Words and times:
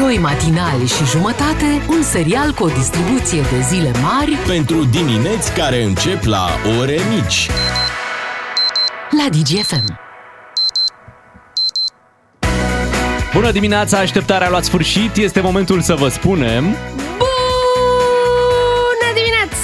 Doi 0.00 0.18
matinali 0.18 0.86
și 0.86 1.04
jumătate, 1.04 1.82
un 1.88 2.02
serial 2.02 2.52
cu 2.52 2.64
o 2.64 2.68
distribuție 2.68 3.40
de 3.40 3.60
zile 3.68 3.90
mari 4.02 4.32
Pentru 4.46 4.84
dimineți 4.84 5.52
care 5.52 5.82
încep 5.82 6.24
la 6.24 6.46
ore 6.80 6.98
mici. 7.10 7.50
la 9.10 9.28
DGFM. 9.38 9.98
Bună 13.34 13.50
dimineața, 13.50 13.98
așteptarea 13.98 14.46
a 14.46 14.50
luat 14.50 14.64
sfârșit, 14.64 15.16
este 15.16 15.40
momentul 15.40 15.80
să 15.80 15.94
vă 15.94 16.08
spunem 16.08 16.64
Bună 16.64 17.09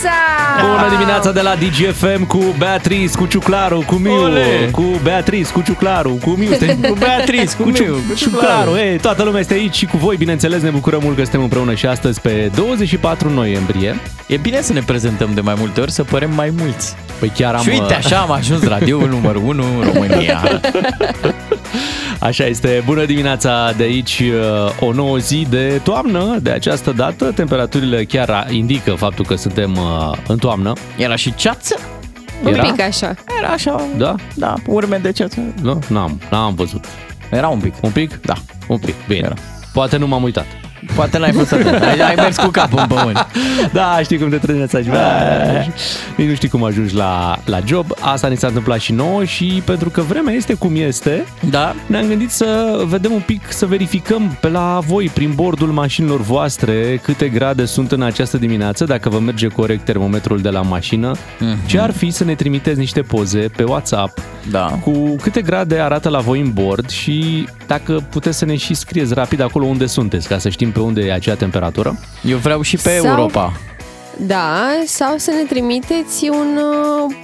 dimineața! 0.01 0.67
Bună 0.67 0.89
dimineața 0.91 1.33
de 1.33 1.41
la 1.41 1.55
DGFM 1.55 2.27
cu 2.27 2.55
Beatrice, 2.59 3.17
cu 3.17 3.27
Ciuclaru, 3.27 3.83
cu 3.87 3.95
Miu, 3.95 4.23
Ole! 4.23 4.69
cu 4.73 4.83
Beatrice, 5.03 5.51
cu 5.53 5.61
Ciuclaru, 5.63 6.19
cu 6.23 6.31
Miu, 6.31 6.53
stai- 6.53 6.79
Cu 6.89 6.95
Beatrice, 6.99 7.57
cu 7.57 7.63
cu, 7.63 7.71
Ciu- 7.71 7.83
Miu, 7.85 7.95
cu 8.09 8.15
Ciuclaru, 8.15 8.77
ei, 8.77 8.99
toată 8.99 9.23
lumea 9.23 9.41
este 9.41 9.55
aici 9.55 9.75
și 9.75 9.87
cu 9.87 9.97
voi, 9.97 10.17
bineînțeles, 10.17 10.63
ne 10.63 10.71
bucurăm 10.71 11.01
mult 11.05 11.17
că 11.17 11.23
suntem 11.23 11.43
împreună 11.43 11.75
și 11.75 11.87
astăzi 11.87 12.21
pe 12.21 12.51
24 12.55 13.31
noiembrie. 13.31 14.01
E 14.27 14.37
bine 14.37 14.61
să 14.61 14.73
ne 14.73 14.81
prezentăm 14.87 15.31
de 15.35 15.41
mai 15.41 15.55
multe 15.59 15.81
ori, 15.81 15.91
să 15.93 16.05
părem 16.05 16.31
mai 16.35 16.53
mulți. 16.59 16.95
Păi 17.19 17.33
chiar 17.37 17.55
am... 17.55 17.63
Și 17.63 17.69
uite, 17.69 17.95
așa 17.95 18.17
am 18.19 18.31
ajuns 18.31 18.65
radioul 18.65 19.09
numărul 19.09 19.43
1 19.45 19.65
în 19.81 19.91
România. 19.93 20.43
Așa 22.21 22.45
este, 22.45 22.83
bună 22.85 23.05
dimineața 23.05 23.73
de 23.77 23.83
aici, 23.83 24.23
uh, 24.25 24.89
o 24.89 24.93
nouă 24.93 25.17
zi 25.19 25.47
de 25.51 25.81
toamnă, 25.85 26.39
de 26.43 26.51
această 26.51 26.91
dată, 26.93 27.33
temperaturile 27.33 28.05
chiar 28.05 28.47
indică 28.51 28.95
faptul 28.95 29.25
că 29.25 29.35
suntem 29.35 29.73
uh, 29.77 30.17
în 30.29 30.39
toamnă. 30.39 30.73
Era 30.97 31.17
și 31.17 31.35
ceață? 31.35 31.79
Un 32.45 32.53
Era? 32.55 32.63
pic 32.63 32.81
așa. 32.81 33.15
Era 33.39 33.49
așa, 33.49 33.83
Da? 33.97 34.15
da, 34.35 34.55
urme 34.67 34.97
de 34.97 35.13
ceață. 35.13 35.41
Nu? 35.63 35.79
N-am, 35.89 36.21
n-am 36.31 36.55
văzut. 36.55 36.85
Era 37.31 37.49
un 37.49 37.59
pic. 37.61 37.75
Un 37.81 37.91
pic? 37.91 38.21
Da. 38.21 38.35
Un 38.69 38.79
pic, 38.79 38.95
bine. 39.09 39.21
Era. 39.25 39.35
Poate 39.73 39.97
nu 39.97 40.07
m-am 40.07 40.23
uitat. 40.23 40.47
Poate 40.95 41.19
n-ai 41.19 41.33
fost 41.33 41.53
atent. 41.53 41.83
Ai, 41.83 41.99
ai 42.01 42.15
mers 42.17 42.37
cu 42.37 42.47
capul 42.49 42.79
în 42.79 42.87
pământ. 42.97 43.27
Da, 43.73 43.99
știi 44.03 44.19
cum 44.19 44.29
te 44.29 44.37
trezești 44.37 44.77
aici. 44.77 44.87
Bă, 44.87 44.97
Nici 46.17 46.29
nu 46.29 46.35
știi 46.35 46.49
cum 46.49 46.65
ajungi 46.65 46.95
la, 46.95 47.37
la 47.45 47.59
job. 47.65 47.87
Asta 48.01 48.29
ni 48.29 48.37
s-a 48.37 48.47
întâmplat 48.47 48.79
și 48.81 48.93
nouă 48.93 49.25
și 49.25 49.63
pentru 49.65 49.91
că 49.91 50.01
vremea 50.01 50.35
este 50.35 50.55
cum 50.55 50.73
este, 50.77 51.25
Da? 51.51 51.75
ne-am 51.87 52.07
gândit 52.07 52.31
să 52.31 52.81
vedem 52.87 53.13
un 53.13 53.23
pic, 53.27 53.43
să 53.53 53.67
verificăm 53.67 54.37
pe 54.41 54.49
la 54.49 54.79
voi, 54.87 55.11
prin 55.15 55.33
bordul 55.35 55.69
mașinilor 55.69 56.21
voastre, 56.21 57.01
câte 57.03 57.29
grade 57.29 57.65
sunt 57.65 57.93
în 57.93 58.03
această 58.03 58.37
dimineață, 58.37 58.85
dacă 58.85 59.09
vă 59.09 59.19
merge 59.19 59.47
corect 59.49 59.85
termometrul 59.85 60.41
de 60.41 60.49
la 60.49 60.61
mașină. 60.61 61.13
Mhm. 61.39 61.67
Ce 61.67 61.79
ar 61.81 61.91
fi 61.93 62.11
să 62.11 62.25
ne 62.25 62.35
trimiteți 62.35 62.79
niște 62.79 63.01
poze 63.01 63.39
pe 63.57 63.63
WhatsApp 63.63 64.19
Da. 64.51 64.65
cu 64.83 65.17
câte 65.23 65.41
grade 65.43 65.79
arată 65.79 66.09
la 66.09 66.19
voi 66.19 66.41
în 66.41 66.51
bord 66.53 66.91
și 66.91 67.49
dacă 67.67 68.05
puteți 68.11 68.39
să 68.39 68.45
ne 68.45 68.57
și 68.57 68.75
scrieți 68.75 69.15
rapid 69.15 69.41
acolo 69.41 69.65
unde 69.65 69.87
sunteți, 69.87 70.29
ca 70.29 70.39
să 70.39 70.49
știm 70.49 70.66
pe 70.71 70.81
unde 70.81 71.01
e 71.05 71.13
acea 71.13 71.35
temperatură. 71.35 71.99
Eu 72.23 72.37
vreau 72.37 72.63
și 72.63 72.77
pe 72.77 72.97
Sau- 72.97 73.07
Europa. 73.07 73.53
Da, 74.19 74.69
sau 74.87 75.15
să 75.17 75.31
ne 75.31 75.43
trimiteți 75.49 76.29
un 76.29 76.59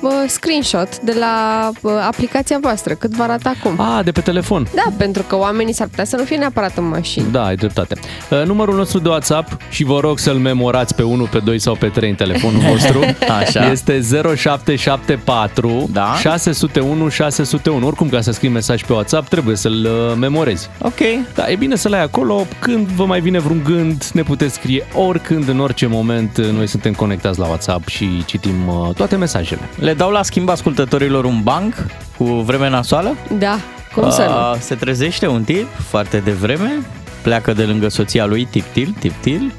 uh, 0.03 0.11
screenshot 0.27 1.01
de 1.01 1.17
la 1.19 1.71
uh, 1.81 1.93
aplicația 2.07 2.59
voastră, 2.61 2.95
cât 2.95 3.11
vă 3.11 3.23
arată 3.23 3.53
acum. 3.59 3.81
Ah, 3.81 4.05
de 4.05 4.13
pe 4.13 4.21
telefon. 4.21 4.67
Da, 4.75 4.85
pentru 4.97 5.23
că 5.23 5.37
oamenii 5.37 5.73
s-ar 5.73 5.87
putea 5.87 6.05
să 6.05 6.17
nu 6.17 6.25
fie 6.25 6.37
neapărat 6.37 6.77
în 6.77 6.89
mașini. 6.89 7.27
Da, 7.31 7.45
ai 7.45 7.57
dreptate. 7.57 7.95
Uh, 8.31 8.43
Numărul 8.47 8.75
nostru 8.77 8.99
de 8.99 9.09
WhatsApp 9.09 9.57
și 9.71 9.85
vă 9.85 10.01
rog 10.01 10.19
să-l 10.19 10.35
memorați 10.37 10.95
pe 10.95 11.03
1, 11.03 11.25
pe 11.25 11.39
2 11.39 11.59
sau 11.59 11.75
pe 11.75 11.87
3 11.87 12.09
în 12.11 12.15
telefonul 12.15 12.61
vostru. 12.73 13.01
Așa. 13.41 13.71
Este 13.71 14.01
0774 14.37 15.89
Da. 15.93 16.15
601 16.21 17.09
601. 17.09 17.87
Oricum, 17.87 18.09
ca 18.09 18.21
să 18.21 18.33
scrii 18.33 18.51
mesaj 18.51 18.85
pe 18.85 18.93
WhatsApp, 18.93 19.29
trebuie 19.29 19.57
să-l 19.57 19.85
uh, 20.11 20.17
memorezi. 20.19 20.69
Ok. 20.79 20.99
Da, 21.35 21.51
e 21.51 21.57
bine 21.57 21.77
să-l 21.77 21.93
ai 21.93 22.03
acolo. 22.03 22.47
Când 22.59 22.87
vă 22.87 23.05
mai 23.05 23.21
vine 23.21 23.39
vreun 23.39 23.63
gând, 23.65 24.05
ne 24.13 24.23
puteți 24.23 24.55
scrie 24.55 24.87
oricând, 24.95 25.49
în 25.49 25.61
orice 25.61 25.87
moment. 25.87 26.39
Noi 26.39 26.67
suntem 26.67 26.81
conectați 26.91 27.39
la 27.39 27.47
WhatsApp 27.47 27.89
și 27.89 28.25
citim 28.25 28.69
uh, 28.69 28.95
toate 28.95 29.17
mesajele. 29.17 29.61
Le 29.79 29.95
dau 29.95 30.11
la 30.11 30.23
schimb 30.23 30.49
ascultătorilor 30.49 31.25
un 31.25 31.41
banc 31.43 31.75
cu 32.17 32.25
vreme 32.25 32.69
nasoală? 32.69 33.17
Da, 33.39 33.59
cum 33.95 34.11
să 34.11 34.23
nu? 34.23 34.31
A, 34.31 34.57
Se 34.61 34.75
trezește 34.75 35.27
un 35.27 35.43
tip 35.45 35.67
foarte 35.89 36.19
devreme, 36.19 36.71
pleacă 37.23 37.53
de 37.53 37.63
lângă 37.63 37.89
soția 37.89 38.27
lui, 38.27 38.45
tiptil, 38.45 38.95
tiptil, 38.99 39.53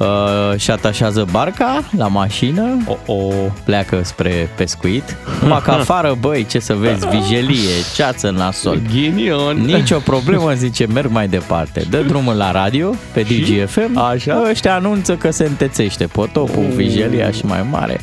uh, 0.00 0.58
și 0.58 0.70
atașează 0.70 1.26
barca 1.30 1.84
la 1.96 2.06
mașină, 2.06 2.76
O, 3.06 3.12
o, 3.12 3.32
pleacă 3.64 4.00
spre 4.04 4.50
pescuit. 4.56 5.16
Numai 5.42 5.60
că 5.64 5.70
afară, 5.70 6.16
băi, 6.20 6.46
ce 6.46 6.58
să 6.58 6.74
vezi, 6.74 7.06
vijelie, 7.08 7.70
ceață 7.94 8.28
în 8.28 8.34
nasol. 8.34 8.80
ghinion. 8.92 9.56
Nici 9.56 9.90
o 9.90 9.98
problemă, 9.98 10.52
zice, 10.52 10.86
merg 10.86 11.10
mai 11.10 11.28
departe. 11.28 11.86
Dă 11.90 12.02
drumul 12.02 12.34
la 12.34 12.50
radio, 12.50 12.94
pe 13.12 13.22
DGFM, 13.22 13.98
Așa? 13.98 14.44
ăștia 14.50 14.74
anunță 14.74 15.16
că 15.16 15.30
se 15.30 15.44
întețește 15.44 16.06
potopul, 16.06 16.66
vijelia 16.74 17.30
și 17.30 17.44
mai 17.46 17.66
mare. 17.70 18.00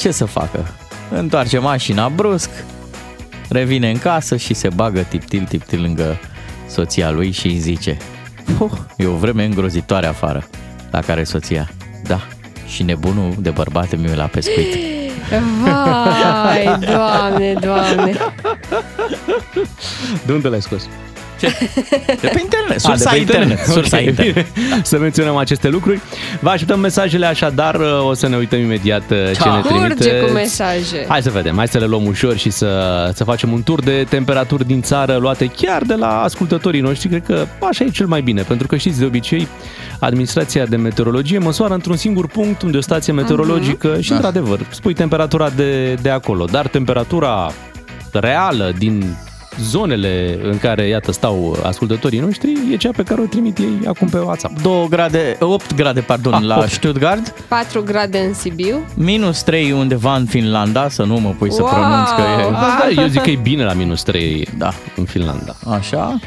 Ce 0.00 0.10
să 0.10 0.24
facă? 0.24 0.66
Întoarce 1.10 1.58
mașina 1.58 2.08
brusc, 2.08 2.50
revine 3.48 3.90
în 3.90 3.98
casă 3.98 4.36
și 4.36 4.54
se 4.54 4.68
bagă 4.74 5.00
tiptil, 5.00 5.44
tiptil 5.48 5.80
lângă 5.80 6.18
soția 6.68 7.10
lui 7.10 7.30
și 7.30 7.46
îi 7.46 7.58
zice 7.58 7.96
"Puh, 8.58 8.70
E 8.96 9.06
o 9.06 9.14
vreme 9.16 9.44
îngrozitoare 9.44 10.06
afară, 10.06 10.44
la 10.90 11.00
care 11.00 11.24
soția, 11.24 11.68
da, 12.02 12.20
și 12.66 12.82
nebunul 12.82 13.34
de 13.38 13.50
bărbat 13.50 13.96
mi 13.96 14.14
la 14.14 14.24
pescuit. 14.24 14.76
Vai, 15.62 16.78
doamne, 16.90 17.52
doamne. 17.52 18.16
De 20.26 20.32
unde 20.32 20.48
l-ai 20.48 20.62
scos? 20.62 20.88
De 22.20 22.28
pe 22.32 22.40
internet, 22.40 22.76
A, 22.76 22.78
sursa 22.78 23.10
de 23.10 23.16
pe 23.16 23.20
internet, 23.20 23.58
sursa 23.66 23.96
Ok, 23.96 24.02
internet. 24.04 24.32
bine. 24.34 24.46
Să 24.82 24.98
menționăm 24.98 25.36
aceste 25.36 25.68
lucruri. 25.68 26.00
Vă 26.40 26.48
așteptăm 26.50 26.80
mesajele 26.80 27.26
așadar, 27.26 27.74
uh, 27.74 28.06
o 28.08 28.14
să 28.14 28.28
ne 28.28 28.36
uităm 28.36 28.58
imediat 28.60 29.10
uh, 29.10 29.16
ce 29.32 29.38
Da. 29.44 29.54
ne 29.56 29.60
trimiteți. 29.62 30.08
Curge 30.08 30.20
cu 30.20 30.30
mesaje. 30.32 31.04
Hai 31.08 31.22
să 31.22 31.30
vedem, 31.30 31.56
hai 31.56 31.68
să 31.68 31.78
le 31.78 31.86
luăm 31.86 32.06
ușor 32.06 32.36
și 32.36 32.50
să, 32.50 33.10
să 33.14 33.24
facem 33.24 33.52
un 33.52 33.62
tur 33.62 33.80
de 33.82 34.06
temperaturi 34.08 34.66
din 34.66 34.82
țară 34.82 35.16
luate 35.16 35.46
chiar 35.56 35.82
de 35.82 35.94
la 35.94 36.22
ascultătorii 36.22 36.80
noștri. 36.80 37.08
Cred 37.08 37.22
că 37.26 37.46
așa 37.70 37.84
e 37.84 37.88
cel 37.88 38.06
mai 38.06 38.20
bine, 38.20 38.42
pentru 38.42 38.66
că 38.66 38.76
știți, 38.76 38.98
de 38.98 39.04
obicei, 39.04 39.48
administrația 39.98 40.64
de 40.64 40.76
meteorologie 40.76 41.38
măsoară 41.38 41.74
într-un 41.74 41.96
singur 41.96 42.26
punct 42.26 42.62
unde 42.62 42.76
e 42.76 42.78
o 42.78 42.82
stație 42.82 43.12
meteorologică 43.12 43.88
Mhm. 43.88 44.00
și, 44.00 44.08
Da. 44.08 44.14
într-adevăr, 44.14 44.58
spui 44.70 44.94
temperatura 44.94 45.48
de, 45.56 45.94
de 45.94 46.10
acolo, 46.10 46.44
dar 46.44 46.66
temperatura 46.66 47.52
reală 48.12 48.72
din 48.78 49.16
zonele 49.60 50.38
în 50.42 50.58
care, 50.58 50.86
iată, 50.86 51.12
stau 51.12 51.56
ascultătorii 51.62 52.18
noștri, 52.18 52.52
e 52.72 52.76
cea 52.76 52.90
pe 52.96 53.02
care 53.02 53.20
o 53.20 53.24
trimit 53.24 53.58
ei 53.58 53.78
acum 53.86 54.08
pe 54.08 54.18
WhatsApp. 54.18 54.60
2 54.62 54.86
grade, 54.90 55.36
8 55.40 55.74
grade, 55.74 56.00
pardon, 56.00 56.32
Ah, 56.34 56.42
la 56.42 56.56
opt. 56.58 56.68
Stuttgart, 56.70 57.34
4 57.48 57.82
grade 57.82 58.18
în 58.18 58.34
Sibiu. 58.34 58.84
minus 58.94 59.42
3 59.42 59.72
undeva 59.72 60.14
în 60.16 60.24
Finlanda, 60.26 60.88
să 60.88 61.02
nu 61.04 61.16
mă 61.20 61.34
pui 61.38 61.52
să 61.52 61.62
Wow! 61.62 61.70
pronunț 61.70 62.08
că 62.08 62.20
e... 62.20 62.54
Ah, 62.90 62.96
eu 62.96 63.06
zic 63.06 63.20
că 63.20 63.30
e 63.30 63.38
bine 63.42 63.64
la 63.64 63.72
minus 63.72 64.02
3 64.02 64.48
Da, 64.58 64.72
în 64.96 65.04
Finlanda. 65.04 65.54
așa. 65.70 66.18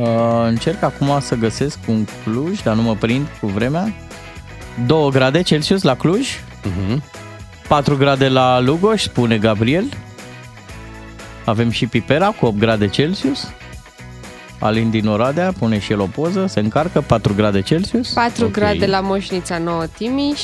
Uh, 0.00 0.06
încerc 0.48 0.82
acum 0.82 1.18
să 1.20 1.34
găsesc 1.34 1.78
un 1.86 2.04
Cluj, 2.24 2.62
dar 2.62 2.74
nu 2.74 2.82
mă 2.82 2.94
prind 3.00 3.26
cu 3.40 3.46
vremea. 3.46 3.92
2 4.86 5.10
grade 5.10 5.42
Celsius 5.42 5.82
la 5.82 5.94
Cluj, 5.96 6.28
Uh-huh. 6.60 6.98
4 7.68 7.96
grade 7.96 8.28
la 8.28 8.60
Lugoj, 8.60 9.00
spune 9.02 9.36
Gabriel. 9.36 9.84
Avem 11.44 11.70
și 11.70 11.86
Pipera 11.86 12.26
cu 12.26 12.46
8 12.46 12.58
grade 12.58 12.88
Celsius. 12.88 13.48
Alin 14.58 14.90
din 14.90 15.06
Oradea 15.06 15.52
pune 15.58 15.78
și 15.78 15.92
el 15.92 16.00
o 16.00 16.04
poză, 16.06 16.46
se 16.46 16.60
încarcă 16.60 17.00
4 17.00 17.34
grade 17.34 17.60
Celsius. 17.62 18.08
4 18.08 18.44
Ok. 18.44 18.50
grade 18.50 18.86
la 18.86 19.00
Moșnița 19.00 19.58
Nouă 19.58 19.84
Timiș. 19.96 20.40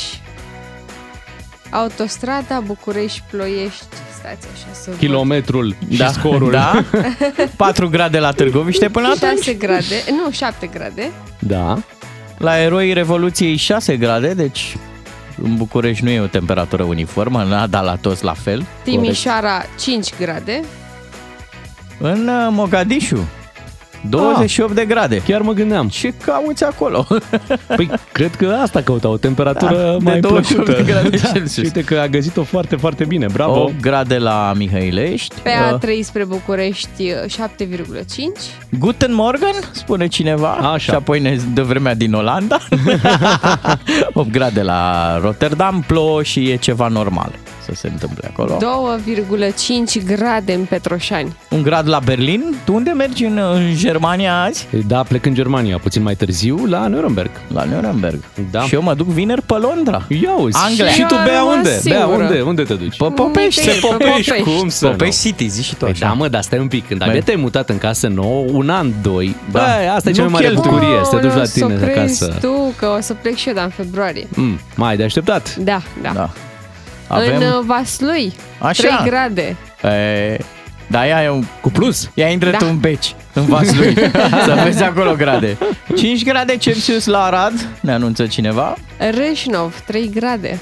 Autostrada 1.70 2.60
București-Ploiești. 2.66 3.84
Stați 4.18 4.46
așa 4.54 4.72
să 4.72 4.90
văd. 4.90 4.98
Kilometrul 4.98 5.76
și 5.90 5.96
Da, 5.98 6.06
scorul. 6.12 6.50
Da. 6.50 6.84
4 7.56 7.88
grade 7.88 8.18
la 8.18 8.30
Târgoviște 8.30 8.88
până 8.88 9.06
atunci. 9.06 9.38
6 9.38 9.52
grade, 9.54 10.04
nu, 10.24 10.30
7 10.30 10.66
grade. 10.66 11.10
da. 11.38 11.78
La 12.38 12.58
Eroii 12.58 12.92
Revoluției 12.92 13.56
6 13.56 13.96
grade, 13.96 14.34
deci 14.34 14.76
în 15.42 15.56
București 15.56 16.04
nu 16.04 16.10
e 16.10 16.20
o 16.20 16.26
temperatură 16.26 16.82
uniformă, 16.82 17.42
n-a 17.42 17.66
dat 17.66 17.84
la 17.84 17.96
toți 17.96 18.24
la 18.24 18.32
fel. 18.32 18.64
Timișoara 18.82 19.62
5 19.80 20.08
grade. 20.18 20.60
În 21.98 22.28
uh, 22.28 22.48
Mogadishu 22.50 23.28
28 24.10 24.74
de 24.74 24.84
grade. 24.84 25.22
Chiar 25.26 25.40
mă 25.40 25.52
gândeam. 25.52 25.88
Ce 25.88 26.12
cauți 26.24 26.64
acolo? 26.64 27.06
Păi, 27.76 27.90
cred 28.12 28.34
că 28.34 28.58
asta 28.62 28.80
căuta, 28.82 29.08
o 29.08 29.16
temperatură 29.16 29.74
Da, 29.76 29.90
de 29.90 29.96
mai 30.04 30.20
28 30.20 30.64
plăcută. 30.64 30.82
de 30.84 30.92
grade 30.92 31.08
Da, 31.16 31.28
Celsius. 31.28 31.52
și 31.52 31.60
Uite 31.76 31.94
că 31.94 31.98
a 32.00 32.06
găsit-o 32.06 32.42
foarte, 32.42 32.76
foarte 32.76 33.04
bine. 33.04 33.26
Bravo. 33.32 33.60
8 33.62 33.80
grade 33.80 34.18
la 34.18 34.52
Mihăilești. 34.56 35.34
Pe 35.42 35.50
Uh, 35.72 35.78
A3 35.78 35.88
spre 36.02 36.24
București 36.24 37.12
7,5. 37.12 37.12
Guten 38.78 39.14
Morgen, 39.14 39.54
spune 39.72 40.06
cineva. 40.06 40.50
Așa. 40.52 40.78
Și 40.78 40.90
apoi 40.90 41.20
ne 41.20 41.36
dă 41.54 41.62
vremea 41.62 41.94
din 41.94 42.12
Olanda. 42.12 42.58
8 44.12 44.30
grade 44.30 44.62
la 44.62 45.18
Rotterdam, 45.22 45.84
plouă 45.86 46.22
și 46.22 46.50
e 46.50 46.56
ceva 46.56 46.88
normal. 46.88 47.30
Să 47.66 47.72
se 47.74 47.88
întâmple 47.92 48.28
acolo. 48.32 48.58
2,5 50.00 50.04
grade 50.06 50.52
în 50.52 50.64
Petroșani. 50.64 51.36
Un 51.50 51.62
grad 51.62 51.88
la 51.88 51.98
Berlin. 51.98 52.54
Tu 52.64 52.74
unde 52.74 52.90
mergi 52.90 53.24
în, 53.24 53.38
în 53.54 53.74
Germania 53.76 54.42
azi? 54.42 54.66
Da, 54.86 55.02
plec 55.02 55.26
în 55.26 55.34
Germania, 55.34 55.78
puțin 55.78 56.02
mai 56.02 56.14
târziu, 56.14 56.64
la 56.66 56.86
Nuremberg. 56.86 57.30
La 57.52 57.64
Nuremberg. 57.64 58.18
Da. 58.50 58.60
Și 58.60 58.74
eu 58.74 58.82
mă 58.82 58.94
duc 58.94 59.06
vineri 59.06 59.42
pe 59.42 59.54
Londra. 59.54 60.02
Ia 60.08 60.36
uzi. 60.38 60.56
Anglia. 60.66 60.86
Și 60.88 61.04
tu, 61.08 61.14
Eu 61.14 61.20
Bea, 61.24 61.40
am 61.40 61.46
rămas 61.48 61.56
unde? 61.56 61.80
Bea, 61.84 61.98
singură. 61.98 62.22
unde? 62.24 62.40
Unde 62.40 62.62
te 62.62 62.74
duci? 62.74 62.96
Pe 62.96 63.04
Popești. 63.14 63.60
Nicăieri, 63.60 63.80
Pe 63.80 63.86
pe 63.96 64.04
Popești. 64.04 64.30
Popești. 64.30 64.58
Cum 64.58 64.68
să 64.68 64.86
Popești 64.86 65.20
City, 65.20 65.46
zici 65.46 65.64
și 65.64 65.74
tu 65.74 65.84
Păi 65.84 65.90
așa. 65.90 66.06
da, 66.06 66.12
mă, 66.12 66.28
dar 66.28 66.42
stai 66.42 66.58
un 66.58 66.68
pic. 66.68 66.86
Când 66.88 67.00
Mai- 67.00 67.08
abia 67.08 67.20
te-ai 67.20 67.36
mutat 67.36 67.68
în 67.68 67.78
casă 67.78 68.06
nouă, 68.08 68.44
un 68.52 68.68
an, 68.70 68.92
doi, 69.02 69.36
Da. 69.50 69.58
da. 69.58 69.64
bă, 69.64 69.90
asta 69.96 70.08
e 70.08 70.12
cea 70.12 70.22
Nu 70.24 70.30
mai 70.30 70.40
mare 70.42 70.54
cheltui. 70.54 70.70
bucurie, 70.70 71.00
să 71.04 71.10
te 71.10 71.16
duci 71.16 71.30
la 71.30 71.36
Aoleu, 71.36 71.46
tine 71.52 71.78
să 71.78 71.84
o 71.84 71.86
crezi 71.92 72.24
acasă. 72.24 72.38
tu 72.40 72.72
că 72.76 72.86
o 72.98 73.00
să 73.00 73.14
plec 73.14 73.34
și 73.36 73.48
eu, 73.48 73.54
dar 73.54 73.64
în 73.64 73.70
februarie. 73.70 74.26
Mm, 74.34 74.58
mai 74.76 74.96
de 74.96 75.02
așteptat. 75.04 75.56
Da, 75.56 75.82
da. 76.02 76.10
Da. 76.14 76.30
În 77.08 77.16
Avem... 77.16 77.36
uh, 77.36 77.64
Vaslui, 77.66 78.32
Așa. 78.58 78.82
3 78.82 79.10
grade. 79.10 79.56
E, 79.82 80.38
da, 80.86 81.06
ea 81.06 81.22
e 81.24 81.30
un... 81.30 81.44
Cu 81.60 81.70
plus. 81.70 82.10
Ea 82.14 82.28
intră 82.28 82.50
Da. 82.50 82.56
tu 82.56 82.66
în 82.68 82.78
beci, 82.78 83.14
în 83.32 83.44
Vaslui, 83.44 83.94
să 84.46 84.60
vezi 84.64 84.82
acolo 84.82 85.14
grade. 85.14 85.56
5 85.96 86.24
grade 86.24 86.56
Celsius 86.56 87.06
la 87.06 87.24
Arad, 87.24 87.68
ne 87.80 87.92
anunță 87.92 88.26
cineva. 88.26 88.74
Râșnov, 89.10 89.80
3 89.86 90.10
grade. 90.14 90.58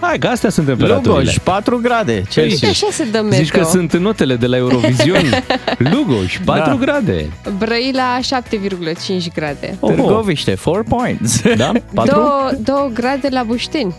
Hai, 0.00 0.18
că 0.18 0.26
astea 0.26 0.50
sunt 0.50 0.66
temperaturile. 0.66 1.12
Lugoș, 1.20 1.38
4 1.38 1.78
grade 1.82 2.12
Uite, 2.12 2.28
Celsius. 2.30 2.70
așa 2.70 2.86
se 2.90 3.04
dă 3.04 3.20
meteo. 3.22 3.38
Zici 3.38 3.50
că 3.50 3.62
sunt 3.64 3.96
notele 3.96 4.36
de 4.36 4.46
la 4.46 4.56
Eurovision. 4.56 5.22
Lugoș, 5.92 6.38
4 6.44 6.70
Da. 6.70 6.74
grade. 6.84 7.28
Brăila, 7.58 8.18
7,5 8.20 9.32
grade. 9.34 9.76
Oho. 9.80 9.92
Târgoviște, 9.92 10.56
4 10.64 10.82
points. 10.88 11.42
Da? 11.56 11.72
4? 11.94 12.50
2 12.62 12.90
grade 12.94 13.28
la 13.30 13.42
Bușteni. 13.42 13.94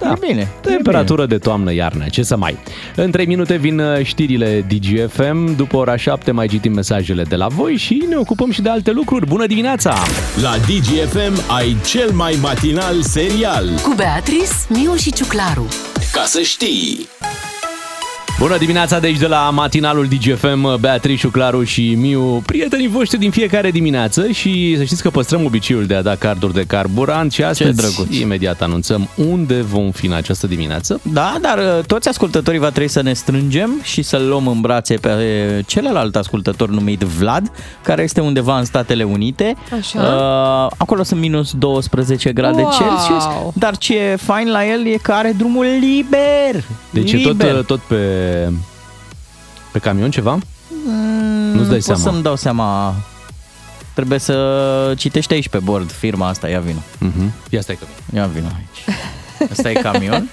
Da. 0.00 0.10
E 0.10 0.26
bine. 0.26 0.48
Temperatură 0.60 1.26
de 1.26 1.38
toamnă-iarnă, 1.38 2.04
ce 2.10 2.22
să 2.22 2.36
mai. 2.36 2.56
În 2.96 3.10
3 3.10 3.26
minute 3.26 3.56
vin 3.56 3.78
uh, 3.78 4.04
știrile 4.04 4.64
DGFM, 4.68 5.56
după 5.56 5.76
ora 5.76 5.96
7 5.96 6.30
mai 6.30 6.46
citim 6.46 6.72
mesajele 6.72 7.22
de 7.22 7.36
la 7.36 7.46
voi 7.46 7.76
și 7.76 8.04
ne 8.08 8.16
ocupăm 8.16 8.50
și 8.50 8.62
de 8.62 8.68
alte 8.68 8.90
lucruri. 8.90 9.26
Bună 9.26 9.46
dimineața! 9.46 9.94
La 10.42 10.54
DGFM 10.56 11.52
ai 11.56 11.76
cel 11.86 12.10
mai 12.10 12.38
matinal 12.40 13.02
serial. 13.02 13.68
Cu 13.82 13.92
Beatrice, 13.96 14.52
Miu 14.68 14.94
și 14.94 15.12
Ciuclaru. 15.12 15.66
Ca 16.12 16.22
să 16.24 16.40
știi! 16.40 17.08
Bună 18.42 18.58
dimineața 18.58 18.98
de 18.98 19.06
aici 19.06 19.18
de 19.18 19.26
la 19.26 19.50
matinalul 19.50 20.06
DGFM, 20.06 20.80
Beatrice, 20.80 21.28
Claru 21.28 21.64
și 21.64 21.94
Miu, 21.94 22.42
prietenii 22.46 22.88
voștri 22.88 23.18
din 23.18 23.30
fiecare 23.30 23.70
dimineață 23.70 24.28
și 24.28 24.74
să 24.76 24.84
știți 24.84 25.02
că 25.02 25.10
păstrăm 25.10 25.44
obiceiul 25.44 25.86
de 25.86 25.94
a 25.94 26.02
da 26.02 26.14
carduri 26.14 26.52
de 26.52 26.64
carburant 26.66 27.32
și 27.32 27.42
astăzi 27.42 27.76
drăguț. 27.76 28.16
imediat 28.16 28.62
anunțăm 28.62 29.08
unde 29.16 29.60
vom 29.60 29.90
fi 29.90 30.06
în 30.06 30.12
această 30.12 30.46
dimineață. 30.46 31.00
Da, 31.02 31.36
dar 31.40 31.58
uh, 31.58 31.84
toți 31.84 32.08
ascultătorii 32.08 32.60
va 32.60 32.70
trebui 32.70 32.88
să 32.88 33.02
ne 33.02 33.12
strângem 33.12 33.80
și 33.82 34.02
să-l 34.02 34.26
luăm 34.28 34.46
în 34.46 34.60
brațe 34.60 34.94
pe 34.94 35.08
uh, 35.08 35.64
celălalt 35.66 36.16
ascultător 36.16 36.68
numit 36.68 37.00
Vlad, 37.00 37.50
care 37.82 38.02
este 38.02 38.20
undeva 38.20 38.58
în 38.58 38.64
Statele 38.64 39.02
Unite. 39.02 39.56
Așa. 39.78 40.00
Uh, 40.00 40.74
acolo 40.76 41.02
sunt 41.02 41.20
minus 41.20 41.52
12 41.52 42.32
grade 42.32 42.62
Wow! 42.62 42.70
Celsius, 42.70 43.24
dar 43.54 43.76
ce 43.76 43.98
e 43.98 44.16
fain 44.16 44.50
la 44.50 44.66
el 44.66 44.86
e 44.86 44.96
că 45.02 45.12
are 45.12 45.34
drumul 45.36 45.66
liber. 45.80 46.64
Deci 46.90 47.12
e 47.12 47.16
liber. 47.16 47.54
tot, 47.54 47.66
tot 47.66 47.80
pe, 47.80 47.96
pe 49.72 49.78
camion 49.78 50.10
ceva? 50.10 50.38
Mm, 50.86 51.52
nu-ți 51.54 51.68
dai 51.68 51.74
pot 51.78 51.82
seama. 51.82 52.00
să-mi 52.00 52.22
dau 52.22 52.36
seama. 52.36 52.94
Trebuie 53.94 54.18
să 54.18 54.94
citești 54.96 55.32
aici 55.32 55.48
pe 55.48 55.58
bord 55.58 55.90
firma 55.90 56.28
asta, 56.28 56.48
ia 56.48 56.60
vino. 56.60 56.78
Uh-huh. 56.78 57.30
Ia 57.50 57.60
stai 57.60 57.74
că 57.76 57.84
vin. 57.84 58.18
Ia 58.18 58.26
vino 58.26 58.46
aici. 58.56 58.98
Asta 59.50 59.70
e 59.70 59.72
camion? 59.72 60.28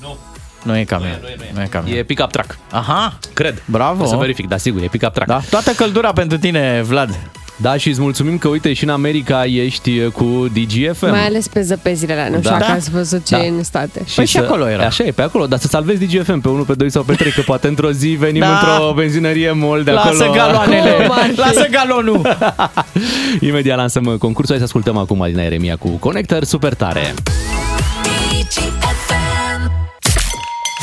Nu. 0.00 0.16
Nu 0.62 0.76
e 0.76 0.84
camion. 0.84 1.18
Nu 1.20 1.28
e, 1.28 1.34
nu 1.36 1.42
e, 1.44 1.50
nu 1.54 1.62
e 1.62 1.66
camion. 1.66 1.96
E 1.96 2.02
pick-up 2.02 2.30
truck, 2.30 2.58
Aha, 2.70 3.18
cred. 3.34 3.62
bravo. 3.64 4.04
O 4.04 4.06
să 4.06 4.16
verific, 4.16 4.48
dar 4.48 4.58
sigur, 4.58 4.82
e 4.82 4.86
pick-up 4.86 5.12
truck. 5.12 5.26
Da, 5.28 5.40
toată 5.50 5.70
căldura 5.70 6.12
pentru 6.12 6.38
tine, 6.38 6.82
Vlad. 6.82 7.18
Da, 7.56 7.76
și 7.76 7.88
îți 7.88 8.00
mulțumim 8.00 8.38
că, 8.38 8.48
uite, 8.48 8.72
și 8.72 8.84
în 8.84 8.90
America 8.90 9.44
ești 9.46 10.00
cu 10.08 10.46
DGFM. 10.52 11.08
Mai 11.10 11.26
ales 11.26 11.48
pe 11.48 11.62
zăpezile 11.62 12.12
alea. 12.12 12.28
Nu 12.28 12.36
știu 12.36 12.50
Da. 12.50 12.56
dacă 12.56 12.66
Da. 12.70 12.72
ați 12.76 12.90
văzut 12.90 13.26
ce 13.26 13.34
Da. 13.36 13.44
e 13.44 13.48
în 13.48 13.62
state. 13.62 14.04
Păi 14.14 14.26
și 14.26 14.38
acolo 14.38 14.68
era. 14.68 14.84
Așa 14.84 15.04
e, 15.04 15.10
pe 15.10 15.22
acolo, 15.22 15.46
dar 15.46 15.58
să 15.58 15.66
salvezi 15.66 16.04
DGFM 16.04 16.40
pe 16.40 16.48
1, 16.48 16.62
pe 16.64 16.74
2 16.74 16.90
sau 16.90 17.02
pe 17.02 17.14
3, 17.14 17.30
că 17.32 17.40
poate 17.40 17.68
într-o 17.68 17.90
zi 17.92 18.08
venim 18.08 18.40
Da. 18.40 18.48
într-o 18.52 18.92
benzinărie 18.92 19.52
mol 19.52 19.82
de 19.82 19.90
acolo. 19.90 20.18
Lasă 20.18 20.30
galoanele, 20.34 20.90
Cum 20.90 21.14
ar 21.18 21.30
fi? 21.32 21.38
lasă 21.38 21.66
galonul. 21.70 22.36
Imediat 23.48 23.76
lansăm 23.76 24.04
concursul, 24.18 24.48
hai 24.48 24.58
să 24.58 24.64
ascultăm 24.64 24.96
acum 24.96 25.22
Alina 25.22 25.42
Eremia 25.42 25.76
cu 25.76 25.88
Connector 25.88 26.44
super 26.44 26.74
tare. 26.74 27.14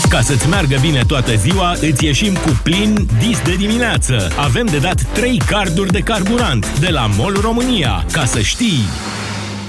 Ca 0.10 0.22
să-ți 0.22 0.50
meargă 0.50 0.78
bine 0.82 1.02
toată 1.08 1.36
ziua, 1.36 1.72
îți 1.72 2.06
ieșim 2.06 2.34
cu 2.34 2.60
plin 2.64 3.08
dis 3.20 3.42
de 3.42 3.56
dimineață. 3.56 4.28
Avem 4.38 4.66
de 4.66 4.78
dat 4.78 5.02
3 5.14 5.42
carduri 5.50 5.92
de 5.92 6.00
carburant 6.00 6.80
de 6.80 6.90
la 6.90 7.10
MOL 7.18 7.40
România. 7.42 8.06
Ca 8.12 8.26
să 8.26 8.40
știi! 8.40 8.80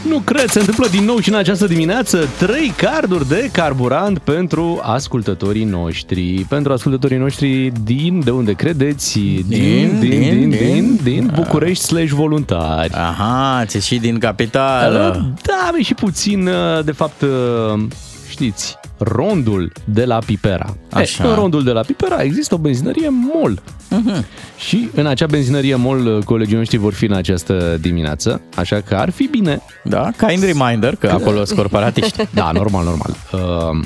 Nu 0.08 0.18
cred, 0.18 0.48
se 0.48 0.58
întâmplă 0.58 0.86
din 0.90 1.04
nou 1.04 1.18
și 1.18 1.28
în 1.28 1.34
această 1.34 1.66
dimineață 1.66 2.28
trei 2.38 2.72
carduri 2.76 3.28
de 3.28 3.48
carburant 3.52 4.18
pentru 4.18 4.80
ascultătorii 4.82 5.64
noștri. 5.64 6.46
Pentru 6.48 6.72
ascultătorii 6.72 7.18
noștri 7.18 7.72
din, 7.84 8.20
de 8.24 8.30
unde 8.30 8.52
credeți? 8.52 9.18
Din, 9.18 9.44
din, 9.46 9.98
din, 9.98 10.20
din, 10.20 10.30
din, 10.30 10.50
din, 10.50 11.00
din 11.02 11.30
București 11.34 11.84
slash 11.84 12.10
voluntari. 12.10 12.92
Aha, 12.92 13.64
ți 13.66 13.86
și 13.86 13.96
din 13.96 14.18
capitală. 14.18 15.32
Da, 15.42 15.66
avem 15.68 15.82
și 15.82 15.94
puțin, 15.94 16.46
uh, 16.46 16.84
de 16.84 16.92
fapt, 16.92 17.20
uh, 17.22 17.82
știți, 18.28 18.78
rondul 19.00 19.72
de 19.84 20.04
la 20.04 20.18
Pipera. 20.26 20.76
Așa. 20.90 21.24
E, 21.24 21.28
în 21.28 21.34
rondul 21.34 21.64
de 21.64 21.70
la 21.70 21.80
Pipera 21.80 22.22
există 22.22 22.54
o 22.54 22.58
benzinărie 22.58 23.08
MOL. 23.10 23.62
Mhm. 23.90 24.24
Și 24.58 24.88
în 24.94 25.06
acea 25.06 25.26
benzinărie 25.26 25.74
MOL 25.74 26.06
uh, 26.06 26.24
colegii 26.24 26.56
noștri 26.56 26.76
vor 26.76 26.92
fi 26.92 27.04
în 27.04 27.12
această 27.12 27.78
dimineață, 27.80 28.40
așa 28.54 28.80
că 28.80 28.94
ar 28.94 29.10
fi 29.10 29.26
bine. 29.30 29.62
Da, 29.84 30.10
kind 30.26 30.42
reminder, 30.42 30.96
că 30.96 31.08
acolo 31.08 31.44
sunt 31.44 31.58
corporatiști. 31.58 32.28
Da, 32.30 32.50
normal, 32.52 32.84
normal. 32.84 33.16
Uh, 33.32 33.84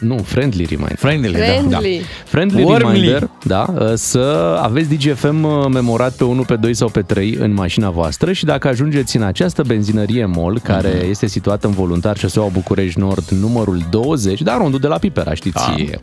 nu, 0.00 0.16
friendly 0.24 0.64
reminder. 0.64 0.96
Friendly, 0.96 1.32
da. 1.32 1.38
Friendly. 1.38 2.00
Friendly 2.24 2.62
Warmly. 2.62 2.92
reminder, 3.00 3.30
da, 3.44 3.74
uh, 3.78 3.92
să 3.94 4.58
aveți 4.62 4.88
DGFM 4.94 5.42
uh, 5.44 5.66
memorat 5.72 6.12
pe 6.12 6.24
1, 6.24 6.42
pe 6.42 6.56
2 6.56 6.74
sau 6.74 6.88
pe 6.88 7.02
3 7.02 7.36
în 7.40 7.52
mașina 7.54 7.90
voastră 7.90 8.32
și 8.32 8.44
dacă 8.44 8.68
ajungeți 8.68 9.16
în 9.16 9.22
această 9.22 9.62
benzinărie 9.66 10.24
MOL, 10.24 10.60
care 10.62 10.92
Mhm. 11.00 11.10
este 11.10 11.26
situată 11.26 11.66
în 11.66 11.72
Voluntar 11.72 12.16
Șoseaua 12.18 12.48
București 12.48 12.98
Nord, 13.00 13.28
numărul 13.28 13.78
20, 13.90 14.42
dar 14.42 14.56
rondul 14.58 14.80
de 14.80 14.86
la 14.86 14.98
Pipera, 14.98 15.34
știți, 15.34 15.64
Da. 15.66 15.74
e 15.82 16.00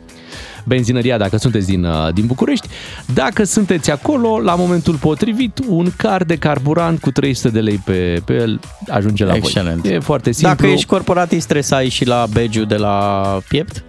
benzinăria 0.66 1.18
dacă 1.18 1.36
sunteți 1.36 1.66
din, 1.66 1.84
uh, 1.84 2.12
din 2.14 2.26
București. 2.26 2.68
Dacă 3.14 3.44
sunteți 3.44 3.90
acolo, 3.90 4.38
la 4.40 4.54
momentul 4.54 4.94
potrivit, 4.94 5.58
un 5.68 5.90
car 5.96 6.22
de 6.24 6.36
carburant 6.36 7.00
cu 7.00 7.10
300 7.10 7.48
de 7.48 7.60
lei 7.60 7.80
pe, 7.84 8.22
pe 8.24 8.32
el 8.32 8.60
ajunge 8.88 9.24
la 9.24 9.34
Excelent. 9.34 9.80
voi. 9.82 9.92
E 9.92 9.98
foarte 10.00 10.32
simplu. 10.32 10.54
Dacă 10.56 10.66
ești 10.72 10.86
corporatist, 10.86 11.42
trebuie 11.42 11.62
să 11.64 11.74
ai 11.74 11.88
și 11.88 12.06
la 12.06 12.26
badge 12.32 12.62
de 12.62 12.76
la 12.76 13.22
piept, 13.48 13.84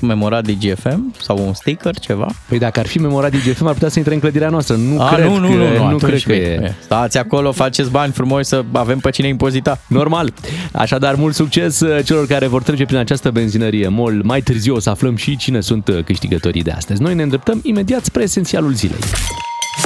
memorat 0.00 0.46
DGFM 0.46 1.14
sau 1.20 1.46
un 1.46 1.54
sticker, 1.54 1.98
ceva. 1.98 2.26
Păi 2.48 2.58
dacă 2.58 2.80
ar 2.80 2.86
fi 2.86 2.98
memorat 2.98 3.30
DGFM, 3.30 3.66
ar 3.66 3.72
putea 3.72 3.88
să 3.88 3.98
intre 3.98 4.14
în 4.14 4.20
clădirea 4.20 4.48
noastră. 4.48 4.74
Nu 4.76 5.00
A, 5.00 5.12
cred 5.14 5.24
nu, 5.26 5.36
nu, 5.38 5.48
că, 5.48 5.54
nu, 5.54 5.68
nu, 5.68 5.76
nu 5.76 5.84
atunci 5.84 6.02
cred 6.02 6.22
că 6.22 6.32
bine. 6.32 6.66
e. 6.66 6.72
Stați 6.84 7.18
acolo, 7.18 7.52
faceți 7.52 7.90
bani 7.90 8.12
frumos 8.12 8.48
să 8.48 8.64
avem 8.72 8.98
pe 8.98 9.10
cine 9.10 9.28
impozita. 9.28 9.80
Normal. 9.86 10.32
Așadar, 10.72 11.14
mult 11.14 11.34
succes 11.34 11.80
uh, 11.80 12.04
celor 12.04 12.26
care 12.26 12.46
vor 12.46 12.62
trece 12.62 12.84
prin 12.84 12.98
această 12.98 13.30
benzinărie 13.30 13.88
MOL. 13.88 14.20
Mai 14.24 14.40
târziu 14.40 14.74
o 14.74 14.78
să 14.80 14.90
aflăm 14.90 15.16
și 15.16 15.36
cine 15.36 15.60
sunt 15.60 15.88
uh, 15.88 16.04
câștigătorii 16.04 16.62
de 16.62 16.70
astăzi. 16.70 17.02
Noi 17.02 17.14
ne 17.14 17.22
îndreptăm 17.22 17.60
imediat 17.62 18.04
spre 18.04 18.22
esențialul 18.22 18.72
zilei. 18.72 18.98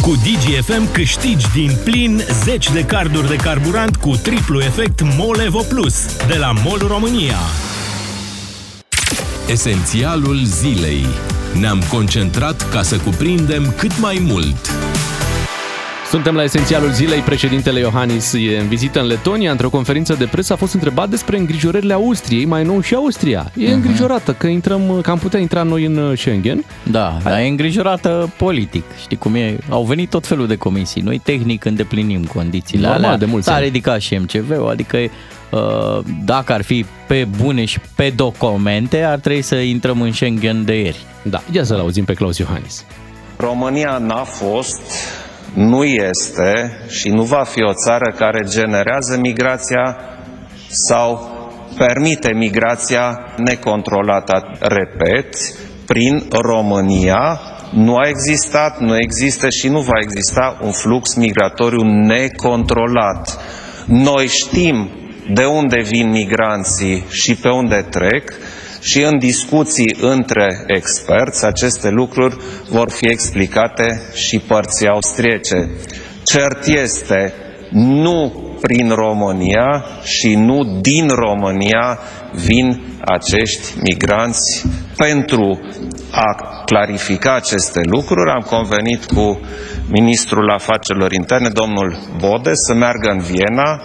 Cu 0.00 0.10
DGFM 0.10 0.92
câștigi 0.92 1.46
din 1.54 1.70
plin 1.84 2.20
10 2.44 2.72
de 2.72 2.84
carduri 2.84 3.28
de 3.28 3.36
carburant 3.36 3.96
cu 3.96 4.16
triplu 4.22 4.60
efect 4.60 5.00
MOL 5.18 5.40
Evo 5.46 5.60
Plus 5.68 6.16
de 6.26 6.36
la 6.38 6.52
MOL 6.64 6.84
România. 6.88 7.36
Esențialul 9.48 10.36
zilei. 10.44 11.04
Ne-am 11.60 11.82
concentrat 11.90 12.68
ca 12.70 12.82
să 12.82 12.96
cuprindem 12.96 13.74
cât 13.78 14.00
mai 14.00 14.22
mult. 14.26 14.56
Suntem 16.10 16.34
la 16.34 16.42
esențialul 16.42 16.90
zilei. 16.92 17.20
Președintele 17.20 17.78
Iohannis 17.80 18.32
e 18.32 18.58
în 18.60 18.68
vizită 18.68 19.00
în 19.00 19.06
Letonia. 19.06 19.50
Într-o 19.50 19.70
conferință 19.70 20.14
de 20.14 20.24
presă 20.24 20.52
a 20.52 20.56
fost 20.56 20.74
întrebat 20.74 21.08
despre 21.08 21.38
îngrijorările 21.38 21.92
Austriei, 21.92 22.44
mai 22.44 22.64
nou 22.64 22.80
și 22.80 22.94
Austria. 22.94 23.50
E 23.56 23.72
îngrijorată 23.72 24.32
că 24.32 24.46
intrăm, 24.46 24.98
că 25.02 25.10
am 25.10 25.18
putea 25.18 25.40
intra 25.40 25.62
noi 25.62 25.84
în 25.84 25.96
uh, 25.96 26.18
Schengen. 26.18 26.64
Da, 26.90 27.16
dar 27.22 27.38
e 27.40 27.46
îngrijorată 27.46 28.32
politic. 28.36 28.84
Știi 29.00 29.16
cum 29.16 29.34
e? 29.34 29.58
Au 29.68 29.82
venit 29.82 30.10
tot 30.10 30.26
felul 30.26 30.46
de 30.46 30.56
comisii. 30.56 31.00
Noi 31.02 31.18
tehnic 31.24 31.64
îndeplinim 31.64 32.24
condițiile 32.24 32.86
Normal, 32.86 33.04
alea. 33.04 33.18
de 33.18 33.24
mulți 33.24 33.46
S-a 33.46 33.54
ani. 33.54 33.64
ridicat 33.64 34.00
și 34.00 34.14
MCV-ul, 34.14 34.68
adică 34.68 34.96
uh, 34.96 35.08
dacă 36.24 36.52
ar 36.52 36.62
fi 36.62 36.86
pe 37.06 37.26
bune 37.42 37.64
și 37.64 37.80
pe 37.96 38.12
documente, 38.16 39.02
ar 39.02 39.18
trebui 39.18 39.42
să 39.42 39.54
intrăm 39.54 40.00
în 40.00 40.12
Schengen 40.12 40.64
de 40.64 40.74
ieri. 40.74 41.04
Da, 41.22 41.42
ia 41.52 41.64
să-l 41.64 41.78
auzim 41.78 42.04
pe 42.04 42.14
Claus 42.14 42.38
Iohannis. 42.38 42.84
România 43.36 43.98
n-a 43.98 44.22
fost, 44.22 44.80
nu 45.54 45.84
este 45.84 46.80
și 46.88 47.08
nu 47.08 47.22
va 47.22 47.42
fi 47.44 47.62
o 47.62 47.72
țară 47.72 48.14
care 48.16 48.44
generează 48.48 49.18
migrația 49.20 49.96
sau 50.68 51.32
permite 51.76 52.32
migrația 52.32 53.18
necontrolată. 53.36 54.58
Repet, 54.60 55.36
prin 55.86 56.28
România 56.30 57.40
nu 57.72 57.96
a 57.96 58.08
existat, 58.08 58.80
nu 58.80 58.96
există 58.98 59.48
și 59.48 59.68
nu 59.68 59.80
va 59.80 60.00
exista 60.02 60.58
un 60.62 60.70
flux 60.70 61.14
migratoriu 61.14 61.82
necontrolat. 61.82 63.38
Noi 63.86 64.26
știm 64.26 64.90
de 65.32 65.44
unde 65.44 65.80
vin 65.80 66.10
migranții 66.10 67.04
și 67.08 67.34
pe 67.34 67.48
unde 67.48 67.86
trec 67.90 68.32
și 68.80 69.02
în 69.02 69.18
discuții 69.18 69.96
între 70.00 70.64
experți 70.66 71.46
aceste 71.46 71.88
lucruri 71.90 72.36
vor 72.70 72.90
fi 72.90 73.06
explicate 73.06 74.02
și 74.14 74.38
părții 74.38 74.88
austriece. 74.88 75.70
Cert 76.22 76.66
este, 76.66 77.32
nu 77.70 78.44
prin 78.60 78.90
România 78.90 79.84
și 80.02 80.34
nu 80.34 80.78
din 80.80 81.08
România 81.08 81.98
vin 82.32 82.82
acești 83.04 83.78
migranți. 83.82 84.66
Pentru 84.96 85.60
a 86.10 86.62
clarifica 86.64 87.34
aceste 87.34 87.80
lucruri 87.82 88.30
am 88.30 88.46
convenit 88.46 89.04
cu 89.04 89.40
ministrul 89.90 90.50
afacerilor 90.50 91.12
interne, 91.12 91.48
domnul 91.48 91.98
Bode, 92.18 92.50
să 92.54 92.74
meargă 92.74 93.10
în 93.10 93.18
Viena, 93.18 93.80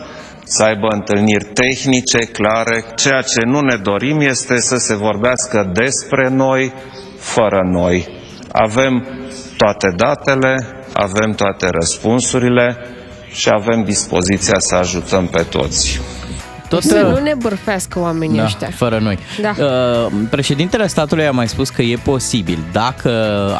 să 0.49 0.63
aibă 0.63 0.87
întâlniri 0.91 1.45
tehnice, 1.53 2.17
clare. 2.17 2.85
Ceea 2.95 3.21
ce 3.21 3.41
nu 3.45 3.59
ne 3.59 3.75
dorim 3.75 4.19
este 4.19 4.59
să 4.59 4.75
se 4.75 4.95
vorbească 4.95 5.71
despre 5.73 6.29
noi, 6.29 6.73
fără 7.17 7.61
noi. 7.71 8.07
Avem 8.51 9.07
toate 9.57 9.93
datele, 9.95 10.55
avem 10.93 11.31
toate 11.31 11.69
răspunsurile 11.69 12.77
și 13.31 13.49
avem 13.53 13.83
dispoziția 13.83 14.59
să 14.59 14.75
ajutăm 14.75 15.27
pe 15.27 15.41
toți. 15.41 16.01
Tot 16.69 16.83
să 16.83 17.01
nu 17.01 17.23
ne 17.23 17.33
bârfească 17.41 17.99
oamenii 17.99 18.37
da, 18.37 18.43
ăștia. 18.43 18.69
fără 18.75 18.99
noi. 18.99 19.19
Da. 19.41 19.53
Uh, 19.57 20.11
președintele 20.29 20.87
statului 20.87 21.27
a 21.27 21.31
mai 21.31 21.47
spus 21.47 21.69
că 21.69 21.81
e 21.81 21.95
posibil, 22.03 22.59
dacă 22.71 23.11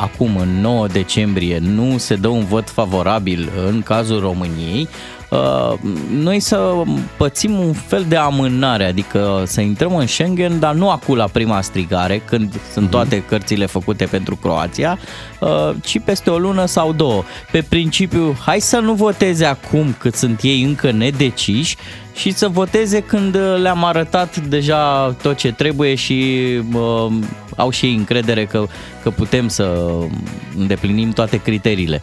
acum 0.02 0.38
în 0.38 0.62
9 0.62 0.88
decembrie 0.88 1.60
nu 1.62 1.98
se 1.98 2.16
dă 2.16 2.28
un 2.28 2.46
vot 2.46 2.70
favorabil 2.70 3.50
în 3.68 3.82
cazul 3.82 4.20
României, 4.20 4.88
Uh, 4.92 5.19
noi 6.12 6.40
să 6.40 6.84
pățim 7.18 7.60
un 7.60 7.74
fel 7.74 8.06
de 8.08 8.16
amânare, 8.16 8.86
adică 8.86 9.44
să 9.46 9.62
intrăm 9.62 9.96
în 9.96 10.08
Schengen, 10.08 10.60
dar 10.60 10.74
nu 10.74 10.90
acum 10.90 11.16
la 11.16 11.28
prima 11.32 11.62
strigare, 11.62 12.22
când 12.26 12.60
sunt 12.72 12.84
Mhm. 12.86 12.94
toate 12.94 13.24
cărțile 13.24 13.66
făcute 13.66 14.06
pentru 14.06 14.36
Croația, 14.36 14.98
uh, 15.40 15.70
ci 15.84 16.00
peste 16.00 16.30
o 16.30 16.38
lună 16.38 16.66
sau 16.66 16.94
două. 16.94 17.24
Pe 17.52 17.62
principiu, 17.70 18.36
hai 18.46 18.60
să 18.60 18.78
nu 18.78 18.94
voteze 18.94 19.46
acum 19.46 19.96
cât 19.98 20.16
sunt 20.16 20.40
ei 20.42 20.64
încă 20.64 20.92
nedeciși 20.92 21.76
și 22.16 22.32
să 22.32 22.48
voteze 22.48 23.00
când 23.00 23.38
le-am 23.62 23.84
arătat 23.84 24.38
deja 24.38 25.12
tot 25.22 25.38
ce 25.38 25.52
trebuie 25.52 25.96
și 25.96 26.36
uh, 26.74 27.12
au 27.56 27.70
și 27.70 27.86
ei 27.86 27.94
încredere 27.96 28.46
că, 28.46 28.66
că 29.04 29.10
putem 29.10 29.48
să 29.48 29.80
îndeplinim 30.58 31.12
toate 31.12 31.38
criteriile. 31.42 32.02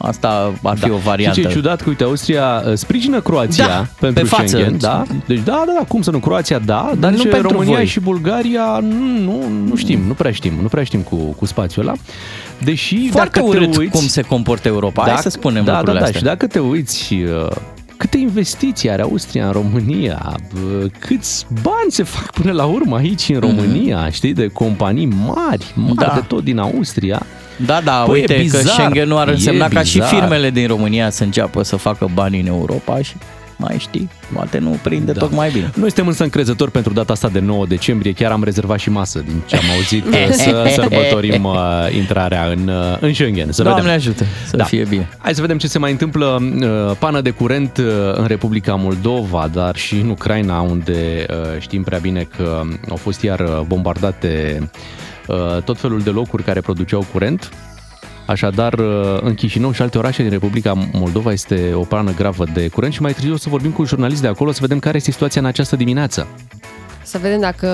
Asta 0.00 0.52
ar 0.62 0.78
fi 0.78 0.90
o 0.90 0.96
Și 0.96 1.02
variantă. 1.04 1.40
ce 1.40 1.46
e 1.46 1.50
ciudat 1.50 1.80
că, 1.82 1.88
uite, 1.88 2.04
Austria 2.04 2.62
uh, 2.66 2.72
sprijină 2.74 3.20
Croația 3.20 3.66
Da, 3.66 3.86
pentru 4.00 4.22
pe 4.22 4.28
față. 4.28 4.46
Schengen, 4.46 4.78
da? 4.78 5.02
Deci 5.26 5.38
da, 5.44 5.62
da, 5.66 5.72
da, 5.78 5.84
cum 5.88 6.02
să 6.02 6.10
nu, 6.10 6.18
Croația 6.18 6.58
da, 6.58 6.92
dar 6.98 7.10
nu 7.10 7.16
nu 7.16 7.22
pentru 7.24 7.48
România 7.48 7.74
voi. 7.76 7.86
și 7.86 8.00
Bulgaria 8.00 8.78
nu, 8.82 9.22
nu, 9.24 9.42
nu 9.68 9.76
știm, 9.76 10.00
nu 10.06 10.12
prea 10.12 10.32
știm, 10.32 10.52
nu 10.62 10.68
prea 10.68 10.84
știm 10.84 11.00
cu, 11.00 11.16
cu 11.16 11.46
spațiul 11.46 11.86
ăla. 11.86 11.96
Deși 12.64 13.08
Foarte 13.10 13.38
dacă 13.40 13.50
urât 13.50 13.70
te 13.72 13.78
uiți, 13.78 13.90
cum 13.98 14.06
se 14.06 14.22
comportă 14.22 14.68
Europa. 14.68 15.02
Hai 15.02 15.16
să 15.20 15.28
spunem 15.28 15.64
da, 15.64 15.70
da, 15.72 15.76
lucrurile 15.76 16.00
da, 16.02 16.06
astea. 16.06 16.18
și 16.20 16.24
dacă 16.26 16.46
te 16.46 16.58
uiți 16.58 17.14
uh, 17.14 17.50
câte 17.96 18.18
investiții 18.18 18.90
are 18.90 19.02
Austria 19.02 19.46
în 19.46 19.52
România, 19.52 20.36
uh, 20.80 20.90
câți 20.98 21.46
bani 21.62 21.90
se 21.90 22.02
fac 22.02 22.30
până 22.30 22.52
la 22.52 22.64
urmă 22.64 22.96
aici 22.96 23.28
în 23.28 23.40
România, 23.40 24.10
știi, 24.10 24.32
de 24.34 24.46
companii 24.46 25.06
mari, 25.06 25.72
mari 25.74 25.74
Mhm. 25.74 25.94
Da. 25.94 26.12
de 26.14 26.20
tot 26.26 26.44
din 26.44 26.58
Austria. 26.58 27.22
Da, 27.66 27.80
da, 27.84 27.92
Păi, 27.92 28.16
e 28.16 28.20
uite 28.20 28.36
bizar. 28.40 28.62
că 28.62 28.68
Schengen 28.68 29.08
nu 29.08 29.18
ar 29.18 29.28
E 29.28 29.30
însemna 29.30 29.68
ca 29.68 29.82
și 29.82 29.98
bizar. 29.98 30.14
firmele 30.14 30.50
din 30.50 30.66
România 30.66 31.10
să 31.10 31.22
înceapă 31.24 31.62
să 31.62 31.76
facă 31.76 32.08
bani 32.14 32.40
în 32.40 32.46
Europa 32.46 33.02
și 33.02 33.14
mai 33.60 33.76
știi, 33.78 34.08
poate 34.34 34.58
nu 34.58 34.78
prinde 34.82 35.12
Da. 35.12 35.18
tocmai 35.20 35.50
bine. 35.50 35.70
Noi 35.74 35.86
suntem 35.86 36.06
însă 36.06 36.22
încrezători 36.22 36.70
pentru 36.70 36.92
data 36.92 37.12
asta 37.12 37.28
de 37.28 37.38
9 37.40 37.66
decembrie. 37.66 38.12
Chiar 38.12 38.30
am 38.30 38.44
rezervat 38.44 38.78
și 38.78 38.90
masă 38.90 39.18
din 39.26 39.42
ce 39.46 39.56
am 39.56 39.62
auzit 39.76 40.04
uh, 40.06 40.28
să 40.44 40.70
sărbătorim 40.74 41.44
uh, 41.44 41.54
intrarea 41.96 42.44
în, 42.44 42.68
uh, 42.68 42.96
în 43.00 43.14
Schengen. 43.14 43.52
Să 43.52 43.62
Doamne 43.62 43.80
vedem. 43.82 43.96
ajută 43.96 44.24
să 44.46 44.56
Da. 44.56 44.64
fie 44.64 44.84
bine. 44.88 45.08
Hai 45.18 45.34
să 45.34 45.40
vedem 45.40 45.58
ce 45.58 45.66
se 45.66 45.78
mai 45.78 45.90
întâmplă. 45.90 46.38
Uh, 46.60 46.96
Pană 46.98 47.20
de 47.20 47.30
curent 47.30 47.76
uh, 47.78 47.84
în 48.12 48.26
Republica 48.26 48.74
Moldova, 48.74 49.48
dar 49.52 49.76
și 49.76 49.94
în 49.94 50.08
Ucraina, 50.08 50.60
unde 50.60 51.26
uh, 51.30 51.60
știm 51.60 51.82
prea 51.82 51.98
bine 51.98 52.28
că 52.36 52.60
au 52.90 52.96
fost 52.96 53.22
iar 53.22 53.40
uh, 53.40 53.60
bombardate 53.66 54.58
uh, 54.62 54.66
tot 55.64 55.78
felul 55.78 56.00
de 56.00 56.10
locuri 56.10 56.42
care 56.42 56.60
produceau 56.60 57.06
curent. 57.12 57.50
Așadar, 58.28 58.72
uh, 58.72 59.18
în 59.20 59.34
Chișinău 59.34 59.72
și 59.72 59.82
alte 59.82 59.98
orașe 59.98 60.22
din 60.22 60.30
Republica 60.30 60.72
Moldova 60.92 61.32
este 61.32 61.70
o 61.74 61.80
pană 61.82 62.12
gravă 62.16 62.44
de 62.52 62.68
curent 62.68 62.92
și 62.92 63.02
mai 63.02 63.12
târziu 63.12 63.32
o 63.32 63.36
să 63.36 63.48
vorbim 63.48 63.70
cu 63.70 63.80
un 63.80 63.86
jurnalist 63.86 64.20
de 64.20 64.26
acolo 64.26 64.52
să 64.52 64.58
vedem 64.60 64.78
care 64.78 64.96
este 64.96 65.10
situația 65.10 65.40
în 65.40 65.46
această 65.46 65.76
dimineață. 65.76 66.26
Să 67.02 67.18
vedem 67.18 67.40
dacă 67.40 67.68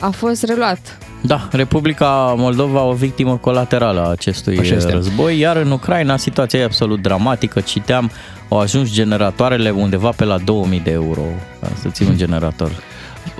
a 0.00 0.10
fost 0.10 0.44
reluat. 0.44 0.98
Da, 1.20 1.48
Republica 1.52 2.34
Moldova 2.36 2.82
o 2.82 2.92
victimă 2.92 3.36
colaterală 3.36 4.00
a 4.00 4.10
acestui 4.10 4.58
Așa 4.58 4.74
este. 4.74 4.92
război, 4.92 5.38
iar 5.38 5.56
în 5.56 5.70
Ucraina 5.70 6.16
situația 6.16 6.58
e 6.58 6.64
absolut 6.64 7.02
dramatică. 7.02 7.60
Citeam, 7.60 8.10
au 8.48 8.58
ajuns 8.58 8.92
generatoarele 8.92 9.70
undeva 9.70 10.10
pe 10.10 10.24
la 10.24 10.38
2000 10.38 10.80
de 10.80 10.90
euro 10.90 11.22
ca 11.60 11.68
să 11.80 11.88
ții 11.88 12.06
un 12.06 12.16
generator. 12.16 12.70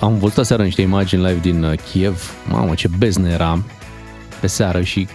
Am 0.00 0.18
văzut 0.18 0.38
aseară 0.38 0.62
niște 0.62 0.82
imagini 0.82 1.22
live 1.22 1.38
din 1.42 1.62
uh, 1.64 1.72
Kiev. 1.90 2.34
Mamă, 2.48 2.74
ce 2.74 2.88
beznă 2.98 3.28
era 3.28 3.62
pe 4.40 4.46
seară 4.46 4.80
și 4.82 5.06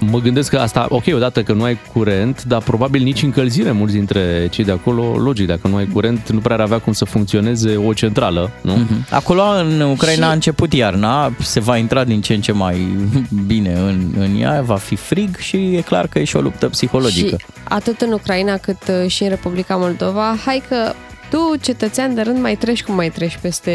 mă 0.00 0.18
gândesc 0.20 0.50
că 0.50 0.58
asta, 0.58 0.86
ok, 0.88 1.02
odată 1.14 1.42
că 1.42 1.52
nu 1.52 1.62
ai 1.62 1.78
curent, 1.92 2.42
dar 2.44 2.62
probabil 2.62 3.02
nici 3.02 3.22
încălzire 3.22 3.70
mulți 3.70 3.94
dintre 3.94 4.48
cei 4.50 4.64
de 4.64 4.72
acolo, 4.72 5.16
logic, 5.16 5.46
dacă 5.46 5.68
nu 5.68 5.76
ai 5.76 5.86
curent, 5.86 6.30
nu 6.30 6.38
prea 6.38 6.54
ar 6.56 6.62
avea 6.62 6.78
cum 6.78 6.92
să 6.92 7.04
funcționeze 7.04 7.76
o 7.76 7.92
centrală, 7.92 8.50
nu? 8.60 8.74
Mhm. 8.76 9.06
Acolo 9.10 9.42
în 9.42 9.80
Ucraina 9.80 10.24
Și- 10.24 10.30
a 10.30 10.32
început 10.32 10.72
iarna, 10.72 11.32
se 11.40 11.60
va 11.60 11.76
intra 11.76 12.04
din 12.04 12.20
ce 12.20 12.34
în 12.34 12.40
ce 12.40 12.52
mai 12.52 12.88
bine 13.46 13.72
în, 13.72 14.06
în 14.18 14.40
ea, 14.40 14.62
va 14.62 14.76
fi 14.76 14.96
frig 14.96 15.36
și 15.36 15.56
e 15.56 15.80
clar 15.80 16.06
că 16.06 16.18
e 16.18 16.24
și 16.24 16.36
o 16.36 16.40
luptă 16.40 16.68
psihologică. 16.68 17.36
Și 17.38 17.44
atât 17.64 18.00
în 18.00 18.12
Ucraina 18.12 18.56
cât 18.56 18.78
uh, 19.02 19.10
și 19.10 19.22
în 19.22 19.28
Republica 19.28 19.76
Moldova, 19.76 20.36
hai 20.44 20.62
că 20.68 20.92
tu, 21.30 21.56
cetățean 21.60 22.14
de 22.14 22.22
rând, 22.22 22.38
mai 22.40 22.56
treci 22.56 22.82
cum 22.82 22.94
mai 22.94 23.08
treci 23.08 23.38
peste 23.42 23.72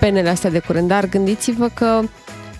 penele 0.00 0.28
astea 0.28 0.50
de 0.50 0.58
curent, 0.58 0.88
dar 0.88 1.08
gândiți-vă 1.08 1.68
că 1.74 2.00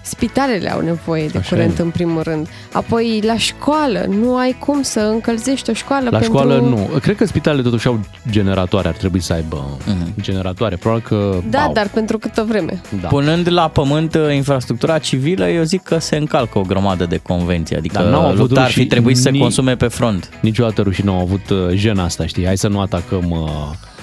spitalele 0.04 0.72
au 0.72 0.80
nevoie 0.80 1.26
de 1.26 1.38
Așa 1.38 1.48
curent 1.48 1.78
e. 1.78 1.82
în 1.82 1.90
primul 1.90 2.22
rând. 2.22 2.48
Apoi 2.72 3.20
la 3.24 3.36
școală, 3.36 4.04
nu 4.08 4.36
ai 4.36 4.56
cum 4.58 4.82
să 4.82 5.00
încălzești 5.00 5.70
o 5.70 5.72
școală 5.72 6.08
La 6.10 6.18
pentru... 6.18 6.36
școală 6.38 6.60
nu. 6.60 6.90
Cred 7.00 7.16
că 7.16 7.26
spitalele 7.26 7.62
totuși 7.62 7.86
au 7.86 8.00
generatoare, 8.30 8.88
ar 8.88 8.94
trebui 8.94 9.20
să 9.20 9.32
aibă 9.32 9.76
generatoare. 10.20 10.76
Probabil 10.76 11.04
că... 11.08 11.38
Da, 11.50 11.62
au. 11.62 11.72
dar 11.72 11.88
pentru 11.88 12.18
câtă 12.18 12.44
vreme. 12.48 12.80
Da. 13.00 13.08
Punând 13.08 13.52
la 13.52 13.68
pământ 13.68 14.14
uh, 14.14 14.34
infrastructura 14.34 14.98
civilă, 14.98 15.48
eu 15.48 15.62
zic 15.62 15.82
că 15.82 15.98
se 15.98 16.16
încalcă 16.16 16.58
o 16.58 16.62
grămadă 16.62 17.04
de 17.06 17.16
convenții, 17.22 17.76
adică 17.76 17.98
Dar 17.98 18.10
n-au 18.10 18.26
avut 18.26 18.38
lupta 18.38 18.60
ar 18.60 18.66
fi 18.66 18.72
rușii 18.74 18.86
trebuit 18.90 19.16
să 19.16 19.28
ni- 19.28 19.38
consume 19.38 19.76
pe 19.76 19.88
front. 19.88 20.28
Niciodată 20.40 20.82
rușii 20.82 21.04
nu 21.04 21.12
au 21.12 21.20
avut 21.20 21.50
uh, 21.50 21.58
jena 21.74 22.04
asta, 22.04 22.26
știi? 22.26 22.44
Hai 22.44 22.58
să 22.58 22.68
nu 22.68 22.80
atacăm 22.80 23.30
uh, 23.30 23.48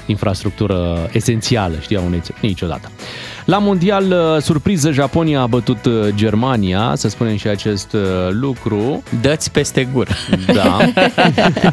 infrastructură 0.09 1.09
esențială, 1.11 1.73
știi, 1.81 1.97
a 1.97 2.01
unei 2.01 2.19
țări. 2.19 2.37
Niciodată. 2.41 2.91
La 3.45 3.57
mondial, 3.57 4.03
uh, 4.11 4.41
surpriză, 4.41 4.91
Japonia 4.91 5.41
a 5.41 5.47
bătut 5.47 5.85
uh, 5.85 5.93
Germania, 6.15 6.93
să 6.95 7.09
spunem 7.09 7.35
și 7.37 7.47
acest 7.47 7.93
uh, 7.93 8.01
lucru. 8.29 9.03
Dă-ți 9.21 9.51
peste 9.51 9.87
gură. 9.93 10.11
Da. 10.53 10.77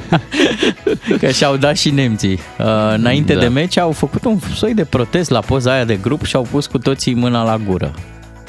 Că 1.21 1.31
și-au 1.31 1.57
dat 1.57 1.77
și 1.77 1.91
nemții. 1.91 2.39
Uh, 2.59 2.67
înainte 2.95 3.35
Da. 3.35 3.41
de 3.41 3.47
meci 3.47 3.79
au 3.79 3.91
făcut 3.93 4.25
un 4.25 4.39
soi 4.55 4.75
de 4.75 4.85
protest 4.85 5.31
la 5.31 5.41
poza 5.41 5.73
aia 5.73 5.85
de 5.85 5.97
grup 6.03 6.25
și 6.25 6.37
au 6.37 6.47
pus 6.51 6.67
cu 6.67 6.79
toții 6.79 7.15
mâna 7.15 7.45
la 7.45 7.57
gură. 7.67 7.91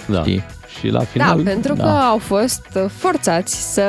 da. 0.06 0.20
Știi? 0.20 0.44
Și 0.80 0.88
la 0.88 1.00
Da, 1.00 1.06
final... 1.06 1.42
pentru 1.42 1.74
că 1.74 1.82
da. 1.82 2.08
au 2.08 2.18
fost 2.18 2.66
uh, 2.76 2.84
forțați 2.98 3.74
să 3.74 3.84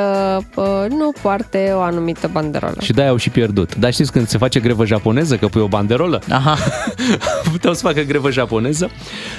uh, 0.55 0.65
nu 0.89 1.13
poarte 1.23 1.73
o 1.75 1.81
anumită 1.81 2.29
banderolă. 2.33 2.77
Și 2.81 2.93
de-aia 2.93 3.11
au 3.11 3.17
și 3.17 3.31
pierdut. 3.31 3.77
Dar 3.77 3.93
știți 3.93 4.13
când 4.13 4.29
se 4.29 4.39
face 4.39 4.61
grevă 4.61 4.87
japoneză, 4.87 5.37
că 5.37 5.47
pui 5.47 5.61
o 5.61 5.67
banderolă? 5.67 6.21
Aha. 6.31 6.57
Puteau 7.53 7.75
să 7.75 7.87
facă 7.87 8.01
grevă 8.01 8.31
japoneză. 8.31 8.91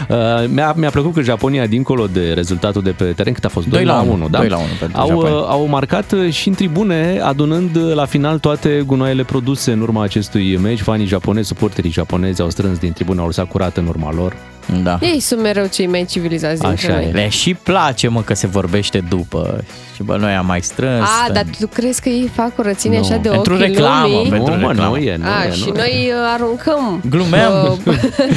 Uh, 0.09 0.17
mi-a, 0.47 0.73
mi-a 0.77 0.89
plăcut 0.89 1.13
că 1.13 1.21
Japonia, 1.21 1.65
dincolo 1.65 2.07
de 2.07 2.33
rezultatul 2.33 2.81
de 2.81 2.91
pe 2.91 3.03
teren, 3.03 3.33
cât 3.33 3.45
a 3.45 3.49
fost? 3.49 3.67
2 3.67 3.77
Doi 3.77 3.87
la 3.87 3.95
la 3.95 4.01
unu. 4.01 4.11
1, 4.13 4.27
da? 4.29 4.37
Doi 4.37 4.47
la 4.49 4.57
unu 4.57 4.65
pentru 4.79 4.99
au, 4.99 5.07
Japonia. 5.07 5.35
uh, 5.35 5.45
au 5.47 5.67
marcat 5.67 6.11
uh, 6.11 6.31
și 6.33 6.47
în 6.47 6.53
tribune, 6.53 7.19
adunând 7.23 7.75
uh, 7.75 7.93
la 7.93 8.05
final 8.05 8.39
toate 8.39 8.83
gunoaiele 8.85 9.23
produse 9.23 9.71
în 9.71 9.81
urma 9.81 10.03
acestui 10.03 10.57
meci. 10.57 10.81
Fanii 10.81 11.05
japonezi, 11.05 11.47
suporterii 11.47 11.91
japonezi 11.91 12.41
au 12.41 12.49
strâns 12.49 12.77
din 12.77 12.91
tribune, 12.93 13.19
au 13.19 13.25
lăsat 13.25 13.47
curat 13.47 13.77
în 13.77 13.87
urma 13.87 14.13
lor. 14.13 14.35
Da. 14.83 14.97
Ei 15.01 15.19
sunt 15.19 15.41
mereu 15.41 15.65
cei 15.73 15.87
mai 15.87 16.05
civilizați 16.09 16.59
dintre 16.61 16.87
Așa 16.91 16.95
noi. 17.01 17.09
e. 17.09 17.11
Le 17.11 17.29
și 17.29 17.53
place, 17.53 18.07
mă, 18.07 18.21
că 18.21 18.33
se 18.33 18.47
vorbește 18.47 19.03
după. 19.09 19.63
Și 19.95 20.03
bă, 20.03 20.17
noi 20.17 20.33
am 20.33 20.45
mai 20.45 20.61
strâns. 20.61 21.03
A, 21.27 21.31
dar 21.31 21.43
tu 21.59 21.67
crezi 21.67 22.01
că 22.01 22.09
ei 22.09 22.29
fac 22.35 22.55
curățenie 22.55 22.97
Nu. 22.99 23.05
așa 23.05 23.17
de 23.17 23.29
Pentru 23.29 23.53
ochii 23.53 23.65
reclamă, 23.65 24.07
lumii? 24.13 24.29
pentru 24.29 24.53
Nu, 24.53 24.59
mă, 24.59 24.67
reclamă. 24.67 24.95
nu 24.95 25.01
e, 25.03 25.15
nu 25.17 25.25
A, 25.25 25.45
e, 25.47 25.51
și 25.51 25.61
nu 25.63 25.67
e. 25.67 25.71
noi 25.77 26.11
uh, 26.11 26.33
aruncăm 26.35 27.03
Glumeam. 27.09 27.79
uh, 27.85 27.95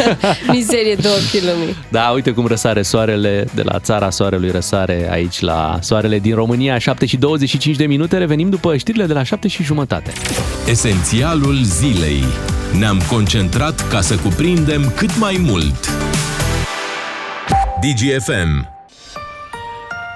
mizerie 0.53 0.95
de 0.95 1.09
ochii 1.09 1.41
lumii. 1.53 1.77
Da, 1.89 2.11
uite 2.15 2.31
cum 2.31 2.47
răsare 2.47 2.83
soarele 2.83 3.45
de 3.55 3.63
la 3.65 3.79
țara 3.79 4.11
soarelui 4.11 4.51
răsare 4.51 5.09
aici 5.11 5.41
la 5.41 5.79
soarele 5.81 6.19
din 6.19 6.35
România, 6.35 6.79
7 6.79 7.07
și 7.07 7.17
25 7.17 7.77
de 7.77 7.85
minute. 7.87 8.17
Revenim 8.19 8.51
după 8.51 8.77
știrile 8.77 9.05
de 9.07 9.13
la 9.13 9.23
7 9.23 9.49
și 9.49 9.63
jumătate. 9.63 10.13
Esențialul 10.69 11.59
zilei. 11.63 12.25
Ne-am 12.79 13.01
concentrat 13.11 13.89
ca 13.89 14.01
să 14.01 14.15
cuprindem 14.17 14.93
cât 14.97 15.19
mai 15.19 15.37
mult. 15.41 15.89
DGFM. 17.83 18.69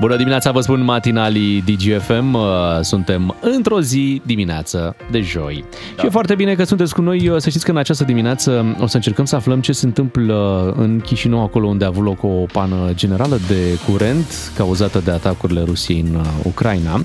Bună 0.01 0.17
dimineața, 0.17 0.51
vă 0.51 0.61
spun 0.61 0.85
matinalii 0.85 1.63
DGFM. 1.63 2.35
Uh, 2.35 2.43
Suntem 2.81 3.35
într-o 3.41 3.81
zi 3.81 4.23
dimineață 4.25 4.97
de 5.11 5.21
joi. 5.21 5.65
Da. 5.97 6.01
Și 6.01 6.07
e 6.07 6.11
foarte 6.11 6.35
bine 6.35 6.55
că 6.55 6.65
sunteți 6.65 6.95
cu 6.95 7.01
noi. 7.01 7.29
Uh, 7.29 7.37
Să 7.41 7.49
știți 7.49 7.65
că 7.65 7.71
în 7.71 7.77
această 7.77 8.05
dimineață 8.05 8.77
o 8.81 8.87
să 8.87 8.97
încercăm 8.97 9.25
să 9.25 9.37
aflăm 9.37 9.61
ce 9.61 9.73
se 9.73 9.87
întâmplă 9.87 10.73
în 10.77 11.01
Chișinău, 11.01 11.43
acolo 11.43 11.67
unde 11.67 11.85
a 11.85 11.89
avut 11.89 12.05
loc 12.05 12.23
o 12.23 12.47
pană 12.53 12.91
generală 12.95 13.39
de 13.49 13.79
curent 13.91 14.53
cauzată 14.57 15.01
de 15.05 15.11
atacurile 15.11 15.63
Rusiei 15.63 16.01
în 16.01 16.15
uh, 16.15 16.27
Ucraina. 16.43 17.05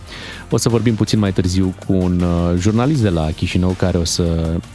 O 0.53 0.57
să 0.57 0.69
vorbim 0.69 0.95
puțin 0.95 1.19
mai 1.19 1.31
târziu 1.31 1.73
cu 1.85 1.93
un 1.93 2.21
uh, 2.21 2.59
jurnalist 2.59 3.01
de 3.01 3.09
la 3.09 3.27
Chișinău 3.35 3.69
care 3.69 3.97
o 3.97 4.03
să 4.03 4.23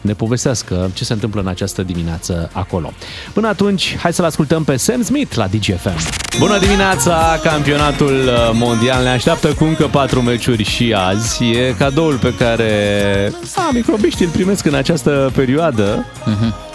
ne 0.01 0.13
povestească 0.13 0.91
ce 0.95 1.05
se 1.05 1.13
întâmplă 1.13 1.41
în 1.41 1.47
această 1.47 1.83
dimineață 1.83 2.51
acolo. 2.53 2.93
Până 3.33 3.49
atunci, 3.49 3.97
hai 3.97 4.13
să-l 4.13 4.25
ascultăm 4.25 4.65
pe 4.65 4.77
Sam 4.77 5.03
Smith 5.03 5.35
la 5.35 5.47
DGFM. 5.47 6.27
Bună 6.39 6.59
dimineața! 6.59 7.39
Campionatul 7.43 8.15
uh, 8.27 8.51
mondial 8.53 9.03
ne 9.03 9.09
așteaptă 9.09 9.49
cu 9.49 9.65
încă 9.65 9.87
patru 9.87 10.23
meciuri 10.23 10.63
și 10.63 10.95
azi. 10.97 11.45
E 11.45 11.75
cadoul 11.79 12.19
pe 12.19 12.35
care 12.35 12.71
a, 13.55 13.71
microbiștii 13.73 14.25
îl 14.25 14.31
primesc 14.31 14.67
în 14.67 14.75
această 14.75 15.31
perioadă 15.35 16.07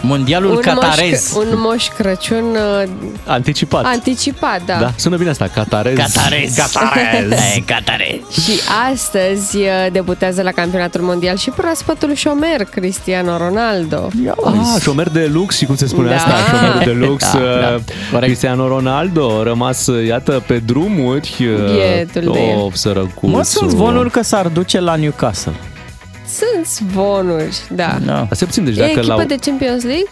Mondialul 0.01 0.57
catarez. 0.59 1.33
Moș, 1.33 1.43
un 1.45 1.59
moș 1.59 1.87
Crăciun 1.97 2.43
uh, 2.83 2.89
anticipat. 3.25 3.85
anticipat, 3.85 4.65
da. 4.65 4.77
da, 4.79 4.91
sună 4.95 5.15
bine 5.17 5.29
asta, 5.29 5.47
catarez. 5.53 5.95
Catarez. 5.95 6.55
Catarez. 6.55 7.31
E, 7.55 7.59
catarez. 7.65 8.19
Și 8.43 8.59
astăzi 8.91 9.57
uh, 9.57 9.65
debutează 9.91 10.41
la 10.41 10.51
campionatul 10.51 11.01
mondial 11.01 11.37
și 11.37 11.49
proaspătul 11.49 12.13
șomer 12.13 12.63
Cristiano 12.63 13.37
Ronaldo. 13.37 14.07
Ah, 14.45 14.81
șomer 14.81 15.09
de 15.09 15.29
lux 15.33 15.57
și 15.57 15.65
cum 15.65 15.75
se 15.75 15.87
spune 15.87 16.09
Da. 16.09 16.15
asta, 16.15 16.31
șomer 16.49 16.83
de 16.85 16.91
lux. 16.91 17.31
Da, 17.33 17.39
da, 17.61 17.73
uh, 17.75 17.81
corect. 18.11 18.25
Cristiano 18.25 18.67
Ronaldo 18.67 19.39
a 19.39 19.43
rămas, 19.43 19.87
uh, 19.87 20.05
iată, 20.07 20.43
pe 20.47 20.61
drumuri. 20.65 21.35
uh, 21.39 21.71
Bietul 21.71 22.31
de 22.33 22.39
el. 22.39 22.57
Oh, 22.59 22.71
sărăcuțul. 22.73 23.29
Mă, 23.29 23.43
sunt 23.43 23.69
zvonuri 23.69 24.11
că 24.11 24.21
s-ar 24.23 24.47
duce 24.47 24.79
la 24.79 24.95
Newcastle. 24.95 25.53
Sunt 26.37 26.67
zvonuri, 26.67 27.61
da. 27.69 27.97
Da. 28.05 28.11
Dar 28.13 28.27
se 28.31 28.45
puțin, 28.45 28.63
deci 28.63 28.75
E 28.75 28.79
dacă 28.79 28.91
echipă 28.91 29.05
l-au... 29.15 29.23
de 29.25 29.35
Champions 29.41 29.83
League? 29.83 30.07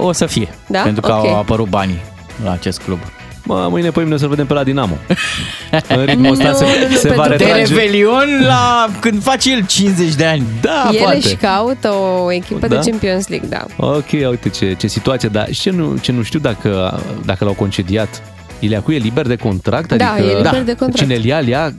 O 0.00 0.12
să 0.12 0.26
fie. 0.26 0.48
Da? 0.66 0.80
Pentru 0.80 1.00
că 1.02 1.12
Ok. 1.12 1.26
au 1.26 1.36
apărut 1.38 1.68
banii 1.68 2.00
la 2.44 2.52
acest 2.52 2.80
club. 2.82 2.98
Mă, 3.46 3.66
mâine 3.70 3.90
pe 3.90 4.00
mine 4.02 4.16
să-l 4.16 4.28
vedem 4.28 4.46
pe 4.46 4.52
la 4.52 4.64
Dinamo. 4.64 4.96
în 5.88 6.04
ritmul 6.04 6.30
ăsta 6.32 6.48
Nu, 6.48 6.54
se, 6.54 6.64
nu, 6.64 6.88
nu, 6.90 6.96
se 6.96 7.08
va 7.08 7.22
pentru 7.22 7.38
De 7.44 7.50
că- 7.50 7.56
retrage. 7.56 7.74
Revelion 7.74 8.28
la 8.46 8.88
când 9.00 9.22
face 9.22 9.52
el 9.52 9.66
50 9.66 10.14
de 10.14 10.24
ani. 10.24 10.42
Da, 10.60 10.88
El 10.92 10.98
poate. 10.98 11.16
își 11.16 11.34
caută 11.34 11.92
o 11.92 12.32
echipă 12.32 12.66
Da? 12.66 12.76
de 12.76 12.90
Champions 12.90 13.28
League, 13.28 13.48
da. 13.48 13.64
Ok, 13.76 14.10
uite 14.30 14.48
ce, 14.48 14.74
ce 14.78 14.86
situație, 14.86 15.28
dar 15.28 15.46
și 15.52 15.60
ce 15.60 15.70
nu, 15.70 15.96
ce 16.00 16.12
nu 16.12 16.22
știu 16.22 16.38
dacă, 16.38 17.00
dacă 17.24 17.44
l-au 17.44 17.54
concediat. 17.54 18.22
Iliacu 18.58 18.92
e 18.92 18.96
liber 18.96 19.26
de 19.26 19.36
contract? 19.36 19.92
Da, 19.92 20.12
adică 20.12 20.28
e 20.28 20.36
liber 20.36 20.62
de 20.62 20.74
contract. 20.74 20.96
Cine 20.96 21.14
îl 21.14 21.24
ia, 21.24 21.38
îl 21.38 21.46
ia 21.46 21.72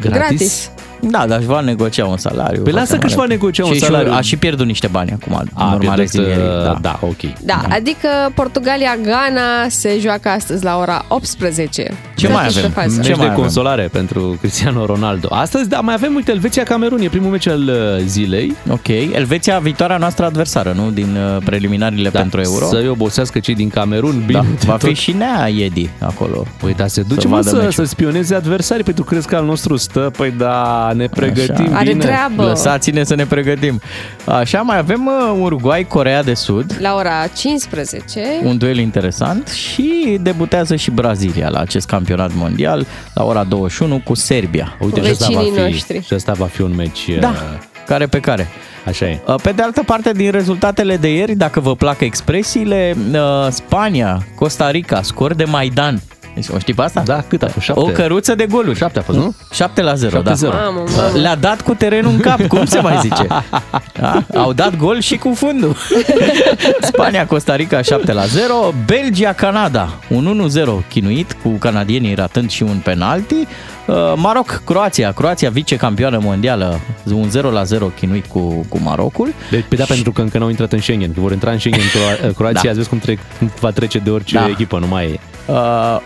gratis? 0.00 0.18
Gratis. 0.18 0.70
Da, 1.00 1.26
dar 1.26 1.38
își 1.38 1.46
va 1.46 1.60
negocia 1.60 2.04
un 2.06 2.16
salariu. 2.16 2.62
Păi 2.62 2.72
lasă 2.72 2.96
că 2.96 3.06
își 3.06 3.14
va 3.16 3.24
negocia 3.26 3.64
un 3.64 3.70
Și- 3.72 3.78
și 3.78 3.84
salariu. 3.84 4.12
A 4.12 4.20
și 4.20 4.36
pierdut 4.36 4.66
niște 4.66 4.86
bani 4.86 5.10
acum, 5.22 5.36
în 5.40 5.46
A, 5.54 5.64
urma 5.64 5.76
pierdut, 5.76 5.98
rezilierii. 5.98 6.42
uh, 6.42 6.62
Da. 6.64 6.78
da, 6.80 6.98
ok. 7.00 7.20
Da, 7.44 7.60
adică 7.68 8.08
Portugalia-Ghana 8.34 9.68
se 9.68 9.98
joacă 10.00 10.28
astăzi 10.28 10.64
la 10.64 10.78
ora 10.78 11.04
18. 11.08 11.94
Ce 12.16 12.26
Se 12.26 12.32
mai 12.32 12.42
afișă 12.42 12.58
avem? 12.58 12.70
faza. 12.70 12.88
Ce 12.88 12.96
Meci 12.96 13.08
mai 13.08 13.16
de 13.18 13.22
avem? 13.32 13.34
consolare 13.42 13.88
pentru 13.92 14.36
Cristiano 14.40 14.86
Ronaldo. 14.86 15.28
Astăzi, 15.30 15.68
da, 15.68 15.80
mai 15.80 15.94
avem, 15.94 16.14
uite, 16.14 16.30
Elveția-Camerun, 16.30 17.00
e 17.00 17.08
primul 17.08 17.30
meci 17.30 17.48
al 17.48 17.62
uh, 17.62 18.04
zilei. 18.06 18.56
Ok, 18.70 18.88
Elveția, 18.88 19.58
viitoarea 19.58 19.96
noastră 19.96 20.24
adversară, 20.24 20.72
nu? 20.76 20.90
Din 20.90 21.16
uh, 21.36 21.42
preliminariile 21.44 22.08
Da, 22.08 22.18
pentru 22.18 22.40
Euro. 22.40 22.66
Să-i 22.66 22.88
obosească 22.88 23.38
cei 23.38 23.54
din 23.54 23.68
Camerun. 23.68 24.18
da, 24.18 24.26
Bine, 24.26 24.44
va 24.64 24.76
tot. 24.76 24.88
fi 24.88 24.94
și 24.94 25.12
Nea 25.12 25.48
Iedi 25.48 25.90
acolo. 26.00 26.44
Păi 26.60 26.74
da, 26.74 26.86
se 26.86 27.02
duce 27.02 27.20
Să 27.20 27.28
mă, 27.28 27.34
vadă 27.34 27.48
să, 27.48 27.54
meciul. 27.56 27.72
să 27.72 27.84
spioneze 27.84 28.34
adversarii 28.34 28.84
pentru 28.84 29.04
că 29.04 29.10
crezi 29.10 29.26
că 29.28 29.36
al 29.36 29.44
nostru 29.44 29.76
stă. 29.76 30.10
Păi 30.16 30.30
da, 30.38 30.85
ne 30.92 31.06
pregătim 31.06 31.74
Are 31.74 31.88
bine. 31.92 32.04
treabă. 32.04 32.42
Lăsați-ne 32.44 33.04
să 33.04 33.14
ne 33.14 33.24
pregătim. 33.26 33.80
Așa, 34.24 34.60
mai 34.60 34.78
avem 34.78 35.06
uh, 35.06 35.38
Uruguay-Corea 35.42 36.22
de 36.22 36.34
Sud. 36.34 36.76
La 36.80 36.94
ora 36.94 37.26
15. 37.36 38.20
Un 38.44 38.58
duel 38.58 38.78
interesant 38.78 39.48
și 39.48 40.18
debutează 40.20 40.76
și 40.76 40.90
Brazilia 40.90 41.48
la 41.48 41.58
acest 41.58 41.86
campionat 41.86 42.30
mondial 42.34 42.86
la 43.14 43.24
ora 43.24 43.44
21 43.44 44.00
cu 44.04 44.14
Serbia. 44.14 44.76
Uite, 44.80 45.02
și 45.02 45.10
ăsta 45.10 45.26
va 45.30 45.38
Vecinii 45.38 45.58
fi, 45.58 45.60
noștri. 45.70 46.02
și 46.06 46.14
ăsta 46.14 46.32
va 46.32 46.46
fi 46.46 46.60
un 46.62 46.74
meci. 46.76 47.08
Da, 47.20 47.28
uh, 47.28 47.34
care 47.86 48.06
pe 48.06 48.20
care. 48.20 48.48
Așa 48.86 49.06
e. 49.06 49.20
Uh, 49.26 49.34
Pe 49.42 49.50
de 49.52 49.62
altă 49.62 49.82
parte, 49.86 50.12
din 50.12 50.30
rezultatele 50.30 50.96
de 50.96 51.12
ieri, 51.14 51.34
dacă 51.34 51.60
vă 51.60 51.74
plac 51.74 52.00
expresiile, 52.00 52.96
uh, 53.12 53.18
Spania, 53.50 54.26
Costa 54.34 54.70
Rica, 54.70 55.02
scor 55.02 55.34
de 55.34 55.44
Maidan. 55.44 56.00
Deci, 56.36 56.48
o 56.48 56.58
știi 56.58 56.74
pe 56.74 56.82
asta? 56.82 57.02
Da, 57.04 57.24
cât 57.28 57.42
a 57.42 57.46
fost? 57.48 57.64
Șapte? 57.64 57.82
O 57.82 57.84
căruță 57.86 58.34
de 58.34 58.46
goluri. 58.46 58.78
Șapte 58.78 58.98
a 58.98 59.02
fost, 59.02 59.18
nu? 59.18 59.34
7 59.52 59.82
la 59.82 59.94
0, 59.94 60.20
da. 60.20 60.32
7-0. 60.32 60.36
Mamă, 60.40 60.84
mamă. 60.96 61.18
Le-a 61.18 61.34
dat 61.36 61.60
cu 61.60 61.74
terenul 61.74 62.10
în 62.12 62.18
cap, 62.20 62.46
cum 62.46 62.64
se 62.64 62.80
mai 62.80 62.98
zice? 63.00 63.26
Da? 64.00 64.22
Au 64.34 64.52
dat 64.52 64.76
gol 64.76 65.00
și 65.00 65.16
cu 65.16 65.32
fundul. 65.34 65.76
Spania, 66.92 67.26
Costa 67.26 67.54
Rica 67.56 67.82
7 67.82 68.12
la 68.12 68.24
0, 68.24 68.74
Belgia, 68.86 69.32
Canada 69.32 69.88
un 70.08 70.50
1-0 70.84 70.88
chinuit 70.88 71.36
cu 71.42 71.48
canadienii 71.48 72.14
ratând 72.14 72.50
și 72.50 72.62
un 72.62 72.80
penalti. 72.84 73.34
Uh, 73.86 73.94
Maroc, 74.16 74.62
Croația, 74.64 75.12
Croația 75.12 75.50
vicecampioană 75.50 76.18
mondială, 76.22 76.80
un 77.12 77.30
0 77.30 77.50
la 77.50 77.62
0 77.62 77.86
chinuit 77.86 78.26
cu, 78.26 78.66
cu 78.68 78.78
Marocul. 78.82 79.32
Deci, 79.50 79.64
pe 79.68 79.76
da, 79.76 79.84
pentru 79.84 80.12
că 80.12 80.20
încă 80.20 80.38
n-au 80.38 80.48
intrat 80.48 80.72
în 80.72 80.80
Schengen, 80.80 81.12
că 81.12 81.20
vor 81.20 81.32
intra 81.32 81.50
în 81.50 81.58
Schengen 81.58 81.82
Cro- 81.94 82.34
Croația, 82.36 82.60
Da. 82.62 82.68
ați 82.68 82.76
văzut 82.76 82.86
cum, 82.86 82.98
trec, 82.98 83.18
cum 83.38 83.50
va 83.60 83.70
trece 83.70 83.98
de 83.98 84.10
orice 84.10 84.34
Da. 84.36 84.46
echipă, 84.48 84.78
nu 84.78 84.86
mai 84.86 85.04
e. 85.04 85.20
Uh, 85.46 85.96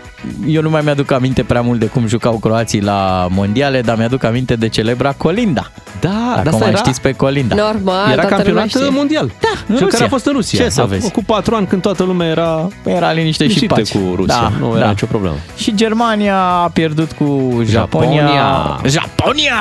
eu 0.47 0.61
nu 0.61 0.69
mai 0.69 0.81
mi-aduc 0.83 1.11
aminte 1.11 1.43
prea 1.43 1.61
mult 1.61 1.79
de 1.79 1.85
cum 1.85 2.07
jucau 2.07 2.37
croații 2.37 2.81
la 2.81 3.27
mondiale, 3.29 3.81
dar 3.81 3.97
mi-aduc 3.97 4.23
aminte 4.23 4.55
de 4.55 4.67
celebra 4.67 5.13
Colinda. 5.17 5.71
Da, 5.99 6.09
Dacă 6.09 6.35
dar 6.35 6.47
asta 6.47 6.57
mai 6.59 6.67
era, 6.69 6.77
știți 6.77 7.01
pe 7.01 7.11
Colinda. 7.11 7.55
Normal, 7.55 8.11
era 8.11 8.21
toată 8.21 8.35
lumea 8.35 8.37
campionat 8.37 8.67
știe. 8.69 8.89
mondial. 8.89 9.25
Da, 9.39 9.47
în 9.67 9.75
Cel 9.75 9.83
Rusia. 9.83 9.87
care 9.89 10.03
a 10.03 10.07
fost 10.07 10.25
în 10.25 10.33
Rusia. 10.33 10.63
Ce 10.63 10.69
să 10.69 10.81
Acum, 10.81 10.91
vezi? 10.93 11.11
Cu 11.11 11.23
patru 11.23 11.55
ani, 11.55 11.67
când 11.67 11.81
toată 11.81 12.03
lumea 12.03 12.27
era 12.27 12.67
Era 12.85 13.11
liniște 13.11 13.43
și 13.43 13.49
liniștită 13.49 13.73
pace. 13.73 13.97
cu 13.97 14.15
Rusia. 14.15 14.51
nu 14.59 14.77
era 14.77 14.89
nicio 14.89 15.05
problemă. 15.05 15.35
Și 15.57 15.75
Germania 15.75 16.37
a 16.37 16.69
pierdut 16.73 17.11
cu 17.11 17.61
Japonia. 17.65 18.09
Japonia. 18.21 18.79
Japonia! 18.85 19.53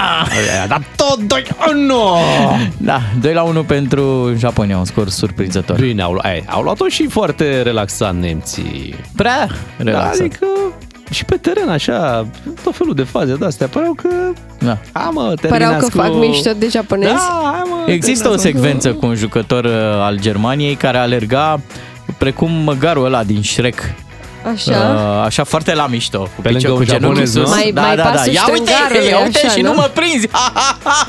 A 0.64 0.66
dat 0.68 0.82
tot 0.96 1.18
2 1.18 1.46
1 1.72 1.94
Da, 2.76 3.00
2 3.20 3.32
la 3.32 3.42
1 3.42 3.62
pentru 3.62 4.32
Japonia, 4.38 4.78
un 4.78 4.84
scor 4.84 5.08
surprinzător. 5.08 5.80
Bine, 5.80 6.02
au, 6.02 6.18
ai, 6.22 6.44
au 6.48 6.62
luat-o 6.62 6.88
și 6.88 7.06
foarte 7.08 7.62
relaxat 7.62 8.14
nemții. 8.14 8.94
Prea 9.16 9.48
relaxat. 9.84 10.20
Adică 10.20 10.46
și 11.10 11.24
pe 11.24 11.36
teren 11.36 11.68
așa, 11.68 12.26
tot 12.62 12.76
felul 12.76 12.94
de 12.94 13.02
faze 13.02 13.34
de-astea, 13.34 13.66
păreau 13.66 13.92
că 13.92 14.08
Da. 14.58 14.78
A, 14.92 15.10
mă, 15.12 15.34
Păreau 15.48 15.70
că 15.72 15.76
terminați 15.76 15.90
fac 15.90 16.06
cu... 16.10 16.16
mișto 16.16 16.50
de 16.58 16.68
japonezi. 16.70 17.12
Da, 17.12 17.52
hai, 17.54 17.62
mă, 17.86 17.92
Există 17.92 18.28
o 18.28 18.34
terminați 18.34 18.58
cu- 18.58 18.62
secvență 18.62 18.92
cu 18.92 19.06
un 19.06 19.14
jucător 19.14 19.64
uh, 19.64 19.72
al 20.02 20.18
Germaniei 20.20 20.74
care 20.74 20.98
alerga 20.98 21.60
precum 22.18 22.50
măgarul 22.50 23.04
ăla 23.04 23.22
din 23.24 23.42
Shrek. 23.42 23.80
Așa. 24.52 24.70
Uh, 24.70 25.24
așa 25.24 25.44
foarte 25.44 25.74
la 25.74 25.86
mișto. 25.86 26.18
Cu 26.18 26.40
Pe 26.42 26.48
lângă 26.50 26.58
picior- 26.58 26.70
un 26.72 26.76
cu 26.78 26.84
genunchiul 26.84 27.26
japonez, 27.26 27.34
nu? 27.34 27.40
sus. 27.44 27.50
Mai- 27.54 27.70
da, 27.74 27.80
mai 27.80 27.96
da, 27.96 28.02
da. 28.02 28.08
pasul 28.10 28.32
Ia 28.32 28.42
uite, 28.48 28.62
strângarului, 28.62 29.08
ia 29.08 29.18
uite 29.24 29.38
așa, 29.46 29.48
și 29.54 29.60
nu 29.60 29.68
nu? 29.68 29.74
mă 29.74 29.90
prinzi. 29.94 30.28
Ha, 30.30 30.52
ha, 30.54 30.78
ha. 30.84 31.06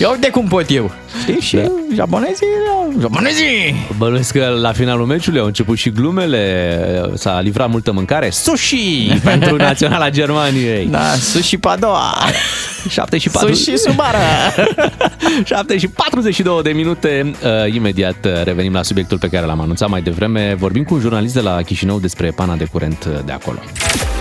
Ia 0.00 0.10
uite 0.10 0.30
cum 0.30 0.46
pot 0.48 0.64
eu. 0.70 0.90
Știi? 1.22 1.40
Și 1.40 1.56
Da. 1.56 1.62
japonezii, 1.94 2.46
da, 2.66 3.00
japonezii. 3.00 3.86
Bănuiesc 3.96 4.32
că 4.32 4.46
la 4.60 4.72
finalul 4.72 5.06
meciului 5.06 5.40
au 5.40 5.46
început 5.46 5.78
și 5.78 5.90
glumele, 5.90 7.10
s-a 7.14 7.40
livrat 7.40 7.68
multă 7.70 7.92
mâncare. 7.92 8.30
Sushi 8.30 9.08
pentru 9.24 9.56
Naționala 9.56 10.10
Germaniei. 10.10 10.86
Da, 10.86 11.14
sushi 11.20 11.56
padoa. 11.56 12.14
7 12.88 13.18
și 13.18 13.28
4. 13.28 13.54
Sushi 13.54 13.76
subară. 13.78 14.18
7 15.44 15.78
și 15.82 15.88
42 15.88 16.62
de 16.62 16.70
minute. 16.70 17.32
Uh, 17.66 17.74
imediat 17.74 18.24
uh, 18.24 18.42
revenim 18.44 18.72
la 18.72 18.82
subiectul 18.82 19.18
pe 19.18 19.28
care 19.28 19.46
l-am 19.46 19.60
anunțat 19.60 19.88
mai 19.88 20.02
devreme. 20.02 20.54
Vorbim 20.58 20.82
cu 20.84 20.94
un 20.94 21.00
jurnalist 21.00 21.34
de 21.34 21.40
la 21.40 21.62
Chișinău 21.62 21.98
despre 21.98 22.30
pana 22.30 22.54
de 22.56 22.64
curent 22.64 23.04
uh, 23.08 23.18
de 23.24 23.32
acolo. 23.32 23.58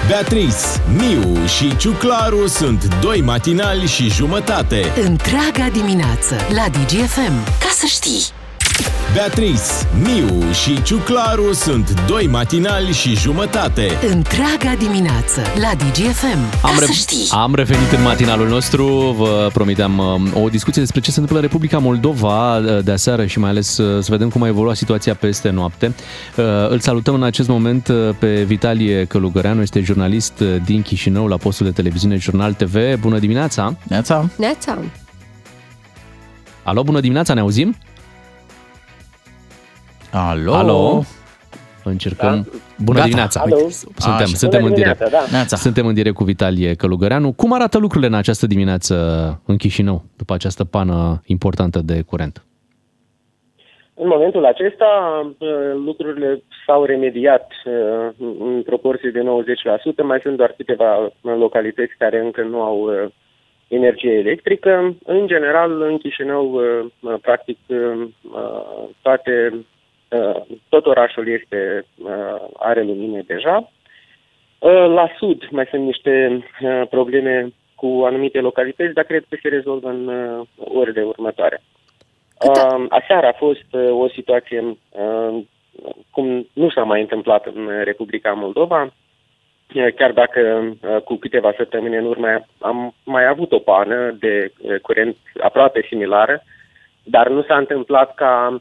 Beatrice, 0.10 0.56
Miu 0.98 1.46
și 1.46 1.78
Ciuclaru 1.78 2.48
sunt 2.48 2.96
doi 3.02 3.22
matinali 3.22 3.86
și 3.88 4.10
jumătate. 4.10 4.94
Întreaga 5.04 5.70
dimineață 5.74 6.36
la 6.56 6.66
DGFM. 6.70 7.44
Ca 7.60 7.70
să 7.72 7.86
știi! 7.86 8.39
Beatrice, 9.14 9.62
Miu 10.04 10.52
și 10.52 10.84
Ciuclaru 10.84 11.54
sunt 11.54 12.02
doi 12.08 12.28
matinali 12.28 12.92
și 12.92 13.16
jumătate. 13.16 13.88
Întreaga 14.12 14.76
dimineață 14.80 15.42
la 15.62 15.72
DGFM. 15.78 16.62
Ca 16.62 16.68
Am, 16.68 16.76
să 16.78 16.86
re- 16.86 16.92
știi. 16.92 17.28
am 17.32 17.56
revenit 17.56 17.92
în 17.92 18.02
matinalul 18.02 18.48
nostru, 18.48 18.86
vă 19.18 19.50
promiteam 19.54 19.98
um, 19.98 20.44
o 20.44 20.50
discuție 20.50 20.82
despre 20.82 21.00
ce 21.00 21.12
se 21.12 21.20
întâmplă 21.20 21.36
în 21.38 21.42
Republica 21.52 21.78
Moldova 21.78 22.58
uh, 22.58 22.84
de 22.84 22.92
aseară 22.92 23.26
și 23.26 23.40
mai 23.40 23.50
ales 23.50 23.78
uh, 23.78 24.04
să 24.04 24.08
vedem 24.12 24.30
cum 24.30 24.44
a 24.44 24.48
evoluat 24.48 24.76
situația 24.76 25.14
peste 25.16 25.50
noapte. 25.50 25.94
Uh, 26.36 26.44
Îl 26.70 26.80
salutăm 26.80 27.14
în 27.14 27.24
acest 27.24 27.48
moment 27.48 27.88
uh, 27.88 28.10
pe 28.20 28.44
Vitalie 28.44 29.06
Călugăreanu, 29.06 29.62
este 29.62 29.80
jurnalist 29.82 30.40
uh, 30.40 30.56
din 30.66 30.82
Chișinău 30.82 31.28
la 31.28 31.38
postul 31.38 31.66
de 31.66 31.72
televiziune 31.72 32.18
Jurnal 32.18 32.54
TV. 32.54 32.96
Bună 33.00 33.20
dimineața! 33.20 33.76
Neața? 33.84 34.30
Neața. 34.38 34.78
Alo, 36.64 36.84
bună 36.84 37.00
dimineața, 37.00 37.34
ne 37.34 37.40
auzim? 37.40 37.76
Alo? 40.12 40.54
Alo? 40.54 41.02
Încercăm. 41.84 42.48
Bună 42.78 42.98
Gata. 42.98 43.06
dimineața! 43.08 43.42
Alo. 43.42 43.70
Suntem, 43.70 44.14
Așa. 44.14 44.26
suntem 44.26 44.64
în 44.64 44.74
direct. 44.74 45.10
da. 45.10 45.24
Neața. 45.32 45.56
Suntem 45.56 45.86
în 45.86 45.94
direct 45.94 46.16
cu 46.16 46.24
Vitalie 46.24 46.74
Călugăreanu. 46.74 47.32
Cum 47.32 47.54
arată 47.54 47.78
lucrurile 47.78 48.08
în 48.08 48.14
această 48.18 48.48
dimineață 48.48 48.96
în 49.46 49.58
Chișinău, 49.58 50.04
după 50.18 50.34
această 50.34 50.66
pană 50.66 51.22
importantă 51.26 51.80
de 51.80 52.02
curent? 52.02 52.44
În 53.94 54.08
momentul 54.08 54.46
acesta, 54.46 54.88
uh, 55.40 55.50
lucrurile 55.86 56.44
s-au 56.66 56.84
remediat 56.86 57.52
uh, 57.66 58.28
în 58.40 58.62
proporție 58.66 59.10
de 59.10 59.22
90%. 59.22 60.04
Mai 60.04 60.20
sunt 60.24 60.38
doar 60.38 60.54
câteva 60.58 61.12
localități 61.22 61.94
care 61.98 62.20
încă 62.20 62.42
nu 62.42 62.62
au 62.62 62.80
uh, 62.80 63.12
energie 63.68 64.12
electrică. 64.12 64.96
În 65.06 65.28
general, 65.28 65.82
în 65.82 65.98
Chișinău, 65.98 66.52
uh, 66.52 67.14
practic, 67.22 67.58
uh, 67.68 68.08
toate, 69.02 69.50
uh, 69.54 69.60
tot 70.70 70.86
orașul 70.86 71.28
este, 71.28 71.86
uh, 72.04 72.48
are 72.58 72.84
lumină 72.84 73.22
deja. 73.26 73.72
Uh, 74.60 74.86
La 74.88 75.10
sud 75.18 75.48
mai 75.52 75.68
sunt 75.70 75.84
niște 75.84 76.44
uh, 76.62 76.82
probleme 76.90 77.54
cu 77.76 78.02
anumite 78.06 78.40
localități, 78.40 78.94
dar 78.94 79.04
cred 79.04 79.26
că 79.30 79.38
se 79.42 79.48
rezolvă 79.48 79.90
în 79.90 80.08
uh, 80.08 80.46
orele 80.58 81.02
următoare. 81.02 81.62
Uh, 82.48 82.86
aseară 82.90 83.28
a 83.28 83.34
fost 83.38 83.66
uh, 83.72 83.90
o 83.92 84.08
situație 84.10 84.62
uh, 84.62 85.44
cum 86.12 86.48
nu 86.54 86.70
s-a 86.70 86.84
mai 86.84 87.02
întâmplat 87.02 87.46
în 87.46 87.70
Republica 87.84 88.32
Moldova, 88.32 88.94
Uh, 89.76 89.94
chiar 89.96 90.12
dacă 90.12 90.40
uh, 90.82 91.02
cu 91.02 91.16
câteva 91.16 91.54
săptămâni 91.58 91.98
în 91.98 92.06
urmă 92.06 92.46
am 92.60 92.94
mai 93.04 93.28
avut 93.28 93.52
o 93.52 93.60
pană 93.60 94.16
de 94.20 94.52
uh, 94.58 94.80
curent 94.82 95.16
aproape 95.42 95.86
similară, 95.88 96.44
dar 97.04 97.30
nu 97.30 97.44
s-a 97.44 97.58
întâmplat 97.58 98.16
ca 98.16 98.50
uh, 98.54 98.60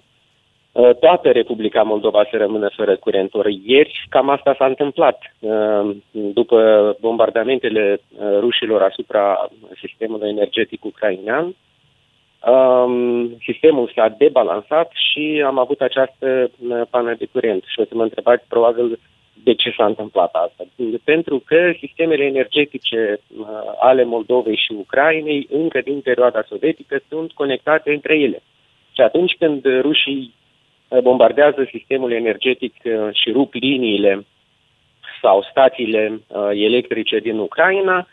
toată 1.00 1.30
Republica 1.30 1.82
Moldova 1.82 2.26
să 2.30 2.36
rămână 2.36 2.70
fără 2.76 2.96
curent. 2.96 3.34
Ori 3.34 3.60
ieri 3.64 4.06
cam 4.08 4.28
asta 4.28 4.54
s-a 4.58 4.66
întâmplat. 4.66 5.18
Uh, 5.38 5.96
După 6.10 6.96
bombardamentele 7.00 8.00
uh, 8.00 8.38
rușilor 8.38 8.82
asupra 8.82 9.48
sistemului 9.80 10.28
energetic 10.28 10.84
ucrainean, 10.84 11.54
Um, 12.46 13.36
sistemul 13.42 13.92
s-a 13.94 14.08
debalansat 14.08 14.92
și 14.94 15.42
am 15.46 15.58
avut 15.58 15.80
această 15.80 16.50
uh, 16.68 16.80
pană 16.90 17.14
de 17.14 17.26
curent. 17.32 17.64
Și 17.66 17.80
o 17.80 17.84
să 17.84 17.94
mă 17.94 18.02
întrebați 18.02 18.44
probabil 18.48 18.98
de 19.44 19.54
ce 19.54 19.74
s-a 19.76 19.84
întâmplat 19.84 20.34
asta. 20.34 20.64
Pentru 21.04 21.42
că 21.46 21.72
sistemele 21.78 22.24
energetice 22.24 23.20
uh, 23.38 23.46
ale 23.80 24.04
Moldovei 24.04 24.56
și 24.56 24.72
Ucrainei, 24.72 25.48
încă 25.50 25.80
din 25.80 26.00
perioada 26.00 26.44
sovietică, 26.48 27.00
sunt 27.08 27.32
conectate 27.32 27.92
între 27.92 28.18
ele. 28.18 28.42
Și 28.92 29.00
atunci 29.00 29.36
când 29.38 29.64
rușii 29.80 30.34
uh, 30.34 30.37
bombardează 31.02 31.68
sistemul 31.70 32.12
energetic 32.12 32.74
uh, 32.84 32.92
și 33.12 33.32
rup 33.32 33.52
liniile 33.54 34.26
sau 35.22 35.46
stațiile 35.50 36.20
uh, 36.26 36.48
electrice 36.52 37.18
din 37.18 37.38
Ucraina, 37.38 38.06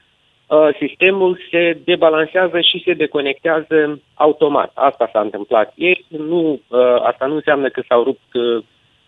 uh, 0.48 0.70
sistemul 0.80 1.40
se 1.52 1.78
debalansează 1.84 2.60
și 2.62 2.82
se 2.86 2.94
deconectează 2.94 4.02
automat. 4.14 4.72
Asta 4.74 5.10
s-a 5.12 5.20
întâmplat 5.20 5.74
ieri. 5.76 6.06
Nu, 6.08 6.62
uh, 6.68 7.02
asta 7.02 7.26
nu 7.26 7.36
înseamnă 7.36 7.70
că 7.70 7.82
s-au 7.88 8.04
rupt 8.04 8.34
uh, 8.34 8.64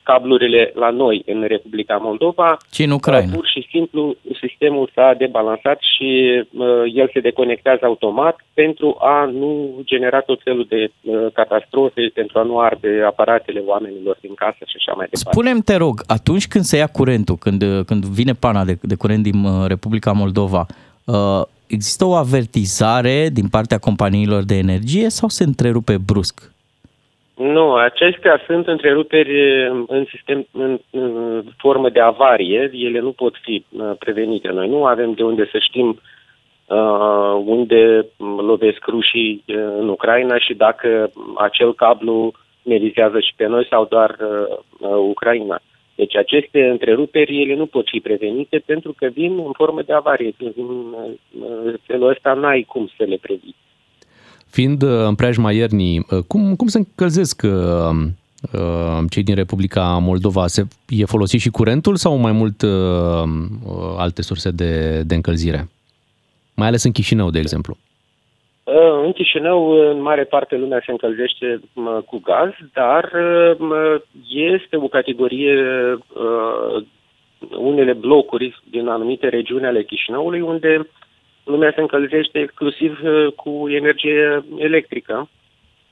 cablurile 0.10 0.72
la 0.84 0.90
noi 0.90 1.18
în 1.26 1.40
Republica 1.54 1.96
Moldova. 2.08 2.58
Ci 2.76 2.80
în 2.80 2.92
Ucraina. 2.92 3.32
Uh, 3.32 3.38
Pur 3.40 3.48
și 3.56 3.68
simplu 3.74 4.16
sistemul 4.42 4.92
s-a 4.96 5.14
debalansat 5.18 5.80
și 5.94 6.10
uh, 6.34 6.68
el 7.02 7.10
se 7.14 7.20
deconectează 7.20 7.84
automat 7.86 8.36
pentru 8.54 8.98
a 9.00 9.18
nu 9.42 9.52
genera 9.84 10.20
tot 10.20 10.40
felul 10.44 10.66
de 10.70 10.82
uh, 10.86 11.28
catastrofe, 11.34 12.02
pentru 12.14 12.40
a 12.40 12.44
nu 12.44 12.60
arde 12.60 12.92
aparatele 13.06 13.62
oamenilor 13.66 14.18
din 14.22 14.34
casă 14.34 14.62
și 14.72 14.78
așa 14.80 14.94
mai 14.98 15.08
departe. 15.12 15.32
Spune-mi, 15.32 15.62
te 15.62 15.76
rog, 15.76 15.96
atunci 16.08 16.48
când 16.48 16.64
se 16.64 16.78
ia 16.78 16.88
curentul, 16.88 17.36
când, 17.36 17.64
când 17.86 18.06
vine 18.06 18.34
pana 18.34 18.64
de, 18.66 18.78
de 18.82 18.96
curent 18.96 19.24
din 19.24 19.44
uh, 19.44 19.68
Republica 19.68 20.12
Moldova, 20.12 20.66
uh, 21.06 21.42
există 21.68 22.06
o 22.06 22.14
avertizare 22.14 23.30
din 23.34 23.48
partea 23.48 23.78
companiilor 23.78 24.44
de 24.44 24.56
energie 24.56 25.10
sau 25.10 25.30
se 25.30 25.44
întrerupe 25.44 25.98
brusc? 25.98 26.56
Nu, 27.38 27.74
acestea 27.74 28.42
sunt 28.46 28.68
întreruperi 28.68 29.68
uh, 29.68 29.84
în 29.88 30.06
sistem 30.10 30.48
în, 30.52 30.80
în 30.90 31.44
formă 31.58 31.90
de 31.90 32.00
avarie, 32.00 32.70
ele 32.74 33.00
nu 33.00 33.12
pot 33.12 33.36
fi 33.42 33.66
uh, 33.70 33.92
prevenite. 34.00 34.48
Noi 34.48 34.68
nu 34.68 34.86
avem 34.86 35.14
de 35.14 35.24
unde 35.24 35.50
să 35.52 35.58
știm 35.60 36.00
uh, 36.66 37.42
unde 37.46 38.06
lovesc 38.38 38.86
rușii 38.88 39.44
uh, 39.48 39.56
în 39.56 39.90
Ucraina 39.90 40.38
și 40.38 40.54
dacă 40.54 41.12
acel 41.36 41.74
cablu 41.74 42.32
ne 42.62 42.78
vizează 42.78 43.20
și 43.20 43.34
pe 43.36 43.46
noi 43.46 43.68
sau 43.70 43.86
doar 43.86 44.18
uh, 44.20 44.58
uh, 44.80 44.98
Ucraina. 44.98 45.60
Deci 45.96 46.16
aceste 46.16 46.68
întreruperi, 46.68 47.42
ele 47.42 47.56
nu 47.56 47.66
pot 47.66 47.88
fi 47.88 48.00
prevenite 48.00 48.64
pentru 48.66 48.94
că 48.98 49.08
vin 49.08 49.38
în 49.38 49.52
formă 49.52 49.82
de 49.82 49.94
avarie. 49.94 50.34
În 50.56 50.94
uh, 50.94 51.74
felul 51.84 52.10
ăsta 52.10 52.34
n-ai 52.34 52.62
cum 52.62 52.90
să 52.98 53.04
le 53.04 53.18
previi. 53.22 53.56
Fiind 54.58 54.82
uh, 54.82 54.90
în 55.08 55.16
preajma 55.16 55.52
iernii, 55.52 55.98
uh, 56.00 56.24
cum, 56.28 56.56
cum 56.56 56.68
se 56.68 56.78
încălzesc 56.78 57.42
uh, 57.44 57.52
uh, 58.54 59.00
cei 59.10 59.24
din 59.24 59.36
Republica 59.36 59.98
Moldova? 60.02 60.48
Se, 60.48 60.62
e 60.90 61.06
folosit 61.06 61.40
și 61.40 61.50
curentul 61.50 61.96
sau 61.96 62.16
mai 62.16 62.32
mult 62.32 62.62
uh, 62.62 63.24
uh, 63.66 63.96
alte 63.98 64.22
surse 64.22 64.50
de, 64.52 65.02
de 65.02 65.16
încălzire? 65.16 65.68
Mai 66.56 66.68
ales 66.68 66.84
în 66.84 66.92
Chișinău, 66.92 67.30
de 67.30 67.40
exemplu. 67.40 67.78
Uh, 68.64 69.04
În 69.06 69.12
Chișinău, 69.12 69.70
în 69.92 70.02
mare 70.02 70.24
parte, 70.24 70.58
lumea 70.58 70.82
se 70.86 70.92
încălzește 70.92 71.62
mă, 71.74 72.04
cu 72.06 72.22
gaz, 72.24 72.52
dar 72.74 73.04
uh, 73.04 73.58
mă, 73.58 74.02
este 74.28 74.76
o 74.76 74.88
categorie, 74.88 75.56
uh, 75.94 76.84
unele 77.58 77.94
blocuri 77.94 78.62
din 78.70 78.88
anumite 78.88 79.28
regiuni 79.30 79.66
ale 79.66 79.84
Chișinăului, 79.84 80.42
unde 80.42 80.88
lumea 81.48 81.72
se 81.76 81.82
încălzește 81.82 82.40
exclusiv 82.40 83.00
uh, 83.04 83.34
cu 83.36 83.70
energie 83.70 84.46
electrică. 84.58 85.30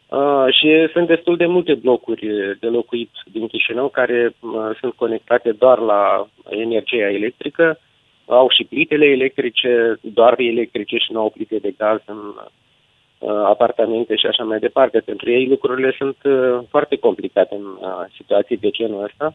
Uh, 0.09 0.45
și 0.49 0.87
sunt 0.91 1.07
destul 1.07 1.37
de 1.37 1.45
multe 1.45 1.73
blocuri 1.73 2.27
de 2.59 2.67
locuit 2.67 3.09
din 3.31 3.47
Chișinău 3.47 3.89
care 3.89 4.35
uh, 4.39 4.69
sunt 4.79 4.93
conectate 4.93 5.51
doar 5.51 5.79
la 5.79 6.27
energia 6.49 7.09
electrică, 7.09 7.79
au 8.25 8.49
și 8.49 8.63
plitele 8.63 9.05
electrice, 9.05 9.99
doar 10.01 10.39
electrice 10.39 10.97
și 10.97 11.11
nu 11.11 11.19
au 11.19 11.29
plite 11.29 11.57
de 11.57 11.73
gaz 11.77 11.99
în 12.05 12.17
uh, 13.19 13.29
apartamente 13.29 14.15
și 14.15 14.25
așa 14.25 14.43
mai 14.43 14.59
departe. 14.59 14.99
Pentru 14.99 15.31
ei 15.31 15.47
lucrurile 15.47 15.95
sunt 15.97 16.17
uh, 16.23 16.59
foarte 16.69 16.95
complicate 16.95 17.55
în 17.55 17.65
uh, 17.65 17.89
situații 18.15 18.57
de 18.57 18.69
genul 18.69 19.03
ăsta, 19.03 19.33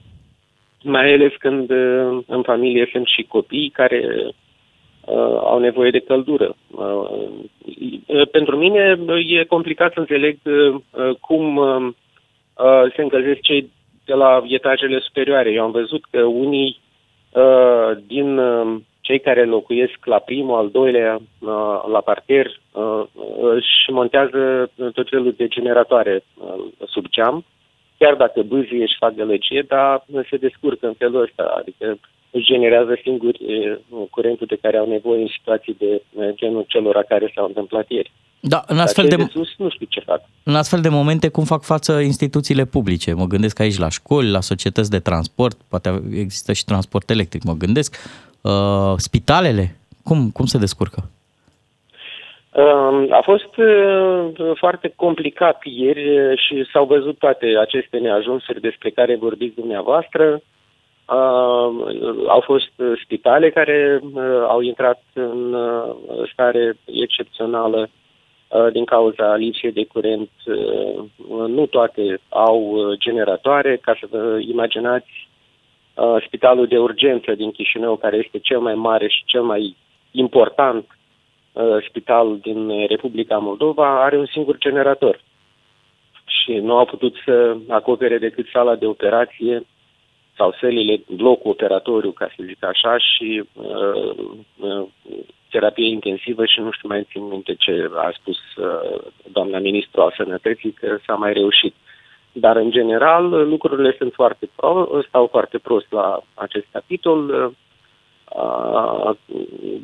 mai 0.82 1.12
ales 1.12 1.32
când 1.38 1.70
uh, 1.70 2.18
în 2.26 2.42
familie 2.42 2.88
sunt 2.92 3.06
și 3.06 3.22
copii 3.22 3.70
care 3.70 4.04
uh, 4.06 4.34
au 5.44 5.58
nevoie 5.58 5.90
de 5.90 5.98
căldură. 5.98 6.56
Uh, 6.70 7.10
uh, 8.06 8.28
pentru 8.30 8.56
mine 8.56 8.98
uh, 9.06 9.30
e 9.30 9.44
complicat 9.44 9.92
să 9.92 9.98
înțeleg 9.98 10.38
uh, 10.44 10.74
uh, 10.74 11.14
cum 11.20 11.56
uh, 11.56 11.86
uh, 12.56 12.92
se 12.94 13.02
încălzesc 13.02 13.40
cei 13.40 13.70
de 14.04 14.14
la 14.14 14.42
etajele 14.46 14.98
superioare. 14.98 15.50
Eu 15.50 15.62
am 15.62 15.70
văzut 15.70 16.04
că 16.10 16.22
unii 16.22 16.80
uh, 17.32 17.90
din 18.06 18.38
uh, 18.38 18.76
cei 19.00 19.20
care 19.20 19.44
locuiesc 19.44 19.98
la 20.04 20.18
primul, 20.18 20.56
al 20.56 20.70
doilea, 20.70 21.14
uh, 21.14 21.82
la 21.92 22.00
parter, 22.00 22.46
uh, 22.72 23.02
își 23.40 23.90
montează 23.90 24.70
tot 24.94 25.08
felul 25.08 25.34
de 25.36 25.48
generatoare 25.48 26.24
uh, 26.34 26.64
sub 26.86 27.06
geam, 27.08 27.44
chiar 27.98 28.14
dacă 28.14 28.42
bâzie 28.42 28.86
și 28.86 28.96
fac 28.98 29.14
gălăgie, 29.14 29.64
dar 29.68 30.04
se 30.30 30.36
descurcă 30.36 30.86
în 30.86 30.92
felul 30.92 31.22
ăsta, 31.22 31.54
adică 31.58 31.98
își 32.30 32.44
generează 32.44 32.98
singuri 33.02 33.38
uh, 33.88 34.02
curentul 34.10 34.46
de 34.46 34.58
care 34.62 34.76
au 34.76 34.88
nevoie 34.88 35.20
în 35.20 35.28
situații 35.38 35.76
de 35.78 36.02
uh, 36.12 36.28
genul 36.34 36.64
celor 36.68 37.04
care 37.08 37.32
s-au 37.34 37.46
întâmplat 37.46 37.88
ieri. 37.88 38.12
Da, 38.40 38.62
în 38.66 38.76
Dar 38.76 38.84
astfel 38.84 39.08
cei 39.08 39.16
de, 39.16 39.22
de 39.22 39.30
sus 39.32 39.48
nu 39.56 39.68
știu 39.68 39.86
ce 39.88 40.00
fac. 40.00 40.20
în 40.42 40.54
astfel 40.54 40.80
de 40.80 40.88
momente, 40.88 41.28
cum 41.28 41.44
fac 41.44 41.62
față 41.62 42.00
instituțiile 42.00 42.64
publice? 42.64 43.12
Mă 43.12 43.24
gândesc 43.24 43.60
aici 43.60 43.78
la 43.78 43.88
școli, 43.88 44.30
la 44.30 44.40
societăți 44.40 44.90
de 44.90 44.98
transport, 44.98 45.58
poate 45.68 46.02
există 46.14 46.52
și 46.52 46.64
transport 46.64 47.10
electric, 47.10 47.42
mă 47.42 47.52
gândesc. 47.52 47.96
Uh, 48.40 48.94
spitalele, 48.96 49.76
cum, 50.02 50.30
cum 50.30 50.46
se 50.46 50.58
descurcă? 50.58 51.10
Um, 52.52 53.12
A 53.12 53.20
fost 53.22 53.56
uh, 53.56 54.52
foarte 54.54 54.92
complicat 54.96 55.60
ieri 55.64 56.18
uh, 56.18 56.38
și 56.38 56.68
s-au 56.72 56.84
văzut 56.84 57.18
toate 57.18 57.46
aceste 57.60 57.98
neajunsuri 57.98 58.60
despre 58.60 58.90
care 58.90 59.16
vorbiți 59.16 59.54
dumneavoastră. 59.54 60.40
Uh, 61.10 62.26
Au 62.28 62.40
fost 62.40 62.72
uh, 62.76 63.00
spitale 63.04 63.50
care 63.50 64.00
uh, 64.02 64.22
au 64.48 64.60
intrat 64.60 65.02
în 65.12 65.52
uh, 65.52 65.94
stare 66.32 66.76
excepțională 66.84 67.88
uh, 68.48 68.72
din 68.72 68.84
cauza 68.84 69.34
lipsei 69.34 69.72
de 69.72 69.84
curent. 69.84 70.30
Uh, 70.46 71.04
Nu 71.48 71.66
toate 71.66 72.20
au 72.28 72.70
uh, 72.70 72.98
generatoare. 72.98 73.76
Ca 73.76 73.96
să 74.00 74.06
vă 74.10 74.38
imaginați, 74.40 75.28
uh, 75.94 76.16
spitalul 76.26 76.66
de 76.66 76.78
urgență 76.78 77.34
din 77.34 77.50
Chișinău, 77.50 77.96
care 77.96 78.16
este 78.16 78.38
cel 78.38 78.58
mai 78.58 78.74
mare 78.74 79.08
și 79.08 79.22
cel 79.24 79.42
mai 79.42 79.76
important 80.10 80.86
uh, 81.52 81.76
spital 81.88 82.38
din 82.38 82.86
Republica 82.86 83.38
Moldova, 83.38 84.04
are 84.04 84.18
un 84.18 84.26
singur 84.26 84.58
generator. 84.58 85.20
Și 86.26 86.52
nu 86.52 86.76
au 86.76 86.84
putut 86.84 87.14
să 87.24 87.56
acopere 87.68 88.18
decât 88.18 88.46
sala 88.52 88.74
de 88.74 88.86
operație 88.86 89.66
sau 90.40 90.56
sălile, 90.60 91.00
blocul 91.16 91.50
operatoriu, 91.50 92.10
ca 92.10 92.26
să 92.36 92.42
zic 92.46 92.64
așa, 92.64 92.98
și 92.98 93.44
uh, 93.52 94.14
uh, 94.58 94.86
terapie 95.50 95.88
intensivă 95.88 96.44
și 96.44 96.60
nu 96.60 96.70
știu 96.70 96.88
mai 96.88 97.06
țin 97.10 97.28
minte 97.28 97.54
ce 97.54 97.90
a 97.94 98.10
spus 98.18 98.38
uh, 98.56 99.00
doamna 99.32 99.58
ministru 99.58 100.00
al 100.00 100.14
sănătății, 100.16 100.72
că 100.72 100.98
s-a 101.06 101.14
mai 101.14 101.32
reușit. 101.32 101.74
Dar, 102.32 102.56
în 102.56 102.70
general, 102.70 103.48
lucrurile 103.48 103.94
sunt 103.98 104.12
foarte 104.12 104.48
pro, 104.56 104.88
stau 105.08 105.26
foarte 105.26 105.58
prost 105.58 105.86
la 105.90 106.20
acest 106.34 106.66
capitol. 106.72 107.18
Uh, 107.28 107.50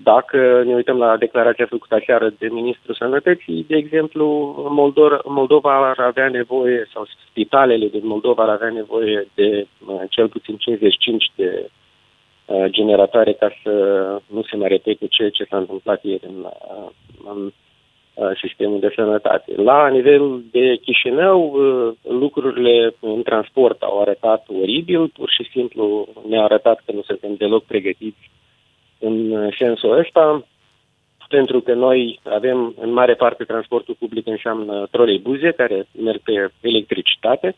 Dacă 0.03 0.63
ne 0.67 0.75
uităm 0.75 0.99
la 0.99 1.17
declarația 1.17 1.67
făcută 1.67 1.95
aseară 1.95 2.35
de 2.39 2.49
Ministrul 2.51 2.95
Sănătății, 2.95 3.65
de 3.69 3.77
exemplu, 3.77 4.55
Moldova, 4.71 5.21
Moldova 5.25 5.89
ar 5.89 5.99
avea 5.99 6.29
nevoie, 6.29 6.89
sau 6.93 7.07
spitalele 7.29 7.87
din 7.87 8.07
Moldova 8.07 8.43
ar 8.43 8.49
avea 8.49 8.71
nevoie 8.71 9.29
de 9.35 9.67
uh, 9.87 10.01
cel 10.11 10.29
puțin 10.29 10.57
55 10.57 11.31
de 11.35 11.71
uh, 12.47 12.65
generatoare 12.71 13.33
ca 13.33 13.49
să 13.63 13.73
nu 14.27 14.43
se 14.43 14.57
mai 14.57 14.69
repete 14.69 15.07
ceea 15.07 15.31
ce 15.31 15.45
s-a 15.45 15.57
întâmplat 15.57 16.05
ieri 16.05 16.27
în, 16.27 16.45
uh, 16.45 16.91
în 17.25 17.53
uh, 18.15 18.31
sistemul 18.43 18.81
de 18.81 18.93
sănătate. 18.95 19.53
La 19.57 19.89
nivel 19.89 20.43
de 20.51 20.77
Chișinău, 20.77 21.41
uh, 21.43 21.93
lucrurile 22.21 22.95
în 23.01 23.23
transport 23.23 23.83
au 23.83 24.01
arătat 24.01 24.47
oribil, 24.61 25.09
pur 25.09 25.31
și 25.31 25.51
simplu 25.51 26.09
ne-a 26.29 26.43
arătat 26.43 26.83
că 26.85 26.93
nu 26.93 27.03
suntem 27.03 27.35
deloc 27.35 27.65
pregătiți 27.65 28.31
în 28.99 29.51
sensul 29.59 29.99
ăsta, 29.99 30.45
pentru 31.29 31.61
că 31.61 31.75
noi 31.75 32.21
avem 32.25 32.75
în 32.81 32.93
mare 32.93 33.15
parte 33.15 33.45
transportul 33.45 33.97
public 33.99 34.27
înseamnă 34.27 34.87
troleibuze 34.91 35.51
care 35.51 35.87
merg 36.03 36.21
pe 36.21 36.51
electricitate. 36.61 37.57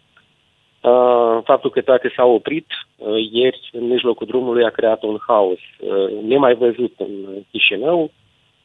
Uh, 0.81 1.39
Faptul 1.45 1.71
că 1.71 1.81
toate 1.81 2.13
s-au 2.17 2.35
oprit 2.35 2.67
uh, 2.97 3.29
ieri 3.33 3.71
în 3.73 3.87
mijlocul 3.87 4.27
drumului 4.27 4.65
a 4.65 4.71
creat 4.71 5.03
un 5.03 5.17
haos 5.27 5.59
uh, 5.59 6.23
nemai 6.23 6.55
văzut 6.55 6.93
în 6.97 7.43
Chișinău. 7.51 8.11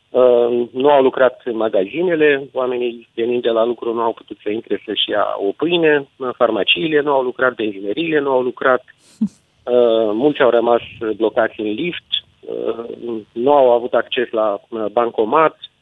Uh, 0.10 0.68
Nu 0.72 0.90
au 0.90 1.02
lucrat 1.02 1.42
magazinele, 1.52 2.50
oamenii 2.52 3.10
venind 3.14 3.42
de 3.42 3.50
la 3.50 3.66
lucru 3.66 3.94
nu 3.94 4.02
au 4.02 4.14
putut 4.14 4.38
să 4.44 4.50
intre 4.50 4.82
să-și 4.86 5.10
ia 5.10 5.26
o 5.48 5.52
pâine, 5.52 6.08
farmaciile 6.38 7.02
nu 7.02 7.12
au 7.12 7.22
lucrat, 7.22 7.56
benzinăriile 7.56 8.20
nu 8.20 8.32
au 8.32 8.42
lucrat, 8.42 8.84
Uh, 9.66 10.12
mulți 10.14 10.42
au 10.42 10.50
rămas 10.50 10.82
blocați 11.16 11.60
în 11.60 11.66
lift, 11.66 12.04
uh, 12.12 12.33
nu 13.32 13.52
au 13.52 13.72
avut 13.72 13.94
acces 13.94 14.30
la 14.32 14.60
uh, 14.70 14.86
bancomat, 14.92 15.56
uh, 15.60 15.73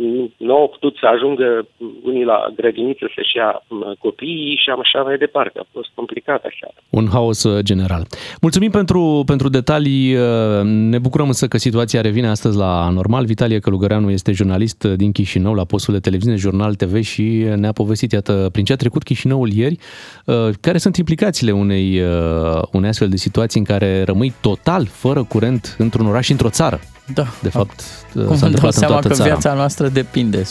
nu- 0.00 0.30
nu 0.36 0.54
au 0.54 0.68
putut 0.68 0.96
să 0.96 1.06
ajungă 1.06 1.66
unii 2.04 2.24
la 2.24 2.52
grădiniță 2.56 3.10
să-și 3.14 3.36
ia 3.36 3.62
uh, 3.68 3.96
copiii 3.98 4.60
și 4.62 4.70
așa 4.70 5.02
mai 5.02 5.16
departe. 5.16 5.58
A 5.58 5.66
fost 5.72 5.88
complicat 5.94 6.44
așa. 6.44 6.68
Un 6.90 7.06
haos 7.12 7.42
uh, 7.42 7.62
general. 7.62 8.06
Mulțumim 8.40 8.70
pentru, 8.70 9.22
pentru 9.26 9.48
detalii. 9.48 10.14
uh, 10.14 10.60
Ne 10.64 10.98
bucurăm 10.98 11.26
însă 11.26 11.46
că 11.48 11.58
situația 11.58 12.00
revine 12.00 12.28
astăzi 12.28 12.56
la 12.58 12.90
normal. 12.90 13.24
Vitalie 13.24 13.58
Călugăreanu 13.58 14.10
este 14.10 14.32
jurnalist 14.32 14.82
uh, 14.84 14.92
din 14.96 15.12
Chișinău 15.12 15.54
la 15.54 15.64
postul 15.64 15.94
de 15.94 16.00
televiziune 16.00 16.36
Jurnal 16.36 16.74
TV 16.74 17.02
și 17.02 17.22
ne-a 17.56 17.72
povestit, 17.72 18.12
iată, 18.12 18.48
prin 18.52 18.64
ce 18.64 18.72
a 18.72 18.76
trecut 18.76 19.02
Chișinăul 19.02 19.52
ieri, 19.52 19.76
uh, 20.24 20.34
care 20.60 20.78
sunt 20.78 20.96
implicațiile 20.96 21.52
unei, 21.52 22.00
uh, 22.00 22.62
unei 22.72 22.88
astfel 22.88 23.08
de 23.08 23.16
situații 23.16 23.60
în 23.60 23.66
care 23.66 24.02
rămâi 24.02 24.32
total 24.40 24.86
fără 24.86 25.24
curent 25.24 25.76
într-un 25.78 26.06
oraș 26.06 26.24
și 26.24 26.30
într-o 26.30 26.50
țară. 26.50 26.80
Da. 27.14 27.26
De 27.42 27.48
fapt, 27.48 27.80
Cum 28.12 28.22
s-a 28.22 28.28
îmi 28.30 28.38
dau 28.38 28.46
întâmplat 28.48 28.72
în 28.72 28.78
seama 28.78 28.92
toată 28.92 29.08
că 29.08 29.14
țara. 29.14 29.28
viața 29.28 29.52
noastră 29.52 29.88
depinde 29.88 30.42
100% 30.42 30.46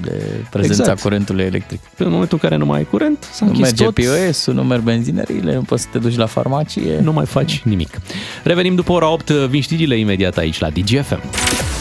de 0.00 0.22
prezența 0.50 0.82
Exact. 0.82 1.00
curentului 1.00 1.44
electric. 1.44 1.80
În 1.96 2.10
momentul 2.10 2.38
în 2.42 2.48
care 2.48 2.60
nu 2.60 2.66
mai 2.66 2.78
ai 2.78 2.84
curent, 2.90 3.26
s-a 3.32 3.44
Nu 3.44 3.50
închis 3.50 3.64
merge 3.64 3.84
tot. 3.84 3.94
POS-ul, 3.94 4.54
nu 4.54 4.62
merg 4.64 4.82
benzinările, 4.82 5.54
nu 5.54 5.60
poți 5.62 5.82
să 5.82 5.88
te 5.92 5.98
duci 5.98 6.16
la 6.16 6.26
farmacie. 6.26 6.98
Nu 7.02 7.12
mai 7.12 7.26
faci 7.26 7.60
nimic. 7.64 7.98
Revenim 8.42 8.74
după 8.74 8.92
ora 8.92 9.08
8, 9.08 9.30
vin 9.30 9.60
știrile 9.60 9.98
imediat 9.98 10.36
aici 10.36 10.58
la 10.58 10.68
DGFM. 10.70 11.20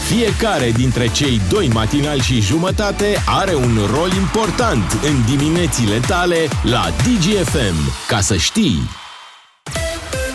Fiecare 0.08 0.72
dintre 0.72 1.08
cei 1.08 1.42
doi 1.50 1.68
matinali 1.74 2.20
și 2.22 2.42
jumătate 2.42 3.06
are 3.26 3.56
un 3.56 3.78
rol 3.96 4.12
important 4.18 4.92
în 4.92 5.38
diminețile 5.38 5.98
tale 6.08 6.38
la 6.64 6.86
DGFM. 7.04 7.76
Ca 8.08 8.20
să 8.20 8.36
știi... 8.36 8.80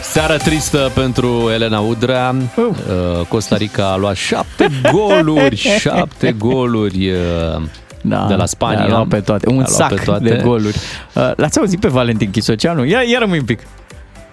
Seara 0.02 0.36
tristă 0.36 0.90
pentru 0.94 1.50
Elena 1.52 1.78
Udrea. 1.80 2.34
Uh, 2.56 3.26
Costa 3.28 3.56
Rica 3.56 3.86
a 3.92 3.96
luat 3.96 4.16
șapte 4.16 4.68
goluri, 4.92 5.56
șapte 5.80 6.32
goluri 6.32 7.10
uh, 7.10 7.62
Da, 8.02 8.26
de 8.28 8.34
la 8.34 8.46
Spania. 8.46 8.78
Le-a 8.84 8.88
luat 8.88 9.06
pe 9.08 9.20
toate. 9.20 9.48
Un 9.48 9.56
Le-a 9.56 9.64
luat 9.68 9.78
sac 9.78 9.94
pe 9.98 10.04
toate. 10.04 10.24
de 10.24 10.40
goluri. 10.44 10.76
Uh, 11.14 11.30
L-ați 11.36 11.58
auzit 11.58 11.80
pe 11.80 11.88
Valentin 11.88 12.30
Chisoceanu? 12.30 12.84
Ia, 12.84 13.00
ia 13.00 13.18
rămâi 13.18 13.38
un 13.38 13.44
pic. 13.44 13.60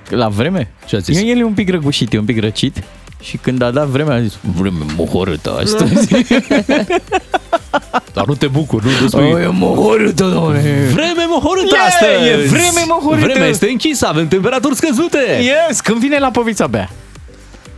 La 0.09 0.27
vreme? 0.27 0.71
Ce 0.85 0.95
a 0.95 0.99
zis? 0.99 1.17
El, 1.21 1.27
el 1.27 1.37
e 1.37 1.43
un 1.43 1.53
pic 1.53 1.69
răgușit, 1.69 2.13
e 2.13 2.17
un 2.17 2.25
pic 2.25 2.39
răcit. 2.39 2.83
Și 3.21 3.37
când 3.37 3.61
a 3.61 3.71
dat 3.71 3.87
vremea, 3.87 4.15
a 4.15 4.21
zis, 4.21 4.37
vreme 4.55 4.85
mohorâtă 4.97 5.57
astăzi. 5.61 6.13
Dar 8.13 8.25
nu 8.25 8.35
te 8.35 8.47
bucuri, 8.47 8.85
nu? 8.85 8.91
Nu 9.01 9.07
spui, 9.07 9.31
o, 9.33 9.39
e 9.39 9.47
mohorâtă, 9.47 10.23
doamne. 10.25 10.59
Vreme 10.93 11.25
mohorâtă 11.29 11.75
E, 11.75 11.87
astăzi! 11.87 12.29
e 12.29 12.47
vreme 12.47 12.83
mohorâtă! 12.87 13.25
Vremea 13.25 13.47
este 13.47 13.69
închisă, 13.69 14.07
avem 14.07 14.27
temperaturi 14.27 14.75
scăzute! 14.75 15.19
Yes, 15.67 15.79
când 15.79 15.97
vine 15.99 16.19
la 16.19 16.29
Povița 16.31 16.67
Bea. 16.67 16.89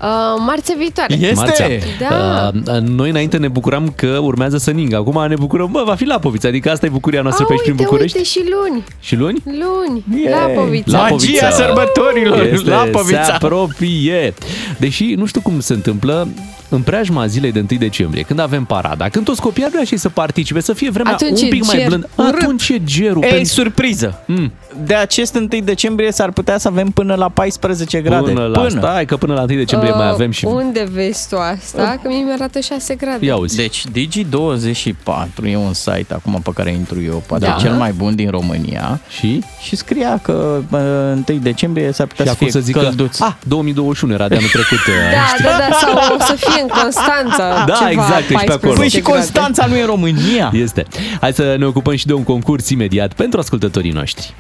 Uh, 0.02 0.08
marțea 0.46 0.76
viitoare. 0.78 1.14
Este? 1.14 1.34
Marțea. 1.34 1.68
Da. 2.00 2.52
Uh, 2.74 2.80
noi 2.82 3.10
înainte 3.10 3.38
ne 3.38 3.48
bucuram 3.48 3.94
că 3.96 4.08
urmează 4.22 4.58
să 4.58 4.72
ningă. 4.72 4.96
Acum 4.96 5.26
ne 5.28 5.36
bucurăm, 5.40 5.70
bă, 5.72 5.84
va 5.86 5.96
fi 5.96 6.06
Lapovița. 6.06 6.48
Adică 6.48 6.72
asta 6.72 6.86
e 6.86 6.90
bucuria 6.90 7.22
noastră 7.22 7.44
A, 7.44 7.48
pe 7.48 7.52
aici 7.54 7.62
prin 7.62 7.72
uite, 7.74 7.84
București. 7.84 8.18
uite, 8.18 8.30
și 8.30 8.40
luni. 8.50 8.84
Și 9.00 9.16
luni? 9.16 9.44
Luni. 9.46 10.04
Yeah. 10.22 10.40
La 10.56 10.62
Povița. 10.62 10.92
La 10.92 10.98
Magia 10.98 11.16
Povița. 11.16 11.50
sărbătorilor, 11.50 12.42
Este, 12.54 12.70
Lapovița. 12.70 13.24
Se 13.24 13.32
apropie. 13.32 14.34
Deși 14.78 15.04
nu 15.04 15.26
știu 15.26 15.42
cum 15.42 15.60
se 15.60 15.74
întâmplă 15.74 16.28
în 16.72 16.82
preajma 16.82 17.26
zilei 17.28 17.52
de 17.52 17.66
1 17.72 17.80
decembrie, 17.80 18.22
când 18.24 18.40
avem 18.40 18.64
parada, 18.64 19.10
când 19.10 19.26
toți 19.26 19.42
copiii 19.42 19.66
ar 19.66 19.72
vrea 19.72 19.84
și 19.84 19.98
să 19.98 20.10
participe, 20.10 20.60
să 20.60 20.74
fie 20.74 20.90
vremea 20.90 21.12
Atunci 21.14 21.40
un 21.42 21.46
e 21.46 21.50
pic 21.50 21.66
mai 21.66 21.78
ger 21.78 21.88
blând. 21.88 22.08
urât. 22.16 22.34
Atunci 22.42 22.70
e 22.70 22.82
gerul. 22.84 23.24
Ei, 23.24 23.30
pentru- 23.30 23.48
surpriză. 23.54 24.24
Mm. 24.28 24.52
De 24.86 24.94
acest 24.94 25.36
1 25.36 25.48
decembrie 25.64 26.12
s-ar 26.12 26.32
putea 26.32 26.58
să 26.58 26.68
avem 26.68 26.88
până 26.88 27.16
la 27.16 27.30
14 27.30 28.02
grade. 28.02 28.32
Până 28.32 28.46
la 28.46 28.70
stai, 28.70 29.06
că 29.06 29.18
până 29.18 29.34
la 29.34 29.40
1 29.42 29.48
decembrie 29.56 29.92
mai 29.92 30.08
Uh, 30.08 30.14
avem 30.14 30.32
și... 30.32 30.46
Unde 30.46 30.88
vezi 30.92 31.28
tu 31.30 31.36
asta? 31.38 32.00
Că 32.02 32.08
mie 32.08 32.24
mi-arată 32.24 32.60
6 32.60 32.96
grade. 32.96 33.26
Ia 33.26 33.36
uzi. 33.36 33.56
Deci 33.56 33.84
Digi24 33.88 35.44
e 35.44 35.56
un 35.58 35.74
site 35.74 36.14
acum 36.14 36.40
pe 36.44 36.52
care 36.56 36.72
intru 36.72 37.02
eu, 37.02 37.24
poate 37.28 37.46
Da. 37.46 37.52
cel 37.60 37.72
mai 37.74 37.92
bun 37.92 38.16
din 38.16 38.30
România 38.30 39.00
Și? 39.10 39.44
și 39.62 39.76
scria 39.76 40.20
că 40.24 40.60
bă, 40.70 41.14
1 41.30 41.38
decembrie 41.40 41.92
s-ar 41.92 42.08
putea 42.08 42.26
Și 42.26 42.32
să 42.32 42.36
acum 42.38 42.48
fie 42.52 42.62
să 42.62 42.66
zică, 42.66 42.80
călduț. 42.80 43.20
ah, 43.20 43.32
2021 43.48 44.14
era 44.14 44.28
de 44.28 44.36
anul 44.36 44.50
trecut. 44.50 44.80
Da, 45.12 45.50
da, 45.50 45.58
da, 45.70 45.76
sau 45.78 46.16
o 46.16 46.20
să 46.20 46.36
fie 46.38 46.61
în 46.62 46.68
Constanța 46.68 47.64
Da, 47.68 47.74
ceva 47.74 47.90
exact, 47.90 48.12
ești 48.12 48.28
pe 48.28 48.34
14 48.34 48.52
acolo. 48.52 48.74
Păi 48.74 48.90
și 48.90 49.00
grade. 49.02 49.18
Constanța 49.18 49.66
nu 49.66 49.76
e 49.76 49.86
România. 49.86 50.52
Este. 50.54 50.86
Hai 51.22 51.34
să 51.34 51.56
ne 51.60 51.66
ocupăm 51.66 51.96
și 51.96 52.06
de 52.06 52.14
un 52.14 52.24
concurs 52.24 52.70
imediat 52.70 53.14
pentru 53.14 53.40
ascultătorii 53.40 53.92
noștri. 53.92 54.34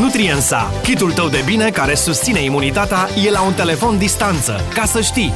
Nutriensa, 0.00 0.70
kitul 0.82 1.12
tău 1.12 1.28
de 1.28 1.42
bine 1.44 1.70
care 1.70 1.94
susține 1.94 2.42
imunitatea, 2.42 3.08
e 3.26 3.30
la 3.30 3.40
un 3.40 3.52
telefon 3.52 3.98
distanță. 3.98 4.60
Ca 4.74 4.84
să 4.84 5.00
știi! 5.00 5.32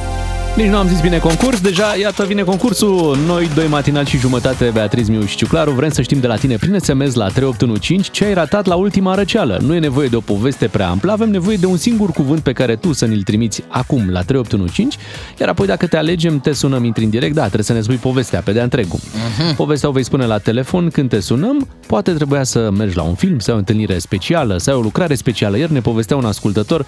Nici 0.55 0.67
nu 0.67 0.77
am 0.77 0.87
zis 0.87 1.01
bine 1.01 1.17
concurs, 1.17 1.61
deja 1.61 1.95
iată 1.99 2.25
vine 2.25 2.43
concursul. 2.43 3.17
Noi 3.25 3.49
doi 3.55 3.67
matinal 3.67 4.05
și 4.05 4.17
jumătate, 4.17 4.69
Beatriz 4.73 5.07
Miu 5.07 5.25
și 5.25 5.35
Ciuclaru, 5.35 5.71
vrem 5.71 5.89
să 5.89 6.01
știm 6.01 6.19
de 6.19 6.27
la 6.27 6.35
tine 6.35 6.55
prin 6.55 6.79
SMS 6.79 7.13
la 7.13 7.27
3815 7.27 8.11
ce 8.11 8.25
ai 8.25 8.33
ratat 8.33 8.65
la 8.65 8.75
ultima 8.75 9.15
răceală. 9.15 9.59
Nu 9.61 9.75
e 9.75 9.79
nevoie 9.79 10.07
de 10.07 10.15
o 10.15 10.19
poveste 10.19 10.67
prea 10.67 10.89
amplă, 10.89 11.11
avem 11.11 11.29
nevoie 11.29 11.57
de 11.57 11.65
un 11.65 11.77
singur 11.77 12.11
cuvânt 12.11 12.39
pe 12.39 12.51
care 12.51 12.75
tu 12.75 12.93
să 12.93 13.05
ne-l 13.05 13.21
trimiți 13.21 13.63
acum 13.67 14.09
la 14.09 14.21
3815, 14.21 14.97
iar 15.39 15.49
apoi 15.49 15.67
dacă 15.67 15.87
te 15.87 15.97
alegem, 15.97 16.39
te 16.39 16.53
sunăm, 16.53 16.83
intri 16.83 17.03
în 17.03 17.09
direct, 17.09 17.33
da, 17.33 17.41
trebuie 17.41 17.63
să 17.63 17.73
ne 17.73 17.81
spui 17.81 17.95
povestea 17.95 18.41
pe 18.41 18.51
de-a 18.51 18.63
întregul. 18.63 18.99
Uh-huh. 18.99 19.55
Povestea 19.55 19.89
o 19.89 19.91
vei 19.91 20.03
spune 20.03 20.25
la 20.25 20.37
telefon 20.37 20.89
când 20.89 21.09
te 21.09 21.19
sunăm, 21.19 21.67
poate 21.87 22.11
trebuia 22.11 22.43
să 22.43 22.71
mergi 22.71 22.95
la 22.95 23.03
un 23.03 23.15
film, 23.15 23.39
să 23.39 23.49
ai 23.49 23.55
o 23.55 23.59
întâlnire 23.59 23.97
specială, 23.97 24.57
să 24.57 24.69
ai 24.69 24.75
o 24.75 24.81
lucrare 24.81 25.15
specială. 25.15 25.57
Ieri 25.57 25.73
ne 25.73 25.81
povestea 25.81 26.15
un 26.15 26.25
ascultător 26.25 26.85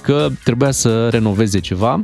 că 0.00 0.28
trebuia 0.44 0.70
să 0.70 1.08
renoveze 1.08 1.58
ceva 1.58 2.00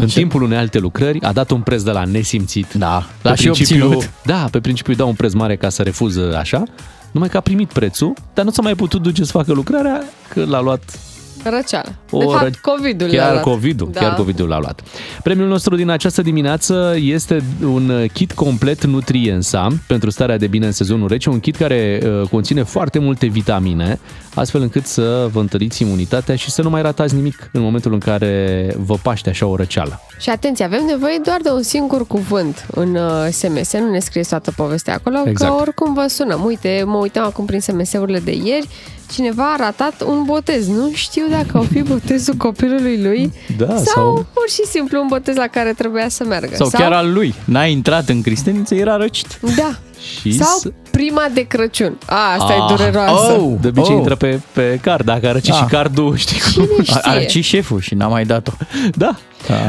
în 0.00 0.06
Ce? 0.08 0.18
timpul 0.18 0.42
unei 0.42 0.58
alte 0.58 0.78
lucrări 0.78 1.20
a 1.22 1.32
dat 1.32 1.50
un 1.50 1.60
preț 1.60 1.82
de 1.82 1.90
la 1.90 2.04
nesimțit. 2.04 2.72
Da, 2.72 3.06
Pe 3.22 3.28
l-a 3.28 3.34
și 3.34 3.42
principiu- 3.42 3.84
obținut. 3.84 4.10
Da, 4.24 4.48
pe 4.50 4.60
principiu 4.60 4.92
îi 4.92 4.98
dau 4.98 5.08
un 5.08 5.14
preț 5.14 5.32
mare 5.32 5.56
ca 5.56 5.68
să 5.68 5.82
refuză 5.82 6.36
așa, 6.38 6.62
numai 7.10 7.28
că 7.28 7.36
a 7.36 7.40
primit 7.40 7.72
prețul, 7.72 8.12
dar 8.34 8.44
nu 8.44 8.50
s-a 8.50 8.62
mai 8.62 8.74
putut 8.74 9.02
duce 9.02 9.24
să 9.24 9.30
facă 9.32 9.52
lucrarea, 9.52 10.02
că 10.28 10.44
l-a 10.44 10.60
luat 10.60 10.98
Răceală. 11.44 11.94
o 12.10 12.18
de 12.18 12.24
fapt, 12.24 12.48
ră- 12.56 12.60
COVID-ul 12.60 13.08
le-a 13.08 13.20
Chiar 13.22 13.30
luat. 13.32 13.42
COVID-ul, 13.42 13.88
Da. 13.92 14.00
chiar 14.00 14.14
COVID-ul 14.14 14.48
l-a 14.48 14.58
luat. 14.58 14.82
Premiul 15.22 15.48
nostru 15.48 15.76
din 15.76 15.88
această 15.90 16.22
dimineață 16.22 16.94
este 16.98 17.42
un 17.64 18.06
kit 18.12 18.32
complet 18.32 18.84
Nutriensa 18.84 19.68
pentru 19.86 20.10
starea 20.10 20.36
de 20.38 20.46
bine 20.46 20.66
în 20.66 20.72
sezonul 20.72 21.08
rece, 21.08 21.28
un 21.30 21.40
kit 21.40 21.56
care 21.56 22.00
uh, 22.04 22.28
conține 22.28 22.62
foarte 22.62 22.98
multe 22.98 23.26
vitamine, 23.26 24.00
astfel 24.34 24.60
încât 24.62 24.86
să 24.86 25.28
vă 25.32 25.40
întăriți 25.40 25.82
imunitatea 25.82 26.36
și 26.36 26.50
să 26.50 26.62
nu 26.62 26.70
mai 26.70 26.82
ratați 26.82 27.14
nimic 27.14 27.50
în 27.52 27.60
momentul 27.60 27.92
în 27.92 27.98
care 27.98 28.74
vă 28.76 28.94
paște 29.02 29.28
așa 29.28 29.46
o 29.46 29.56
răceală. 29.56 30.00
Și 30.20 30.30
atenție, 30.30 30.64
avem 30.64 30.84
nevoie 30.84 31.20
doar 31.24 31.38
de 31.42 31.50
un 31.50 31.62
singur 31.62 32.06
cuvânt 32.06 32.66
în 32.70 32.94
uh, 32.94 33.26
SMS, 33.30 33.72
nu 33.72 33.90
ne 33.90 33.98
scrieți 33.98 34.28
toată 34.28 34.52
povestea 34.56 34.94
acolo, 34.94 35.16
Exact. 35.26 35.52
că 35.52 35.60
oricum 35.60 35.94
vă 35.94 36.06
sunăm. 36.08 36.44
Uite, 36.44 36.82
mă 36.86 36.96
uitam 36.96 37.24
acum 37.24 37.44
prin 37.44 37.60
SMS-urile 37.60 38.18
de 38.18 38.32
ieri, 38.44 38.68
cineva 39.12 39.52
a 39.52 39.56
ratat 39.56 40.02
un 40.06 40.22
botez. 40.24 40.68
Nu 40.68 40.90
știu 40.94 41.22
dacă 41.30 41.58
o 41.58 41.62
fi 41.62 41.82
botezul 41.82 42.34
copilului 42.34 43.02
lui 43.02 43.32
Da, 43.58 43.66
sau, 43.66 43.84
sau- 43.84 44.26
pur 44.32 44.48
și 44.48 44.64
simplu 44.70 45.00
un 45.00 45.06
botez 45.08 45.36
la 45.36 45.46
care 45.46 45.72
trebuia 45.72 46.08
să 46.08 46.24
meargă. 46.24 46.54
Sau 46.54 46.68
chiar 46.68 46.92
al 46.92 47.12
lui. 47.12 47.34
N-a 47.44 47.64
intrat 47.64 48.08
în 48.08 48.22
cristeniță, 48.22 48.74
era 48.74 48.96
răcit. 48.96 49.38
Da. 49.56 49.74
Și 50.20 50.32
Sau 50.32 50.58
s- 50.58 50.66
prima 50.90 51.26
de 51.34 51.40
Crăciun. 51.42 51.98
A, 52.06 52.32
asta 52.32 52.44
Ah, 52.58 52.70
e 52.72 52.74
dureroasă. 52.76 53.32
oh. 53.32 53.52
De 53.60 53.68
obicei 53.68 53.92
Oh. 53.94 53.98
intră 53.98 54.14
pe, 54.16 54.40
pe 54.52 54.78
card, 54.82 55.04
dacă 55.04 55.28
arăci 55.28 55.48
Da. 55.48 55.54
și 55.54 55.64
cardul, 55.64 56.16
știi 56.16 56.40
cum. 56.54 56.68
Cine 56.84 56.96
A, 56.96 57.00
a 57.02 57.10
știe? 57.10 57.20
răcit 57.20 57.44
șeful 57.44 57.80
și 57.80 57.94
n-a 57.94 58.06
mai 58.08 58.24
dat-o. 58.24 58.52
Da. 58.96 59.16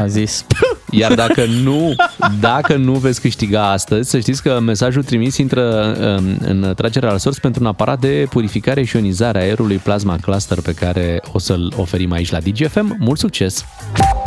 A 0.02 0.06
zis. 0.06 0.44
Iar 0.90 1.14
dacă 1.14 1.44
nu, 1.62 1.94
dacă 2.40 2.76
nu 2.76 2.92
veți 2.92 3.20
câștiga 3.20 3.70
astăzi, 3.70 4.10
să 4.10 4.18
știți 4.18 4.42
că 4.42 4.60
mesajul 4.60 5.02
trimis 5.02 5.36
intră 5.36 5.92
în, 5.92 6.36
în 6.40 6.72
tragerea 6.76 7.10
la 7.10 7.18
sorți 7.18 7.40
pentru 7.40 7.62
un 7.62 7.68
aparat 7.68 8.00
de 8.00 8.26
purificare 8.30 8.84
și 8.84 8.96
ionizare 8.96 9.38
a 9.38 9.42
aerului 9.42 9.76
Plasma 9.76 10.16
Cluster 10.20 10.60
pe 10.60 10.72
care 10.72 11.22
o 11.32 11.38
să-l 11.38 11.72
oferim 11.76 12.12
aici 12.12 12.30
la 12.30 12.38
DGFM. 12.38 12.96
Mult 12.98 13.18
succes! 13.18 13.64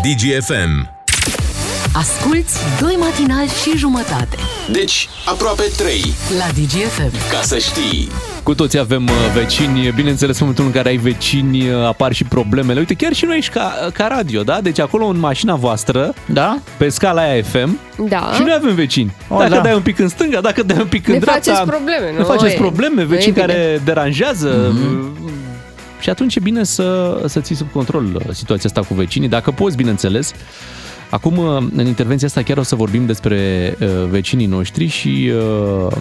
DGFM. 0.01 1.02
Asculți 1.95 2.57
doi 2.81 2.95
matinali 2.99 3.47
și 3.47 3.77
jumătate 3.77 4.37
Deci, 4.71 5.09
aproape 5.25 5.63
3. 5.77 6.01
la 6.37 6.45
DGFM. 6.61 7.11
Ca 7.31 7.41
să 7.41 7.57
știi. 7.57 8.09
Cu 8.43 8.53
toți 8.55 8.77
avem 8.77 9.03
uh, 9.03 9.11
vecini, 9.33 9.91
bineînțeles 9.95 10.39
în 10.39 10.45
momentul 10.47 10.65
în 10.65 10.71
care 10.71 10.89
ai 10.89 10.97
vecini 10.97 11.69
uh, 11.69 11.85
apar 11.85 12.13
și 12.13 12.23
problemele. 12.23 12.79
Uite, 12.79 12.93
chiar 12.93 13.13
și 13.13 13.25
noi 13.25 13.33
aici 13.33 13.49
ca, 13.49 13.89
ca 13.93 14.07
radio, 14.07 14.43
da? 14.43 14.61
Deci 14.61 14.79
acolo 14.79 15.05
în 15.05 15.19
mașina 15.19 15.55
voastră, 15.55 16.13
Da? 16.25 16.57
pe 16.77 16.89
scala 16.89 17.21
aia 17.21 17.43
FM, 17.43 17.79
Da. 18.07 18.31
și 18.35 18.41
noi 18.41 18.53
avem 18.57 18.75
vecini. 18.75 19.15
O, 19.27 19.37
Dacă 19.37 19.49
da. 19.55 19.59
dai 19.61 19.73
un 19.73 19.81
pic 19.81 19.99
în 19.99 20.07
stânga, 20.07 20.41
dacă 20.41 20.63
dai 20.63 20.77
un 20.79 20.87
pic 20.87 21.07
în 21.07 21.13
Ne 21.13 21.19
dreapta... 21.19 21.51
faceți 21.51 21.69
probleme, 21.69 22.11
Ne 22.11 22.17
nu? 22.17 22.23
faceți 22.25 22.53
E- 22.53 22.57
probleme, 22.57 22.93
nu 22.95 23.01
e 23.01 23.15
vecini 23.15 23.33
bine. 23.33 23.45
care 23.45 23.81
deranjează. 23.85 24.73
Și 25.99 26.09
atunci 26.09 26.35
e 26.35 26.39
bine 26.39 26.63
să, 26.63 27.17
să 27.27 27.39
ții 27.39 27.55
sub 27.55 27.71
control 27.71 28.05
uh, 28.15 28.21
situația 28.33 28.69
asta 28.73 28.87
cu 28.87 28.93
vecinii, 28.93 29.27
dacă 29.29 29.51
poți, 29.51 29.75
bineînțeles. 29.75 30.31
Acum, 31.13 31.37
uh, 31.37 31.63
în 31.75 31.85
intervenția 31.85 32.27
asta, 32.27 32.41
chiar 32.41 32.57
o 32.57 32.63
să 32.63 32.75
vorbim 32.75 33.05
despre 33.05 33.73
uh, 33.79 33.87
vecinii 34.09 34.45
noștri 34.45 34.87
și 34.87 35.31
uh, 35.35 35.95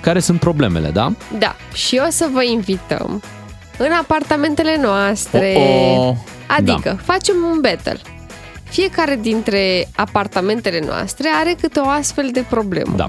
care 0.00 0.20
sunt 0.20 0.40
problemele, 0.40 0.90
da? 0.90 1.12
Da. 1.38 1.56
Și 1.72 2.00
o 2.06 2.10
să 2.10 2.28
vă 2.32 2.42
invităm 2.42 3.22
în 3.78 3.92
apartamentele 4.00 4.78
noastre. 4.82 5.54
O-o. 5.56 6.16
Adică, 6.46 6.80
Da. 6.84 7.12
facem 7.12 7.34
un 7.52 7.58
battle. 7.60 7.98
Fiecare 8.62 9.18
dintre 9.22 9.88
apartamentele 9.96 10.82
noastre 10.86 11.28
are 11.40 11.56
câte 11.60 11.78
o 11.80 11.88
astfel 11.88 12.28
de 12.32 12.44
problemă. 12.48 12.92
Da. 12.96 13.08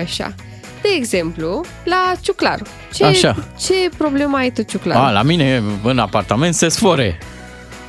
Așa. 0.00 0.34
De 0.82 0.88
exemplu, 0.96 1.60
la 1.84 2.12
Ciuclaru. 2.20 2.64
Ce, 2.94 3.04
Așa. 3.04 3.36
ce 3.58 3.74
problemă 3.96 4.36
ai 4.36 4.50
tu, 4.50 4.62
Ciuclaru? 4.62 5.00
A, 5.00 5.10
la 5.10 5.22
mine 5.22 5.62
în 5.82 5.98
apartament 5.98 6.54
se 6.54 6.68
sfore. 6.68 7.18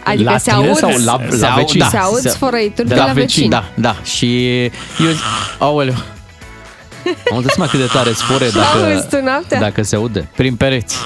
Adică 0.07 0.29
la 0.31 0.37
se 0.37 0.51
tine 0.51 0.67
aud, 0.67 0.77
sau 0.77 0.89
la- 0.89 1.19
Se 1.29 1.37
la 1.37 1.49
au- 1.49 1.55
vecini? 1.57 1.83
se 1.89 1.97
aud 1.97 2.19
sfărăituri 2.29 2.87
de, 2.87 2.93
de 2.93 2.99
la, 2.99 3.05
la 3.05 3.13
vecini. 3.13 3.49
Da, 3.49 3.63
da. 3.73 3.95
Și 4.03 4.63
eu 4.63 5.07
zic, 5.11 5.21
aoleu, 5.57 5.93
Am 7.33 7.41
dat 7.41 7.51
seama 7.53 7.69
cât 7.69 7.79
de 7.79 7.85
tare 7.85 8.11
spore 8.11 8.43
Auzi 8.43 8.55
dacă, 8.57 9.07
tu 9.09 9.21
noaptea? 9.23 9.59
dacă 9.59 9.83
se 9.83 9.95
aude. 9.95 10.27
prin 10.35 10.55
pereți. 10.55 10.97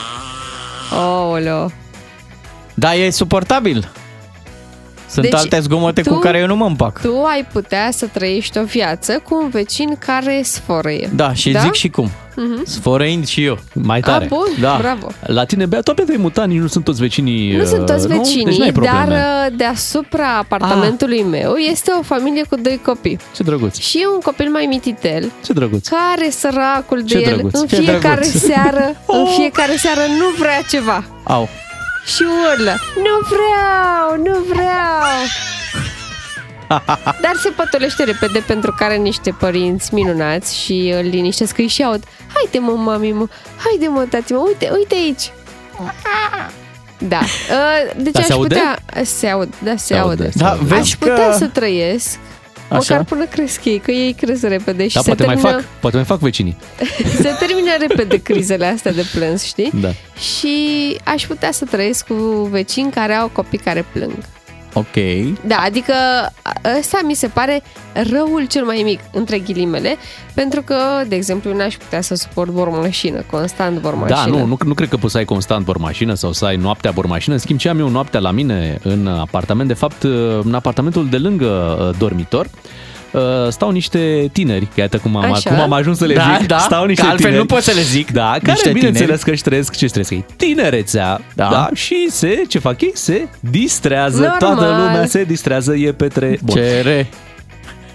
Aoleo. 0.94 1.72
Da, 2.74 2.96
e 2.96 3.10
suportabil. 3.10 3.92
Sunt 5.12 5.26
Deci, 5.26 5.34
alte 5.40 5.60
zgomote 5.60 6.02
tu- 6.02 6.14
cu 6.14 6.20
care 6.20 6.38
eu 6.38 6.48
nu 6.48 6.56
mă 6.56 6.66
împac. 6.66 7.02
Tu 7.02 7.24
ai 7.24 7.46
putea 7.54 7.90
să 7.92 8.06
trăiești 8.06 8.58
o 8.58 8.64
viață 8.64 9.22
cu 9.30 9.40
un 9.44 9.50
vecin 9.50 9.96
care 10.06 10.42
sfărăie. 10.44 11.10
Da, 11.16 11.34
și 11.34 11.52
Da? 11.52 11.60
zic 11.60 11.74
și 11.74 11.90
cum. 11.90 12.10
Mhm. 12.36 12.66
Sfărăind 12.66 13.28
și 13.28 13.44
eu. 13.44 13.60
Mai 13.74 13.98
A, 14.00 14.02
tare. 14.02 14.26
bun, 14.26 14.48
Da. 14.60 14.78
bravo. 14.82 15.08
La 15.22 15.44
tine, 15.44 15.66
Bea, 15.66 15.82
tu 15.82 15.92
te-ai 15.92 16.18
mutat, 16.20 16.48
nici 16.48 16.60
nu 16.60 16.68
sunt 16.68 16.84
toți 16.84 17.02
vecinii. 17.02 17.56
Nu 17.56 17.64
sunt 17.66 17.86
toți 17.86 18.06
uh, 18.08 18.16
vecinii, 18.18 18.46
Deci 18.46 18.58
n-ai 18.58 18.72
probleme. 18.72 18.98
dar 19.08 19.48
uh, 19.52 19.58
deasupra 19.58 20.38
apartamentului 20.38 21.22
meu 21.24 21.56
este 21.56 21.92
o 22.00 22.02
familie 22.04 22.44
cu 22.50 22.56
doi 22.56 22.80
copii. 22.86 23.18
Ce 23.36 23.44
drăguț, 23.44 23.78
Și 23.78 23.98
e 23.98 24.08
un 24.08 24.20
copil 24.20 24.50
mai 24.50 24.66
mititel 24.66 25.32
ce 25.46 25.54
drăguț. 25.54 25.88
care 25.88 26.30
săracul 26.30 27.00
de 27.02 27.06
Ce 27.06 27.18
el 27.18 27.24
drăguț, 27.34 27.60
în 27.60 27.68
ce 27.68 27.76
fiecare 27.76 28.00
drăguț. 28.22 28.42
seară, 28.42 28.96
în 29.08 29.26
fiecare 29.38 29.76
seară 29.76 30.02
nu 30.20 30.26
vrea 30.40 30.62
ceva. 30.70 31.04
Au. 31.24 31.50
Și 32.06 32.24
urlă, 32.24 32.76
nu 32.96 33.28
vreau, 33.30 34.18
nu 34.34 34.40
vreau. 34.54 35.02
Dar 37.22 37.32
se 37.44 37.50
pătolește 37.50 38.04
repede 38.04 38.40
pentru 38.48 38.74
că 38.78 38.84
are 38.84 38.96
niște 38.96 39.32
părinți 39.40 39.94
minunați 39.94 40.58
și 40.58 40.94
îl 40.96 41.04
liniștesc 41.10 41.56
că 41.56 41.62
îi 41.62 41.68
și 41.68 41.84
aud. 41.84 42.04
Haide 42.34 42.60
mă, 42.60 42.72
mami, 42.72 43.12
mă, 43.12 43.28
haide 43.66 43.88
mă, 43.88 44.06
tati, 44.10 44.34
mă, 44.34 44.44
uite, 44.48 44.70
uite 44.78 44.96
aici. 44.96 45.32
Da. 46.98 47.20
Uh, 47.20 47.92
Deci 47.98 48.14
Dar 48.14 48.22
aș 48.22 48.28
se 48.28 48.34
aude? 48.34 48.48
putea... 48.56 48.80
Se 49.04 49.28
aud, 49.28 49.54
da, 49.64 49.72
se, 49.76 49.86
Se 49.86 49.96
aude, 49.98 50.24
aude. 50.24 50.32
se 50.32 50.38
Da, 50.38 50.50
aude. 50.50 50.64
vezi 50.64 50.82
Aș 50.82 50.96
că... 50.96 51.08
putea 51.10 51.32
să 51.32 51.46
trăiesc 51.48 52.20
Așa? 52.72 52.94
Măcar 52.94 53.04
până 53.04 53.26
cresc 53.26 53.66
ei, 53.66 53.80
că 53.80 53.92
ei 53.92 54.14
cresc 54.14 54.44
repede 54.44 54.88
și 54.88 54.94
Da, 54.96 55.02
se, 55.02 55.08
poate 55.08 55.26
mai 55.26 55.36
termină, 55.36 55.62
fac, 55.62 55.80
poate 55.80 55.96
mai 55.96 56.06
fac 56.06 56.20
vecinii. 56.20 56.58
se 57.22 57.36
termină 57.40 57.72
repede 57.80 58.18
crizele 58.18 58.66
astea 58.66 58.92
de 58.92 59.06
plâns, 59.14 59.44
știi? 59.44 59.72
Da. 59.82 59.90
Și 60.36 60.58
aș 61.04 61.26
putea 61.26 61.52
să 61.52 61.66
trăiesc 61.66 62.08
cu 62.08 62.14
vecini 62.52 62.92
care 62.92 63.14
au 63.14 63.28
copii 63.28 63.58
care 63.58 63.86
plâng. 63.92 64.14
Ok. 64.74 64.96
Da, 65.48 65.56
adică 65.66 65.94
ăsta 66.80 67.00
mi 67.06 67.14
se 67.14 67.28
pare 67.28 67.64
răul 67.94 68.46
cel 68.48 68.64
mai 68.64 68.82
mic, 68.84 69.00
între 69.12 69.40
ghilimele, 69.40 69.96
pentru 70.34 70.62
că, 70.62 70.76
de 71.08 71.16
exemplu, 71.16 71.56
n-aș 71.56 71.76
putea 71.76 72.02
să 72.02 72.16
suport 72.16 72.52
bormașină, 72.52 73.24
constant 73.32 73.82
bormașină. 73.82 74.32
Da, 74.32 74.38
nu, 74.38 74.46
nu, 74.46 74.58
nu 74.66 74.74
cred 74.74 74.90
că 74.90 74.98
poți 74.98 75.12
să 75.12 75.18
ai 75.18 75.26
constant 75.26 75.66
bormașină 75.66 76.14
sau 76.14 76.32
să 76.32 76.46
ai 76.46 76.56
noaptea 76.56 76.92
bormașină. 76.92 77.34
În 77.34 77.40
schimb, 77.40 77.60
ce 77.60 77.70
am 77.70 77.80
eu 77.80 77.90
noaptea 77.90 78.20
la 78.20 78.32
mine 78.32 78.78
în 78.84 79.08
apartament, 79.08 79.68
de 79.68 79.74
fapt, 79.74 80.04
în 80.44 80.54
apartamentul 80.54 81.10
de 81.10 81.18
lângă 81.18 81.78
uh, 81.80 81.98
dormitor, 81.98 82.46
uh, 82.46 82.52
stau 83.50 83.70
niște 83.70 84.30
tineri, 84.32 84.66
că 84.66 84.80
iată 84.80 84.98
cum 84.98 85.16
am, 85.16 85.32
Așa. 85.34 85.50
cum 85.50 85.60
am 85.60 85.72
ajuns 85.74 85.98
să 85.98 86.06
le 86.06 86.14
Da, 86.14 86.36
zic, 86.40 86.48
da, 86.48 86.58
stau 86.58 86.86
niște 86.86 87.02
că 87.04 87.08
altfel 87.10 87.26
tineri. 87.30 87.48
nu 87.48 87.54
pot 87.56 87.64
să 87.64 87.72
le 87.76 87.82
zic. 87.82 88.12
Da, 88.12 88.30
care 88.32 88.52
Niște 88.52 88.70
bineînțeles 88.72 89.06
tineri. 89.06 89.24
că 89.24 89.30
își 89.32 89.42
trăiesc 89.42 89.76
ce 89.76 89.86
trăiesc 89.86 90.12
ei. 90.12 90.26
Tinerețea, 90.36 91.22
da. 91.34 91.44
Da. 91.44 91.50
da, 91.52 91.70
și 91.74 92.08
se, 92.10 92.42
ce 92.48 92.60
fac 92.60 92.82
ei? 92.82 92.92
Se 92.94 93.28
distrează, 93.40 94.20
Normal. 94.20 94.38
toată 94.40 94.66
lumea 94.66 95.06
se 95.06 95.24
distrează, 95.24 95.76
e 95.76 95.92
petre... 95.92 96.38
Bun. 96.44 96.56
Ce 96.56 96.82
re. 96.84 97.08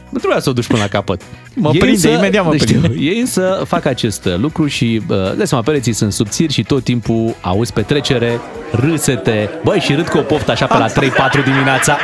Nu 0.09 0.18
trebuia 0.18 0.40
să 0.40 0.50
o 0.50 0.52
duci 0.52 0.66
până 0.66 0.81
la 0.83 0.88
capăt. 0.88 1.20
Mă 1.55 1.70
prinde, 1.70 2.11
imediat 2.11 2.44
mă 2.44 2.50
deci, 2.57 2.64
prinde. 2.64 2.94
Ei 2.98 3.18
însă 3.20 3.62
fac 3.66 3.85
acest 3.85 4.29
lucru 4.37 4.66
și, 4.66 5.02
uh, 5.09 5.16
dai 5.37 5.46
seama, 5.46 5.64
pereții 5.64 5.92
sunt 5.92 6.12
subțiri 6.12 6.52
și 6.52 6.62
tot 6.62 6.85
timpul 6.85 7.35
auzi 7.40 7.72
petrecere, 7.72 8.40
râsete, 8.70 9.50
băi, 9.64 9.79
și 9.81 9.94
râd 9.94 10.09
cu 10.09 10.18
o 10.18 10.20
poftă 10.20 10.50
așa 10.50 10.66
pe 10.66 10.76
la 10.79 10.87
3-4 10.88 11.44
dimineața. 11.44 11.98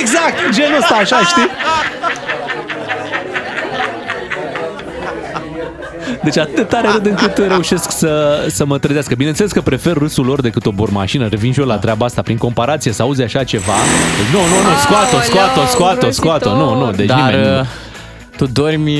Exact, 0.00 0.34
genul 0.54 0.78
ăsta 0.78 0.94
așa, 0.94 1.18
știi? 1.26 1.48
Deci 6.24 6.38
atât 6.38 6.54
de 6.54 6.62
tare 6.62 6.88
râd 6.92 7.06
încât 7.06 7.36
reușesc 7.36 7.90
să, 7.90 8.44
să 8.48 8.64
mă 8.66 8.78
trezească. 8.78 9.14
Bineînțeles 9.14 9.52
că 9.52 9.60
prefer 9.60 9.96
râsul 9.96 10.24
lor 10.24 10.40
decât 10.40 10.66
o 10.66 10.70
bormașină. 10.70 11.26
Revin 11.28 11.52
și 11.52 11.60
eu 11.60 11.66
la 11.66 11.78
treaba 11.78 12.04
asta. 12.04 12.22
Prin 12.22 12.36
comparație, 12.36 12.92
să 12.92 13.02
auzi 13.02 13.22
așa 13.22 13.44
ceva. 13.44 13.72
Deci, 14.18 14.32
nu, 14.32 14.38
nu, 14.38 14.68
nu, 14.70 14.76
scoată-o, 14.80 15.20
scoată-o, 15.20 15.66
scoată-o, 15.66 16.10
scoată-o. 16.10 16.56
Nu, 16.56 16.84
nu, 16.84 16.90
deci 16.92 17.06
Dar 17.06 17.18
nimeni 17.32 17.48
nu. 17.48 17.58
uh, 17.58 17.66
tu 18.36 18.46
dormi 18.46 18.98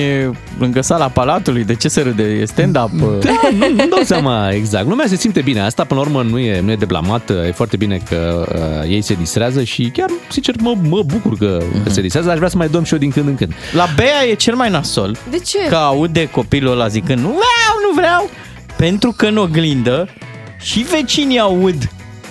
lângă 0.59 0.81
sala 0.81 1.09
palatului, 1.09 1.65
de 1.65 1.75
ce 1.75 1.89
se 1.89 2.01
râde? 2.01 2.23
E 2.23 2.45
stand-up? 2.45 2.91
Da, 3.21 3.41
nu, 3.59 3.69
nu 3.69 3.87
dau 3.89 4.03
seama 4.03 4.51
exact. 4.51 4.89
Lumea 4.89 5.07
se 5.07 5.17
simte 5.17 5.41
bine. 5.41 5.61
Asta, 5.61 5.85
până 5.85 6.01
la 6.01 6.07
urmă, 6.07 6.23
nu 6.31 6.39
e, 6.39 6.61
nu 6.61 6.71
e 6.71 6.77
de 6.77 6.85
blamat. 6.85 7.31
E 7.31 7.53
foarte 7.53 7.77
bine 7.77 8.01
că 8.09 8.47
uh, 8.55 8.91
ei 8.91 9.03
se 9.03 9.15
distrează 9.15 9.63
și 9.63 9.91
chiar, 9.93 10.09
sincer, 10.29 10.55
mă, 10.61 10.75
mă 10.89 11.03
bucur 11.03 11.39
că, 11.39 11.63
că 11.85 11.91
se 11.91 12.01
distrează. 12.01 12.31
Aș 12.31 12.37
vrea 12.37 12.49
să 12.49 12.57
mai 12.57 12.69
dăm 12.69 12.85
și 12.85 12.93
eu 12.93 12.99
din 12.99 13.11
când 13.11 13.29
în 13.29 13.35
când. 13.35 13.53
La 13.73 13.87
Bea 13.97 14.27
e 14.31 14.35
cel 14.35 14.55
mai 14.55 14.71
nasol. 14.71 15.17
De 15.31 15.39
ce? 15.39 15.59
Că 15.69 15.77
aude 15.77 16.29
copilul 16.29 16.73
ăla 16.73 16.89
zicând 16.89 17.19
nu 17.19 17.29
vreau, 17.29 17.75
nu 17.89 17.95
vreau, 17.95 18.31
pentru 18.77 19.15
că 19.17 19.27
în 19.27 19.37
oglindă 19.37 20.09
și 20.61 20.79
vecinii 20.79 21.39
aud 21.39 21.91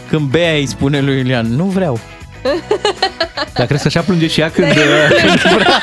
când 0.09 0.29
Bea 0.29 0.53
îi 0.53 0.65
spune 0.65 1.01
lui 1.01 1.17
Iulian, 1.17 1.45
nu 1.55 1.63
vreau. 1.63 1.99
Dar 3.53 3.65
crezi 3.65 3.81
că 3.81 3.87
așa 3.87 4.01
plânge 4.01 4.27
și 4.27 4.39
ea 4.39 4.49
când, 4.49 4.67
uh, 4.67 4.75
când 5.21 5.39
vrea? 5.39 5.81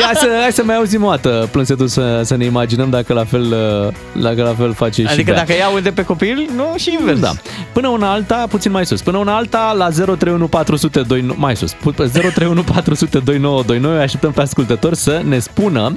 Ia 0.00 0.10
să, 0.14 0.28
hai 0.40 0.52
să 0.52 0.62
mai 0.64 0.76
auzim 0.76 1.04
o 1.04 1.10
dată 1.10 1.48
plânsetul 1.50 1.86
să, 1.88 2.20
să 2.24 2.36
ne 2.36 2.44
imaginăm 2.44 2.90
dacă 2.90 3.12
la 3.12 3.24
fel, 3.24 3.42
uh, 3.42 4.22
dacă 4.22 4.42
la 4.42 4.54
fel 4.58 4.74
face 4.74 5.02
și 5.02 5.08
Adică 5.10 5.30
Bea. 5.32 5.40
dacă 5.40 5.52
ea 5.52 5.66
aude 5.66 5.90
pe 5.90 6.04
copil, 6.04 6.48
nu 6.56 6.74
și 6.76 6.96
invers. 6.98 7.18
Da. 7.18 7.30
Până 7.72 7.88
una 7.88 8.12
alta, 8.12 8.44
puțin 8.48 8.70
mai 8.70 8.86
sus. 8.86 9.02
Până 9.02 9.18
una 9.18 9.36
alta, 9.36 9.74
la 9.76 9.88
031 9.90 10.46
400 10.46 11.04
mai 11.34 11.56
sus. 11.56 11.72
Pu- 11.72 11.90
031 11.90 12.62
400 12.62 13.18
2929, 13.18 14.00
așteptăm 14.00 14.32
pe 14.32 14.40
ascultători 14.40 14.96
să 14.96 15.20
ne 15.24 15.38
spună 15.38 15.96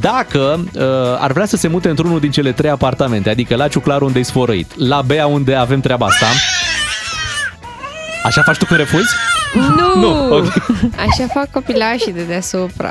dacă 0.00 0.64
uh, 0.74 0.82
ar 1.18 1.32
vrea 1.32 1.46
să 1.46 1.56
se 1.56 1.68
mute 1.68 1.88
într-unul 1.88 2.20
din 2.20 2.30
cele 2.30 2.52
trei 2.52 2.70
apartamente, 2.70 3.30
adică 3.30 3.56
la 3.56 3.68
Ciuclaru 3.68 4.04
unde 4.04 4.18
e 4.18 4.22
sfărăit, 4.22 4.72
la 4.88 5.02
Bea 5.02 5.26
unde 5.26 5.54
avem 5.54 5.80
treaba 5.80 6.06
asta. 6.06 6.26
Așa 8.24 8.42
faci 8.42 8.56
tu 8.56 8.64
când 8.64 8.80
refuzi? 8.80 9.08
Nu! 9.54 10.00
Nu, 10.00 10.34
ok. 10.36 10.46
Așa 11.08 11.26
fac 11.34 11.50
copilașii 11.50 12.12
de 12.12 12.22
deasupra. 12.22 12.90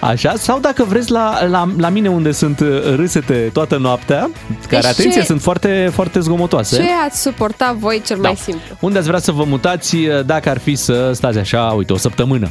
Așa? 0.00 0.32
Sau 0.36 0.58
dacă 0.58 0.84
vreți 0.84 1.10
la, 1.10 1.44
la, 1.46 1.68
la 1.78 1.88
mine 1.88 2.08
unde 2.08 2.32
sunt 2.32 2.60
uh, 2.60 2.94
râsete 2.96 3.50
toată 3.52 3.76
noaptea, 3.76 4.18
care, 4.68 4.80
Deci 4.80 4.84
atenție, 4.90 5.20
ce- 5.20 5.26
sunt 5.26 5.40
foarte, 5.42 5.90
foarte 5.92 6.20
zgomotoase. 6.20 6.76
Ce 6.76 6.88
ați 7.06 7.20
suporta 7.20 7.76
voi 7.78 8.02
cel 8.06 8.16
mai 8.16 8.36
simplu? 8.36 8.76
Unde 8.80 8.98
ați 8.98 9.06
vrea 9.06 9.18
să 9.18 9.32
vă 9.32 9.44
mutați 9.44 9.96
uh, 9.96 10.24
dacă 10.26 10.48
ar 10.50 10.58
fi 10.58 10.74
să 10.74 11.10
stați 11.14 11.38
așa, 11.38 11.60
uite, 11.76 11.92
o 11.92 11.96
săptămână? 11.96 12.48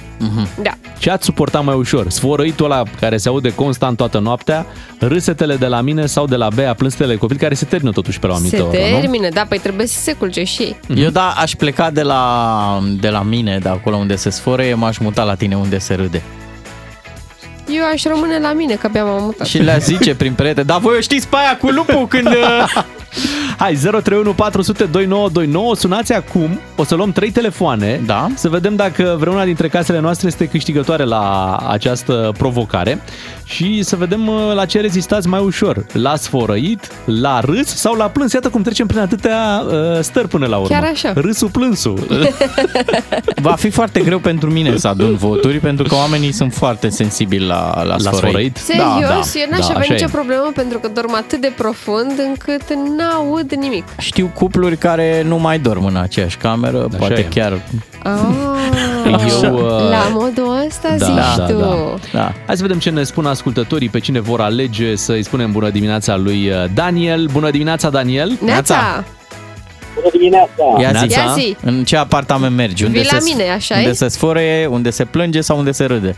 Da. 0.62 0.72
Ce 0.98 1.10
ați 1.12 1.26
suporta 1.26 1.60
mai 1.60 1.76
ușor? 1.76 2.10
Sfărăitul 2.10 2.66
ăla 2.66 2.84
care 3.00 3.18
se 3.18 3.28
aude 3.30 3.50
constant 3.54 3.98
toată 3.98 4.20
noaptea, 4.20 4.66
râsetele 5.00 5.56
de 5.56 5.68
la 5.68 5.82
mine 5.82 6.06
sau 6.06 6.26
de 6.26 6.36
la 6.36 6.48
Bea, 6.56 6.74
plânsetele 6.74 7.16
copil 7.16 7.38
care 7.38 7.54
se 7.54 7.66
termină 7.66 7.92
totuși 7.92 8.20
pe 8.20 8.28
la 8.28 8.34
o 8.34 8.36
Se 8.36 8.42
anumită 8.56 8.64
oră, 8.80 8.90
nu? 8.94 9.00
termină, 9.00 9.28
da, 9.34 9.46
păi 9.50 9.58
trebuie 9.60 9.88
să 9.88 10.00
se 10.00 10.14
culce 10.14 10.44
și 10.44 10.62
ei. 10.62 10.80
Eu 10.96 11.10
da, 11.10 11.34
aș 11.38 11.52
pleca 11.56 11.90
de 11.90 12.02
la, 12.02 12.22
de 13.00 13.10
la 13.10 13.22
mine, 13.22 13.58
de 13.58 13.70
acolo 13.70 13.96
unde 13.96 14.16
se 14.16 14.30
sfărăie, 14.30 14.74
m-aș 14.74 14.98
muta 14.98 15.24
la 15.24 15.36
tine 15.36 15.56
unde 15.56 15.78
se 15.78 15.94
râde. 15.94 16.22
Eu 17.68 17.84
aș 17.94 18.04
rămâne 18.04 18.40
la 18.40 18.54
mine, 18.54 18.74
că 18.74 18.88
abia 18.88 19.04
m-am 19.04 19.24
mutat. 19.24 19.48
Și 19.48 19.58
le 19.58 19.78
zice 19.82 20.16
prin 20.16 20.34
perete, 20.34 20.64
dar 20.64 20.80
voi 20.80 20.98
o 20.98 21.00
știți 21.00 21.28
pe 21.28 21.36
aia 21.36 21.58
cu 21.58 21.68
lupul 21.68 22.08
când... 22.08 22.28
uh, 23.54 23.60
Hai, 23.60 23.74
031 23.76 24.34
400 24.34 24.84
2929, 24.84 25.76
sunați 25.76 26.14
acum, 26.14 26.60
o 26.76 26.84
să 26.84 26.96
luăm 26.96 27.12
trei 27.12 27.32
telefoane, 27.32 28.02
Da. 28.06 28.28
să 28.36 28.50
vedem 28.50 28.76
dacă 28.76 29.16
vreuna 29.20 29.44
dintre 29.46 29.68
casele 29.68 30.00
noastre 30.00 30.28
este 30.28 30.48
câștigătoare 30.48 31.04
la 31.04 31.56
această 31.70 32.32
provocare 32.38 33.02
și 33.44 33.84
să 33.84 33.96
vedem 33.96 34.28
uh, 34.28 34.36
la 34.56 34.66
ce 34.66 34.80
rezistați 34.80 35.28
mai 35.28 35.40
ușor, 35.40 35.86
la 35.94 36.16
sfărăit, 36.16 36.88
la 37.06 37.40
râs 37.40 37.68
sau 37.76 37.94
la 37.96 38.06
plâns. 38.10 38.34
Iată 38.34 38.50
cum 38.50 38.62
trecem 38.62 38.88
prin 38.88 39.00
atâtea 39.00 39.64
uh, 39.66 39.74
stări 40.02 40.28
până 40.28 40.46
la 40.46 40.56
urmă. 40.58 40.68
Chiar 40.68 40.90
așa. 40.94 41.14
Râsul, 41.16 41.50
plânsul. 41.50 42.08
Va 43.42 43.52
fi 43.52 43.70
foarte 43.70 44.00
greu 44.00 44.20
pentru 44.20 44.50
mine 44.52 44.78
să 44.78 44.88
adun 44.88 45.16
voturi, 45.16 45.58
pentru 45.60 45.88
că 45.88 45.96
oamenii 45.96 46.32
sunt 46.32 46.54
foarte 46.54 46.90
sensibili 46.90 47.46
la, 47.46 47.72
la, 47.76 47.84
La 47.84 47.98
sfărăit. 47.98 48.18
sfărăit? 48.24 48.58
Serios, 48.58 49.34
da, 49.34 49.40
eu 49.40 49.48
n-aș 49.50 49.60
da, 49.60 49.66
avea 49.66 49.80
așa 49.80 49.94
nicio 49.94 50.06
e. 50.06 50.12
problemă 50.12 50.52
pentru 50.56 50.80
că 50.80 50.88
dorm 50.94 51.14
atât 51.16 51.42
de 51.42 51.54
profund 51.58 52.12
încât 52.28 52.74
n-aud 52.98 53.43
nimic. 53.52 53.84
Știu 54.00 54.32
cupluri 54.34 54.78
care 54.78 55.24
nu 55.26 55.38
mai 55.38 55.60
dorm 55.60 55.86
în 55.86 55.96
aceeași 55.96 56.38
cameră, 56.38 56.78
Așa 56.88 56.98
poate 56.98 57.20
e. 57.20 57.24
chiar... 57.34 57.62
Ah, 58.04 58.20
Eu, 59.44 59.54
uh, 59.56 59.90
la 59.90 60.08
modul 60.12 60.64
ăsta 60.68 60.96
da, 60.98 61.06
zici 61.06 61.16
da, 61.38 61.46
tu. 61.46 61.58
da. 61.58 61.94
Da. 62.12 62.34
Hai 62.46 62.56
să 62.56 62.62
vedem 62.62 62.80
ce 62.80 62.90
ne 62.90 63.04
spun 63.04 63.26
ascultătorii, 63.26 63.90
pe 63.90 64.00
cine 64.00 64.20
vor 64.20 64.42
alege 64.42 64.96
să-i 64.96 65.24
spunem 65.24 65.52
bună 65.52 65.70
dimineața 65.70 66.16
lui 66.16 66.50
uh, 66.50 66.56
Daniel. 66.74 67.26
Bună 67.32 67.50
dimineața, 67.50 67.90
Daniel! 67.90 68.38
Neața, 68.46 69.04
Bună 69.96 70.08
dimineața! 70.12 70.64
Ia 70.80 70.88
zi, 70.88 70.94
Neața. 71.16 71.22
Ia 71.22 71.34
zi. 71.34 71.56
în 71.64 71.84
ce 71.84 71.98
apartament 71.98 72.56
mergi? 72.56 72.84
Unde 72.84 73.00
Vii 73.00 73.10
la 73.12 73.18
se, 73.20 73.32
mine, 73.36 73.50
așa 73.50 73.76
Unde 73.76 73.90
e? 73.90 73.94
se 73.94 74.08
sfărăie, 74.08 74.66
unde 74.66 74.90
se 74.90 75.06
plânge 75.06 75.42
sau 75.42 75.58
unde 75.58 75.72
se 75.72 75.86
râde? 75.86 76.16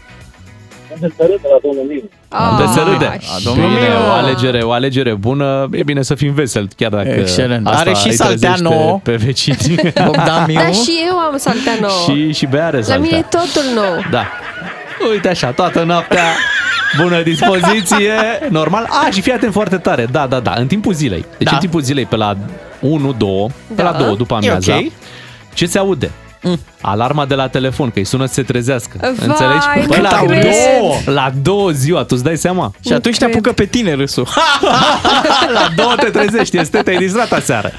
Unde 1.01 1.13
se 1.17 1.23
râde 1.23 1.47
la 1.53 1.57
domnul 1.63 1.83
Miu? 1.89 2.09
Unde 2.51 2.63
Ah, 2.63 2.69
se 2.73 2.81
râde. 2.81 3.05
așa. 3.05 3.37
domnul 3.43 3.67
Bine, 3.69 3.79
meu. 3.87 4.01
o 4.09 4.11
alegere, 4.11 4.61
o 4.61 4.71
alegere 4.71 5.13
bună. 5.13 5.67
E 5.71 5.83
bine 5.83 6.01
să 6.01 6.15
fim 6.15 6.33
veseli, 6.33 6.67
chiar 6.77 6.89
dacă 6.91 7.07
Excelent. 7.09 7.67
asta 7.67 7.79
Are 7.79 7.93
și 7.93 8.07
îi 8.07 8.13
saltea 8.13 8.37
trezește 8.51 8.63
nouă. 8.63 8.99
Pe 9.03 9.15
vecini. 9.15 9.57
Bogdan 10.05 10.43
Miu? 10.47 10.55
Da, 10.59 10.67
și 10.71 10.91
eu 11.09 11.17
am 11.17 11.37
saltea 11.37 11.73
nouă. 11.81 11.93
și, 12.17 12.33
și 12.33 12.45
Bea 12.45 12.65
are 12.65 12.77
La 12.77 12.83
saltea. 12.83 13.01
mine 13.03 13.17
e 13.17 13.21
totul 13.37 13.63
nou. 13.75 14.05
Da. 14.11 14.25
Uite 15.11 15.29
așa, 15.29 15.51
toată 15.51 15.83
noaptea, 15.83 16.23
bună 17.01 17.21
dispoziție, 17.21 18.13
normal. 18.49 18.85
A, 18.89 19.09
și 19.11 19.21
fii 19.21 19.31
atent 19.31 19.51
foarte 19.53 19.77
tare. 19.77 20.07
Da, 20.11 20.27
da, 20.27 20.39
da, 20.39 20.53
în 20.57 20.67
timpul 20.67 20.93
zilei. 20.93 21.25
Deci 21.37 21.47
Da. 21.47 21.53
în 21.53 21.59
timpul 21.59 21.81
zilei, 21.81 22.05
pe 22.05 22.15
la 22.15 22.37
1, 22.79 23.11
2, 23.17 23.47
pe 23.75 23.81
Da. 23.81 23.91
la 23.91 23.97
2 24.05 24.15
după 24.15 24.33
E 24.33 24.37
amiaza. 24.37 24.75
ok. 24.75 24.91
Ce 25.53 25.65
se 25.65 25.77
aude? 25.77 26.11
Mm. 26.45 26.59
Alarma 26.81 27.25
de 27.25 27.35
la 27.35 27.47
telefon, 27.47 27.89
că 27.89 27.99
îi 27.99 28.05
sună 28.05 28.25
să 28.25 28.33
se 28.33 28.43
trezească. 28.43 28.97
Vai, 28.99 29.09
Înțelegi? 29.09 29.65
nu 29.87 30.01
la 30.01 30.23
cred. 30.25 30.41
două, 30.41 30.95
la 31.05 31.31
două 31.41 31.69
ziua, 31.71 31.99
tu 31.99 32.07
îți 32.09 32.23
dai 32.23 32.37
seama? 32.37 32.71
Și 32.85 32.93
atunci 32.93 33.17
te 33.17 33.23
cred. 33.23 33.35
apucă 33.35 33.53
pe 33.53 33.65
tine 33.65 33.93
râsul. 33.93 34.27
la 35.53 35.67
două 35.75 35.95
te 35.95 36.09
trezești, 36.09 36.57
este, 36.57 36.77
te-ai 36.81 36.97
distrat 36.97 37.31
aseară. 37.31 37.71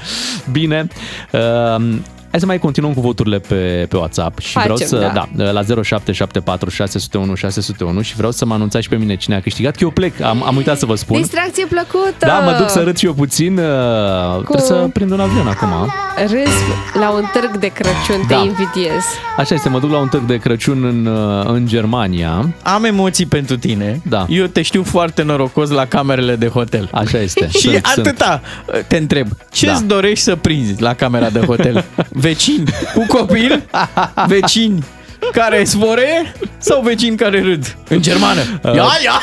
Bine. 0.51 0.87
Uh, 1.31 1.95
Hai 2.31 2.39
să 2.39 2.45
mai 2.45 2.59
continuăm 2.59 2.93
cu 2.93 3.01
voturile 3.01 3.39
pe, 3.39 3.85
pe 3.89 3.97
WhatsApp 3.97 4.39
și 4.39 4.51
Facem, 4.51 4.73
vreau 4.75 4.89
să, 4.89 5.11
da. 5.13 5.27
da, 5.35 5.51
la 5.51 5.61
0774 5.83 6.69
601 6.69 7.35
601 7.35 8.01
și 8.01 8.15
vreau 8.15 8.31
să 8.31 8.45
mă 8.45 8.53
anunțați 8.53 8.83
și 8.83 8.89
pe 8.89 8.95
mine 8.95 9.15
cine 9.15 9.35
a 9.35 9.39
câștigat, 9.41 9.71
că 9.75 9.79
eu 9.83 9.89
plec, 9.89 10.21
am, 10.21 10.43
am 10.43 10.55
uitat 10.55 10.77
să 10.77 10.85
vă 10.85 10.95
spun. 10.95 11.21
Distracție 11.21 11.65
plăcută! 11.65 12.25
Da, 12.25 12.39
mă 12.39 12.55
duc 12.57 12.69
să 12.69 12.81
râd 12.83 12.97
și 12.97 13.05
eu 13.05 13.13
puțin, 13.13 13.57
uh, 13.57 14.33
trebuie 14.35 14.61
să 14.65 14.89
prind 14.93 15.11
un 15.11 15.19
avion 15.19 15.47
acum. 15.47 15.69
Râs 16.17 16.53
la 16.99 17.11
un 17.11 17.23
târg 17.33 17.57
de 17.57 17.67
Crăciun, 17.67 18.25
Da. 18.27 18.35
te 18.39 18.45
invidiez. 18.45 19.03
Așa 19.37 19.53
este, 19.55 19.69
mă 19.69 19.79
duc 19.79 19.91
la 19.91 19.97
un 19.97 20.07
târg 20.07 20.23
de 20.23 20.37
Crăciun 20.37 20.83
în, 20.83 21.05
uh, 21.05 21.45
în 21.45 21.67
Germania. 21.67 22.49
Am 22.63 22.83
emoții 22.83 23.25
pentru 23.25 23.57
tine. 23.57 24.01
Da. 24.03 24.25
Eu 24.29 24.45
te 24.45 24.61
știu 24.61 24.83
foarte 24.83 25.23
norocos 25.23 25.69
la 25.69 25.85
camerele 25.85 26.35
de 26.35 26.47
hotel. 26.47 26.89
Așa 26.91 27.17
este. 27.17 27.47
Și 27.59 27.59
Sunt- 27.59 27.85
sunt. 27.85 28.07
atâta 28.07 28.41
te 28.87 28.97
întreb, 28.97 29.27
ce-ți 29.51 29.85
Da. 29.85 29.93
dorești 29.95 30.23
să 30.23 30.35
prinzi 30.35 30.81
la 30.81 30.93
camera 30.93 31.29
de 31.29 31.39
hotel? 31.39 31.85
Vecini 32.19 32.63
cu 32.93 33.05
copil? 33.17 33.69
Vecini 34.27 34.83
care 35.31 35.63
svore 35.63 36.33
sau 36.57 36.81
vecini 36.81 37.17
care 37.17 37.41
râd? 37.41 37.77
În 37.89 38.01
germană. 38.01 38.41
Uh, 38.63 38.73
Ia, 38.75 38.87
ia! 39.03 39.21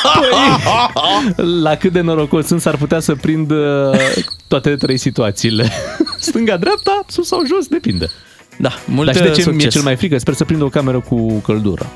La 1.63 1.75
cât 1.75 1.93
de 1.93 2.01
norocos 2.01 2.47
sunt, 2.47 2.61
s-ar 2.61 2.77
putea 2.77 3.01
să 3.01 3.15
prind 3.15 3.51
uh, 3.51 3.57
toate 4.49 4.77
trei 4.77 4.97
situațiile. 4.99 5.69
Stânga, 6.19 6.57
dreapta, 6.57 7.05
sus 7.07 7.27
sau 7.27 7.43
jos, 7.47 7.67
depinde. 7.67 8.11
Da, 8.59 8.71
mult 8.85 9.07
Dar 9.07 9.15
știi 9.15 9.27
de 9.29 9.35
ce 9.35 9.41
succes. 9.43 9.61
mi-e 9.63 9.69
cel 9.71 9.83
mai 9.83 9.97
frică? 9.97 10.19
Sper 10.19 10.35
să 10.35 10.45
prind 10.45 10.63
o 10.63 10.69
cameră 10.69 11.01
cu 11.01 11.33
căldură. 11.33 11.87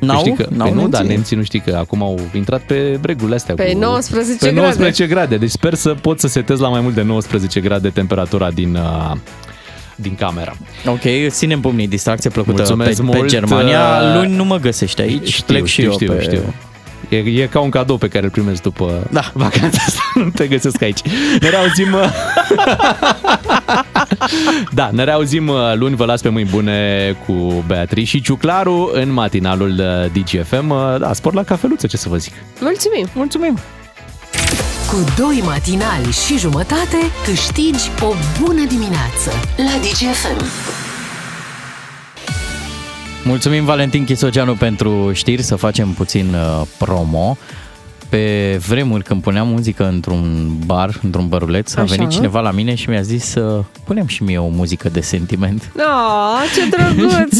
N-au? 0.00 0.18
știi 0.18 0.34
că, 0.34 0.46
N-au 0.50 0.66
păi 0.72 0.76
nu, 0.82 0.88
da, 0.88 0.98
nemții? 0.98 1.14
nemții 1.14 1.36
nu 1.36 1.42
știi 1.42 1.60
că 1.60 1.76
acum 1.78 2.02
au 2.02 2.20
intrat 2.34 2.60
pe 2.60 2.98
regulile 3.02 3.34
astea. 3.34 3.54
Pe 3.54 3.72
cu, 3.72 3.78
19 3.78 4.36
pe 4.44 4.50
grade. 4.52 4.60
19 4.60 5.06
grade. 5.06 5.36
Deci 5.36 5.50
sper 5.50 5.74
să 5.74 5.94
pot 5.94 6.20
să 6.20 6.26
setez 6.28 6.58
la 6.58 6.68
mai 6.68 6.80
mult 6.80 6.94
de 6.94 7.02
19 7.02 7.60
grade 7.60 7.88
temperatura 7.88 8.50
din, 8.50 8.74
uh, 8.74 9.12
din 10.00 10.14
camera. 10.14 10.56
Ok, 10.86 11.00
ținem 11.28 11.60
pumnii, 11.60 11.88
distracție 11.88 12.30
plăcută 12.30 12.56
Mulțumesc 12.56 13.00
pe, 13.00 13.10
pe 13.10 13.16
mult, 13.16 13.28
Germania. 13.28 13.80
uh, 13.80 14.14
Luni 14.14 14.34
nu 14.36 14.44
mă 14.44 14.56
găsești 14.56 15.00
aici, 15.00 15.28
Știu, 15.28 15.44
plec 15.46 15.64
și 15.64 15.70
știu, 15.72 15.84
eu 15.84 15.92
știu, 15.92 16.12
pe... 16.12 16.22
știu. 16.22 16.54
E, 17.08 17.16
e 17.16 17.46
ca 17.46 17.60
un 17.60 17.70
cadou 17.70 17.96
pe 17.96 18.08
care 18.08 18.24
îl 18.24 18.30
primesc 18.30 18.62
după 18.62 19.06
Da. 19.10 19.30
vacanța 19.44 19.78
asta. 19.86 20.00
Nu 20.14 20.28
te 20.34 20.46
găsesc 20.46 20.82
aici. 20.82 20.98
Ne 21.40 21.48
reauzim... 21.48 21.92
uh, 21.92 22.12
da, 24.74 24.90
ne 24.92 25.04
reauzim 25.04 25.48
uh, 25.48 25.56
luni. 25.74 25.96
Vă 25.96 26.04
las 26.04 26.20
pe 26.20 26.28
mâini 26.28 26.48
bune 26.48 27.16
cu 27.26 27.64
Beatrice 27.66 28.06
și 28.06 28.20
Ciuclaru 28.20 28.90
în 28.92 29.12
matinalul 29.12 29.70
uh, 29.78 30.22
DGFM. 30.22 30.70
Uh, 30.70 30.96
Da, 30.98 31.12
sport 31.12 31.34
la 31.34 31.42
cafeluță, 31.42 31.86
ce 31.86 31.96
să 31.96 32.08
vă 32.08 32.16
zic. 32.16 32.32
Mulțumim! 32.60 33.06
Mulțumim! 33.14 33.58
Cu 34.88 35.04
doi 35.16 35.42
matinali 35.44 36.12
și 36.12 36.38
jumătate 36.38 36.96
câștigi 37.24 37.90
o 38.02 38.12
bună 38.40 38.64
dimineață 38.64 39.30
la 39.56 39.78
DGFM. 39.80 40.44
Mulțumim 43.24 43.64
Valentin 43.64 44.04
Chisogeanu 44.04 44.54
pentru 44.54 45.12
știri, 45.12 45.42
să 45.42 45.56
facem 45.56 45.92
puțin 45.92 46.34
uh, 46.34 46.66
promo. 46.78 47.36
Pe 48.08 48.56
vremuri 48.66 49.04
când 49.04 49.22
puneam 49.22 49.48
muzică 49.48 49.88
într-un 49.88 50.52
bar, 50.66 51.00
într-un 51.02 51.28
băruleț, 51.28 51.74
a 51.74 51.80
Așa. 51.80 51.94
venit 51.94 52.10
cineva 52.10 52.40
la 52.40 52.50
mine 52.50 52.74
și 52.74 52.88
mi-a 52.88 53.00
zis 53.00 53.24
să 53.24 53.62
punem 53.84 54.06
și 54.06 54.22
mie 54.22 54.38
o 54.38 54.46
muzică 54.46 54.88
de 54.88 55.00
sentiment. 55.00 55.72
Oh, 55.76 56.42
ce 56.54 56.68
drăguț! 56.76 57.38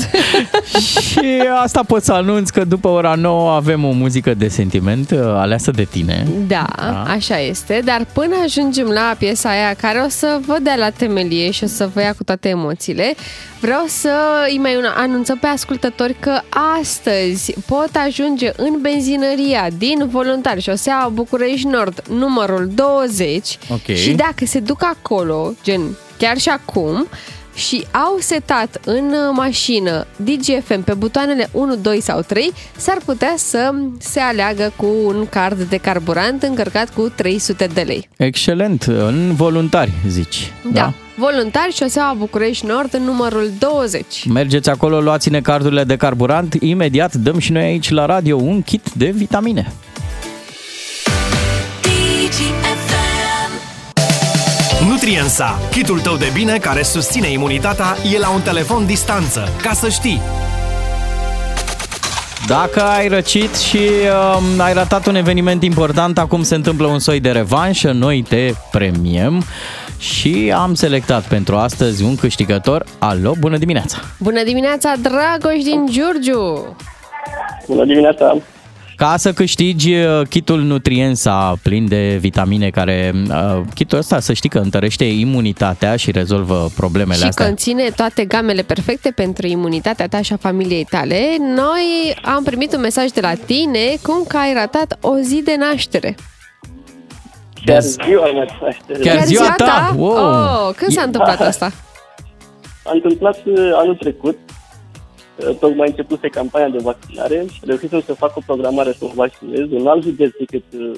și 1.11 1.43
asta 1.63 1.83
pot 1.83 2.03
să 2.03 2.13
anunț 2.13 2.51
că 2.51 2.65
după 2.65 2.89
ora 2.89 3.15
9 3.15 3.51
avem 3.51 3.85
o 3.85 3.91
muzică 3.91 4.35
de 4.35 4.49
sentiment 4.49 5.11
uh, 5.11 5.19
aleasă 5.19 5.71
de 5.71 5.85
tine. 5.85 6.27
Da, 6.47 6.67
așa 7.07 7.39
este, 7.39 7.83
dar 7.85 8.07
până 8.13 8.35
ajungem 8.45 8.87
la 8.87 9.15
piesa 9.19 9.49
aia 9.49 9.75
care 9.81 10.03
o 10.07 10.09
să 10.09 10.41
vă 10.47 10.57
dea 10.63 10.77
la 10.77 10.91
temelie 10.91 11.51
și 11.51 11.65
o 11.65 11.67
să 11.67 11.89
vă 11.95 12.01
ia 12.01 12.13
cu 12.13 12.25
toate 12.25 12.49
emoțiile, 12.49 13.15
vreau 13.61 13.85
să 13.87 14.13
îi 14.51 14.59
mai 14.59 14.77
una- 14.77 14.95
anunțăm 14.97 15.39
pe 15.39 15.47
ascultători 15.47 16.17
că 16.21 16.41
astăzi 16.81 17.55
pot 17.67 17.91
ajunge 18.07 18.53
în 18.57 18.79
benzinăria 18.81 19.69
din 19.79 20.09
voluntari 20.09 20.61
șoseaua 20.61 21.09
București 21.09 21.67
Nord, 21.67 22.03
numărul 22.09 22.71
20 22.75 23.59
Ok. 23.71 23.95
și 23.97 24.11
dacă 24.13 24.45
se 24.47 24.61
duc 24.61 24.83
acolo, 24.85 25.53
gen 25.63 25.97
chiar 26.19 26.39
și 26.39 26.49
acum, 26.49 27.07
și 27.59 27.87
au 27.91 28.17
setat 28.19 28.81
în 28.85 29.05
uh, 29.05 29.33
mașină 29.33 30.07
DGFM 30.17 30.83
pe 30.85 30.95
butoanele 30.95 31.49
1, 31.53 31.77
2 31.77 32.01
sau 32.01 32.21
3, 32.21 32.53
s-ar 32.77 32.99
putea 33.05 33.35
să 33.37 33.75
se 33.99 34.21
aleagă 34.21 34.73
cu 34.77 34.87
un 35.05 35.27
card 35.31 35.63
de 35.63 35.77
carburant 35.77 36.43
încărcat 36.43 36.95
cu 36.95 37.13
300 37.15 37.69
de 37.75 37.81
lei. 37.81 38.09
Excelent, 38.17 38.83
în 38.83 39.35
voluntari, 39.35 39.93
zici. 40.09 40.53
Da. 40.73 40.93
Voluntari, 41.17 41.75
șoseaua 41.75 42.15
București 42.19 42.67
Nord, 42.67 42.95
numărul 42.95 43.51
20. 43.59 44.05
Mergeți 44.29 44.71
acolo, 44.71 45.01
luați-ne 45.01 45.41
cardurile 45.41 45.85
de 45.85 45.97
carburant, 45.97 46.55
imediat 46.61 47.15
dăm 47.15 47.39
și 47.39 47.53
noi 47.53 47.63
aici 47.63 47.91
la 47.91 48.07
radio 48.07 48.37
un 48.37 48.63
kit 48.63 48.93
de 48.93 49.11
vitamine. 49.11 49.73
Nutriensa, 54.89 55.59
kitul 55.71 56.01
tău 56.01 56.17
de 56.17 56.31
bine 56.35 56.59
care 56.59 56.83
susține 56.83 57.31
imunitatea, 57.31 57.97
e 58.15 58.19
la 58.19 58.31
un 58.31 58.41
telefon 58.41 58.87
distanță, 58.87 59.49
ca 59.63 59.73
să 59.73 59.89
știi. 59.89 60.21
Dacă 62.47 62.83
ai 62.83 63.09
răcit 63.09 63.57
și 63.57 63.79
um, 63.79 64.61
ai 64.61 64.73
ratat 64.73 65.07
un 65.07 65.15
eveniment 65.15 65.63
important, 65.63 66.19
acum 66.19 66.43
se 66.43 66.55
întâmplă 66.55 66.87
un 66.87 66.99
soi 66.99 67.21
de 67.21 67.31
revanșă, 67.31 67.91
noi 67.93 68.25
te 68.29 68.53
premiem 68.71 69.43
și 69.99 70.53
am 70.57 70.75
selectat 70.75 71.23
pentru 71.23 71.57
astăzi 71.57 72.05
un 72.05 72.17
câștigător. 72.17 72.85
Alo, 72.99 73.33
bună 73.41 73.57
dimineața! 73.59 73.99
Bună 74.19 74.43
dimineața, 74.45 74.93
Dragoș 75.03 75.63
din 75.63 75.87
Giurgiu! 75.91 76.77
Bună 77.67 77.85
dimineața! 77.85 78.37
Ca 78.99 79.17
să 79.17 79.33
câștigi 79.33 79.95
uh, 79.95 80.27
kitul 80.29 80.61
Nutriensa 80.61 81.55
plin 81.63 81.89
de 81.89 82.17
vitamine 82.21 82.71
care, 82.71 83.13
uh, 83.31 83.61
kitul 83.75 83.99
ăsta 83.99 84.21
să 84.21 84.33
știi 84.33 84.49
că 84.49 84.59
întărește 84.59 85.05
imunitatea 85.05 85.97
și 85.97 86.11
rezolvă 86.11 86.69
problemele 86.77 87.19
și 87.19 87.25
astea. 87.27 87.47
conține 87.47 87.89
toate 87.97 88.25
gamele 88.25 88.63
perfecte 88.63 89.11
pentru 89.11 89.47
imunitatea 89.47 90.09
ta 90.09 90.23
și 90.23 90.33
a 90.33 90.37
familiei 90.37 90.85
tale. 90.85 91.37
Noi 91.39 92.17
am 92.23 92.43
primit 92.45 92.75
un 92.75 92.81
mesaj 92.81 93.09
de 93.11 93.21
la 93.21 93.33
tine 93.35 93.81
cum 94.03 94.25
că 94.29 94.37
ai 94.37 94.53
ratat 94.53 94.99
o 95.01 95.17
zi 95.23 95.43
de 95.45 95.57
naștere. 95.59 96.15
Chiar 97.65 97.81
ziua 97.83 98.33
mea 98.33 98.45
de 98.45 98.53
naștere. 98.63 98.99
Chiar 98.99 99.25
ziua 99.25 99.55
ta? 99.57 99.95
Wow. 99.97 100.11
Oh, 100.11 100.75
când 100.77 100.93
s-a 100.93 101.01
E- 101.01 101.05
întâmplat 101.05 101.41
asta? 101.51 101.73
A 102.85 102.91
întâmplat 102.95 103.37
uh, 103.45 103.71
anul 103.75 103.95
trecut, 103.95 104.39
uh, 104.47 104.58
tocmai 105.61 105.89
începuse 105.89 106.29
campania 106.29 106.69
de 106.69 106.79
vaccinare 106.83 107.45
și 107.53 107.61
reușisem 107.65 108.03
să 108.07 108.13
fac 108.15 108.37
o 108.37 108.41
programare 108.47 108.93
să 108.93 108.99
mă 109.05 109.13
vaccinez 109.15 109.67
în 109.71 109.87
alt 109.87 110.03
județ 110.03 110.31
decât 110.39 110.65
uh, 110.79 110.91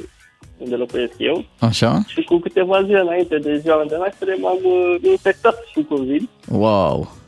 unde 0.58 0.74
locuiesc 0.74 1.12
eu 1.18 1.44
Așa? 1.58 2.02
și 2.06 2.22
cu 2.22 2.36
câteva 2.38 2.82
zile 2.84 3.00
înainte 3.00 3.38
de 3.38 3.56
ziua 3.58 3.76
mea 3.76 3.84
de 3.84 3.96
naștere 3.98 4.36
m-am 4.40 4.58
uh, 4.64 5.10
infectat 5.10 5.56
cu 5.74 5.82
COVID 5.94 6.28
Wow! 6.48 7.18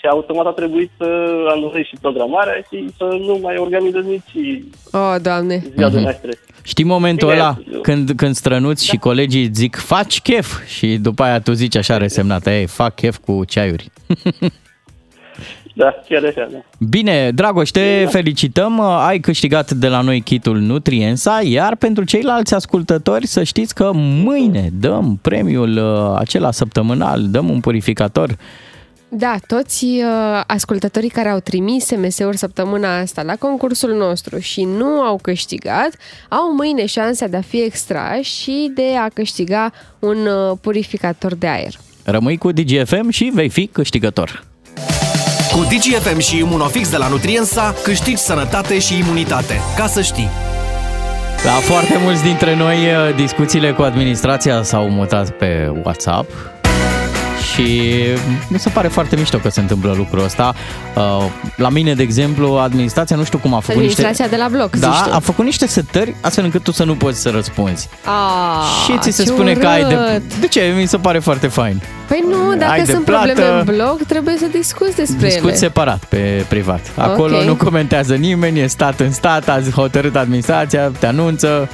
și 0.00 0.06
automat 0.06 0.46
a 0.46 0.50
trebuit 0.50 0.90
să 0.98 1.04
anulez 1.48 1.82
și 1.84 1.96
programarea 2.00 2.64
și 2.70 2.88
să 2.96 3.04
nu 3.04 3.38
mai 3.42 3.56
organizez 3.56 4.04
nici 4.04 4.64
Oh, 4.92 5.14
doamne! 5.22 5.64
ziua 5.76 5.88
Mhm. 5.88 5.96
de 5.96 6.02
naștere. 6.02 6.32
Știi 6.62 6.84
momentul 6.84 7.28
Bine, 7.28 7.40
ăla 7.40 7.58
eu- 7.72 7.80
când, 7.80 8.10
când 8.16 8.34
strănuți 8.34 8.84
și 8.86 8.96
colegii 8.96 9.44
îți 9.44 9.60
zic 9.60 9.76
faci 9.76 10.20
chef 10.20 10.66
și 10.66 10.96
după 10.96 11.22
aia 11.22 11.40
tu 11.40 11.52
zici 11.52 11.76
așa 11.76 11.96
resemnat, 11.96 12.46
ei, 12.46 12.66
fac 12.66 12.94
chef 12.94 13.16
cu 13.16 13.44
ceaiuri. 13.44 13.90
Da, 15.80 15.94
chiar 16.08 16.24
așa, 16.24 16.48
da. 16.52 16.58
Bine, 16.88 17.30
Dragoș, 17.30 17.68
te 17.70 18.06
felicităm, 18.08 18.80
ai 18.80 19.18
câștigat 19.18 19.70
de 19.70 19.88
la 19.88 20.00
noi 20.00 20.20
kitul 20.20 20.58
Nutriensa, 20.58 21.40
iar 21.44 21.76
pentru 21.76 22.04
ceilalți 22.04 22.54
ascultători 22.54 23.26
să 23.26 23.42
știți 23.42 23.74
că 23.74 23.90
mâine 23.94 24.68
dăm 24.72 25.18
premiul 25.22 25.76
uh, 25.76 26.18
acela 26.18 26.50
săptămânal, 26.50 27.26
dăm 27.30 27.48
un 27.48 27.60
purificator. 27.60 28.36
Da, 29.08 29.36
toți 29.46 29.84
uh, 29.84 30.42
ascultătorii 30.46 31.08
care 31.08 31.28
au 31.28 31.38
trimis 31.38 31.84
SMS-uri 31.84 32.36
săptămâna 32.36 32.98
asta 32.98 33.22
la 33.22 33.34
concursul 33.36 33.94
nostru 33.94 34.38
și 34.38 34.64
nu 34.64 34.86
au 34.86 35.18
câștigat, 35.22 35.90
au 36.28 36.54
mâine 36.54 36.86
șansa 36.86 37.26
de 37.26 37.36
a 37.36 37.40
fi 37.40 37.62
extrași 37.62 38.40
și 38.42 38.70
de 38.74 38.96
a 39.04 39.08
câștiga 39.08 39.72
un 39.98 40.26
uh, 40.26 40.56
purificator 40.60 41.34
de 41.34 41.46
aer. 41.46 41.72
Rămâi 42.04 42.38
cu 42.38 42.52
DGFM 42.52 43.08
și 43.08 43.30
vei 43.34 43.48
fi 43.48 43.66
câștigător. 43.66 44.48
Cu 45.52 45.58
DGFM 45.58 46.18
și 46.18 46.38
Imunofix 46.38 46.90
de 46.90 46.96
la 46.96 47.08
Nutriensa 47.08 47.74
câștigi 47.82 48.22
sănătate 48.22 48.78
și 48.78 48.98
imunitate, 48.98 49.60
ca 49.76 49.86
să 49.86 50.02
știi. 50.02 50.28
La 51.44 51.50
foarte 51.50 51.98
mulți 52.02 52.22
dintre 52.22 52.56
noi 52.56 52.76
uh, 52.76 53.14
discuțiile 53.16 53.72
cu 53.72 53.82
administrația 53.82 54.62
s-au 54.62 54.88
mutat 54.88 55.30
pe 55.30 55.72
WhatsApp 55.82 56.30
și 57.54 57.92
mi 58.48 58.58
se 58.58 58.68
pare 58.68 58.88
foarte 58.88 59.16
mișto 59.16 59.38
că 59.38 59.48
se 59.48 59.60
întâmplă 59.60 59.94
lucrul 59.96 60.24
ăsta. 60.24 60.54
Uh, 60.96 61.24
La 61.56 61.68
mine, 61.68 61.94
de 61.94 62.02
exemplu, 62.02 62.52
administrația 62.56 63.16
nu 63.16 63.24
știu 63.24 63.38
cum 63.38 63.54
a 63.54 63.56
făcut 63.60 63.70
Administrația 63.74 64.24
niște... 64.24 64.36
de 64.36 64.42
la 64.42 64.48
bloc, 64.48 64.76
Da, 64.76 64.90
zici 64.90 65.08
tu. 65.08 65.14
a 65.14 65.18
făcut 65.18 65.44
niște 65.44 65.66
setări 65.66 66.14
astfel 66.20 66.44
încât 66.44 66.62
tu 66.62 66.72
să 66.72 66.84
nu 66.84 66.94
poți 66.94 67.20
să 67.20 67.30
răspunzi. 67.30 67.88
Ah, 68.04 68.64
și 68.92 68.98
ți 68.98 69.10
se 69.16 69.22
ce 69.22 69.28
spune 69.28 69.52
că 69.52 69.66
ai 69.66 69.84
de... 69.84 69.94
urât. 69.94 70.34
De 70.40 70.46
ce? 70.48 70.74
Mi 70.76 70.86
se 70.86 70.96
pare 70.96 71.18
foarte 71.18 71.46
fain. 71.46 71.82
Păi 72.08 72.24
nu, 72.30 72.54
dacă 72.56 72.70
Ai 72.72 72.82
de 72.84 72.92
sunt 72.92 73.04
plată. 73.04 73.26
probleme 73.32 73.58
în 73.58 73.64
blog, 73.76 74.00
trebuie 74.08 74.36
să 74.38 74.46
discuți 74.52 74.96
despre 74.96 75.26
Discut 75.26 75.48
ele. 75.48 75.56
separat 75.58 76.04
pe 76.04 76.44
privat. 76.48 76.80
Acolo 76.96 77.36
Ok. 77.36 77.42
nu 77.44 77.54
comentează 77.56 78.14
nimeni, 78.14 78.60
e 78.60 78.66
stat 78.66 79.00
în 79.00 79.12
stat, 79.12 79.48
ați 79.48 79.70
hotărât 79.70 80.16
administrația, 80.16 80.90
te 80.98 81.06
anunță. 81.06 81.68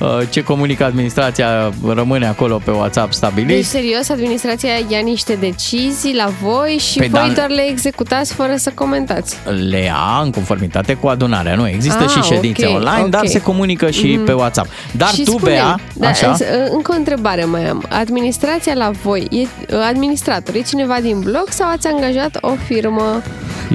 Uh, 0.00 0.08
Ce 0.30 0.42
comunică 0.42 0.84
administrația 0.84 1.72
rămâne 1.86 2.26
acolo 2.26 2.60
pe 2.64 2.70
WhatsApp 2.70 3.12
stabilit. 3.12 3.48
Deci, 3.48 3.64
serios, 3.64 4.08
administrația 4.08 4.70
ia 4.88 4.98
niște 5.02 5.34
decizii 5.34 6.14
la 6.14 6.30
voi 6.42 6.76
și 6.90 6.98
Păi, 6.98 7.08
voi 7.08 7.20
da. 7.28 7.32
doar 7.34 7.48
le 7.48 7.66
executați 7.70 8.34
fără 8.34 8.52
să 8.56 8.70
comentați. 8.74 9.36
le 9.68 9.78
ia 9.82 10.20
în 10.22 10.30
conformitate 10.30 10.94
cu 10.94 11.06
adunarea. 11.06 11.54
Nu, 11.54 11.68
există 11.68 12.02
Ah, 12.02 12.08
și 12.10 12.20
ședințe 12.32 12.66
ok, 12.66 12.74
online, 12.74 13.00
ok. 13.02 13.08
dar 13.08 13.26
se 13.26 13.40
comunică 13.40 13.90
și 13.90 14.06
Mhm. 14.06 14.24
pe 14.24 14.32
WhatsApp. 14.32 14.68
Dar 14.92 15.08
și 15.08 15.22
tu, 15.22 15.30
spune-mi, 15.30 15.56
Bea, 15.56 15.76
da, 15.94 16.08
așa, 16.08 16.28
însă, 16.28 16.44
Încă 16.72 16.92
o 16.92 16.96
întrebare 16.96 17.44
mai 17.44 17.68
am. 17.68 17.84
Administrația 17.88 18.74
la 18.74 18.90
voi, 19.02 19.26
e 19.30 19.74
administrator, 19.88 20.54
e 20.54 20.60
cineva 20.60 20.96
din 21.02 21.20
blog 21.20 21.46
sau 21.48 21.68
ați 21.70 21.86
angajat 21.86 22.38
o 22.40 22.50
firmă? 22.66 23.22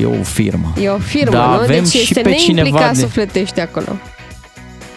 e 0.01 0.05
o 0.05 0.23
firmă. 0.23 0.73
E 0.81 0.89
o 0.89 0.97
firmă, 0.97 1.31
Da, 1.31 1.45
nu? 1.45 1.51
avem 1.51 1.67
deci 1.83 1.87
și 1.87 1.99
este 2.01 2.21
pe 2.21 2.31
cineva 2.31 2.61
neimplicat 2.61 2.93
de- 2.95 2.99
sufletește 3.01 3.61
acolo. 3.61 3.95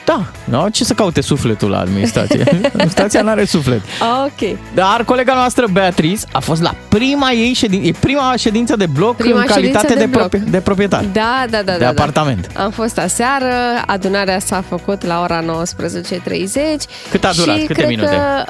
Da, 0.05 0.27
nu? 0.45 0.69
ce 0.69 0.85
să 0.85 0.95
caute 0.95 1.21
sufletul 1.21 1.71
la 1.71 1.79
administrație? 1.79 2.45
Administrația 2.73 3.23
nu 3.23 3.29
are 3.29 3.45
suflet. 3.45 3.81
Ok. 4.25 4.59
Dar 4.75 5.05
colega 5.05 5.35
noastră, 5.35 5.67
Beatriz, 5.73 6.25
a 6.33 6.39
fost 6.39 6.63
la 6.63 6.75
prima 6.89 7.31
ei 7.31 7.53
ședință, 7.53 7.87
e 7.89 7.93
prima 8.01 8.35
ședință 8.37 8.77
de 8.77 8.87
bloc 8.87 9.17
Prima 9.17 9.41
în 9.41 9.47
calitate 9.47 9.87
ședință 9.87 9.95
de, 9.95 10.01
de 10.01 10.07
bloc. 10.07 10.29
propi- 10.29 10.51
de 10.51 10.61
proprietar. 10.61 11.05
Da, 11.13 11.45
da, 11.51 11.63
da. 11.63 11.73
De 11.73 11.79
da, 11.79 11.89
apartament. 11.89 12.53
Da. 12.53 12.65
Am 12.65 12.71
fost 12.71 12.99
aseară, 12.99 13.53
adunarea 13.87 14.39
s-a 14.39 14.65
făcut 14.69 15.05
la 15.05 15.21
ora 15.21 15.43
19.30. 15.43 15.47
Cât 17.11 17.25
a 17.25 17.31
durat? 17.37 17.57
Și 17.57 17.61
Câte 17.61 17.73
cred 17.73 17.89
minute? 17.89 18.11
Că... 18.11 18.45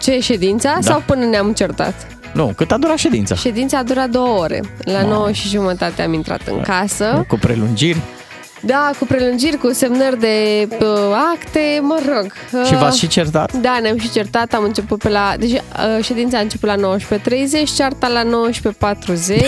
Ce, 0.00 0.20
ședința? 0.20 0.72
Da. 0.74 0.90
Sau 0.90 1.02
până 1.06 1.24
ne-am 1.24 1.52
certat? 1.52 1.94
Nu, 2.32 2.52
cât 2.56 2.72
a 2.72 2.76
durat 2.76 2.96
ședința? 2.96 3.34
Ședința 3.34 3.78
a 3.78 3.82
durat 3.82 4.08
două 4.08 4.38
ore. 4.38 4.60
La 4.84 5.02
9 5.02 5.32
și 5.32 5.48
jumătate 5.48 6.02
am 6.02 6.12
intrat 6.12 6.40
în 6.50 6.60
casă. 6.60 7.24
Cu 7.28 7.36
prelungiri. 7.38 7.98
Da, 8.66 8.90
cu 8.98 9.04
prelungiri, 9.04 9.56
cu 9.56 9.72
semnări 9.72 10.20
de 10.20 10.68
uh, 10.80 10.86
acte, 11.34 11.60
mă 11.82 11.98
rog. 12.14 12.32
Și 12.66 12.72
Uh, 12.72 12.78
v-ați 12.78 12.98
și 12.98 13.06
certat? 13.06 13.52
Da, 13.52 13.78
ne-am 13.82 13.98
și 13.98 14.10
certat, 14.10 14.54
am 14.54 14.64
început 14.64 14.98
pe 14.98 15.08
la... 15.08 15.34
Deci 15.38 15.50
uh, 15.52 16.04
ședința 16.04 16.38
a 16.38 16.40
început 16.40 16.68
la 16.68 16.96
19.30, 16.98 17.00
cearta 17.76 18.08
la 18.08 18.22
19.40 18.22 19.40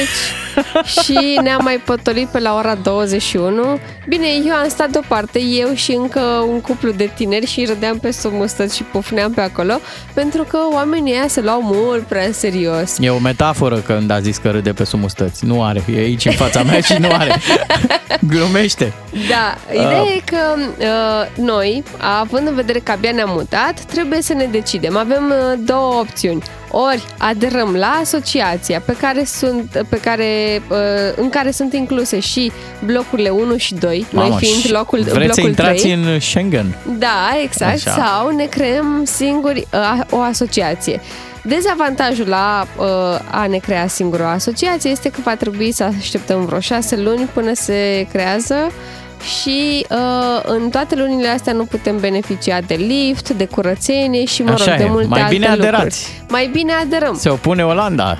și 1.02 1.38
ne-am 1.42 1.60
mai 1.62 1.76
potolit 1.84 2.26
pe 2.26 2.38
la 2.38 2.54
ora 2.54 2.74
21. 2.74 3.78
Bine, 4.08 4.26
eu 4.46 4.54
am 4.54 4.68
stat 4.68 4.90
deoparte, 4.90 5.40
eu 5.40 5.74
și 5.74 5.92
încă 5.92 6.20
un 6.48 6.60
cuplu 6.60 6.90
de 6.90 7.10
tineri 7.14 7.46
și 7.46 7.64
râdeam 7.64 7.98
pe 7.98 8.10
sub 8.10 8.32
mustăți 8.32 8.76
și 8.76 8.82
pufneam 8.82 9.32
pe 9.32 9.40
acolo, 9.40 9.80
pentru 10.14 10.42
că 10.42 10.58
oamenii 10.72 11.12
ăia 11.12 11.28
se 11.28 11.40
luau 11.40 11.62
mult 11.62 12.02
prea 12.02 12.32
serios. 12.32 12.96
E 13.00 13.10
o 13.10 13.18
metaforă 13.18 13.76
când 13.76 14.10
a 14.10 14.20
zis 14.20 14.36
că 14.36 14.50
râde 14.50 14.72
pe 14.72 14.84
sumustăți. 14.84 15.44
Nu 15.44 15.64
are. 15.64 15.84
E 15.94 15.98
aici 15.98 16.24
în 16.24 16.32
fața 16.32 16.62
mea 16.62 16.80
și 16.80 16.94
nu 16.98 17.08
are. 17.12 17.40
Glumește. 18.30 18.92
Da, 19.28 19.56
ideea 19.72 20.02
e 20.16 20.22
că 20.24 20.36
uh, 20.78 21.44
noi, 21.44 21.82
având 22.20 22.46
în 22.46 22.54
vedere 22.54 22.78
că 22.78 22.92
abia 22.92 23.10
ne-am 23.10 23.30
mutat, 23.30 23.80
trebuie 23.80 24.22
să 24.22 24.34
ne 24.34 24.44
decidem. 24.44 24.96
Avem 24.96 25.32
uh, 25.52 25.58
două 25.64 25.94
opțiuni. 25.94 26.42
Ori 26.70 27.04
aderăm 27.18 27.74
la 27.74 27.98
asociația 28.02 28.82
pe 28.84 28.96
care 29.00 29.24
sunt, 29.24 29.84
pe 29.88 29.96
care, 29.96 30.62
uh, 30.70 30.76
în 31.16 31.28
care 31.28 31.50
sunt 31.50 31.72
incluse 31.72 32.20
și 32.20 32.52
blocurile 32.84 33.28
1 33.28 33.56
și 33.56 33.74
2, 33.74 34.06
Mamă, 34.10 34.28
noi 34.28 34.38
fiind 34.38 34.60
și 34.60 34.72
locul, 34.72 34.98
vreți 34.98 35.14
blocul 35.14 35.32
să 35.32 35.40
intrați 35.40 35.82
3. 35.82 35.92
în 35.92 36.20
Schengen? 36.20 36.76
Da, 36.98 37.30
exact. 37.42 37.86
Așa. 37.86 38.04
Sau 38.04 38.30
ne 38.30 38.44
creăm 38.44 39.02
singuri 39.04 39.66
uh, 39.72 40.00
o 40.10 40.20
asociație. 40.20 41.00
Dezavantajul 41.42 42.28
la 42.28 42.66
uh, 42.76 42.84
a 43.30 43.46
ne 43.46 43.58
crea 43.58 43.86
singur 43.86 44.20
o 44.20 44.26
asociație 44.26 44.90
este 44.90 45.10
că 45.10 45.18
va 45.24 45.36
trebui 45.36 45.72
să 45.72 45.84
așteptăm 45.98 46.44
vreo 46.44 46.60
șase 46.60 46.96
luni 46.96 47.28
până 47.32 47.54
se 47.54 48.06
creează 48.12 48.70
și 49.40 49.86
uh, 49.90 50.40
în 50.42 50.70
toate 50.70 50.94
lunile 50.94 51.28
astea 51.28 51.52
nu 51.52 51.64
putem 51.64 52.00
beneficia 52.00 52.60
de 52.60 52.74
lift, 52.74 53.30
de 53.30 53.44
curățenie 53.44 54.24
și, 54.24 54.42
mă 54.42 54.50
Așa 54.50 54.70
rog, 54.70 54.76
de 54.78 54.84
e. 54.84 54.88
multe 54.88 55.08
Mai 55.08 55.20
alte 55.20 55.34
bine 55.34 55.46
lucruri. 55.46 55.68
aderați. 55.68 56.22
Mai 56.28 56.46
bine 56.52 56.72
aderăm. 56.72 57.16
Se 57.16 57.28
opune 57.28 57.64
Olanda. 57.64 58.18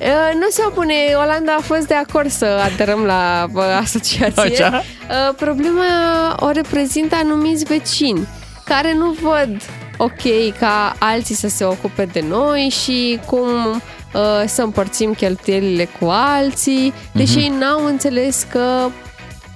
Uh, 0.00 0.34
nu 0.34 0.46
se 0.50 0.62
opune, 0.66 0.94
Olanda 1.22 1.54
a 1.58 1.60
fost 1.62 1.86
de 1.86 1.94
acord 1.94 2.30
să 2.30 2.46
aderăm 2.72 3.00
la 3.04 3.46
uh, 3.54 3.62
asociație. 3.82 4.64
Așa? 4.64 4.82
Uh, 5.08 5.34
problema 5.36 5.84
o 6.40 6.50
reprezintă 6.50 7.16
anumiți 7.22 7.64
vecini 7.64 8.28
care 8.64 8.94
nu 8.94 9.16
văd 9.22 9.56
ok 9.96 10.56
ca 10.58 10.94
alții 10.98 11.34
să 11.34 11.48
se 11.48 11.64
ocupe 11.64 12.04
de 12.04 12.24
noi 12.28 12.72
și 12.82 13.20
cum 13.26 13.48
uh, 13.70 14.20
să 14.46 14.62
împărțim 14.62 15.12
cheltuielile 15.12 15.88
cu 16.00 16.06
alții, 16.10 16.92
deși 17.12 17.36
Mhm. 17.36 17.40
ei 17.40 17.52
n-au 17.58 17.86
înțeles 17.86 18.46
că 18.50 18.88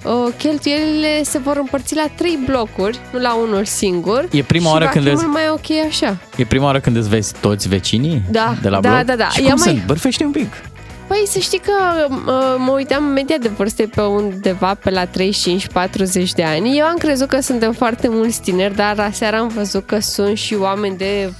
uh, 0.05 0.33
cheltuielile 0.37 1.23
se 1.23 1.37
vor 1.37 1.57
împărți 1.57 1.95
la 1.95 2.05
trei 2.15 2.39
blocuri, 2.45 2.99
nu 3.13 3.19
la 3.19 3.35
unul 3.35 3.65
singur. 3.65 4.27
E 4.31 4.43
prima 4.43 4.65
și 4.65 4.71
oară 4.71 4.85
va 4.85 4.91
când 4.91 5.05
fi 5.05 5.11
îți- 5.11 5.21
mult 5.21 5.33
mai 5.33 5.49
ok 5.49 5.85
așa. 5.87 6.17
E 6.37 6.45
prima 6.45 6.65
oară 6.65 6.79
când 6.79 6.95
îți 6.95 7.09
vezi 7.09 7.33
toți 7.41 7.67
vecinii 7.67 8.21
Da, 8.29 8.55
de 8.61 8.69
la 8.69 8.79
da, 8.79 8.89
bloc? 8.89 9.01
da, 9.03 9.15
da. 9.15 9.29
Și 9.29 9.41
Ia 9.43 9.49
cum 9.49 9.59
mai- 9.65 9.67
sunt? 9.73 9.85
Bărfești 9.85 10.23
un 10.23 10.31
pic. 10.31 10.53
Păi 11.07 11.23
să 11.25 11.39
știi 11.39 11.59
că 11.59 12.07
uh, 12.09 12.55
mă 12.57 12.71
uitam 12.71 13.03
media 13.03 13.37
de 13.37 13.47
vârste 13.47 13.89
pe 13.95 14.01
undeva 14.01 14.73
pe 14.73 14.89
la 14.89 15.05
35-40 15.05 15.09
de 16.35 16.43
ani. 16.43 16.77
Eu 16.77 16.85
am 16.85 16.95
crezut 16.97 17.27
că 17.27 17.39
suntem 17.39 17.71
foarte 17.71 18.07
mulți 18.07 18.41
tineri, 18.41 18.75
dar 18.75 18.99
aseară 18.99 19.37
am 19.37 19.47
văzut 19.47 19.85
că 19.85 19.99
sunt 19.99 20.37
și 20.37 20.55
oameni 20.55 20.97
de 20.97 21.33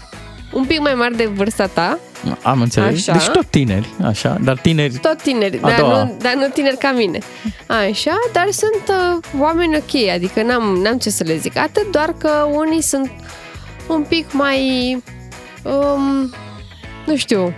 un 0.54 0.66
pic 0.66 0.80
mai 0.80 0.94
mari 0.94 1.16
de 1.18 1.26
vârsta 1.26 1.66
ta, 1.66 2.00
Am 2.42 2.62
înțeles. 2.62 3.08
Așa. 3.08 3.12
Deci 3.12 3.28
tot 3.28 3.46
tineri, 3.46 3.90
așa, 4.04 4.38
dar 4.44 4.58
tineri... 4.58 4.94
tot 4.98 5.22
tineri, 5.22 5.60
A 5.62 5.70
dar 5.70 5.80
doua. 5.80 6.04
nu, 6.04 6.18
dar 6.22 6.34
nu 6.34 6.48
tineri 6.48 6.78
ca 6.78 6.92
mine. 6.92 7.20
Așa, 7.68 8.16
dar 8.32 8.48
sunt 8.52 8.84
uh, 8.90 9.40
oameni 9.40 9.76
ok, 9.76 10.10
adică 10.14 10.42
n-am, 10.42 10.64
n-am 10.64 10.98
ce 10.98 11.10
să 11.10 11.24
le 11.24 11.38
zic. 11.38 11.58
Atât 11.58 11.92
doar 11.92 12.14
că 12.18 12.30
unii 12.52 12.82
sunt 12.82 13.12
un 13.88 14.06
pic 14.10 14.32
mai, 14.32 14.94
um, 15.64 16.34
nu 17.06 17.16
știu, 17.16 17.54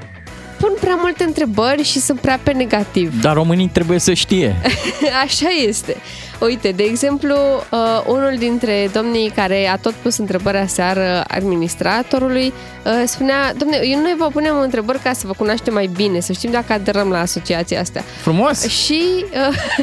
pun 0.59 0.71
prea 0.79 0.95
multe 1.01 1.23
întrebări 1.23 1.83
și 1.83 1.99
sunt 1.99 2.19
prea 2.19 2.39
pe 2.43 2.51
negativ. 2.51 3.21
Dar 3.21 3.33
românii 3.33 3.69
trebuie 3.73 3.99
să 3.99 4.13
știe. 4.13 4.55
Așa 5.25 5.47
este. 5.67 5.95
Uite, 6.39 6.71
de 6.71 6.83
exemplu, 6.83 7.35
uh, 7.71 8.03
unul 8.07 8.35
dintre 8.37 8.89
domnii 8.93 9.29
care 9.29 9.67
a 9.67 9.75
tot 9.75 9.93
pus 9.93 10.17
întrebarea 10.17 10.67
seară 10.67 11.23
administratorului 11.27 12.53
uh, 12.85 13.03
spunea, 13.05 13.53
domne, 13.53 13.79
eu 13.83 13.99
noi 13.99 14.15
vă 14.17 14.27
punem 14.27 14.59
întrebări 14.59 14.99
ca 14.99 15.13
să 15.13 15.27
vă 15.27 15.33
cunoaștem 15.33 15.73
mai 15.73 15.89
bine, 15.95 16.19
să 16.19 16.31
știm 16.31 16.51
dacă 16.51 16.73
aderăm 16.73 17.09
la 17.09 17.19
asociația 17.19 17.79
asta. 17.79 18.03
Frumos! 18.21 18.67
Și 18.67 19.25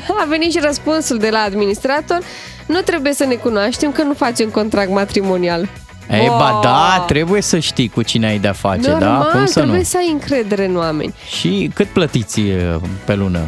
uh, 0.07 0.15
a 0.23 0.25
venit 0.29 0.53
și 0.53 0.59
răspunsul 0.63 1.19
de 1.19 1.29
la 1.31 1.39
administrator, 1.39 2.19
nu 2.67 2.81
trebuie 2.81 3.13
să 3.13 3.25
ne 3.25 3.35
cunoaștem 3.35 3.93
că 3.93 4.03
nu 4.03 4.15
facem 4.15 4.49
contract 4.49 4.91
matrimonial. 4.91 5.69
Ei, 6.11 6.27
ba 6.29 6.51
Wow! 6.51 6.61
da, 6.63 7.05
trebuie 7.07 7.43
să 7.43 7.59
știi 7.59 7.89
cu 7.89 8.03
cine 8.03 8.27
ai 8.27 8.39
de-a 8.39 8.53
face, 8.53 8.91
Normal, 8.91 9.01
da? 9.23 9.29
Cum 9.33 9.47
să 9.47 9.53
trebuie 9.53 9.77
nu? 9.79 9.85
să 9.85 9.97
ai 9.97 10.09
încredere 10.13 10.65
în 10.67 10.77
oameni. 10.77 11.15
Și 11.39 11.71
cât 11.75 11.87
plătiți 11.87 12.41
e, 12.41 12.81
pe 13.05 13.15
lună? 13.15 13.41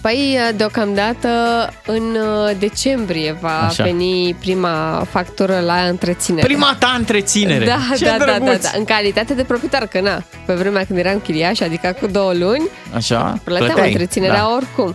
Păi, 0.00 0.36
deocamdată, 0.56 1.28
în 1.86 2.02
uh, 2.02 2.50
decembrie 2.58 3.36
va 3.40 3.66
Așa. 3.66 3.82
veni 3.84 4.34
prima 4.40 5.06
factură 5.10 5.60
la 5.66 5.74
întreținere. 5.74 6.46
Prima 6.46 6.76
ta 6.78 6.94
întreținere! 6.98 7.64
Da, 7.64 7.78
Ce 7.96 8.04
da, 8.04 8.10
da, 8.18 8.24
da, 8.24 8.38
drăguț! 8.38 8.62
da, 8.62 8.70
în 8.78 8.84
calitate 8.84 9.34
de 9.34 9.42
proprietar, 9.42 9.86
că 9.86 10.00
na, 10.00 10.22
pe 10.46 10.52
vremea 10.54 10.84
când 10.84 10.98
eram 10.98 11.18
chiriaș, 11.18 11.60
adică 11.60 11.96
cu 12.00 12.06
două 12.06 12.32
luni, 12.32 12.68
Așa? 12.94 13.38
plăteam 13.44 13.66
Plăteai, 13.68 13.88
întreținerea 13.90 14.34
da. 14.40 14.52
oricum. 14.56 14.94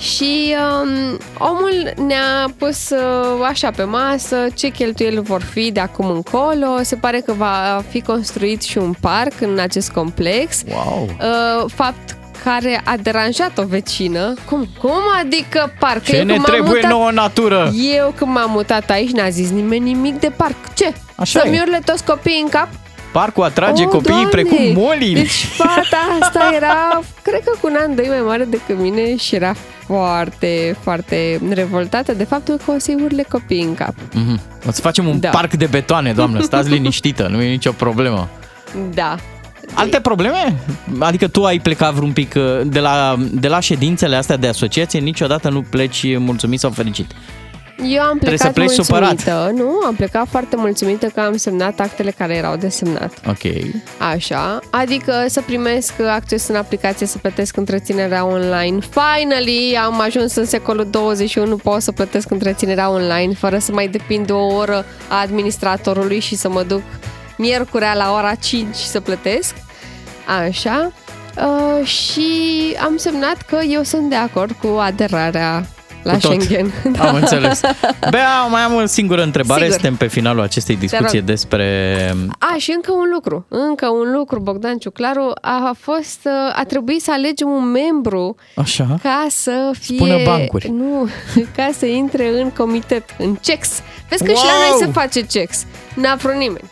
Și 0.00 0.54
um, 0.82 1.18
omul 1.38 1.92
ne-a 2.06 2.50
pus 2.58 2.90
uh, 2.90 3.46
așa 3.48 3.70
pe 3.70 3.82
masă 3.84 4.46
ce 4.54 4.68
cheltuieli 4.68 5.20
vor 5.20 5.42
fi 5.42 5.70
de 5.72 5.80
acum 5.80 6.10
încolo. 6.10 6.66
Se 6.82 6.96
pare 6.96 7.20
că 7.20 7.32
va 7.32 7.82
fi 7.88 8.00
construit 8.00 8.62
și 8.62 8.78
un 8.78 8.94
parc 9.00 9.40
în 9.40 9.58
acest 9.58 9.90
complex. 9.90 10.62
Wow! 10.68 11.08
Uh, 11.20 11.70
fapt 11.74 12.16
care 12.44 12.80
a 12.84 12.96
deranjat 12.96 13.58
o 13.58 13.62
vecină. 13.64 14.34
Cum? 14.48 14.66
Cum 14.78 15.00
adică 15.20 15.72
parc? 15.78 16.02
Ce 16.04 16.16
Eu 16.16 16.24
ne 16.24 16.32
când 16.32 16.46
m-am 16.46 16.54
trebuie 16.54 16.80
mutat- 16.80 16.90
nouă 16.90 17.10
natură? 17.10 17.72
Eu 17.96 18.12
când 18.16 18.30
m-am 18.34 18.50
mutat 18.50 18.90
aici 18.90 19.10
n-a 19.10 19.28
zis 19.28 19.50
nimeni 19.50 19.84
nimic 19.92 20.20
de 20.20 20.30
parc. 20.36 20.74
Ce? 20.74 20.92
Așa 21.16 21.40
Să-mi 21.40 21.56
e. 21.56 21.60
urle 21.60 21.80
toți 21.84 22.04
copiii 22.04 22.40
în 22.42 22.48
cap? 22.48 22.68
Parcul 23.12 23.42
atrage 23.44 23.82
Oh, 23.84 23.88
copiii 23.88 24.12
Doamne! 24.12 24.28
precum 24.30 24.58
molii. 24.74 25.14
Deci 25.14 25.44
fata 25.56 25.96
asta 26.20 26.50
era, 26.54 27.00
cred 27.22 27.40
că 27.44 27.52
cu 27.60 27.66
un 27.70 27.76
an, 27.80 27.94
doi 27.94 28.06
mai 28.08 28.20
mare 28.26 28.44
decât 28.44 28.78
mine 28.78 29.16
și 29.16 29.34
era 29.34 29.54
foarte, 29.86 30.76
foarte 30.82 31.40
revoltată 31.50 32.12
de 32.14 32.24
faptul 32.24 32.56
că 32.64 32.70
o 32.70 32.78
să-i 32.78 32.96
urle 33.04 33.24
copiii 33.28 33.62
în 33.62 33.74
cap. 33.74 33.94
Mhm. 34.14 34.40
O 34.68 34.70
să 34.70 34.80
facem 34.80 35.06
un 35.06 35.20
Da. 35.20 35.28
parc 35.28 35.54
de 35.54 35.66
betoane, 35.66 36.12
doamnă, 36.12 36.40
stați 36.40 36.68
liniștită, 36.70 37.26
nu 37.30 37.42
e 37.42 37.48
nicio 37.50 37.72
problemă. 37.72 38.28
Da. 38.94 39.16
Alte 39.74 40.00
probleme? 40.00 40.54
Adică 40.98 41.28
tu 41.28 41.44
ai 41.44 41.58
plecat 41.58 41.92
vreun 41.94 42.12
pic 42.12 42.34
uh, 42.36 42.42
de 42.64 42.80
la, 42.80 43.16
de 43.32 43.48
la 43.48 43.60
ședințele 43.60 44.16
astea 44.16 44.36
de 44.36 44.46
asociație, 44.46 44.98
niciodată 45.00 45.48
nu 45.48 45.62
pleci 45.62 46.16
mulțumit 46.18 46.58
sau 46.60 46.70
fericit. 46.70 47.10
Eu 47.84 48.02
am 48.02 48.18
Trebuie 48.18 48.38
să 48.38 48.48
plecat 48.48 48.66
pleci 48.66 48.88
mulțumită, 48.88 49.52
nu? 49.54 49.80
Am 49.86 49.94
plecat 49.94 50.26
foarte 50.28 50.56
mulțumită 50.56 51.06
că 51.06 51.20
am 51.20 51.36
semnat 51.36 51.80
actele 51.80 52.10
care 52.10 52.34
erau 52.34 52.56
de 52.56 52.68
semnat. 52.68 53.12
Ok. 53.28 53.52
Așa, 53.98 54.58
adică 54.70 55.24
să 55.28 55.40
primesc 55.40 56.00
acces 56.00 56.48
în 56.48 56.54
aplicație, 56.54 57.06
să 57.06 57.18
plătesc 57.18 57.56
întreținerea 57.56 58.26
online. 58.26 58.78
Finally, 58.90 59.78
am 59.84 60.00
ajuns 60.00 60.34
în 60.34 60.44
secolul 60.44 60.86
21, 60.90 61.56
pot 61.56 61.82
să 61.82 61.92
plătesc 61.92 62.30
întreținerea 62.30 62.90
online 62.90 63.32
fără 63.32 63.58
să 63.58 63.72
mai 63.72 63.88
depind 63.88 64.26
de 64.26 64.32
o 64.32 64.54
oră 64.54 64.84
a 65.08 65.20
administratorului 65.20 66.20
și 66.20 66.36
să 66.36 66.48
mă 66.48 66.62
duc 66.62 66.82
miercurea 67.36 67.94
la 67.94 68.12
ora 68.12 68.34
5 68.34 68.74
să 68.74 69.00
plătesc. 69.00 69.54
Așa. 70.46 70.92
Uh, 71.36 71.86
și 71.86 72.30
am 72.84 72.96
semnat 72.96 73.42
că 73.42 73.58
eu 73.68 73.82
sunt 73.82 74.08
de 74.08 74.14
acord 74.14 74.56
cu 74.62 74.66
aderarea 74.66 75.66
la 76.02 76.12
Cu 76.12 76.18
tot. 76.18 76.42
Schengen. 76.42 76.72
Am 76.98 77.14
înțeles. 77.14 77.60
Bea, 78.10 78.42
mai 78.50 78.60
am 78.60 78.74
o 78.74 78.86
singură 78.86 79.22
întrebare. 79.22 79.60
Sigur. 79.60 79.74
Suntem 79.74 79.96
pe 79.96 80.06
finalul 80.06 80.42
acestei 80.42 80.76
discuții 80.76 81.18
rog. 81.18 81.26
despre... 81.26 82.14
A, 82.38 82.54
și 82.58 82.70
încă 82.74 82.92
un 82.92 83.10
lucru, 83.12 83.46
încă 83.48 83.88
un 83.88 84.12
lucru, 84.12 84.40
Bogdan 84.40 84.76
Ciuclaru, 84.78 85.32
a 85.40 85.76
fost, 85.78 86.28
a 86.54 86.64
trebuit 86.68 87.02
să 87.02 87.10
alegem 87.12 87.48
un 87.48 87.64
membru 87.70 88.34
Așa? 88.56 88.98
ca 89.02 89.26
să 89.28 89.70
fie... 89.80 89.96
Spună 89.96 90.16
bancuri. 90.24 90.68
Nu, 90.68 91.08
ca 91.56 91.70
să 91.78 91.86
intre 91.86 92.40
în 92.40 92.50
comitet, 92.50 93.04
în 93.18 93.34
CEX. 93.40 93.68
Vezi 94.08 94.24
că 94.24 94.30
și 94.30 94.44
la 94.44 94.50
Wow! 94.52 94.78
noi 94.78 94.86
se 94.86 94.86
face 94.92 95.20
CEX. 95.20 95.64
N-a 95.94 96.14
vrut 96.14 96.34
nimeni. 96.34 96.70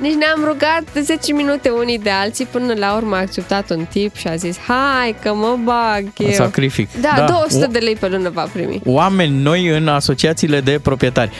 Deci 0.00 0.12
ne-am 0.12 0.44
rugat 0.44 0.82
de 0.92 1.00
10 1.00 1.32
minute 1.32 1.68
unii 1.68 1.98
de 1.98 2.10
alții 2.10 2.44
până 2.46 2.74
la 2.76 2.94
urmă 2.96 3.16
a 3.16 3.18
acceptat 3.18 3.70
un 3.70 3.84
tip 3.90 4.16
și 4.16 4.26
a 4.28 4.34
zis 4.36 4.58
hai 4.58 5.16
că 5.22 5.34
mă 5.34 5.58
bag 5.64 6.04
eu. 6.18 6.30
Sacrific. 6.30 6.88
Da, 7.00 7.12
Da. 7.16 7.24
200 7.24 7.64
O- 7.64 7.70
de 7.70 7.78
lei 7.78 7.94
pe 7.96 8.08
lună 8.08 8.30
va 8.30 8.46
primi. 8.52 8.80
Oameni 8.84 9.42
noi 9.42 9.66
în 9.66 9.88
asociațiile 9.88 10.60
de 10.60 10.78
proprietari. 10.82 11.30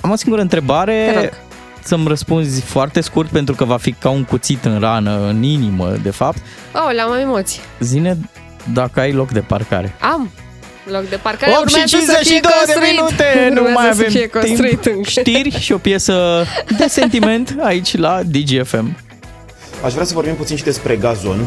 Am 0.00 0.10
o 0.10 0.14
singură 0.16 0.40
Te 0.46 0.54
întrebare. 0.54 1.12
rog. 1.14 1.30
Să-mi 1.82 2.08
răspunzi 2.08 2.60
foarte 2.60 3.00
scurt 3.00 3.28
pentru 3.28 3.54
că 3.54 3.64
va 3.64 3.76
fi 3.76 3.92
ca 3.92 4.08
un 4.10 4.24
cuțit 4.24 4.64
în 4.64 4.80
rană, 4.80 5.26
în 5.28 5.42
inimă, 5.42 5.94
de 6.02 6.10
fapt. 6.10 6.38
Oh, 6.72 6.94
la 6.94 7.04
mai 7.04 7.20
emoții. 7.20 7.60
Zine 7.80 8.16
dacă 8.72 9.00
ai 9.00 9.12
loc 9.12 9.30
de 9.30 9.40
parcare. 9.40 9.94
Am 10.00 10.30
loc 10.90 11.08
de 11.08 11.16
parcare. 11.22 11.52
8 11.58 11.68
și 11.68 11.74
urmează 11.74 12.12
să 12.12 12.18
fie 12.20 12.40
52 12.40 12.50
de 12.66 12.72
construit. 12.72 12.96
minute, 12.96 13.48
nu 13.54 13.62
Urmează 13.62 13.78
mai 13.78 13.94
să 13.94 14.00
avem 14.00 14.10
fie 14.10 14.26
construit 14.26 14.80
timp. 14.80 14.96
încă. 14.96 15.10
Știri 15.10 15.60
și 15.60 15.72
o 15.72 15.78
piesă 15.78 16.44
de 16.78 16.86
sentiment 16.88 17.56
aici 17.60 17.96
la 17.96 18.20
DGFM. 18.26 18.96
Aș 19.84 19.92
vrea 19.92 20.04
să 20.04 20.14
vorbim 20.14 20.34
puțin 20.34 20.56
și 20.56 20.62
despre 20.64 20.96
gazon. 20.96 21.40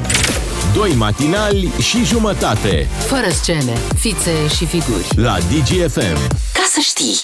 Doi 0.73 0.91
matinali 0.97 1.71
și 1.81 2.05
jumătate 2.05 2.87
Fără 3.05 3.29
scene, 3.29 3.73
fițe 3.99 4.31
și 4.55 4.65
figuri. 4.65 5.05
la 5.15 5.37
DGFM. 5.39 6.17
Ca 6.53 6.63
să 6.73 6.79
știi! 6.81 7.19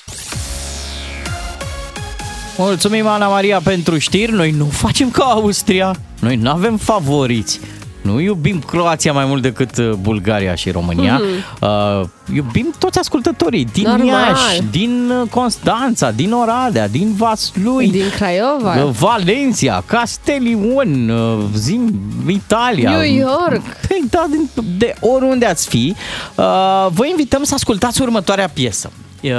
Mulțumim, 2.57 3.07
Ana 3.07 3.27
Maria, 3.27 3.59
pentru 3.63 3.97
știri. 3.97 4.31
Noi 4.31 4.51
nu 4.51 4.65
facem 4.65 5.11
ca 5.11 5.23
Austria. 5.23 5.95
Noi 6.19 6.35
nu 6.35 6.49
avem 6.49 6.77
favoriți. 6.77 7.59
Nu 8.07 8.19
iubim 8.19 8.59
Croația 8.59 9.13
mai 9.13 9.25
mult 9.25 9.41
decât 9.41 9.77
uh, 9.77 9.89
Bulgaria 10.01 10.55
și 10.55 10.71
România. 10.71 11.21
Uh, 11.61 12.01
iubim 12.33 12.73
toți 12.79 12.99
ascultătorii 12.99 13.65
din 13.65 13.83
Normal. 13.83 14.07
Iași, 14.07 14.61
din 14.71 15.11
uh, 15.21 15.29
Constanța, 15.29 16.11
din 16.11 16.31
Oradea, 16.31 16.87
din 16.87 17.13
Vaslui, 17.17 17.89
Din 17.89 18.09
Craiova, 18.15 18.83
uh, 18.83 18.89
Valencia, 18.99 19.83
Castellion, 19.85 21.09
uh, 21.09 21.43
Zim, 21.55 21.99
Italia. 22.27 22.89
New 22.89 23.15
York. 23.15 23.61
Păi, 23.87 24.03
da, 24.09 24.25
din, 24.29 24.49
de 24.77 24.93
oriunde 24.99 25.45
ați 25.45 25.67
fi, 25.67 25.95
uh, 26.35 26.45
vă 26.89 27.05
invităm 27.09 27.43
să 27.43 27.53
ascultați 27.53 28.01
următoarea 28.01 28.49
piesă. 28.53 28.91
Uh, 29.21 29.31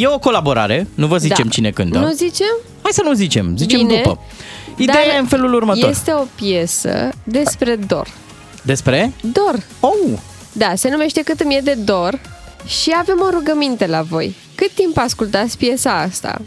e 0.00 0.06
o 0.06 0.18
colaborare, 0.18 0.88
nu 0.94 1.06
vă 1.06 1.16
zicem 1.16 1.44
Da. 1.44 1.50
cine 1.50 1.70
cântă. 1.70 1.98
Nu 1.98 2.10
zicem? 2.10 2.56
Hai 2.82 2.92
să 2.92 3.02
nu 3.04 3.12
zicem, 3.12 3.56
zicem 3.56 3.78
Bine. 3.86 4.00
după. 4.04 4.18
Ideea 4.76 5.04
Dar 5.06 5.14
e 5.14 5.18
în 5.18 5.26
felul 5.26 5.54
următor. 5.54 5.88
Este 5.88 6.12
o 6.12 6.24
piesă 6.34 7.08
despre 7.24 7.76
dor. 7.76 8.08
Despre? 8.62 9.12
Dor. 9.20 9.62
Oh! 9.80 10.18
Da, 10.52 10.72
se 10.74 10.90
numește 10.90 11.22
Cât 11.22 11.40
îmi 11.40 11.56
e 11.56 11.60
de 11.60 11.74
dor 11.74 12.20
și 12.66 12.94
avem 12.98 13.20
o 13.20 13.30
rugăminte 13.30 13.86
la 13.86 14.02
voi. 14.02 14.36
Cât 14.54 14.70
timp 14.70 14.98
ascultați 14.98 15.58
piesa 15.58 15.98
asta? 15.98 16.40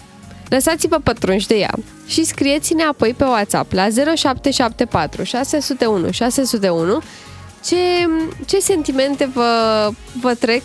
Lăsați-vă 0.49 0.99
pătrunși 1.03 1.47
de 1.47 1.55
ea 1.55 1.73
și 2.07 2.23
scrieți-ne 2.23 2.83
apoi 2.83 3.13
pe 3.13 3.23
WhatsApp 3.23 3.71
la 3.71 3.87
0774 4.15 5.23
601 5.23 6.11
601 6.11 7.01
ce, 7.65 7.75
ce 8.45 8.59
sentimente 8.59 9.29
vă, 9.33 9.89
vă 10.21 10.33
trec 10.33 10.61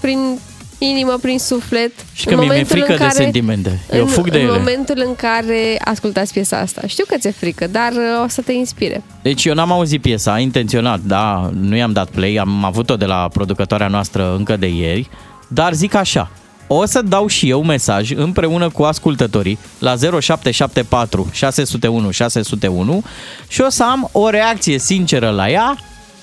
prin 0.00 0.38
inimă, 0.78 1.18
prin 1.22 1.38
suflet. 1.38 1.92
Și 2.12 2.24
că 2.24 2.30
mie 2.30 2.38
mi-e 2.38 2.46
momentul 2.46 2.76
frică 2.76 2.90
în 2.92 2.96
de 2.98 3.02
care- 3.04 3.22
sentimente. 3.22 3.80
Eu 3.92 4.00
în, 4.00 4.06
fug 4.06 4.30
de 4.30 4.38
în 4.38 4.44
ele. 4.48 4.56
momentul 4.58 5.02
în 5.06 5.14
care 5.16 5.78
ascultați 5.84 6.32
piesa 6.32 6.58
asta. 6.58 6.82
Știu 6.86 7.04
că 7.08 7.16
ți-e 7.18 7.30
frică, 7.30 7.66
dar 7.66 7.92
uh, 7.92 8.24
o 8.24 8.28
să 8.28 8.40
te 8.40 8.52
inspire. 8.52 9.02
Deci 9.22 9.44
eu 9.44 9.54
n-am 9.54 9.72
auzit 9.72 10.00
piesa, 10.00 10.38
intenționat, 10.38 11.00
da, 11.00 11.50
nu 11.60 11.76
i-am 11.76 11.92
dat 11.92 12.08
play, 12.08 12.34
am 12.34 12.64
avut-o 12.64 12.96
de 12.96 13.04
la 13.04 13.28
producătoarea 13.32 13.88
noastră 13.88 14.34
încă 14.36 14.56
de 14.56 14.66
ieri, 14.68 15.08
dar 15.48 15.72
zic 15.72 15.94
așa, 15.94 16.30
o 16.66 16.84
să 16.84 17.02
dau 17.02 17.26
și 17.26 17.48
eu 17.50 17.62
mesaj 17.62 18.10
împreună 18.10 18.70
cu 18.70 18.82
ascultătorii 18.82 19.58
la 19.78 19.94
0774 20.20 21.28
601 21.32 22.10
601 22.10 23.02
și 23.48 23.60
o 23.60 23.68
să 23.68 23.84
am 23.84 24.08
o 24.12 24.28
reacție 24.30 24.78
sinceră 24.78 25.30
la 25.30 25.50
ea 25.50 25.76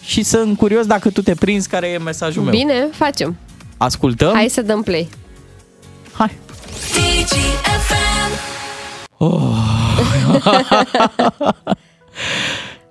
și 0.06 0.24
sunt 0.24 0.58
curios 0.58 0.86
dacă 0.86 1.10
tu 1.10 1.22
te 1.22 1.34
prinzi 1.36 1.70
care 1.70 1.88
e 1.88 1.98
mesajul 1.98 2.44
meu. 2.44 2.52
Bine, 2.52 2.88
facem. 2.92 3.36
Ascultăm? 3.84 4.34
Hai 4.34 4.48
să 4.50 4.62
dăm 4.62 4.82
play. 4.82 5.10
Hai. 6.14 6.32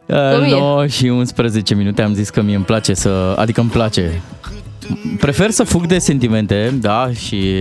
Cum 0.07 0.43
e? 0.43 0.51
9 0.59 0.87
și 0.87 1.07
11 1.07 1.75
minute 1.75 2.03
am 2.03 2.15
zis 2.15 2.31
că 2.31 2.43
mie 2.43 2.55
îmi 2.55 2.65
place 2.65 2.95
să... 2.95 3.35
Adică 3.39 3.61
îmi 3.61 3.71
place. 3.71 4.21
Prefer 5.21 5.51
să 5.51 5.65
fug 5.65 5.87
de 5.87 5.99
sentimente, 5.99 6.75
da, 6.81 7.11
și 7.13 7.55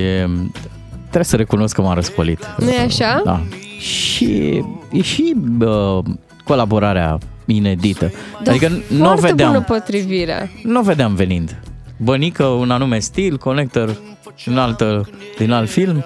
trebuie 0.99 1.23
să 1.23 1.35
recunosc 1.35 1.75
că 1.75 1.81
m-am 1.81 1.93
răscolit. 1.93 2.55
nu 2.57 2.69
e 2.69 2.79
așa? 2.79 3.21
Da. 3.25 3.41
Și 3.79 4.63
e 4.91 5.01
și 5.01 5.35
uh, 5.59 6.03
colaborarea 6.43 7.17
inedită. 7.45 8.11
Da, 8.43 8.51
adică 8.51 8.67
nu 8.87 9.03
o 9.11 9.17
foarte 9.17 9.43
bună 9.43 9.49
vedeam, 9.49 9.63
potrivire. 9.63 10.51
nu 10.63 10.79
o 10.79 10.83
vedeam 10.83 11.15
venind. 11.15 11.55
Bănică, 12.03 12.43
un 12.43 12.71
anume 12.71 12.99
stil, 12.99 13.37
Connector, 13.37 13.97
din, 14.45 14.57
altă, 14.57 15.09
din 15.37 15.51
alt 15.51 15.69
film. 15.69 16.05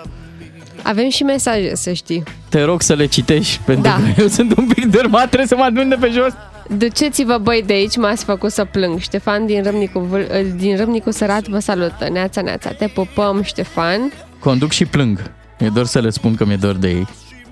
Avem 0.83 1.09
și 1.09 1.23
mesaje, 1.23 1.75
să 1.75 1.91
știi. 1.93 2.23
Te 2.49 2.63
rog 2.63 2.81
să 2.81 2.93
le 2.93 3.05
citești, 3.05 3.59
pentru 3.65 3.83
Da. 3.83 3.95
că 3.95 4.21
eu 4.21 4.27
sunt 4.27 4.57
un 4.57 4.67
pic 4.67 4.85
dărmat, 4.85 5.25
trebuie 5.25 5.47
să 5.47 5.55
mă 5.55 5.63
adun 5.63 5.89
de 5.89 5.95
pe 5.99 6.09
jos. 6.13 6.33
Duceți-vă 6.77 7.37
băi 7.37 7.63
de 7.65 7.73
aici, 7.73 7.95
m-ați 7.97 8.23
făcut 8.23 8.51
să 8.51 8.65
plâng. 8.65 8.99
Ștefan 8.99 9.45
din 9.45 9.63
Râmnicu, 9.63 9.99
Vâl- 9.99 10.55
din 10.57 10.77
Râmnicu 10.77 11.11
Sărat 11.11 11.47
vă 11.47 11.59
salută. 11.59 12.07
Neața, 12.11 12.41
neața, 12.41 12.69
te 12.71 12.87
pupăm, 12.87 13.41
Ștefan. 13.43 14.11
Conduc 14.39 14.71
și 14.71 14.85
plâng. 14.85 15.31
E 15.59 15.67
doar 15.67 15.85
să 15.85 15.99
le 15.99 16.09
spun 16.09 16.35
că 16.35 16.45
mi-e 16.45 16.55
dor 16.55 16.75
de 16.75 16.89
ei. 16.89 17.07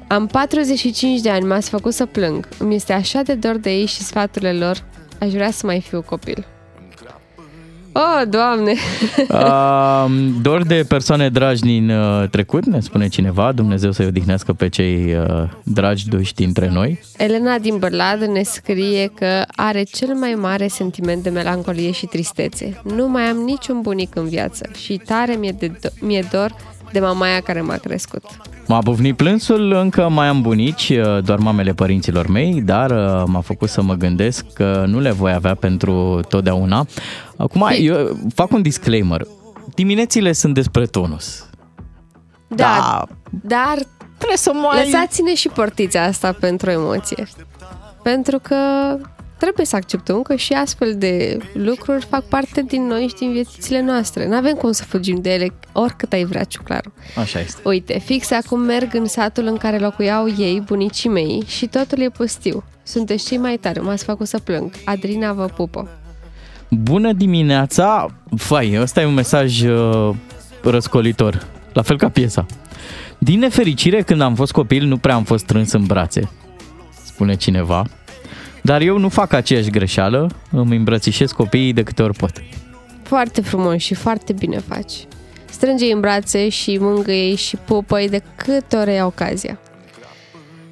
Am 0.07 0.27
45 0.27 1.19
de 1.21 1.29
ani, 1.29 1.45
m-ați 1.45 1.69
făcut 1.69 1.93
să 1.93 2.05
plâng. 2.05 2.47
Îmi 2.57 2.75
este 2.75 2.93
așa 2.93 3.21
de 3.21 3.33
dor 3.33 3.57
de 3.57 3.69
ei 3.71 3.85
și 3.85 4.01
sfaturile 4.01 4.53
lor. 4.53 4.77
Aș 5.19 5.31
vrea 5.31 5.51
să 5.51 5.65
mai 5.65 5.81
fiu 5.87 6.01
copil. 6.01 6.45
Oh, 7.93 8.21
Doamne! 8.29 8.73
Uh, 9.29 10.05
dor 10.41 10.63
de 10.63 10.85
persoane 10.87 11.29
dragi 11.29 11.61
din 11.61 11.89
uh, 11.89 12.29
trecut, 12.29 12.65
ne 12.65 12.79
spune 12.79 13.07
cineva. 13.07 13.51
Dumnezeu 13.51 13.91
să-i 13.91 14.05
odihnească 14.05 14.53
pe 14.53 14.69
cei 14.69 15.15
uh, 15.15 15.43
dragi 15.63 16.07
duși 16.09 16.33
dintre 16.33 16.69
noi. 16.69 16.99
Elena 17.17 17.57
din 17.57 17.77
Bărlad 17.77 18.21
ne 18.21 18.43
scrie 18.43 19.11
că 19.15 19.43
are 19.55 19.83
cel 19.83 20.13
mai 20.13 20.33
mare 20.33 20.67
sentiment 20.67 21.23
de 21.23 21.29
melancolie 21.29 21.91
și 21.91 22.05
tristețe. 22.05 22.81
Nu 22.95 23.07
mai 23.07 23.23
am 23.23 23.37
niciun 23.37 23.81
bunic 23.81 24.15
în 24.15 24.27
viață 24.27 24.69
și 24.83 25.01
tare 25.05 25.35
mi-e, 25.35 25.55
de 25.59 25.67
do- 25.67 25.99
mi-e 25.99 26.27
dor 26.31 26.55
de 26.91 26.99
mamaia 26.99 27.39
care 27.41 27.61
m-a 27.61 27.75
crescut. 27.77 28.23
M-a 28.67 28.81
bufnit 28.81 29.15
plânsul, 29.15 29.71
încă 29.71 30.09
mai 30.09 30.27
am 30.27 30.41
bunici, 30.41 30.89
uh, 30.89 31.23
doar 31.23 31.39
mamele 31.39 31.73
părinților 31.73 32.27
mei, 32.27 32.61
dar 32.61 32.91
uh, 32.91 33.23
m-a 33.25 33.41
făcut 33.41 33.69
să 33.69 33.81
mă 33.81 33.93
gândesc 33.93 34.45
că 34.53 34.83
nu 34.87 34.99
le 34.99 35.11
voi 35.11 35.33
avea 35.33 35.55
pentru 35.55 36.19
totdeauna. 36.29 36.85
Acum, 37.37 37.67
eu 37.79 38.17
fac 38.35 38.51
un 38.51 38.61
disclaimer. 38.61 39.21
Diminețile 39.75 40.31
sunt 40.31 40.53
despre 40.53 40.85
tonus. 40.85 41.45
Da, 42.47 43.03
dar 43.29 43.77
trebuie 44.17 44.37
să 44.37 44.51
mai... 44.53 44.83
Lăsați-ne 44.83 45.35
și 45.35 45.47
portița 45.47 46.03
asta 46.03 46.31
pentru 46.39 46.69
emoție. 46.69 47.27
Pentru 48.03 48.39
că 48.39 48.55
trebuie 49.43 49.65
să 49.65 49.75
acceptăm 49.75 50.21
că 50.21 50.35
și 50.35 50.53
astfel 50.53 50.95
de 50.97 51.37
lucruri 51.53 52.05
fac 52.05 52.23
parte 52.23 52.61
din 52.61 52.85
noi 52.85 53.07
și 53.07 53.15
din 53.15 53.31
viețile 53.31 53.81
noastre. 53.81 54.27
Nu 54.27 54.35
avem 54.35 54.53
cum 54.53 54.71
să 54.71 54.83
fugim 54.83 55.21
de 55.21 55.33
ele 55.33 55.47
oricât 55.71 56.13
ai 56.13 56.23
vrea, 56.23 56.43
ciuclaru. 56.43 56.93
Așa 57.17 57.39
este. 57.39 57.61
Uite, 57.63 57.99
fix 57.99 58.31
acum 58.31 58.59
merg 58.59 58.93
în 58.93 59.05
satul 59.05 59.45
în 59.45 59.57
care 59.57 59.77
locuiau 59.77 60.27
ei, 60.37 60.61
bunicii 60.65 61.09
mei, 61.09 61.43
și 61.47 61.67
totul 61.67 61.99
e 61.99 62.09
pustiu. 62.09 62.63
Sunteți 62.83 63.25
cei 63.25 63.37
mai 63.37 63.57
tari, 63.57 63.79
m-ați 63.79 64.03
făcut 64.03 64.27
să 64.27 64.39
plâng. 64.39 64.71
Adrina 64.85 65.33
vă 65.33 65.45
pupă. 65.45 65.89
Bună 66.69 67.13
dimineața! 67.13 68.07
Fai, 68.35 68.77
ăsta 68.81 69.01
e 69.01 69.05
un 69.05 69.13
mesaj 69.13 69.61
uh, 69.61 70.15
răscolitor, 70.63 71.47
la 71.73 71.81
fel 71.81 71.97
ca 71.97 72.09
piesa. 72.09 72.45
Din 73.17 73.39
nefericire, 73.39 74.01
când 74.01 74.21
am 74.21 74.35
fost 74.35 74.51
copil, 74.51 74.85
nu 74.85 74.97
prea 74.97 75.15
am 75.15 75.23
fost 75.23 75.43
strâns 75.43 75.71
în 75.71 75.83
brațe, 75.85 76.29
spune 77.05 77.35
cineva. 77.35 77.85
Dar 78.65 78.81
eu 78.81 78.97
nu 78.97 79.09
fac 79.09 79.33
aceeași 79.33 79.69
greșeală, 79.69 80.29
îmi 80.51 80.75
îmbrățișez 80.75 81.31
copiii 81.31 81.73
de 81.73 81.83
câte 81.83 82.03
ori 82.03 82.17
pot. 82.17 82.31
Foarte 83.01 83.41
frumos 83.41 83.81
și 83.81 83.93
foarte 83.93 84.33
bine 84.33 84.57
faci. 84.57 85.07
Strânge-i 85.49 85.91
în 85.91 85.99
brațe 85.99 86.49
și 86.49 86.77
mângâie 86.77 87.35
și 87.35 87.55
pupă 87.55 87.99
de 88.09 88.21
câte 88.35 88.75
ori 88.75 88.89
ai 88.89 89.01
ocazia. 89.01 89.59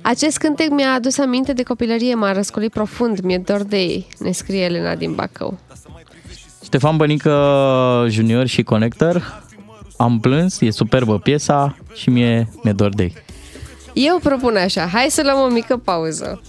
Acest 0.02 0.38
cântec 0.38 0.70
mi-a 0.70 0.94
adus 0.94 1.18
aminte 1.18 1.54
de 1.54 1.64
copilărie, 1.64 2.16
m-a 2.16 2.32
răscolit 2.32 2.72
profund, 2.72 3.20
mi-e 3.20 3.38
dor 3.38 3.64
de 3.64 3.78
ei, 3.78 4.08
ne 4.20 4.32
scrie 4.32 4.64
Elena 4.64 4.96
din 4.96 5.14
Bacău. 5.14 5.60
Ștefan 6.64 6.98
Bănică 6.98 8.06
Junior 8.10 8.46
și 8.46 8.64
Connector, 8.64 9.44
am 9.98 10.20
plâns, 10.20 10.62
e 10.62 10.72
superbă 10.72 11.20
piesa 11.20 11.78
și 11.94 12.10
mie 12.10 12.50
mi-e 12.64 12.74
dor 12.74 12.96
de 12.96 13.04
ei. 13.04 13.14
Eu 13.94 14.20
propun 14.24 14.56
așa, 14.56 14.88
hai 14.88 15.08
să 15.10 15.22
luăm 15.24 15.39
o 15.39 15.54
mică 15.54 15.78
pauză, 15.78 16.42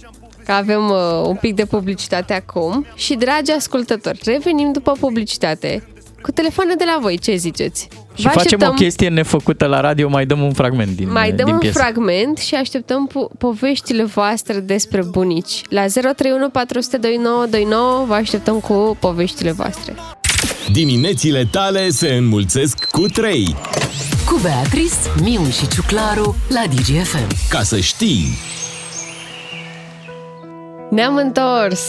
că 0.45 0.51
avem 0.51 0.89
uh, 0.89 0.97
un 1.27 1.35
pic 1.35 1.55
de 1.55 1.65
publicitate 1.65 2.33
acum 2.33 2.85
și, 2.95 3.13
dragi 3.15 3.51
ascultători, 3.51 4.19
revenim 4.23 4.71
după 4.71 4.91
publicitate 4.99 5.87
cu 6.21 6.31
telefoane 6.31 6.73
de 6.75 6.83
la 6.85 6.97
voi, 7.01 7.17
ce 7.17 7.35
ziceți? 7.35 7.87
Și 8.15 8.27
facem 8.29 8.59
o 8.67 8.71
chestie 8.71 9.07
nefăcută 9.09 9.65
la 9.65 9.79
radio, 9.79 10.09
mai 10.09 10.25
dăm 10.25 10.41
un 10.41 10.53
fragment 10.53 10.95
din, 10.95 11.11
Mai 11.11 11.31
dăm 11.31 11.45
din 11.45 11.53
un 11.53 11.59
piesă. 11.59 11.79
fragment 11.79 12.37
și 12.37 12.55
așteptăm 12.55 13.09
po- 13.09 13.37
poveștile 13.37 14.03
voastre 14.03 14.59
despre 14.59 15.03
bunici. 15.03 15.61
La 15.69 15.85
031 15.85 16.49
400 16.49 16.97
2929 16.97 18.05
vă 18.07 18.13
așteptăm 18.13 18.59
cu 18.59 18.97
poveștile 18.99 19.51
voastre. 19.51 19.93
Diminețile 20.71 21.47
tale 21.51 21.89
se 21.89 22.07
înmulțesc 22.13 22.85
cu 22.85 23.01
3. 23.01 23.55
Cu 24.25 24.39
Beatrice, 24.41 24.95
Miu 25.21 25.41
și 25.49 25.67
Ciuclaru 25.67 26.35
la 26.49 26.63
DGFM. 26.75 27.27
Ca 27.49 27.61
să 27.63 27.79
știi! 27.79 28.25
Ne-am 30.93 31.15
întors! 31.15 31.81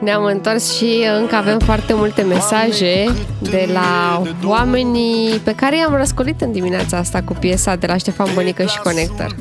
Ne-am 0.00 0.24
întors 0.24 0.76
și 0.76 1.04
încă 1.20 1.34
avem 1.34 1.58
foarte 1.58 1.94
multe 1.94 2.22
mesaje 2.22 3.04
de 3.38 3.68
la 3.72 4.22
oamenii 4.44 5.38
pe 5.44 5.54
care 5.54 5.76
i-am 5.76 5.94
răscolit 5.96 6.40
în 6.40 6.52
dimineața 6.52 6.96
asta 6.96 7.22
cu 7.24 7.32
piesa 7.32 7.76
de 7.76 7.86
la 7.86 7.96
Ștefan 7.96 8.28
Bănică 8.34 8.62
și 8.64 8.78
Connector. 8.78 9.34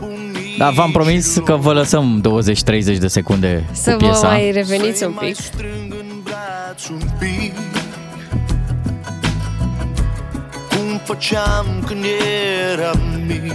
Da, 0.58 0.70
v-am 0.70 0.92
promis 0.92 1.38
că 1.46 1.56
vă 1.56 1.74
lăsăm 1.74 2.22
20-30 2.94 2.98
de 3.00 3.08
secunde 3.08 3.64
Să 3.72 3.92
cu 3.92 3.98
vă 3.98 4.06
piesa. 4.06 4.28
mai 4.28 4.52
reveniți 4.52 5.04
un 5.04 5.12
pic. 5.12 5.36
un 6.92 7.00
pic 7.20 7.54
Cum 10.70 11.00
făceam 11.04 11.66
când 11.86 12.04
eram 12.74 13.00
mic 13.28 13.54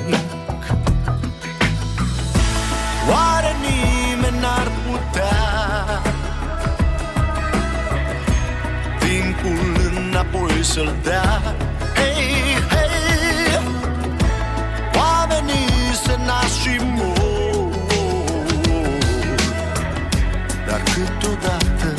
Oare 3.10 3.54
nimeni 3.60 4.40
n-ar 4.40 4.70
putea 4.86 5.51
și 10.62 10.68
să-l 10.70 10.94
dea. 11.02 11.42
Hei, 11.94 12.56
hei 12.68 13.60
Oamenii 14.96 15.66
se 16.04 16.18
nasc 16.26 16.60
și 16.60 16.80
mor. 16.96 17.70
Dar 20.66 20.82
câteodată 20.82 21.94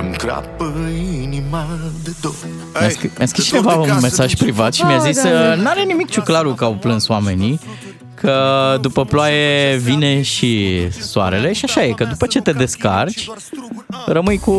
Îmi 0.00 0.16
crapă 0.16 0.74
inima 1.22 1.66
de 2.04 2.12
dor. 2.20 2.34
Mi-a 2.80 2.88
scris, 2.88 3.10
mi-a 3.18 3.26
scris 3.26 3.44
cineva 3.44 3.74
un 3.74 3.98
mesaj 4.00 4.34
privat 4.34 4.74
și 4.74 4.82
mi-a 4.84 4.98
zis 4.98 5.22
da, 5.22 5.28
da. 5.28 5.52
uh, 5.52 5.62
N-are 5.62 5.82
nimic 5.82 6.10
ciuclarul 6.10 6.54
că 6.54 6.64
au 6.64 6.74
plâns 6.74 7.08
oamenii 7.08 7.60
Că 8.20 8.78
după 8.80 9.04
ploaie 9.04 9.76
vine 9.76 10.22
și 10.22 10.78
soarele 11.00 11.52
Și 11.52 11.64
așa 11.64 11.84
e, 11.84 11.90
că 11.90 12.04
după 12.04 12.26
ce 12.26 12.40
te 12.40 12.52
descarci 12.52 13.28
Rămâi 14.06 14.38
cu, 14.38 14.52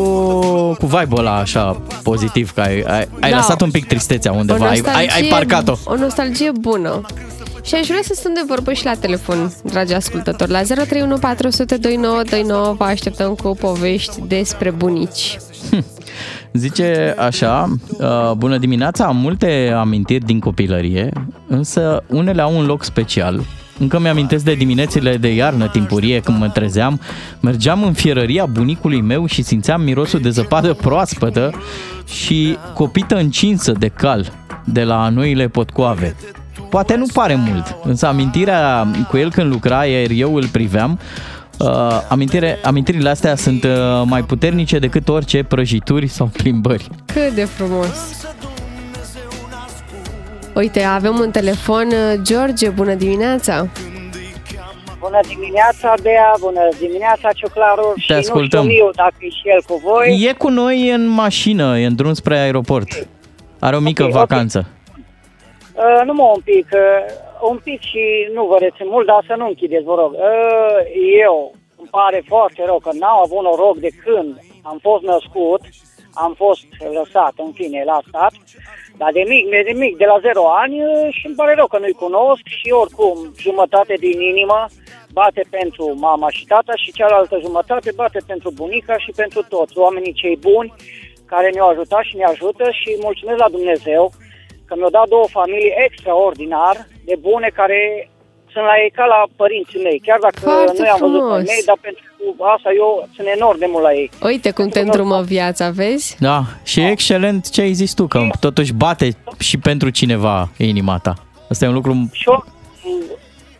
cu 0.78 0.86
vibe-ul 0.86 1.18
ăla 1.18 1.36
așa 1.36 1.82
pozitiv 2.02 2.52
Că 2.52 2.60
ai, 2.60 2.80
ai, 2.80 3.08
ai 3.20 3.30
Da. 3.30 3.36
lăsat 3.36 3.60
un 3.60 3.70
pic 3.70 3.86
tristețea 3.86 4.32
undeva 4.32 4.68
Ai, 4.68 4.82
ai, 4.94 5.06
ai 5.06 5.28
parcat-o 5.30 5.76
O 5.84 5.96
nostalgie 5.96 6.50
bună. 6.60 7.00
Și 7.64 7.74
aș 7.74 7.86
vrea 7.86 8.00
să 8.02 8.12
stăm 8.14 8.34
de 8.34 8.40
vorbă 8.46 8.72
și 8.72 8.84
la 8.84 8.94
telefon, 8.94 9.52
dragi 9.62 9.94
ascultători. 9.94 10.50
La 10.50 10.62
031 10.62 11.18
400 11.18 11.76
2929 11.76 12.74
vă 12.78 12.84
așteptăm 12.84 13.34
cu 13.34 13.54
povești 13.54 14.20
despre 14.26 14.70
bunici. 14.70 15.38
Zice 16.52 17.14
așa, 17.18 17.76
uh, 17.98 18.32
bună 18.36 18.58
dimineața, 18.58 19.04
am 19.04 19.16
multe 19.16 19.72
amintiri 19.76 20.24
din 20.24 20.38
copilărie, 20.38 21.12
însă 21.46 22.02
unele 22.06 22.42
au 22.42 22.56
un 22.56 22.66
loc 22.66 22.84
special. 22.84 23.40
Încă 23.78 23.98
mi-amintesc 23.98 24.44
de 24.44 24.54
diminețile 24.54 25.16
de 25.16 25.34
iarnă 25.34 25.68
timpurie 25.68 26.20
când 26.20 26.38
mă 26.38 26.48
trezeam, 26.48 27.00
mergeam 27.40 27.82
în 27.82 27.92
fierăria 27.92 28.46
bunicului 28.46 29.00
meu 29.00 29.26
și 29.26 29.42
simțeam 29.42 29.82
mirosul 29.82 30.20
de 30.20 30.30
zăpadă 30.30 30.72
proaspătă 30.72 31.52
și 32.06 32.56
copită 32.74 33.16
încinsă 33.16 33.72
de 33.72 33.88
cal 33.88 34.32
de 34.64 34.84
la 34.84 35.08
noile 35.08 35.48
potcoave. 35.48 36.16
Poate 36.70 36.96
nu 36.96 37.06
pare 37.12 37.34
mult, 37.34 37.76
însă 37.84 38.06
amintirea 38.06 38.86
cu 39.08 39.16
el 39.16 39.30
când 39.30 39.52
lucra, 39.52 39.84
iar 39.84 40.10
eu 40.10 40.34
îl 40.34 40.46
priveam, 40.46 40.98
Uh, 41.64 42.00
amintire, 42.08 42.58
amintirile 42.62 43.08
astea 43.08 43.36
sunt 43.36 43.64
uh, 43.64 43.70
mai 44.04 44.22
puternice 44.22 44.78
decât 44.78 45.08
orice 45.08 45.42
prăjituri 45.44 46.06
sau 46.06 46.26
plimbări. 46.26 46.88
Cât 47.12 47.30
de 47.32 47.44
frumos! 47.44 48.24
Uite, 50.54 50.82
avem 50.82 51.18
un 51.18 51.30
telefon. 51.30 51.88
George, 52.22 52.68
bună 52.68 52.94
dimineața! 52.94 53.66
Bună 54.98 55.20
dimineața, 55.28 55.94
Dea, 56.02 56.34
bună 56.40 56.60
dimineața, 56.78 57.32
Ciuclaru. 57.32 57.92
și 57.96 58.12
ascultăm. 58.12 58.64
nu 58.64 58.70
știu 58.70 58.84
eu 58.84 58.90
dacă 58.96 59.14
e 59.18 59.28
și 59.28 59.42
el 59.54 59.62
cu 59.66 59.80
voi. 59.84 60.26
E 60.28 60.32
cu 60.32 60.48
noi 60.48 60.90
în 60.90 61.06
mașină, 61.06 61.78
e 61.78 61.86
în 61.86 61.94
drum 61.94 62.12
spre 62.12 62.38
aeroport. 62.38 63.06
Are 63.58 63.76
o 63.76 63.80
mică 63.80 64.02
Ok, 64.02 64.08
ok. 64.08 64.14
vacanță. 64.14 64.66
Uh, 65.72 66.04
numai 66.06 66.30
un 66.34 66.40
pic, 66.44 66.68
uh, 66.72 67.12
un 67.42 67.58
pic 67.64 67.80
și 67.80 68.28
nu 68.32 68.46
vă 68.46 68.56
rețin 68.58 68.88
mult, 68.88 69.06
dar 69.06 69.24
să 69.26 69.34
nu 69.36 69.46
închideți, 69.46 69.84
vă 69.84 69.94
rog. 69.94 70.12
Uh, 70.12 70.78
eu 71.26 71.54
îmi 71.76 71.88
pare 71.90 72.22
foarte 72.26 72.64
rău 72.64 72.78
că 72.78 72.90
n-am 72.92 73.18
avut 73.24 73.42
noroc 73.42 73.76
de 73.76 73.90
când 74.04 74.38
am 74.62 74.78
fost 74.82 75.02
născut, 75.02 75.60
am 76.14 76.34
fost 76.34 76.64
lăsat, 76.98 77.32
în 77.36 77.52
fine, 77.52 77.82
la 77.84 77.98
stat, 78.08 78.32
dar 78.96 79.12
de 79.12 79.24
mic, 79.28 79.48
de 79.48 79.72
mic, 79.76 79.96
de 79.96 80.04
la 80.04 80.18
0 80.20 80.48
ani 80.62 80.76
uh, 80.82 81.08
și 81.10 81.26
îmi 81.26 81.34
pare 81.34 81.54
rău 81.54 81.66
că 81.66 81.78
nu-i 81.78 82.02
cunosc 82.04 82.44
și 82.44 82.70
oricum 82.70 83.32
jumătate 83.38 83.94
din 83.94 84.20
inimă 84.20 84.66
bate 85.12 85.42
pentru 85.50 85.94
mama 85.98 86.30
și 86.30 86.46
tata 86.46 86.72
și 86.82 86.92
cealaltă 86.92 87.38
jumătate 87.40 87.90
bate 87.94 88.20
pentru 88.26 88.50
bunica 88.50 88.98
și 88.98 89.10
pentru 89.16 89.42
toți 89.48 89.78
oamenii 89.78 90.12
cei 90.12 90.36
buni 90.36 90.74
care 91.26 91.50
ne-au 91.50 91.68
ajutat 91.68 92.02
și 92.02 92.16
ne 92.16 92.24
ajută 92.24 92.64
și 92.70 92.98
mulțumesc 93.00 93.38
la 93.38 93.48
Dumnezeu 93.48 94.12
că 94.70 94.76
mi-au 94.76 94.90
dat 94.90 95.08
două 95.08 95.26
familii 95.38 95.74
extraordinar 95.86 96.76
de 97.12 97.16
bune 97.28 97.48
care 97.60 97.80
sunt 98.52 98.64
la 98.70 98.74
ei 98.82 98.90
ca 98.98 99.04
la 99.14 99.20
părinții 99.40 99.82
mei. 99.86 99.98
Chiar 100.06 100.18
dacă 100.26 100.38
Foarte 100.40 100.80
nu 100.80 100.84
i-am 100.88 100.98
văzut 101.00 101.20
pe 101.20 101.26
frumos. 101.26 101.42
mei, 101.52 101.62
dar 101.70 101.78
pentru 101.86 102.02
asta 102.54 102.70
eu 102.82 102.90
sunt 103.14 103.26
enorm 103.36 103.58
de 103.64 103.68
mult 103.72 103.84
la 103.88 103.92
ei. 104.00 104.10
Uite 104.30 104.50
cum 104.50 104.68
te 104.68 104.80
îndrumă 104.80 105.18
viața, 105.22 105.64
vezi? 105.70 106.16
Da, 106.28 106.38
și 106.70 106.80
e 106.80 106.90
excelent 106.96 107.50
ce 107.54 107.60
ai 107.60 107.72
zis 107.72 107.92
tu, 107.98 108.04
că 108.06 108.18
totuși 108.40 108.72
bate 108.72 109.06
și 109.38 109.56
pentru 109.58 109.88
cineva 109.90 110.36
inima 110.56 110.96
ta. 110.98 111.14
Asta 111.50 111.64
e 111.64 111.68
un 111.68 111.74
lucru... 111.74 111.92
Și 112.12 112.28
eu 112.28 112.44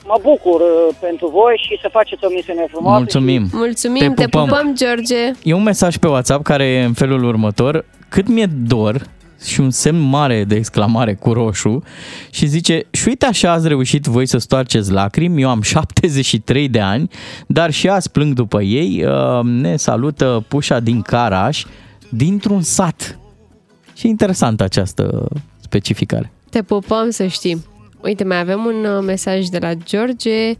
mă 0.07 0.18
bucur 0.22 0.61
uh, 0.61 0.94
pentru 1.01 1.26
voi 1.28 1.61
și 1.68 1.78
să 1.82 1.88
faceți 1.92 2.24
o 2.24 2.28
misiune 2.34 2.66
frumoasă. 2.70 2.98
Mulțumim! 2.98 3.42
Mulțumim, 3.53 4.14
te 4.14 4.24
pupăm. 4.24 4.46
pupăm, 4.46 4.74
George! 4.74 5.30
E 5.42 5.53
un 5.55 5.62
mesaj 5.62 5.96
pe 5.96 6.07
WhatsApp 6.09 6.42
care 6.44 6.64
e 6.64 6.82
în 6.84 6.92
felul 6.92 7.24
următor. 7.24 7.84
Cât 8.09 8.28
mi-e 8.28 8.46
dor 8.66 9.03
și 9.45 9.61
un 9.61 9.70
semn 9.70 10.01
mare 10.01 10.45
de 10.45 10.55
exclamare 10.55 11.14
cu 11.14 11.32
roșu 11.32 11.82
și 12.30 12.47
zice 12.47 12.86
și 12.91 13.09
uite 13.09 13.26
așa 13.26 13.53
ați 13.53 13.68
reușit 13.68 14.05
voi 14.05 14.26
să 14.26 14.38
stoarceți 14.38 14.91
lacrimi, 14.91 15.43
eu 15.43 15.49
am 15.49 15.62
73 15.62 16.68
de 16.68 16.80
ani, 16.80 17.11
dar 17.47 17.70
și 17.70 17.88
azi 17.88 18.11
plâng 18.11 18.34
după 18.34 18.62
ei, 18.62 19.09
Uh, 19.11 19.45
ne 19.45 19.76
salută 19.76 20.45
pușa 20.49 20.80
din 20.80 21.03
Caraș, 21.03 21.64
dintr-un 22.09 22.62
sat. 22.62 23.18
Și 23.95 24.07
e 24.07 24.09
interesantă 24.09 24.62
această 24.62 25.28
specificare. 25.61 26.32
Te 26.51 26.62
pupăm 26.62 27.11
să 27.11 27.26
știi. 27.26 27.64
Uite, 28.03 28.24
mai 28.24 28.38
avem 28.38 28.64
un 28.64 28.84
uh, 28.84 29.05
mesaj 29.05 29.47
de 29.47 29.59
la 29.59 29.74
George, 29.74 30.49
uh, 30.51 30.57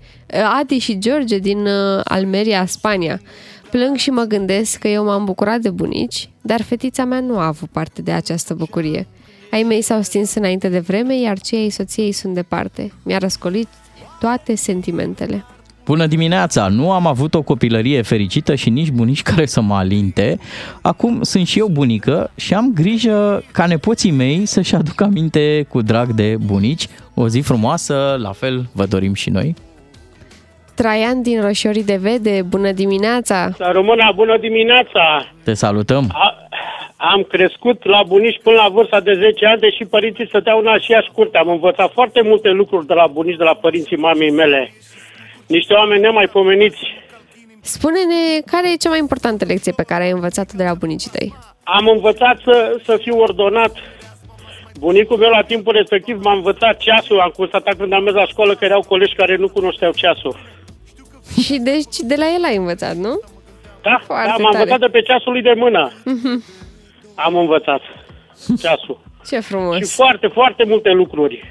Adi 0.61 0.79
și 0.79 0.99
George 0.99 1.39
din 1.39 1.59
uh, 1.59 2.01
Almeria, 2.05 2.67
Spania. 2.67 3.21
Plâng 3.71 3.97
și 3.97 4.11
mă 4.11 4.23
gândesc 4.23 4.79
că 4.79 4.89
eu 4.89 5.05
m-am 5.05 5.25
bucurat 5.25 5.61
de 5.61 5.71
bunici, 5.71 6.29
dar 6.41 6.63
fetița 6.63 7.05
mea 7.05 7.21
nu 7.21 7.39
a 7.39 7.47
avut 7.47 7.69
parte 7.69 8.03
de 8.03 8.13
această 8.13 8.55
bucurie. 8.55 9.07
Ai 9.51 9.63
mei 9.63 9.83
s-au 9.83 10.03
stins 10.03 10.35
înainte 10.35 10.69
de 10.69 10.79
vreme, 10.79 11.21
iar 11.21 11.39
cei 11.39 11.63
ai 11.63 11.71
soției 11.71 12.13
sunt 12.13 12.35
departe. 12.35 12.93
Mi-a 13.03 13.19
răscolit 13.19 13.69
toate 14.21 14.55
sentimentele. 14.55 15.45
Bună 15.85 16.07
dimineața! 16.07 16.69
Nu 16.69 16.93
am 16.93 17.07
avut 17.07 17.35
o 17.35 17.43
copilărie 17.43 18.03
fericită 18.03 18.55
și 18.55 18.71
nici 18.71 18.91
bunici 18.91 19.23
care 19.23 19.47
să 19.47 19.61
mă 19.61 19.75
alinte. 19.75 20.39
Acum 20.81 21.23
sunt 21.23 21.47
și 21.47 21.59
eu 21.59 21.69
bunică 21.69 22.31
și 22.35 22.55
am 22.55 22.73
grijă 22.75 23.45
ca 23.53 23.67
nepoții 23.67 24.11
mei 24.11 24.47
să-și 24.47 24.75
aducă 24.75 25.05
aminte 25.05 25.67
cu 25.69 25.83
drag 25.83 26.13
de 26.13 26.37
bunici. 26.45 26.89
O 27.15 27.29
zi 27.29 27.41
frumoasă, 27.41 28.17
la 28.21 28.33
fel 28.33 28.69
vă 28.73 28.87
dorim 28.87 29.15
și 29.15 29.31
noi. 29.31 29.55
Traian 30.75 31.23
din 31.23 31.41
Roșiorii 31.41 31.85
de 31.85 31.97
Vede, 31.97 32.43
bună 32.49 32.73
dimineața! 32.73 33.51
Să 33.57 33.71
rămână 33.73 34.13
bună 34.15 34.39
dimineața! 34.39 35.27
Te 35.45 35.55
salutăm! 35.55 36.11
A, 36.13 36.49
am 36.97 37.23
crescut 37.23 37.85
la 37.85 38.03
bunici 38.07 38.41
până 38.43 38.57
la 38.57 38.69
vârsta 38.69 39.01
de 39.01 39.15
10 39.15 39.47
ani, 39.47 39.61
deși 39.61 39.85
părinții 39.85 40.27
stăteau 40.27 40.59
în 40.59 40.69
aceeași 40.69 41.11
curte. 41.13 41.39
Am 41.39 41.49
învățat 41.49 41.93
foarte 41.93 42.21
multe 42.23 42.49
lucruri 42.49 42.87
de 42.87 42.95
la 42.95 43.07
bunici, 43.07 43.37
de 43.37 43.45
la 43.45 43.55
părinții 43.55 43.97
mamei 43.97 44.31
mele. 44.31 44.73
Niște 45.47 45.75
oameni 45.75 46.01
nemaipomeniți. 46.01 46.79
Spune-ne 47.61 48.41
care 48.47 48.73
e 48.73 48.77
cea 48.77 48.89
mai 48.89 48.99
importantă 48.99 49.45
lecție 49.45 49.73
pe 49.73 49.83
care 49.83 50.05
ai 50.05 50.11
învățat-o 50.11 50.57
de 50.57 50.65
la 50.65 50.75
bunicii 50.75 51.11
tăi. 51.11 51.35
Am 51.63 51.87
învățat 51.87 52.39
să, 52.45 52.81
să 52.85 52.97
fiu 53.01 53.19
ordonat. 53.19 53.73
Bunicul 54.79 55.17
meu 55.17 55.31
la 55.31 55.43
timpul 55.43 55.73
respectiv 55.73 56.25
m-a 56.25 56.33
învățat 56.33 56.77
ceasul. 56.77 57.21
Am 57.21 57.33
constatat 57.37 57.75
când 57.77 57.93
am 57.93 58.03
mers 58.03 58.17
la 58.17 58.27
școală 58.27 58.55
că 58.55 58.65
erau 58.65 58.85
colegi 58.89 59.15
care 59.15 59.37
nu 59.37 59.49
cunoșteau 59.49 59.93
ceasul. 59.93 60.37
Și 61.45 61.59
deci 61.59 61.97
de 61.99 62.15
la 62.19 62.25
el 62.37 62.45
ai 62.45 62.57
învățat, 62.57 62.95
nu? 62.97 63.21
Da, 63.83 64.01
Foarte 64.07 64.27
da 64.37 64.43
m-am 64.43 64.53
tare. 64.53 64.63
învățat 64.63 64.81
de 64.81 64.87
pe 64.87 65.03
ceasul 65.03 65.33
lui 65.33 65.43
de 65.43 65.55
mână. 65.57 65.93
Mhm. 66.05 66.45
Am 67.25 67.37
învățat 67.37 67.81
ceasul. 68.61 69.01
Ce 69.29 69.41
frumos! 69.41 69.77
Și 69.77 69.95
foarte, 69.95 70.27
foarte 70.27 70.65
multe 70.67 70.91
lucruri. 70.91 71.45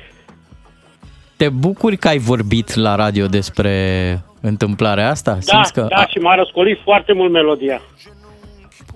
Te 1.37 1.49
bucuri 1.49 1.97
că 1.97 2.07
ai 2.07 2.17
vorbit 2.17 2.73
la 2.75 2.95
radio 2.95 3.25
despre 3.25 3.73
întâmplarea 4.41 5.09
asta? 5.09 5.31
Da, 5.31 5.39
Simți 5.39 5.73
că... 5.73 5.85
da, 5.89 6.05
și 6.07 6.17
m-a 6.17 6.35
răscolit 6.35 6.79
foarte 6.83 7.13
mult 7.13 7.31
melodia. 7.31 7.81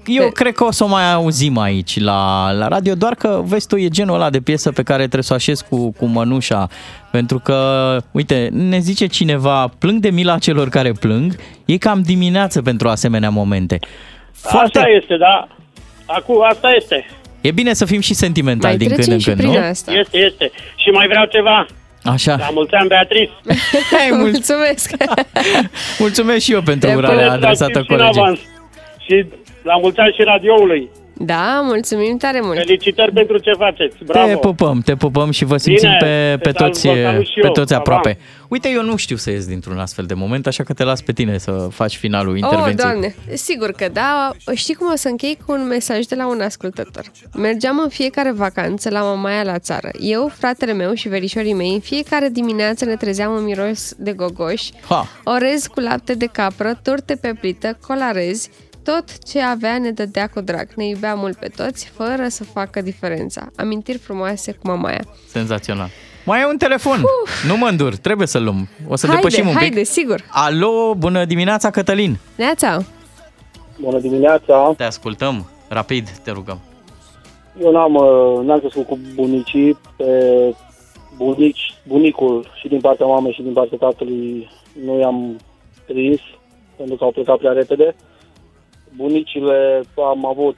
Eu 0.05 0.29
cred 0.31 0.53
că 0.53 0.63
o 0.63 0.71
să 0.71 0.83
o 0.83 0.87
mai 0.87 1.11
auzim 1.13 1.57
aici 1.57 1.99
la, 1.99 2.51
la 2.51 2.67
radio, 2.67 2.93
doar 2.95 3.15
că, 3.15 3.41
vezi 3.45 3.67
tu, 3.67 3.77
e 3.77 3.87
genul 3.87 4.15
ăla 4.15 4.29
de 4.29 4.41
piesă 4.41 4.71
pe 4.71 4.83
care 4.83 5.01
trebuie 5.01 5.23
să 5.23 5.33
o 5.33 5.35
așezi 5.35 5.63
cu, 5.69 5.91
cu 5.91 6.05
mănușa. 6.05 6.67
Pentru 7.11 7.39
că, 7.39 7.97
uite, 8.11 8.49
ne 8.51 8.79
zice 8.79 9.05
cineva, 9.05 9.67
plâng 9.77 9.99
de 9.99 10.09
mila 10.09 10.37
celor 10.37 10.69
care 10.69 10.91
plâng, 10.91 11.35
e 11.65 11.77
cam 11.77 12.01
dimineață 12.01 12.61
pentru 12.61 12.87
asemenea 12.89 13.29
momente. 13.29 13.79
Foarte... 14.33 14.77
Asta 14.79 14.89
este, 15.01 15.17
da. 15.17 15.47
Acum, 16.05 16.43
asta 16.49 16.69
este. 16.71 17.05
E 17.41 17.51
bine 17.51 17.73
să 17.73 17.85
fim 17.85 17.99
și 17.99 18.13
sentimentali 18.13 18.77
din 18.77 18.89
când 18.95 19.07
în 19.11 19.19
când, 19.19 19.39
nu? 19.41 19.53
Este, 19.53 19.91
este. 20.11 20.51
Și 20.75 20.89
mai 20.89 21.07
vreau 21.07 21.25
ceva. 21.25 21.65
Așa. 22.03 22.35
La 22.35 22.49
mulți 22.53 22.73
ani, 22.73 22.87
Beatrice. 22.87 23.31
Hai, 23.91 24.09
mul- 24.17 24.19
Mulțumesc! 24.29 24.91
Mulțumesc 25.99 26.43
și 26.43 26.51
eu 26.53 26.61
pentru 26.61 26.89
Puneți 26.89 27.05
urarea 27.11 27.25
la 27.27 27.33
adresată 27.33 27.71
timp 27.71 27.85
și 27.85 27.91
în 27.91 27.97
colegii. 27.97 28.21
avans. 28.21 28.39
Și 29.05 29.25
la 29.63 29.77
mulți 29.81 29.99
ani 29.99 30.13
și 30.17 30.23
radioului. 30.23 30.89
Da, 31.17 31.61
mulțumim 31.63 32.17
tare 32.17 32.39
mult. 32.41 32.57
Felicitări 32.57 33.11
pentru 33.11 33.37
ce 33.37 33.51
faceți. 33.51 33.95
Bravo. 34.05 34.27
Te 34.27 34.35
pupăm, 34.35 34.81
te 34.85 34.95
pupăm 34.95 35.31
și 35.31 35.45
vă 35.45 35.57
simțim 35.57 35.89
Bine, 35.89 35.97
pe, 35.99 36.37
pe, 36.43 36.51
te 36.51 36.57
salut, 36.57 36.73
toți, 36.73 36.87
vă 36.87 36.93
salut 37.03 37.25
și 37.25 37.39
pe 37.39 37.45
eu. 37.45 37.51
toți 37.51 37.73
Pa, 37.73 37.79
aproape. 37.79 38.09
pa. 38.09 38.45
Uite, 38.47 38.69
eu 38.69 38.83
nu 38.83 38.95
știu 38.95 39.15
să 39.15 39.29
ies 39.31 39.45
dintr-un 39.47 39.77
astfel 39.79 40.05
de 40.05 40.13
moment, 40.13 40.47
așa 40.47 40.63
că 40.63 40.73
te 40.73 40.83
las 40.83 41.01
pe 41.01 41.11
tine 41.11 41.37
să 41.37 41.67
faci 41.71 41.95
finalul 41.97 42.31
Oh, 42.33 42.37
intervenției. 42.39 42.75
doamne, 42.75 43.15
sigur 43.33 43.71
că 43.71 43.87
da. 43.93 44.31
Știi 44.53 44.73
cum 44.73 44.87
o 44.91 44.95
să 44.95 45.07
închei 45.07 45.37
cu 45.45 45.51
un 45.51 45.67
mesaj 45.67 46.05
de 46.05 46.15
la 46.15 46.27
un 46.27 46.41
ascultător. 46.41 47.03
Mergeam 47.37 47.79
în 47.83 47.89
fiecare 47.89 48.31
vacanță 48.31 48.89
la 48.89 49.01
mamaia 49.01 49.43
la 49.43 49.59
țară. 49.59 49.89
Eu, 49.99 50.31
fratele 50.37 50.73
meu 50.73 50.93
și 50.93 51.07
verișorii 51.07 51.53
mei, 51.53 51.73
în 51.73 51.79
fiecare 51.79 52.29
dimineață 52.29 52.85
ne 52.85 52.95
trezeam 52.95 53.35
în 53.35 53.43
miros 53.43 53.93
de 53.97 54.11
gogoș, 54.13 54.61
Ha. 54.89 55.07
orez 55.23 55.65
cu 55.67 55.79
lapte 55.79 56.13
de 56.13 56.25
capră, 56.31 56.79
turte 56.83 57.15
pe 57.21 57.33
plită, 57.39 57.77
colarezi, 57.87 58.49
tot 58.83 59.25
ce 59.25 59.41
avea 59.41 59.77
ne 59.77 59.91
dădea 59.91 60.27
cu 60.27 60.41
drag. 60.41 60.67
Ne 60.75 60.85
iubea 60.87 61.13
mult 61.13 61.37
pe 61.37 61.47
toți, 61.55 61.91
fără 61.95 62.27
să 62.27 62.43
facă 62.43 62.81
diferența. 62.81 63.47
Amintiri 63.55 63.97
frumoase 63.97 64.51
cu 64.51 64.67
mamaia. 64.67 65.01
Senzațional. 65.27 65.89
Mai 66.25 66.41
e 66.41 66.45
un 66.45 66.57
telefon. 66.57 67.03
Nu 67.47 67.57
mă 67.57 67.67
îndur, 67.67 67.95
trebuie 67.95 68.27
să-l 68.27 68.43
luăm. 68.43 68.67
O 68.87 68.95
să 68.95 69.07
haide, 69.07 69.21
depășim 69.21 69.47
un 69.47 69.51
pic. 69.51 69.59
haide, 69.59 69.83
sigur. 69.83 70.23
Alo, 70.29 70.95
bună 70.97 71.25
dimineața, 71.25 71.69
Cătălin. 71.69 72.17
Neața. 72.35 72.83
Bună 73.79 73.99
dimineața! 73.99 74.73
Te 74.77 74.83
ascultăm. 74.83 75.45
Rapid, 75.67 76.09
te 76.09 76.31
rugăm. 76.31 76.59
Eu 77.61 77.71
n-am, 77.71 77.93
uh, 77.95 78.45
n-am 78.45 78.59
crescut 78.59 78.87
cu 78.87 78.99
bunicii, 79.15 79.77
pe 79.97 80.05
bunici, 81.17 81.73
bunicul 81.87 82.47
și 82.59 82.67
din 82.67 82.79
partea 82.79 83.05
mamei 83.05 83.33
și 83.33 83.41
din 83.41 83.53
partea 83.53 83.77
tatălui 83.77 84.49
nu 84.85 84.99
i-am 84.99 85.39
prins 85.85 86.19
pentru 86.75 86.95
că 86.95 87.03
au 87.03 87.11
plecat 87.11 87.37
prea 87.37 87.51
repede. 87.51 87.95
Bunicile 88.95 89.81
am 89.95 90.25
avut 90.25 90.57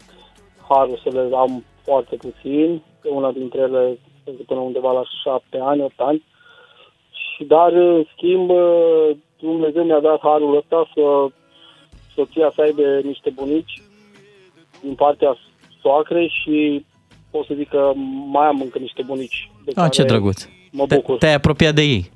harul 0.69 0.99
să 1.03 1.09
le 1.09 1.35
am 1.35 1.63
foarte 1.83 2.15
puțin, 2.15 2.81
pe 3.01 3.09
una 3.09 3.31
dintre 3.31 3.59
ele 3.59 3.99
cred 4.23 4.35
că 4.37 4.43
până 4.45 4.59
undeva 4.59 4.91
la 4.91 5.03
șapte 5.23 5.57
ani, 5.61 5.81
opt 5.81 5.99
ani. 5.99 6.23
Și 7.11 7.43
dar, 7.43 7.71
în 7.73 8.05
schimb, 8.15 8.49
uh, 8.49 9.09
Dumnezeu 9.39 9.83
mi-a 9.83 9.99
dat 9.99 10.19
harul 10.21 10.55
ăsta 10.57 10.89
să 10.93 11.27
soția 12.15 12.51
să 12.55 12.61
aibă 12.61 12.99
niște 13.03 13.29
bunici 13.29 13.81
din 14.81 14.95
partea 14.95 15.37
soacrei 15.81 16.33
și 16.43 16.85
pot 17.31 17.45
să 17.45 17.53
zic 17.53 17.69
că 17.69 17.91
mai 18.31 18.45
am 18.47 18.61
încă 18.61 18.79
niște 18.79 19.03
bunici. 19.05 19.51
De 19.65 19.71
Ah, 19.75 19.91
ce 19.91 20.03
drăguț. 20.03 20.47
Mă 20.71 20.85
Te- 20.85 20.95
bucur. 20.95 21.17
Te-ai 21.17 21.33
apropiat 21.33 21.73
de 21.73 21.81
ei. 21.81 22.11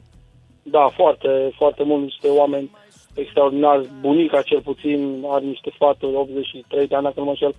Da, 0.64 0.88
foarte, 0.96 1.52
foarte 1.58 1.84
mult 1.84 2.04
niște 2.04 2.28
oameni 2.28 2.70
extraordinari. 3.16 3.90
Bunica 4.02 4.42
cel 4.42 4.62
puțin 4.62 5.24
are 5.28 5.46
niște 5.46 5.72
sfaturi, 5.74 6.16
83 6.16 6.88
de 6.88 6.96
ani, 6.96 7.04
dacă 7.04 7.20
nu 7.20 7.26
mă 7.26 7.30
înșel. 7.30 7.56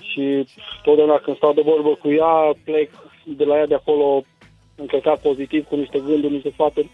Și 0.00 0.46
totdeauna 0.82 1.18
când 1.18 1.36
stau 1.36 1.52
de 1.52 1.62
vorbă 1.64 1.94
cu 1.94 2.10
ea, 2.10 2.54
plec 2.64 2.90
de 3.24 3.44
la 3.44 3.56
ea 3.56 3.66
de 3.66 3.74
acolo 3.74 4.22
încărcat 4.76 5.20
pozitiv 5.20 5.66
cu 5.66 5.76
niște 5.76 5.98
gânduri, 5.98 6.32
niște 6.32 6.50
sfaturi 6.50 6.90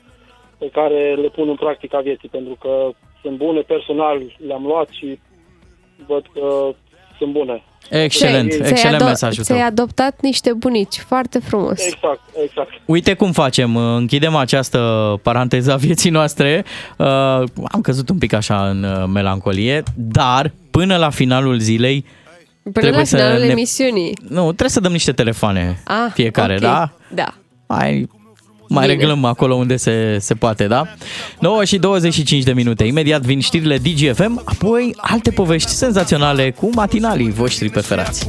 pe 0.58 0.68
care 0.68 1.14
le 1.14 1.28
pun 1.28 1.48
în 1.48 1.54
practica 1.54 2.00
vieții, 2.00 2.28
pentru 2.28 2.56
că 2.60 2.90
sunt 3.22 3.36
bune, 3.36 3.60
personal 3.60 4.22
le-am 4.46 4.66
luat 4.66 4.88
și 4.88 5.18
văd 6.06 6.26
că 6.32 6.74
sunt 7.18 7.32
bune. 7.32 7.62
Excelent, 7.90 8.50
Ți-ai 8.52 8.68
excelent 8.70 9.02
ado- 9.02 9.04
mesajul 9.04 9.44
tău. 9.44 9.56
Ți-ai 9.56 9.68
adoptat 9.68 10.18
niște 10.20 10.52
bunici, 10.52 10.98
foarte 10.98 11.38
frumos. 11.38 11.80
Exact, 11.86 12.20
exact. 12.44 12.68
Uite 12.84 13.14
cum 13.14 13.32
facem, 13.32 13.76
închidem 13.76 14.34
această 14.34 14.78
paranteză 15.22 15.72
a 15.72 15.76
vieții 15.76 16.10
noastre. 16.10 16.64
Uh, 16.96 17.06
am 17.72 17.80
căzut 17.82 18.08
un 18.08 18.18
pic 18.18 18.32
așa 18.32 18.68
în 18.68 18.82
uh, 18.84 19.04
melancolie, 19.12 19.82
dar 19.94 20.52
până 20.70 20.96
la 20.96 21.10
finalul 21.10 21.58
zilei 21.58 22.04
Până 22.72 22.90
la 22.90 23.04
să 23.04 23.16
finalul 23.16 23.44
ne- 23.44 23.50
emisiunii. 23.50 24.18
Nu, 24.28 24.42
trebuie 24.44 24.68
să 24.68 24.80
dăm 24.80 24.92
niște 24.92 25.12
telefoane 25.12 25.80
Ah, 25.84 25.94
fiecare, 26.12 26.54
ok. 26.54 26.60
da? 26.60 26.90
Da. 27.14 27.34
Mai, 27.66 28.08
mai 28.68 28.86
Bine. 28.86 28.98
reglăm 28.98 29.24
acolo 29.24 29.54
unde 29.54 29.76
se, 29.76 30.16
se 30.20 30.34
poate, 30.34 30.66
da? 30.66 30.84
9 31.38 31.64
și 31.64 31.78
25 31.78 32.42
de 32.42 32.52
minute. 32.52 32.84
Imediat 32.84 33.22
vin 33.22 33.40
știrile 33.40 33.78
DGFM, 33.78 34.42
apoi 34.44 34.94
alte 34.96 35.30
povești 35.30 35.70
senzaționale 35.70 36.50
cu 36.50 36.70
matinalii 36.74 37.30
voștri 37.30 37.70
preferați. 37.70 38.28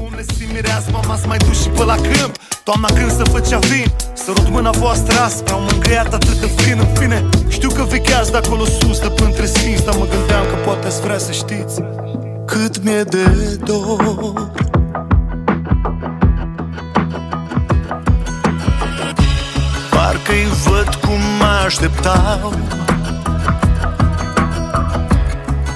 Mireas, 0.56 0.86
mama 0.92 1.16
să 1.16 1.28
mai 1.28 1.38
duci 1.38 1.56
și 1.56 1.68
pe 1.68 1.84
la 1.84 1.96
câmp 1.96 2.36
Toamna 2.64 2.88
când 2.88 3.12
se 3.12 3.24
făcea 3.32 3.58
vin 3.58 3.86
Să 4.14 4.32
rot 4.36 4.50
mâna 4.50 4.70
voastră 4.70 5.20
aspre 5.20 5.54
Au 5.54 5.60
mângâiat 5.60 6.14
atât 6.14 6.40
de 6.40 6.50
fin 6.56 6.80
în 6.80 6.88
fine 6.94 7.30
Știu 7.50 7.70
că 7.70 7.84
vecheați 7.84 8.32
de 8.32 8.38
acolo 8.38 8.66
sus 8.66 9.00
De 9.00 9.08
pântre 9.08 9.46
sfinți 9.46 9.86
Dar 9.86 9.96
mă 9.96 10.08
gândeam 10.08 10.46
că 10.46 10.56
poate 10.66 10.88
ați 10.88 11.02
vrea 11.02 11.18
să 11.18 11.32
știți 11.32 11.82
Cât 12.46 12.84
mi-e 12.84 13.04
de 13.04 13.26
dor 13.66 14.75
Parcă-i 20.06 20.48
văd 20.64 20.96
cum 20.96 21.20
mă 21.40 21.62
așteptau. 21.66 22.54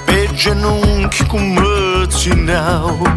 Pe 0.05 0.29
genunchi 0.33 1.25
cum 1.25 1.41
mă 1.41 2.05
țineau. 2.07 3.07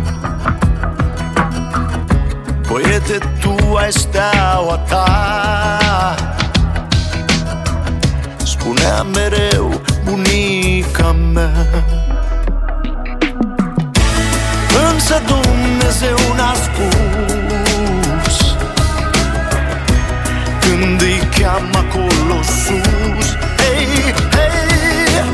Băiete, 2.68 3.18
tu 3.40 3.76
ai 3.76 3.92
steaua 3.92 4.76
ta. 4.88 6.16
Spunea 8.44 9.02
mereu 9.02 9.80
bunica 10.04 11.16
mea. 11.32 11.66
Însă 14.90 15.22
Dumnezeu 15.26 16.16
n-a 16.36 16.52
spus 16.54 17.11
cheamă 21.42 21.78
acolo 21.78 22.42
sus 22.42 23.26
Hei, 23.60 24.14
hei 24.34 25.24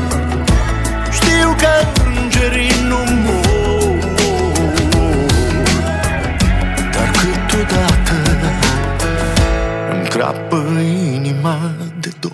Știu 1.11 1.55
că 1.57 1.71
îngerii 2.05 2.73
nu 2.87 2.97
mor 3.23 3.97
Dar 6.91 7.11
câteodată 7.11 8.15
Îmi 9.91 10.07
crapă 10.07 10.65
inima 11.13 11.59
de 11.99 12.11
dor 12.19 12.31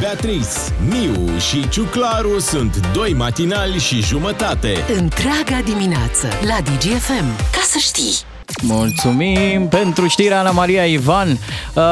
Beatrice, 0.00 0.48
Miu 0.88 1.38
și 1.38 1.68
Ciuclaru 1.68 2.38
sunt 2.38 2.86
doi 2.92 3.12
matinali 3.12 3.78
și 3.78 4.02
jumătate. 4.02 4.84
Întreaga 4.96 5.60
dimineață 5.64 6.28
la 6.46 6.56
DGFM. 6.60 7.36
Ca 7.52 7.60
să 7.66 7.78
știi! 7.78 8.37
Mulțumim 8.62 9.68
pentru 9.68 10.06
știrea 10.06 10.38
Ana 10.38 10.50
Maria 10.50 10.84
Ivan. 10.84 11.28
Uh, 11.74 11.82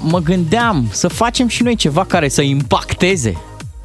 mă 0.00 0.18
gândeam 0.24 0.86
să 0.90 1.08
facem 1.08 1.48
și 1.48 1.62
noi 1.62 1.74
ceva 1.74 2.04
care 2.04 2.28
să 2.28 2.42
impacteze. 2.42 3.36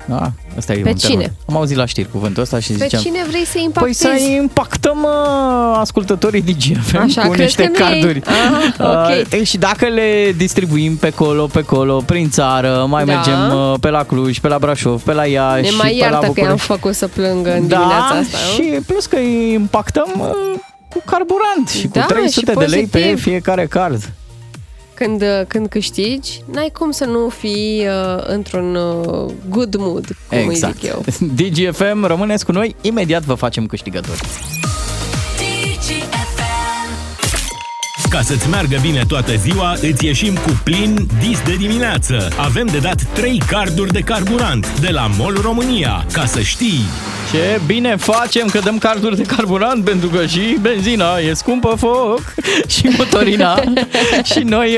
Da? 0.07 0.31
Asta 0.57 0.73
e 0.73 0.77
Pe 0.81 0.89
un 0.89 0.95
termen. 0.95 1.19
cine? 1.19 1.33
Am 1.49 1.55
auzit 1.55 1.77
la 1.77 1.85
știri 1.85 2.11
cuvântul 2.11 2.41
ăsta 2.43 2.59
și 2.59 2.71
Pe 2.71 2.83
ziceam... 2.83 3.01
cine 3.01 3.17
vrei 3.29 3.45
să 3.45 3.51
Păi 3.53 3.63
impactezi? 3.63 3.99
să 3.99 4.09
impactăm 4.41 4.97
uh, 5.03 5.77
ascultătorii 5.79 6.41
DGFM 6.41 6.97
Așa, 6.97 7.21
cu 7.21 7.27
crezi 7.29 7.41
niște 7.41 7.63
că 7.63 7.83
nu 7.83 7.89
e- 7.89 7.89
carduri. 7.89 8.21
Ah, 8.25 8.73
ok. 8.79 9.39
Uh, 9.39 9.45
și 9.47 9.57
dacă 9.57 9.85
le 9.85 10.33
distribuim 10.37 10.95
pe 10.97 11.09
colo, 11.09 11.45
pe 11.45 11.61
colo, 11.61 12.01
prin 12.05 12.29
țară, 12.29 12.85
mai 12.89 13.05
Da. 13.05 13.13
mergem 13.13 13.53
uh, 13.71 13.73
pe 13.79 13.89
la 13.89 14.03
Cluj, 14.03 14.39
pe 14.39 14.47
la 14.47 14.57
Brașov, 14.59 15.01
pe 15.01 15.13
la 15.13 15.25
Iași, 15.25 15.61
Ne 15.61 15.67
și 15.67 15.75
mai 15.75 15.89
pe 15.91 15.97
la 15.99 16.05
iartă 16.05 16.17
că 16.19 16.25
i-am 16.25 16.33
București. 16.33 16.65
făcut 16.65 16.95
să 16.95 17.07
plângă 17.07 17.53
în 17.53 17.67
da, 17.67 17.75
dimineața 17.77 18.05
asta, 18.05 18.37
nu? 18.57 18.63
și 18.63 18.69
plus 18.87 19.05
că 19.05 19.15
îi 19.15 19.53
impactăm 19.53 20.07
uh, 20.19 20.59
cu 20.95 21.03
carburant 21.05 21.69
și 21.69 21.87
Da, 21.87 22.01
cu 22.01 22.07
300 22.13 22.51
și 22.51 22.57
de 22.57 22.65
lei 22.65 22.85
pe 22.85 22.99
pozitiv. 22.99 23.21
fiecare 23.21 23.65
card. 23.65 24.09
Când, 24.93 25.23
când 25.47 25.67
câștigi, 25.67 26.41
n-ai 26.51 26.71
cum 26.73 26.91
să 26.91 27.05
nu 27.05 27.29
fii 27.29 27.85
uh, 27.87 28.23
într-un 28.27 28.75
uh, 28.75 29.31
good 29.49 29.75
mood, 29.75 30.05
cum 30.29 30.37
exact. 30.37 30.81
îi 30.81 30.89
zic 30.89 30.91
eu. 30.91 31.03
DGFM, 31.69 32.05
rămâneți 32.05 32.45
cu 32.45 32.51
noi, 32.51 32.75
imediat 32.81 33.23
vă 33.23 33.33
facem 33.33 33.65
câștigători. 33.65 34.21
Ca 38.15 38.21
să-ți 38.21 38.49
meargă 38.49 38.77
bine 38.81 39.03
toată 39.07 39.35
ziua, 39.35 39.75
îți 39.81 40.05
ieșim 40.05 40.33
cu 40.33 40.61
plin 40.63 41.07
dis 41.19 41.41
de 41.41 41.55
dimineață. 41.55 42.27
Avem 42.37 42.65
de 42.65 42.77
dat 42.77 43.01
3 43.13 43.41
carduri 43.47 43.91
de 43.91 43.99
carburant 43.99 44.79
de 44.79 44.89
la 44.89 45.09
MOL 45.17 45.39
România. 45.41 46.05
Ca 46.11 46.25
să 46.25 46.41
știi! 46.41 46.81
Ce 47.31 47.59
bine 47.65 47.95
facem 47.95 48.47
că 48.47 48.59
dăm 48.59 48.77
carduri 48.77 49.15
de 49.17 49.23
carburant 49.23 49.83
pentru 49.83 50.07
că 50.07 50.25
și 50.25 50.57
benzina 50.61 51.17
e 51.17 51.33
scumpă 51.33 51.75
foc 51.77 52.33
și 52.73 52.89
motorina 52.97 53.59
și 54.33 54.39
noi 54.39 54.77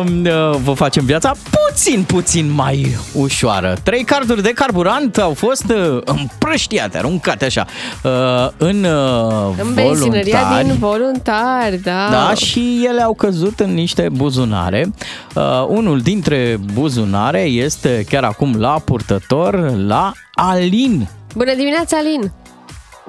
uh, 0.00 0.04
uh, 0.24 0.58
vă 0.64 0.72
facem 0.72 1.04
viața 1.04 1.32
puțin, 1.50 2.02
puțin 2.02 2.52
mai 2.54 2.96
ușoară. 3.12 3.76
Trei 3.82 4.04
carduri 4.04 4.42
de 4.42 4.52
carburant 4.54 5.18
au 5.18 5.34
fost 5.34 5.64
uh, 5.68 5.98
împrăștiate, 6.04 6.98
aruncate 6.98 7.44
așa 7.44 7.66
uh, 8.02 8.10
în, 8.56 8.84
uh, 8.84 9.54
În 9.62 9.74
benzinăria 9.74 10.38
voluntari. 10.38 10.66
din 10.66 10.76
voluntari, 10.78 11.82
da. 11.82 12.08
Da, 12.10 12.32
și 12.34 12.71
ele 12.84 13.02
au 13.02 13.14
căzut 13.14 13.60
în 13.60 13.74
niște 13.74 14.08
buzunare. 14.12 14.92
Uh, 15.34 15.42
unul 15.68 16.00
dintre 16.00 16.58
buzunare 16.72 17.40
este 17.40 18.04
chiar 18.08 18.24
acum 18.24 18.54
la 18.58 18.76
purtător 18.84 19.76
la 19.86 20.12
Alin. 20.34 21.08
Bună 21.34 21.54
dimineața, 21.54 21.96
Alin! 21.96 22.32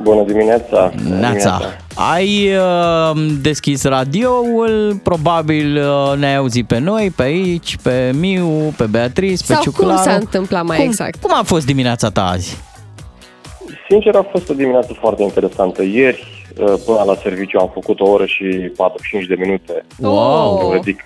Bună 0.01 0.23
dimineața! 0.23 0.93
Bună 1.03 1.15
Neața. 1.15 1.61
Ai 2.13 2.49
uh, 2.55 3.35
deschis 3.41 3.83
radioul, 3.83 4.99
probabil 5.03 5.77
uh, 5.77 6.17
ne-ai 6.17 6.35
auzit 6.35 6.67
pe 6.67 6.79
noi, 6.79 7.13
pe 7.15 7.23
aici, 7.23 7.77
pe 7.77 8.11
Miu, 8.19 8.73
pe 8.77 8.83
Beatrice, 8.83 9.43
pe 9.47 9.53
Sau 9.53 9.61
Ciuclaru. 9.61 9.93
cum 9.93 10.03
s-a 10.03 10.13
întâmplat 10.13 10.63
mai 10.63 10.77
cum, 10.77 10.85
exact? 10.85 11.21
Cum 11.21 11.31
a 11.33 11.43
fost 11.43 11.65
dimineața 11.65 12.09
ta 12.09 12.27
azi? 12.27 12.57
Sincer, 13.89 14.15
a 14.15 14.27
fost 14.31 14.49
o 14.49 14.53
dimineață 14.53 14.95
foarte 14.99 15.23
interesantă. 15.23 15.83
Ieri, 15.83 16.27
uh, 16.27 16.32
până 16.85 17.03
la 17.05 17.15
serviciu, 17.15 17.59
am 17.59 17.71
făcut 17.73 17.99
o 17.99 18.09
oră 18.09 18.25
și 18.25 18.71
45 18.75 19.25
de 19.25 19.35
minute. 19.35 19.85
Wow! 19.99 20.71
Adică 20.71 21.03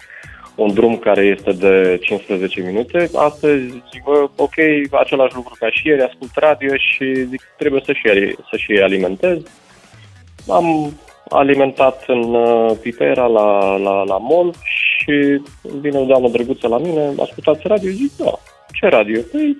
un 0.57 0.73
drum 0.73 0.97
care 0.97 1.25
este 1.25 1.51
de 1.51 1.99
15 2.01 2.61
minute. 2.61 3.09
Astăzi 3.15 3.63
zic, 3.63 4.03
bă, 4.03 4.29
ok, 4.35 4.55
același 4.91 5.35
lucru 5.35 5.55
ca 5.59 5.69
și 5.69 5.87
ieri, 5.87 6.01
ascult 6.01 6.31
radio 6.35 6.75
și 6.75 7.25
zic, 7.29 7.41
trebuie 7.57 7.81
să 7.85 7.93
și, 7.93 8.35
să 8.49 8.57
și 8.57 8.71
alimentez. 8.83 9.37
Am 10.47 10.93
alimentat 11.29 12.03
în 12.07 12.33
uh, 12.33 12.71
Pipera 12.81 13.25
la, 13.25 13.77
la, 13.77 14.03
la 14.03 14.17
mall 14.17 14.53
și 14.63 15.41
vine 15.81 15.97
o 15.97 16.05
doamnă 16.05 16.29
drăguță 16.29 16.67
la 16.67 16.77
mine, 16.77 17.13
ascultați 17.19 17.67
radio? 17.67 17.91
Zic, 17.91 18.11
da, 18.17 18.39
ce 18.79 18.87
radio? 18.87 19.21
Păi, 19.31 19.57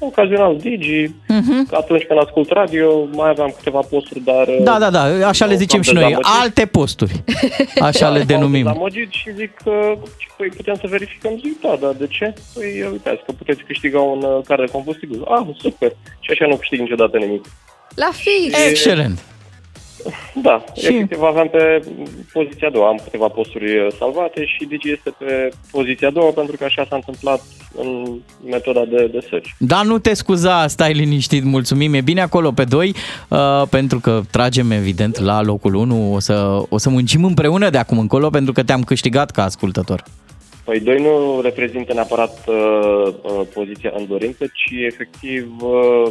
ocazional 0.00 0.56
Digi, 0.56 1.06
uh-huh. 1.06 1.70
atunci 1.70 2.02
când 2.02 2.18
ascult 2.18 2.50
radio, 2.50 3.08
mai 3.12 3.28
aveam 3.28 3.54
câteva 3.56 3.80
posturi, 3.80 4.20
dar... 4.20 4.48
uh, 4.48 4.62
Da, 4.62 4.78
da, 4.78 4.90
da, 4.90 5.28
așa 5.28 5.44
le 5.46 5.54
zicem 5.54 5.80
și 5.80 5.92
noi, 5.94 6.16
alte 6.20 6.66
posturi. 6.66 7.22
Așa 7.88 8.08
le 8.08 8.22
denumim. 8.22 8.66
Am 8.66 8.72
dezamăgit 8.72 9.10
și 9.10 9.34
zic 9.34 9.54
că 9.64 9.98
păi, 10.36 10.48
putem 10.48 10.74
să 10.74 10.86
verificăm. 10.88 11.40
Zic, 11.44 11.60
da, 11.60 11.76
da, 11.80 11.92
de 11.98 12.06
ce? 12.06 12.34
Păi, 12.54 12.88
uitați 12.90 13.22
că 13.26 13.32
puteți 13.32 13.62
câștiga 13.62 14.00
un 14.00 14.22
uh, 14.22 14.44
car 14.44 14.58
de 14.58 14.72
combustibil. 14.72 15.22
Ah, 15.24 15.46
super. 15.58 15.90
Și 16.20 16.30
așa 16.30 16.46
nu 16.46 16.56
câștig 16.56 16.80
niciodată 16.80 17.16
nimic. 17.16 17.44
La 17.94 18.10
fix! 18.12 18.66
Excelent! 18.68 19.18
Da, 20.34 20.64
și... 20.76 20.86
efectiv 20.86 21.22
aveam 21.22 21.48
pe 21.48 21.82
poziția 22.32 22.68
a 22.68 22.70
doua, 22.70 22.88
am 22.88 23.00
câteva 23.04 23.28
posturi 23.28 23.78
uh, 23.78 23.86
salvate 23.98 24.44
și 24.44 24.64
Digi 24.64 24.92
este 24.92 25.14
pe 25.18 25.48
poziția 25.70 26.08
a 26.08 26.10
doua 26.10 26.30
pentru 26.30 26.56
că 26.56 26.64
așa 26.64 26.86
s-a 26.88 26.96
întâmplat 26.96 27.40
în 27.76 28.18
metoda 28.50 28.84
de, 28.84 29.06
de 29.12 29.26
search. 29.28 29.48
Da, 29.58 29.82
nu 29.82 29.98
te 29.98 30.14
scuza, 30.14 30.66
stai 30.66 30.92
liniștit, 30.92 31.44
mulțumim, 31.44 31.94
e 31.94 32.00
bine 32.00 32.20
acolo 32.20 32.50
pe 32.50 32.64
2, 32.64 32.94
uh, 33.28 33.62
pentru 33.70 33.98
că 33.98 34.20
tragem 34.30 34.70
evident 34.70 35.18
la 35.18 35.42
locul 35.42 35.74
1, 35.74 36.14
o 36.14 36.18
să, 36.18 36.62
o 36.68 36.78
să 36.78 36.90
muncim 36.90 37.24
împreună 37.24 37.70
de 37.70 37.78
acum 37.78 37.98
încolo, 37.98 38.30
pentru 38.30 38.52
că 38.52 38.62
te-am 38.62 38.82
câștigat 38.82 39.30
ca 39.30 39.44
ascultător. 39.44 40.04
Păi 40.64 40.80
doi 40.80 41.02
nu 41.02 41.40
reprezintă 41.40 41.92
neapărat 41.92 42.44
uh, 42.46 42.54
uh, 43.22 43.40
poziția 43.54 43.92
în 43.96 44.06
dorință, 44.06 44.44
ci 44.46 44.70
efectiv 44.70 45.52
uh, 45.60 46.08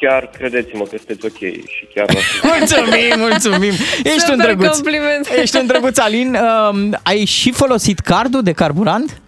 chiar 0.00 0.30
credeți-mă 0.38 0.82
că 0.84 0.96
sunteți 0.96 1.26
ok 1.26 1.38
și 1.66 1.86
chiar... 1.94 2.06
mulțumim, 2.58 3.18
mulțumim! 3.18 3.72
Ești 4.04 4.18
Super 4.18 4.34
un 4.34 4.38
drăguț! 4.38 4.74
compliment. 4.74 5.28
Ești 5.40 5.56
un 5.56 5.66
drăguț, 5.66 5.98
Alin. 5.98 6.34
Uh, 6.34 6.98
ai 7.02 7.24
și 7.24 7.52
folosit 7.52 7.98
cardul 7.98 8.42
de 8.42 8.52
carburant? 8.52 9.20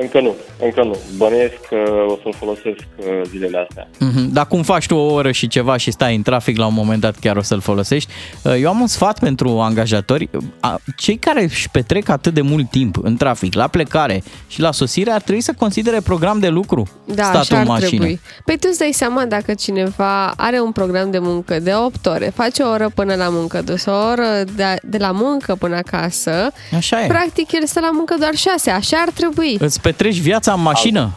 Încă 0.00 0.20
nu, 0.20 0.34
încă 0.62 0.82
nu. 0.84 0.96
Bănuiesc 1.16 1.54
că 1.68 1.76
o 2.08 2.18
să-l 2.22 2.34
folosesc 2.38 2.78
uh, 2.96 3.04
zilele 3.28 3.66
astea. 3.68 3.88
Mhm. 3.98 4.32
Dar 4.32 4.46
cum 4.46 4.62
faci 4.62 4.86
tu 4.86 4.94
o 4.94 5.12
oră 5.12 5.30
și 5.30 5.48
ceva 5.48 5.76
și 5.76 5.90
stai 5.90 6.14
în 6.14 6.22
trafic, 6.22 6.56
la 6.56 6.66
un 6.66 6.74
moment 6.74 7.00
dat 7.00 7.16
chiar 7.20 7.36
o 7.36 7.42
să-l 7.42 7.60
folosești. 7.60 8.10
Uh, 8.42 8.54
Eu 8.60 8.68
am 8.68 8.80
un 8.80 8.86
sfat 8.86 9.18
pentru 9.18 9.48
angajatori. 9.60 10.28
A- 10.60 10.80
Cei 10.96 11.16
care 11.16 11.42
își 11.42 11.68
petrec 11.70 12.08
atât 12.08 12.34
de 12.34 12.40
mult 12.40 12.70
timp 12.70 12.96
în 13.02 13.16
trafic, 13.16 13.54
la 13.54 13.66
plecare 13.68 14.22
și 14.48 14.60
la 14.60 14.72
sosire, 14.72 15.10
ar 15.10 15.20
trebui 15.20 15.40
să 15.40 15.52
considere 15.58 16.00
program 16.00 16.38
de 16.38 16.48
lucru 16.48 16.88
Da, 17.04 17.22
statul 17.22 17.38
așa 17.40 17.54
ar 17.56 17.60
în 17.60 17.66
mașină. 17.68 17.88
trebui. 17.88 18.20
Păi 18.44 18.56
tu 18.58 18.66
îți 18.70 18.78
dai 18.78 18.90
seama 18.92 19.24
dacă 19.24 19.54
cineva 19.54 20.26
are 20.36 20.60
un 20.60 20.72
program 20.72 21.10
de 21.10 21.18
muncă 21.18 21.58
de 21.60 21.72
8 21.74 22.06
ore, 22.06 22.32
face 22.34 22.62
o 22.62 22.68
oră 22.70 22.90
până 22.94 23.14
la 23.14 23.28
muncă, 23.28 23.62
dus 23.62 23.84
o 23.84 23.92
oră 24.10 24.44
de, 24.56 24.64
de 24.82 24.98
la 24.98 25.10
muncă 25.10 25.54
până 25.54 25.76
acasă, 25.76 26.50
Așa 26.76 27.04
e. 27.04 27.06
practic 27.06 27.52
el 27.52 27.66
stă 27.66 27.80
la 27.80 27.90
muncă 27.92 28.14
doar 28.18 28.34
6, 28.34 28.70
așa 28.70 28.96
ar 29.06 29.10
trebui. 29.14 29.56
Îți 29.60 29.80
petreci 29.90 30.20
viața 30.20 30.52
în 30.52 30.62
mașină. 30.62 31.10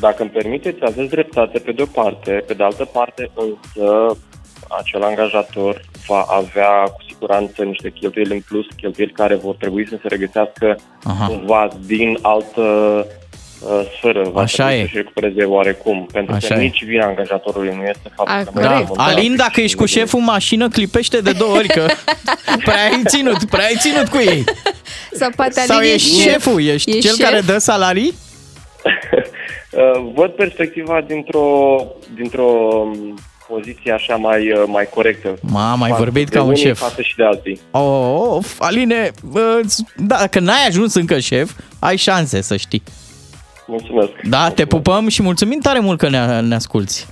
Dacă 0.00 0.22
îmi 0.22 0.30
permiteți, 0.30 0.78
aveți 0.82 1.08
dreptate 1.08 1.58
pe 1.58 1.72
de-o 1.72 1.86
parte, 1.86 2.44
pe 2.46 2.54
de 2.54 2.62
altă 2.62 2.84
parte 2.84 3.30
însă 3.34 4.16
acel 4.78 5.02
angajator 5.02 5.80
va 6.06 6.20
avea 6.28 6.82
cu 6.82 7.02
siguranță 7.08 7.62
niște 7.62 7.90
cheltuieli 7.90 8.34
în 8.34 8.40
plus, 8.48 8.66
cheltuieli 8.76 9.12
care 9.12 9.34
vor 9.34 9.54
trebui 9.54 9.88
să 9.88 9.98
se 10.02 10.08
regăsească 10.08 10.78
Aha. 11.02 11.26
cumva 11.26 11.68
din 11.86 12.18
altă 12.22 12.60
uh, 12.60 13.04
sferă. 13.98 14.28
Va 14.32 14.40
Așa 14.40 14.64
trebui 14.64 14.82
e. 14.82 14.84
să-și 14.84 14.96
recupereze 14.96 15.44
oarecum, 15.44 16.08
pentru 16.12 16.34
Așa 16.34 16.54
că 16.54 16.60
e. 16.60 16.62
nici 16.62 16.84
vina 16.84 17.06
angajatorului 17.06 17.74
nu 17.76 17.82
este 17.82 18.10
faptul 18.16 18.34
A, 18.36 18.38
că 18.44 18.50
corect. 18.52 18.70
mergem 18.70 18.86
în 18.92 19.00
Alin, 19.00 19.14
trafic 19.14 19.36
dacă 19.36 19.52
și 19.54 19.60
ești 19.60 19.76
cu 19.76 19.84
vedem- 19.84 19.96
șeful 19.98 20.18
în 20.18 20.24
mașină, 20.24 20.68
clipește 20.68 21.18
de 21.20 21.32
două 21.32 21.54
ori, 21.56 21.68
că 21.68 21.86
prea 22.64 22.82
ai 22.90 23.02
ținut, 23.06 23.44
prea 23.44 23.64
ai 23.64 23.76
ținut 23.78 24.08
cu 24.08 24.16
ei. 24.18 24.44
Sau 25.12 25.30
poate 25.36 25.60
Sau 25.60 25.76
Alin 25.76 25.90
e 25.90 25.92
ești 25.94 26.20
șef. 26.20 26.32
șeful, 26.32 26.62
ești 26.62 26.90
E 26.90 26.98
cel 27.00 27.14
șef? 27.14 27.28
care 27.28 27.40
dă 27.40 27.58
salarii? 27.58 28.14
Uh, 29.72 30.10
Văd 30.14 30.30
perspectiva 30.30 31.00
dintr-o, 31.06 31.84
dintr-o 32.14 32.42
um, 32.44 33.18
poziție 33.48 33.92
așa 33.92 34.14
mai, 34.16 34.52
uh, 34.52 34.62
mai 34.66 34.88
corectă. 34.94 35.34
Ma, 35.40 35.74
mai 35.74 35.88
Față 35.90 36.02
vorbit 36.02 36.28
de 36.30 36.36
ca 36.36 36.42
un 36.42 36.48
unii, 36.48 36.60
șef. 36.62 36.78
Față 36.78 37.02
și 37.02 37.16
de 37.16 37.24
alții. 37.24 37.60
Of, 37.70 38.54
Aline, 38.58 39.10
bă, 39.22 39.60
dacă 39.96 40.38
n-ai 40.40 40.66
ajuns 40.68 40.94
încă 40.94 41.18
șef, 41.18 41.50
ai 41.78 41.96
șanse 41.96 42.40
să 42.42 42.56
știi. 42.56 42.82
Mulțumesc. 43.68 44.10
Da, 44.28 44.50
te 44.50 44.66
pupăm 44.66 45.08
și 45.08 45.22
mulțumim 45.22 45.58
tare 45.60 45.78
mult 45.78 45.98
că 45.98 46.08
ne, 46.08 46.40
ne 46.40 46.54
asculti. 46.54 47.06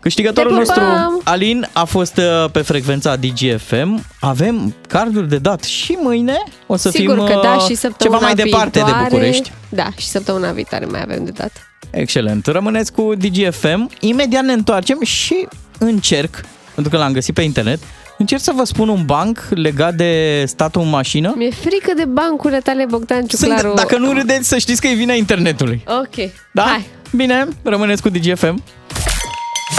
Câștigătorul 0.00 0.50
Te 0.50 0.56
nostru, 0.56 0.80
pupăm! 0.80 1.20
Alin, 1.24 1.68
a 1.72 1.84
fost 1.84 2.16
uh, 2.16 2.50
pe 2.50 2.60
frecvența 2.60 3.16
DGFM. 3.16 4.04
Avem 4.20 4.74
carduri 4.88 5.28
de 5.28 5.38
dat 5.38 5.62
și 5.62 5.98
mâine 6.00 6.36
o 6.66 6.76
să 6.76 6.90
Sigur 6.90 7.16
fim 7.16 7.26
că 7.26 7.40
da, 7.42 7.54
uh, 7.54 7.64
și 7.68 7.74
săptămâna 7.74 8.18
ceva 8.18 8.32
mai 8.32 8.44
departe 8.44 8.78
de 8.78 8.84
viitoare, 8.84 9.08
București. 9.08 9.52
Da, 9.68 9.88
și 9.96 10.06
săptămâna 10.06 10.52
viitoare 10.52 10.84
mai 10.84 11.02
avem 11.02 11.24
de 11.24 11.30
dat. 11.30 11.52
Excelent. 11.90 12.46
Rămâneți 12.46 12.92
cu 12.92 13.12
DGFM. 13.14 13.90
Imediat 14.00 14.44
ne 14.44 14.52
întoarcem 14.52 15.02
și 15.02 15.46
încerc, 15.78 16.40
pentru 16.74 16.92
că 16.92 16.98
l-am 16.98 17.12
găsit 17.12 17.34
pe 17.34 17.42
internet, 17.42 17.78
încerc 18.18 18.40
să 18.40 18.52
vă 18.56 18.64
spun 18.64 18.88
un 18.88 19.02
banc 19.04 19.46
legat 19.50 19.94
de 19.94 20.44
statul 20.46 20.82
în 20.82 20.88
mașină. 20.88 21.32
Mi-e 21.36 21.50
frică 21.50 21.92
de 21.96 22.04
bancurile 22.04 22.58
tale, 22.60 22.84
Bogdan 22.88 23.24
Ciuclaru. 23.26 23.60
Sunt, 23.60 23.74
dacă 23.74 23.96
nu 23.98 24.12
râdeți, 24.12 24.48
să 24.48 24.58
știți 24.58 24.80
că 24.80 24.86
e 24.86 24.94
vina 24.94 25.12
internetului. 25.14 25.84
Ok, 25.86 26.30
Da? 26.52 26.62
hai. 26.62 26.86
Bine, 27.16 27.48
rămâneți 27.62 28.02
cu 28.02 28.08
DGFM. 28.08 28.62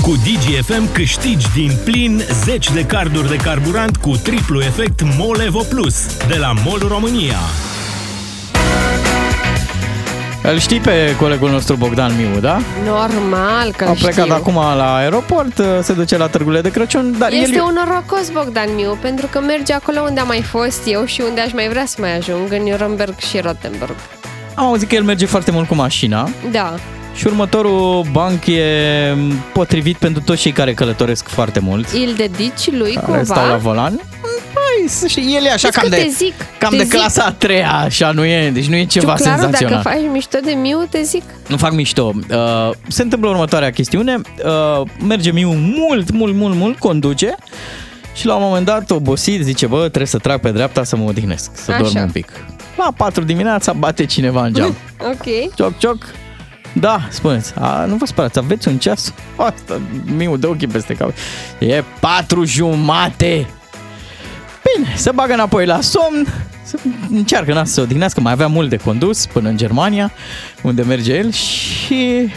Cu 0.01 0.11
DGFM 0.11 0.91
câștigi 0.93 1.45
din 1.53 1.71
plin 1.84 2.21
10 2.43 2.73
de 2.73 2.86
carduri 2.86 3.29
de 3.29 3.36
carburant 3.36 3.97
cu 3.97 4.11
triplu 4.23 4.61
efect 4.61 5.01
Molevo 5.17 5.59
Plus 5.69 6.17
de 6.27 6.36
la 6.36 6.53
MOL 6.65 6.86
România. 6.88 7.38
Îl 10.52 10.58
știi 10.58 10.80
pe 10.80 11.16
colegul 11.20 11.50
nostru 11.50 11.76
Bogdan 11.76 12.12
Miu, 12.18 12.39
da? 12.39 12.60
Normal 12.86 13.72
că 13.78 13.84
A 13.84 13.91
plecat 13.91 14.24
știu. 14.24 14.34
acum 14.36 14.54
la 14.56 14.96
aeroport, 14.96 15.62
se 15.82 15.94
duce 15.94 16.18
la 16.18 16.28
târgurile 16.28 16.62
de 16.62 16.70
Crăciun, 16.70 17.16
dar 17.18 17.32
Este 17.32 17.56
el... 17.56 17.62
un 17.62 17.78
norocos 17.86 18.30
Bogdan 18.30 18.70
Miu, 18.76 18.98
pentru 19.02 19.28
că 19.32 19.39
merge 19.39 19.74
acolo 19.74 20.00
unde 20.08 20.20
am 20.20 20.28
mai 20.28 20.41
fost 20.41 20.82
eu 20.86 21.06
și 21.06 21.22
unde 21.28 21.41
aș 21.41 21.54
mai 21.54 21.68
vrea 21.68 21.86
să 21.86 21.96
mai 22.00 22.16
ajung, 22.18 22.52
în 22.52 22.62
Nuremberg 22.64 23.18
și 23.30 23.39
Rottenburg. 23.39 23.96
Am 24.56 24.66
auzit 24.66 24.89
că 24.89 24.96
el 24.96 25.04
merge 25.04 25.26
foarte 25.26 25.52
mult 25.52 25.68
cu 25.68 25.76
mașina 25.76 26.30
Da, 26.52 26.74
și 27.16 27.28
următorul 27.28 28.06
banc 28.12 28.46
e 28.46 28.64
potrivit 29.54 29.98
pentru 29.98 30.22
toți 30.22 30.41
cei 30.41 30.52
care 30.52 30.74
călătoresc 30.74 31.28
foarte 31.28 31.60
mult. 31.60 31.88
îl 31.91 32.14
dedici 32.18 32.72
lui 32.72 32.94
care 32.94 33.06
cumva. 33.06 33.24
stau 33.24 33.48
la 33.48 33.56
volan. 33.58 34.00
Păi, 34.54 34.88
să 34.89 35.08
știi, 35.08 35.36
el 35.36 35.45
e 35.45 35.47
așa 35.51 35.58
Știți 35.58 35.80
cam 35.80 35.84
că 35.89 35.95
de, 35.95 36.01
te 36.01 36.08
zic, 36.10 36.34
cam 36.60 36.70
te 36.70 36.78
de 36.78 36.84
zic. 36.84 36.91
clasa 36.93 37.24
a 37.24 37.32
treia, 37.32 37.72
așa, 37.74 38.12
nu 38.12 38.26
e, 38.26 38.49
deci 38.49 38.66
nu 38.68 38.76
e 38.76 38.86
ceva 38.86 39.16
Ciuclaru, 39.16 39.41
senzațional. 39.41 39.82
dacă 39.84 39.95
faci 39.95 40.12
mișto 40.12 40.38
de 40.43 40.51
Miu, 40.51 40.88
te 40.89 41.01
zic. 41.01 41.24
Nu 41.47 41.58
fac 41.58 41.72
mișto. 41.72 42.12
Uh, 42.30 42.70
se 42.88 43.01
întâmplă 43.01 43.30
următoarea 43.30 43.70
chestiune. 43.72 44.22
Uh, 44.45 44.82
merge 45.08 45.32
Miu 45.32 45.49
mult, 45.51 46.12
mult, 46.12 46.34
mult, 46.34 46.56
mult, 46.56 46.78
conduce 46.80 47.36
și 48.14 48.26
la 48.26 48.36
un 48.36 48.41
moment 48.43 48.66
dat, 48.66 48.91
obosit, 48.91 49.43
zice, 49.43 49.66
bă, 49.68 49.80
trebuie 49.80 50.06
să 50.06 50.18
trag 50.18 50.39
pe 50.39 50.51
dreapta 50.51 50.84
să 50.84 50.95
mă 50.95 51.04
odihnesc, 51.10 51.51
să 51.54 51.72
Așa. 51.72 51.82
dorm 51.82 51.97
un 51.97 52.10
pic. 52.12 52.32
La 52.78 52.93
4 52.97 53.24
dimineața 53.24 53.74
bate 53.74 54.06
cineva 54.06 54.45
în 54.45 54.54
geam. 54.54 54.76
Ok. 55.12 55.56
Cioc, 55.56 55.78
cioc. 55.78 55.97
Da, 56.74 57.08
spuneți, 57.10 57.54
a, 57.60 57.86
nu 57.86 57.95
vă 57.95 58.06
spărați, 58.06 58.38
aveți 58.39 58.68
un 58.68 58.78
ceas? 58.78 59.14
Asta, 59.36 59.82
Miu, 60.16 60.38
de 60.38 60.47
ochii 60.47 60.68
peste 60.68 60.93
cap. 60.93 61.12
E 61.60 61.84
patru 61.99 62.43
jumate. 62.45 63.45
Bine, 64.76 64.93
se 64.95 65.11
bagă 65.11 65.34
înapoi 65.34 65.65
la 65.65 65.82
somn, 65.82 66.28
se 66.63 66.78
încearcă 67.09 67.53
na, 67.53 67.65
să 67.65 67.74
se 67.74 67.82
odihnească, 67.82 68.21
mai 68.21 68.32
avea 68.32 68.47
mult 68.47 68.69
de 68.69 68.78
condus 68.78 69.26
până 69.26 69.49
în 69.49 69.57
Germania, 69.57 70.11
unde 70.61 70.82
merge 70.82 71.13
el 71.13 71.32
și 71.32 72.32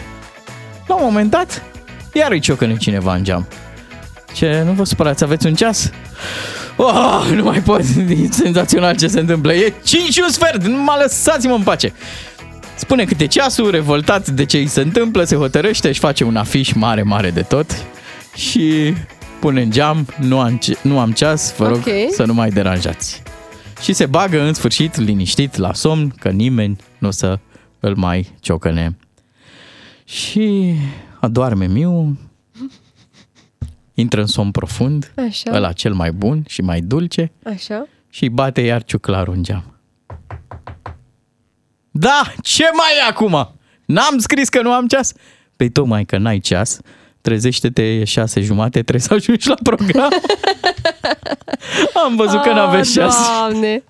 la 0.87 0.95
un 0.95 1.05
moment 1.05 1.31
dat, 1.31 1.63
iar 2.13 2.31
îi 2.31 2.41
ciocăne 2.41 2.77
cineva 2.77 3.15
în 3.15 3.25
geam. 3.25 3.47
Ce, 4.35 4.63
nu 4.67 4.73
vă 4.73 4.85
supărați, 4.85 5.25
aveți 5.25 5.47
un 5.47 5.55
ceas? 5.55 5.91
Oh, 6.77 7.29
nu 7.35 7.43
mai 7.43 7.61
pot, 7.61 7.81
e 8.09 8.29
senzațional 8.31 8.97
ce 8.97 9.07
se 9.07 9.21
întâmplă. 9.21 9.55
E 9.55 9.73
5 9.85 10.13
și 10.13 10.21
un 10.23 10.31
sfert, 10.31 10.67
nu 10.67 10.83
mă 10.83 10.97
lăsați-mă 11.03 11.55
în 11.55 11.63
pace. 11.63 11.93
Spune 12.75 13.05
câte 13.05 13.27
ceasul, 13.27 13.71
revoltat 13.71 14.29
de 14.29 14.45
ce 14.45 14.57
îi 14.57 14.67
se 14.67 14.81
întâmplă, 14.81 15.25
se 15.25 15.37
hotărăște, 15.37 15.89
își 15.89 15.99
face 15.99 16.25
un 16.25 16.37
afiș 16.37 16.73
mare, 16.73 17.03
mare 17.03 17.31
de 17.31 17.43
tot 17.43 17.67
și 18.35 18.95
pune 19.41 19.63
în 19.63 19.71
geam, 19.71 20.07
nu 20.21 20.41
am, 20.41 20.57
ce- 20.57 20.79
nu 20.83 20.99
am 20.99 21.13
ceas, 21.13 21.57
vă 21.57 21.69
rog 21.69 21.77
Ok. 21.77 21.89
să 22.11 22.25
nu 22.25 22.35
mai 22.35 22.51
deranjați. 22.51 23.23
Și 23.83 23.93
se 23.93 24.07
bagă 24.07 24.41
în 24.41 24.55
sfârșit 24.55 24.97
liniștit 24.97 25.57
la 25.57 25.73
somn, 25.73 26.09
că 26.09 26.29
nimeni 26.31 26.77
nu 26.99 27.09
o 27.09 27.11
să 27.11 27.39
îl 27.81 27.95
mai 27.97 28.33
ciocăne. 28.41 28.97
Și 30.05 30.75
adorme 31.21 31.67
Miu, 31.67 32.19
intră 33.95 34.21
în 34.21 34.27
somn 34.27 34.51
profund, 34.51 35.13
Așa. 35.29 35.51
ăla 35.55 35.73
cel 35.73 35.93
mai 35.95 36.13
bun 36.13 36.45
și 36.49 36.61
mai 36.63 36.81
dulce, 36.81 37.33
Așa. 37.45 37.87
și 38.11 38.23
îi 38.23 38.29
bate 38.29 38.61
iar 38.61 38.85
ciuclarul 38.85 39.35
în 39.35 39.43
geam. 39.43 39.65
Da, 41.91 42.23
ce 42.43 42.63
mai 42.73 42.91
e 42.99 43.09
acum? 43.09 43.55
N-am 43.85 44.19
scris 44.19 44.49
că 44.49 44.63
nu 44.63 44.73
am 44.73 44.87
ceas? 44.87 45.13
Păi 45.57 45.69
tocmai 45.71 46.05
că 46.05 46.19
n-ai 46.19 46.39
ceas, 46.39 46.81
trezește-te 47.27 47.83
e 47.83 48.05
șase 48.05 48.41
jumate, 48.41 48.83
trebuie 48.83 49.01
să 49.01 49.15
ajungi 49.15 49.49
la 49.49 49.55
program. 49.63 50.09
am 52.05 52.17
văzut 52.17 52.41
că 52.41 52.53
n-aveți 52.53 52.93
ceas. 52.93 53.17
Ah, 53.19 53.49
Doamne! 53.49 53.83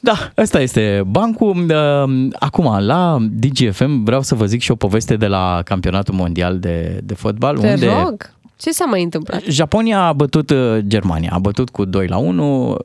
Da, 0.00 0.32
ăsta 0.38 0.60
este 0.60 1.02
bancul. 1.06 1.56
Uh, 1.56 2.28
Acum, 2.38 2.78
la 2.78 3.16
DGFM 3.30 4.04
vreau 4.04 4.22
să 4.22 4.34
vă 4.34 4.46
zic 4.46 4.60
și 4.60 4.70
o 4.70 4.74
poveste 4.74 5.16
de 5.16 5.26
la 5.26 5.60
campionatul 5.64 6.14
mondial 6.14 6.58
de, 6.58 7.00
de 7.02 7.14
fotbal. 7.14 7.58
Te 7.58 7.68
unde 7.68 7.86
rog, 7.86 8.30
ce 8.56 8.70
s-a 8.70 8.84
mai 8.84 9.02
întâmplat? 9.02 9.42
Japonia 9.42 10.00
a 10.00 10.12
bătut 10.12 10.50
uh, 10.50 10.78
Germania, 10.86 11.30
a 11.32 11.38
bătut 11.38 11.70
cu 11.70 11.84
2 11.84 12.06
la 12.06 12.16
1. 12.16 12.76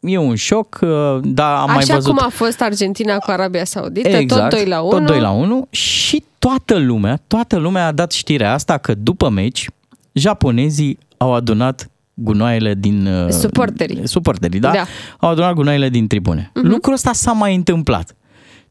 E 0.00 0.18
un 0.18 0.34
șoc, 0.34 0.78
uh, 0.82 0.88
dar 1.22 1.54
am 1.54 1.66
mai 1.66 1.76
Așa 1.76 1.94
văzut... 1.94 2.14
cum 2.14 2.26
a 2.26 2.28
fost 2.28 2.60
Argentina 2.60 3.18
cu 3.18 3.30
Arabia 3.30 3.64
Saudită, 3.64 4.08
exact, 4.08 4.50
tot 4.50 4.58
2 4.58 4.68
la 4.68 4.80
1. 4.80 4.90
Tot 4.90 5.06
2 5.06 5.20
la 5.20 5.30
1 5.30 5.66
și 5.70 6.24
toată 6.38 6.76
lumea, 6.78 7.20
toată 7.26 7.56
lumea 7.56 7.86
a 7.86 7.92
dat 7.92 8.12
știrea 8.12 8.52
asta 8.52 8.78
că 8.78 8.94
după 8.94 9.28
meci, 9.28 9.66
japonezii 10.12 10.98
au 11.16 11.34
adunat 11.34 11.90
gunoaiele 12.14 12.74
din... 12.74 13.06
uh, 13.06 13.30
Suporterii. 13.30 14.08
Suporterii, 14.08 14.60
da? 14.60 14.70
Da. 14.70 14.84
Au 15.18 15.30
adunat 15.30 15.54
gunoaiele 15.54 15.88
din 15.88 16.06
tribune. 16.06 16.50
Mhm. 16.54 16.66
Lucrul 16.66 16.94
ăsta 16.94 17.12
s-a 17.12 17.32
mai 17.32 17.54
întâmplat. 17.54 18.14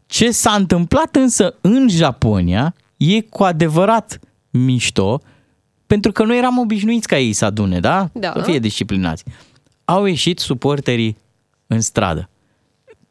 Ce 0.05 0.31
s-a 0.31 0.51
întâmplat 0.51 1.15
însă 1.15 1.55
în 1.61 1.87
Japonia 1.89 2.75
e 2.97 3.21
cu 3.21 3.43
adevărat 3.43 4.19
mișto, 4.49 5.21
pentru 5.87 6.11
că 6.11 6.23
noi 6.23 6.37
eram 6.37 6.57
obișnuiți 6.57 7.07
ca 7.07 7.17
ei 7.17 7.33
să 7.33 7.45
adune, 7.45 7.79
da? 7.79 8.09
Da. 8.13 8.31
Să 8.35 8.41
fie 8.41 8.59
disciplinați. 8.59 9.23
Au 9.85 10.05
ieșit 10.05 10.39
suporterii 10.39 11.17
în 11.67 11.81
stradă. 11.81 12.29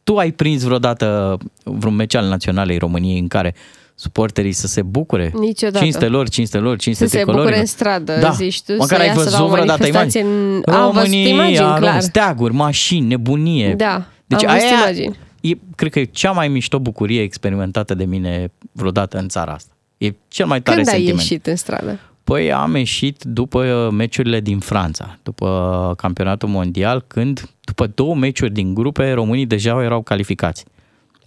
Tu 0.04 0.16
ai 0.16 0.30
prins 0.32 0.62
vreodată 0.62 1.36
vreun 1.64 1.94
meci 1.94 2.14
al 2.14 2.26
Naționalei 2.28 2.78
României 2.78 3.18
în 3.18 3.28
care 3.28 3.54
suporterii 3.94 4.52
să 4.52 4.66
se 4.66 4.82
bucure? 4.82 5.32
Niciodată. 5.38 5.84
Cinste 5.84 6.06
lor, 6.08 6.28
cinste 6.28 6.58
lor, 6.58 6.78
cinste 6.78 7.04
Să 7.04 7.10
se 7.10 7.16
tricolorilor. 7.16 7.46
bucure 7.46 7.60
în 7.60 7.66
stradă, 7.72 8.18
da. 8.20 8.30
zici 8.30 8.62
tu, 8.62 8.72
Măcar 8.72 8.96
să 8.96 9.02
ai 9.02 9.06
iasă 9.06 9.18
văzut 9.18 9.38
la 9.38 9.44
o 9.44 9.48
vreodată 9.48 9.78
manifestație 9.82 10.20
imagini? 10.20 10.62
în- 10.66 10.74
am 10.74 10.90
văzut 10.92 11.02
România, 11.08 11.28
imagini, 11.28 11.58
Rom, 11.58 11.76
clar. 11.76 12.00
steaguri, 12.00 12.54
mașini, 12.54 13.06
nebunie. 13.06 13.74
Da, 13.74 14.06
Deci 14.26 14.44
am 14.44 14.54
văzut 14.54 14.68
aia 14.70 14.78
imagini. 14.80 15.16
e, 15.40 15.50
cred 15.76 15.90
că 15.92 15.98
e 15.98 16.04
cea 16.04 16.30
mai 16.32 16.48
mișto 16.48 16.78
bucurie 16.78 17.22
experimentată 17.22 17.94
de 17.94 18.04
mine 18.04 18.52
vreodată 18.72 19.18
în 19.18 19.28
țara 19.28 19.52
asta. 19.52 19.72
E 19.98 20.12
cel 20.28 20.46
mai 20.46 20.62
tare 20.62 20.76
Când 20.76 20.88
ai 20.88 20.94
sentiment. 20.94 21.20
ieșit 21.20 21.46
în 21.46 21.56
stradă? 21.56 21.98
Păi 22.24 22.52
am 22.52 22.74
ieșit 22.76 23.22
după 23.24 23.90
meciurile 23.92 24.40
din 24.40 24.58
Franța, 24.58 25.18
după 25.22 25.94
campionatul 25.96 26.48
mondial, 26.48 27.04
când 27.06 27.50
după 27.60 27.86
două 27.86 28.14
meciuri 28.14 28.52
din 28.52 28.74
grupe, 28.74 29.12
românii 29.12 29.46
deja 29.46 29.82
erau 29.82 30.02
calificați. 30.02 30.64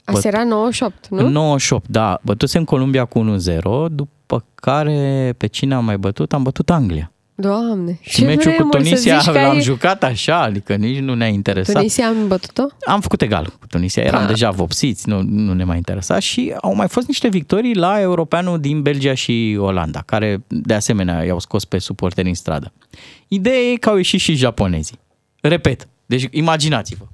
Asta 0.03 0.27
era 0.27 0.43
98, 0.43 1.07
nu? 1.09 1.25
În 1.25 1.31
98, 1.31 1.87
da. 1.87 2.19
Bătusem 2.21 2.63
Columbia 2.63 3.05
cu 3.05 3.37
1-0, 3.49 3.61
după 3.91 4.45
care 4.55 5.33
pe 5.37 5.47
cine 5.47 5.73
am 5.73 5.85
mai 5.85 5.97
bătut? 5.97 6.33
Am 6.33 6.43
bătut 6.43 6.69
Anglia. 6.69 7.11
Doamne, 7.39 7.97
Și 8.01 8.23
meciul 8.23 8.51
cu 8.51 8.55
vremuri 8.55 8.77
să 8.83 8.89
Tunisia 8.89 9.17
zici 9.19 9.31
că 9.31 9.39
l-am 9.39 9.49
ai- 9.55 9.61
jucat 9.61 10.03
așa, 10.03 10.41
adică 10.41 10.75
nici 10.75 10.99
nu 10.99 11.13
ne-a 11.13 11.27
interesat. 11.27 11.75
Tunisia 11.75 12.07
am 12.07 12.27
bătut-o? 12.27 12.63
Am 12.85 13.01
făcut 13.01 13.21
egal 13.21 13.45
cu 13.59 13.67
Tunisia, 13.67 14.03
eram 14.03 14.21
Ah. 14.21 14.27
deja 14.27 14.49
vopsiți, 14.49 15.09
nu, 15.09 15.21
nu 15.21 15.53
ne 15.53 15.63
mai 15.63 15.75
interesa 15.77 16.19
și 16.19 16.53
au 16.61 16.75
mai 16.75 16.87
fost 16.87 17.07
niște 17.07 17.27
victorii 17.27 17.75
la 17.75 17.99
europeanul 18.01 18.59
din 18.59 18.81
Belgia 18.81 19.13
și 19.13 19.57
Olanda, 19.59 20.01
care 20.05 20.43
de 20.47 20.73
asemenea 20.73 21.23
i-au 21.23 21.39
scos 21.39 21.65
pe 21.65 21.77
suporteri 21.77 22.27
în 22.27 22.33
stradă. 22.33 22.71
Ideea 23.27 23.59
e 23.71 23.75
că 23.75 23.89
au 23.89 23.95
ieșit 23.95 24.19
și 24.19 24.35
japonezii. 24.35 24.99
Repet, 25.41 25.87
deci 26.05 26.27
imaginați-vă. 26.31 27.05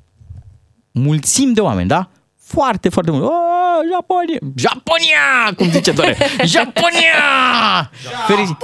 Mulțimi 0.91 1.53
de 1.53 1.61
oameni, 1.61 1.87
da? 1.87 2.09
Foarte, 2.53 2.89
foarte 2.89 3.11
mult. 3.11 3.23
Oh, 3.23 3.79
Japonia! 3.91 4.39
Japonia! 4.55 5.53
Cum 5.57 5.71
zice 5.71 5.91
Dore. 5.91 6.17
Japonia! 6.43 7.21
Ferici- 8.27 8.57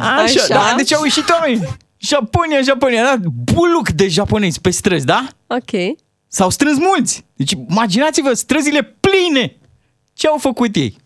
Așa, 0.00 0.22
Așa. 0.22 0.46
da, 0.48 0.72
deci 0.76 0.92
au 0.92 1.04
ieșit 1.04 1.28
oameni. 1.30 1.66
Japonia, 1.98 2.60
Japonia, 2.60 3.02
da? 3.02 3.14
Buluc 3.54 3.88
de 3.90 4.08
japonezi 4.08 4.60
pe 4.60 4.70
străzi, 4.70 5.04
da? 5.04 5.26
Ok. 5.46 5.96
S-au 6.28 6.50
strâns 6.50 6.78
mulți. 6.78 7.24
Deci 7.36 7.52
imaginați-vă 7.70 8.32
străzile 8.32 8.82
pline. 8.82 9.56
Ce 10.14 10.26
au 10.26 10.36
făcut 10.38 10.76
ei? 10.76 10.96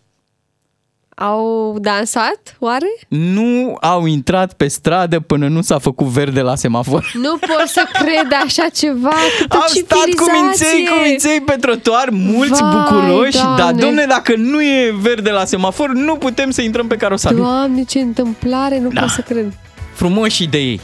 Au 1.15 1.75
dansat, 1.81 2.55
oare? 2.59 2.85
Nu 3.07 3.77
au 3.81 4.05
intrat 4.05 4.53
pe 4.53 4.67
stradă 4.67 5.19
până 5.19 5.47
nu 5.47 5.61
s-a 5.61 5.77
făcut 5.79 6.07
verde 6.07 6.41
la 6.41 6.55
semafor. 6.55 7.11
Nu 7.13 7.37
pot 7.37 7.67
să 7.67 7.83
cred 7.93 8.27
așa 8.45 8.67
ceva, 8.73 9.11
câtă 9.39 9.55
Au 9.55 9.63
stat 9.67 9.97
cu 9.97 10.25
minței, 10.41 10.67
civilizație! 10.67 10.87
cu 10.87 11.07
minței 11.07 11.41
pe 11.41 11.55
trotuar, 11.55 12.07
mulți 12.11 12.61
Vai, 12.61 12.71
bucuroși, 12.71 13.31
dar 13.37 13.55
Doamne. 13.55 13.81
domne, 13.81 14.05
dacă 14.05 14.33
nu 14.37 14.61
e 14.61 14.93
verde 15.01 15.29
la 15.29 15.45
semafor, 15.45 15.89
nu 15.89 16.15
putem 16.15 16.51
să 16.51 16.61
intrăm 16.61 16.87
pe 16.87 16.95
carosabil. 16.95 17.37
Doamne, 17.37 17.83
ce 17.83 17.99
întâmplare, 17.99 18.79
nu 18.79 18.89
Da. 18.89 18.99
pot 19.01 19.09
să 19.09 19.21
cred. 19.21 19.53
Frumoși 19.93 20.45
de 20.47 20.57
ei. 20.57 20.81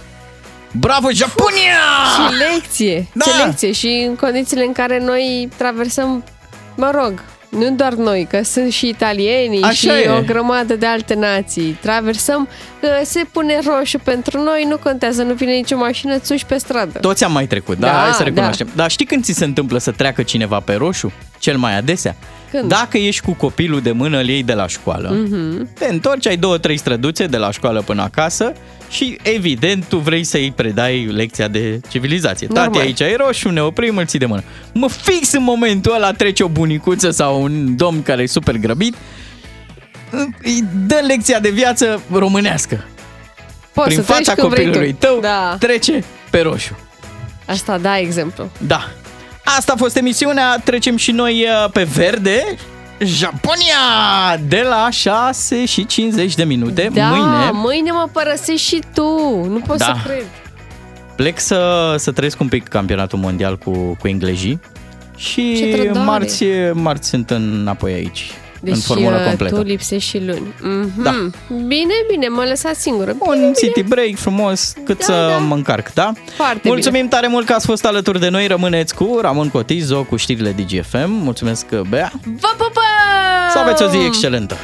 Bravo, 0.80 1.08
Japonia! 1.12 1.80
Și 2.16 2.36
lecție, 2.54 3.08
Da. 3.14 3.26
ce 3.26 3.44
lecție 3.46 3.72
și 3.72 4.06
în 4.08 4.16
condițiile 4.16 4.64
în 4.66 4.72
care 4.72 5.04
noi 5.06 5.50
traversăm, 5.58 6.24
mă 6.76 6.92
rog, 6.94 7.24
nu 7.50 7.72
doar 7.72 7.94
noi, 7.94 8.28
că 8.30 8.44
sunt 8.44 8.72
și 8.72 8.88
italienii 8.88 9.62
Așa 9.62 9.72
și 9.74 9.88
e. 9.88 10.10
o 10.10 10.22
grămadă 10.22 10.76
de 10.76 10.86
alte 10.86 11.14
nații. 11.14 11.78
Traversăm, 11.82 12.48
că 12.82 12.88
se 13.04 13.22
pune 13.32 13.60
roșu 13.66 13.98
pentru 13.98 14.42
noi, 14.44 14.66
nu 14.70 14.78
contează, 14.78 15.24
nu 15.24 15.34
vine 15.34 15.52
nicio 15.54 15.78
mașină, 15.78 16.20
țuși 16.20 16.46
pe 16.46 16.58
stradă. 16.58 17.00
Toți 17.00 17.24
am 17.24 17.32
mai 17.32 17.48
trecut, 17.48 17.78
da, 17.78 17.88
Da, 17.88 17.94
hai 17.94 18.12
să 18.12 18.24
recunoaștem. 18.24 18.68
Da. 18.68 18.74
Dar 18.76 18.92
știi 18.92 19.06
când 19.06 19.24
ți 19.24 19.34
se 19.34 19.46
întâmplă 19.46 19.78
să 19.78 19.92
treacă 19.92 20.24
cineva 20.24 20.60
pe 20.60 20.74
roșu? 20.74 21.12
Cel 21.40 21.58
mai 21.58 21.78
adesea? 21.78 22.16
Când? 22.52 22.68
Dacă 22.70 22.98
ești 22.98 23.22
cu 23.22 23.34
copilul 23.34 23.82
de 23.82 23.92
mână, 23.92 24.18
îl 24.20 24.28
iei 24.28 24.44
de 24.44 24.54
la 24.54 24.68
școală, 24.68 25.10
Mhm. 25.10 25.70
te 25.74 25.86
întorci, 25.86 26.28
ai 26.28 26.38
două, 26.38 26.58
trei 26.58 26.78
străduțe 26.78 27.26
de 27.26 27.38
la 27.38 27.52
școală 27.52 27.82
până 27.82 28.02
acasă 28.02 28.54
și 28.90 29.18
evident 29.24 29.86
tu 29.86 29.98
vrei 29.98 30.24
să-i 30.24 30.52
predai 30.56 31.06
lecția 31.06 31.48
de 31.48 31.80
civilizație. 31.90 32.48
Normal. 32.50 32.66
Tati, 32.72 32.86
aici 32.86 33.00
e 33.00 33.16
roșu, 33.26 33.50
ne 33.50 33.62
oprim, 33.62 33.98
îl 33.98 34.06
ții 34.06 34.20
de 34.20 34.26
mână. 34.26 34.44
Mă, 34.74 34.88
fix 34.90 35.32
în 35.32 35.44
momentul 35.44 35.94
ăla 35.96 36.12
trece 36.12 36.44
o 36.44 36.48
bunicuță 36.48 37.10
sau 37.10 37.42
un 37.44 37.76
domn 37.76 38.02
care 38.04 38.22
e 38.22 38.26
super 38.26 38.56
grăbit, 38.58 38.96
îi 40.44 40.64
dă 40.88 41.00
lecția 41.08 41.40
de 41.40 41.50
viață 41.50 42.02
românească. 42.12 42.86
Poți 43.74 43.88
Prin 43.88 44.00
să 44.00 44.04
treci 44.12 44.18
fața 44.26 44.34
când 44.42 44.50
vrei 44.54 44.66
copilului 44.66 44.92
tu. 44.94 45.06
tău 45.06 45.20
Da. 45.20 45.56
trece 45.60 46.04
pe 46.30 46.40
roșu. 46.40 46.78
Asta 47.46 47.78
da 47.78 47.98
exemplu. 47.98 48.50
Da. 48.68 48.90
Asta 49.58 49.74
a 49.74 49.78
fost 49.78 49.96
emisiunea, 49.98 50.58
trecem 50.64 50.96
și 50.98 51.12
noi 51.12 51.46
uh, 51.64 51.70
pe 51.72 51.84
verde. 51.84 52.44
Japonia 53.00 53.76
de 54.48 54.66
la 54.70 54.88
6 54.92 55.66
și 55.66 55.86
50 55.86 56.36
de 56.36 56.44
minute. 56.44 56.90
Da, 56.94 57.06
Mâine 57.10 57.50
mâine 57.54 57.92
mă 57.92 58.08
părăsești 58.12 58.68
și 58.68 58.82
tu. 58.94 59.04
Nu 59.50 59.62
pot 59.68 59.78
Da. 59.78 59.86
să 59.86 59.94
cred. 60.06 60.24
plec 61.16 61.40
să, 61.40 61.94
să 61.98 62.12
trăiesc 62.12 62.40
un 62.40 62.48
pic 62.48 62.68
campionatul 62.68 63.20
mondial 63.20 63.58
cu, 63.58 63.72
cu 64.00 64.08
englezii. 64.08 64.60
Ce 65.16 65.22
Și 65.24 65.70
trădare. 65.74 66.06
marți, 66.06 66.44
marți 66.74 67.10
sunt 67.10 67.30
înapoi 67.30 67.94
aici. 67.94 68.32
Deci 68.62 68.74
în 68.76 68.80
formulă 68.82 69.16
uh, 69.16 69.24
completă. 69.26 69.56
tu 69.56 69.62
lipsești 69.62 70.10
și 70.10 70.24
luni. 70.26 70.54
Mhm. 70.62 71.04
Da. 71.04 71.12
Bine, 71.48 71.94
bine, 72.12 72.28
mă 72.28 72.44
lăsați 72.48 72.82
singură. 72.82 73.16
Un 73.20 73.54
city 73.58 73.84
break 73.84 74.16
frumos, 74.16 74.74
cât 74.86 74.98
Da, 74.98 75.04
să 75.06 75.28
da. 75.30 75.38
mă 75.38 75.56
încarc, 75.56 75.94
da? 75.94 76.12
Foarte 76.36 76.68
Mulțumim 76.68 77.08
tare 77.08 77.28
mult 77.28 77.46
că 77.46 77.54
ați 77.54 77.66
fost 77.66 77.86
alături 77.86 78.20
de 78.20 78.30
noi. 78.30 78.48
Rămâneți 78.48 78.96
cu 78.96 79.18
Ramon 79.22 79.50
Cotizo 79.50 80.04
cu 80.04 80.16
știrile 80.16 80.52
DGFM. 80.52 81.10
Mulțumesc, 81.10 81.66
Bea. 81.90 82.12
Vă 82.24 82.50
pupăm! 82.58 83.52
Să 83.52 83.58
aveți 83.58 83.84
o 83.84 83.88
zi 83.88 83.98
excelentă. 84.06 84.56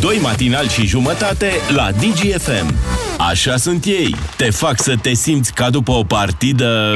Doi 0.00 0.18
matinali 0.22 0.68
și 0.68 0.86
jumătate 0.86 1.50
la 1.74 1.90
DGFM. 1.90 2.74
Așa 3.18 3.56
sunt 3.56 3.84
ei. 3.84 4.14
Te 4.36 4.50
fac 4.50 4.82
să 4.82 4.94
te 5.02 5.14
simți 5.14 5.52
ca 5.52 5.70
după 5.70 5.92
o 5.92 6.02
partidă 6.04 6.94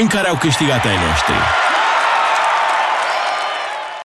în 0.00 0.06
care 0.06 0.28
au 0.28 0.36
câștigat 0.36 0.84
ai 0.84 0.94
noștri. 1.08 1.67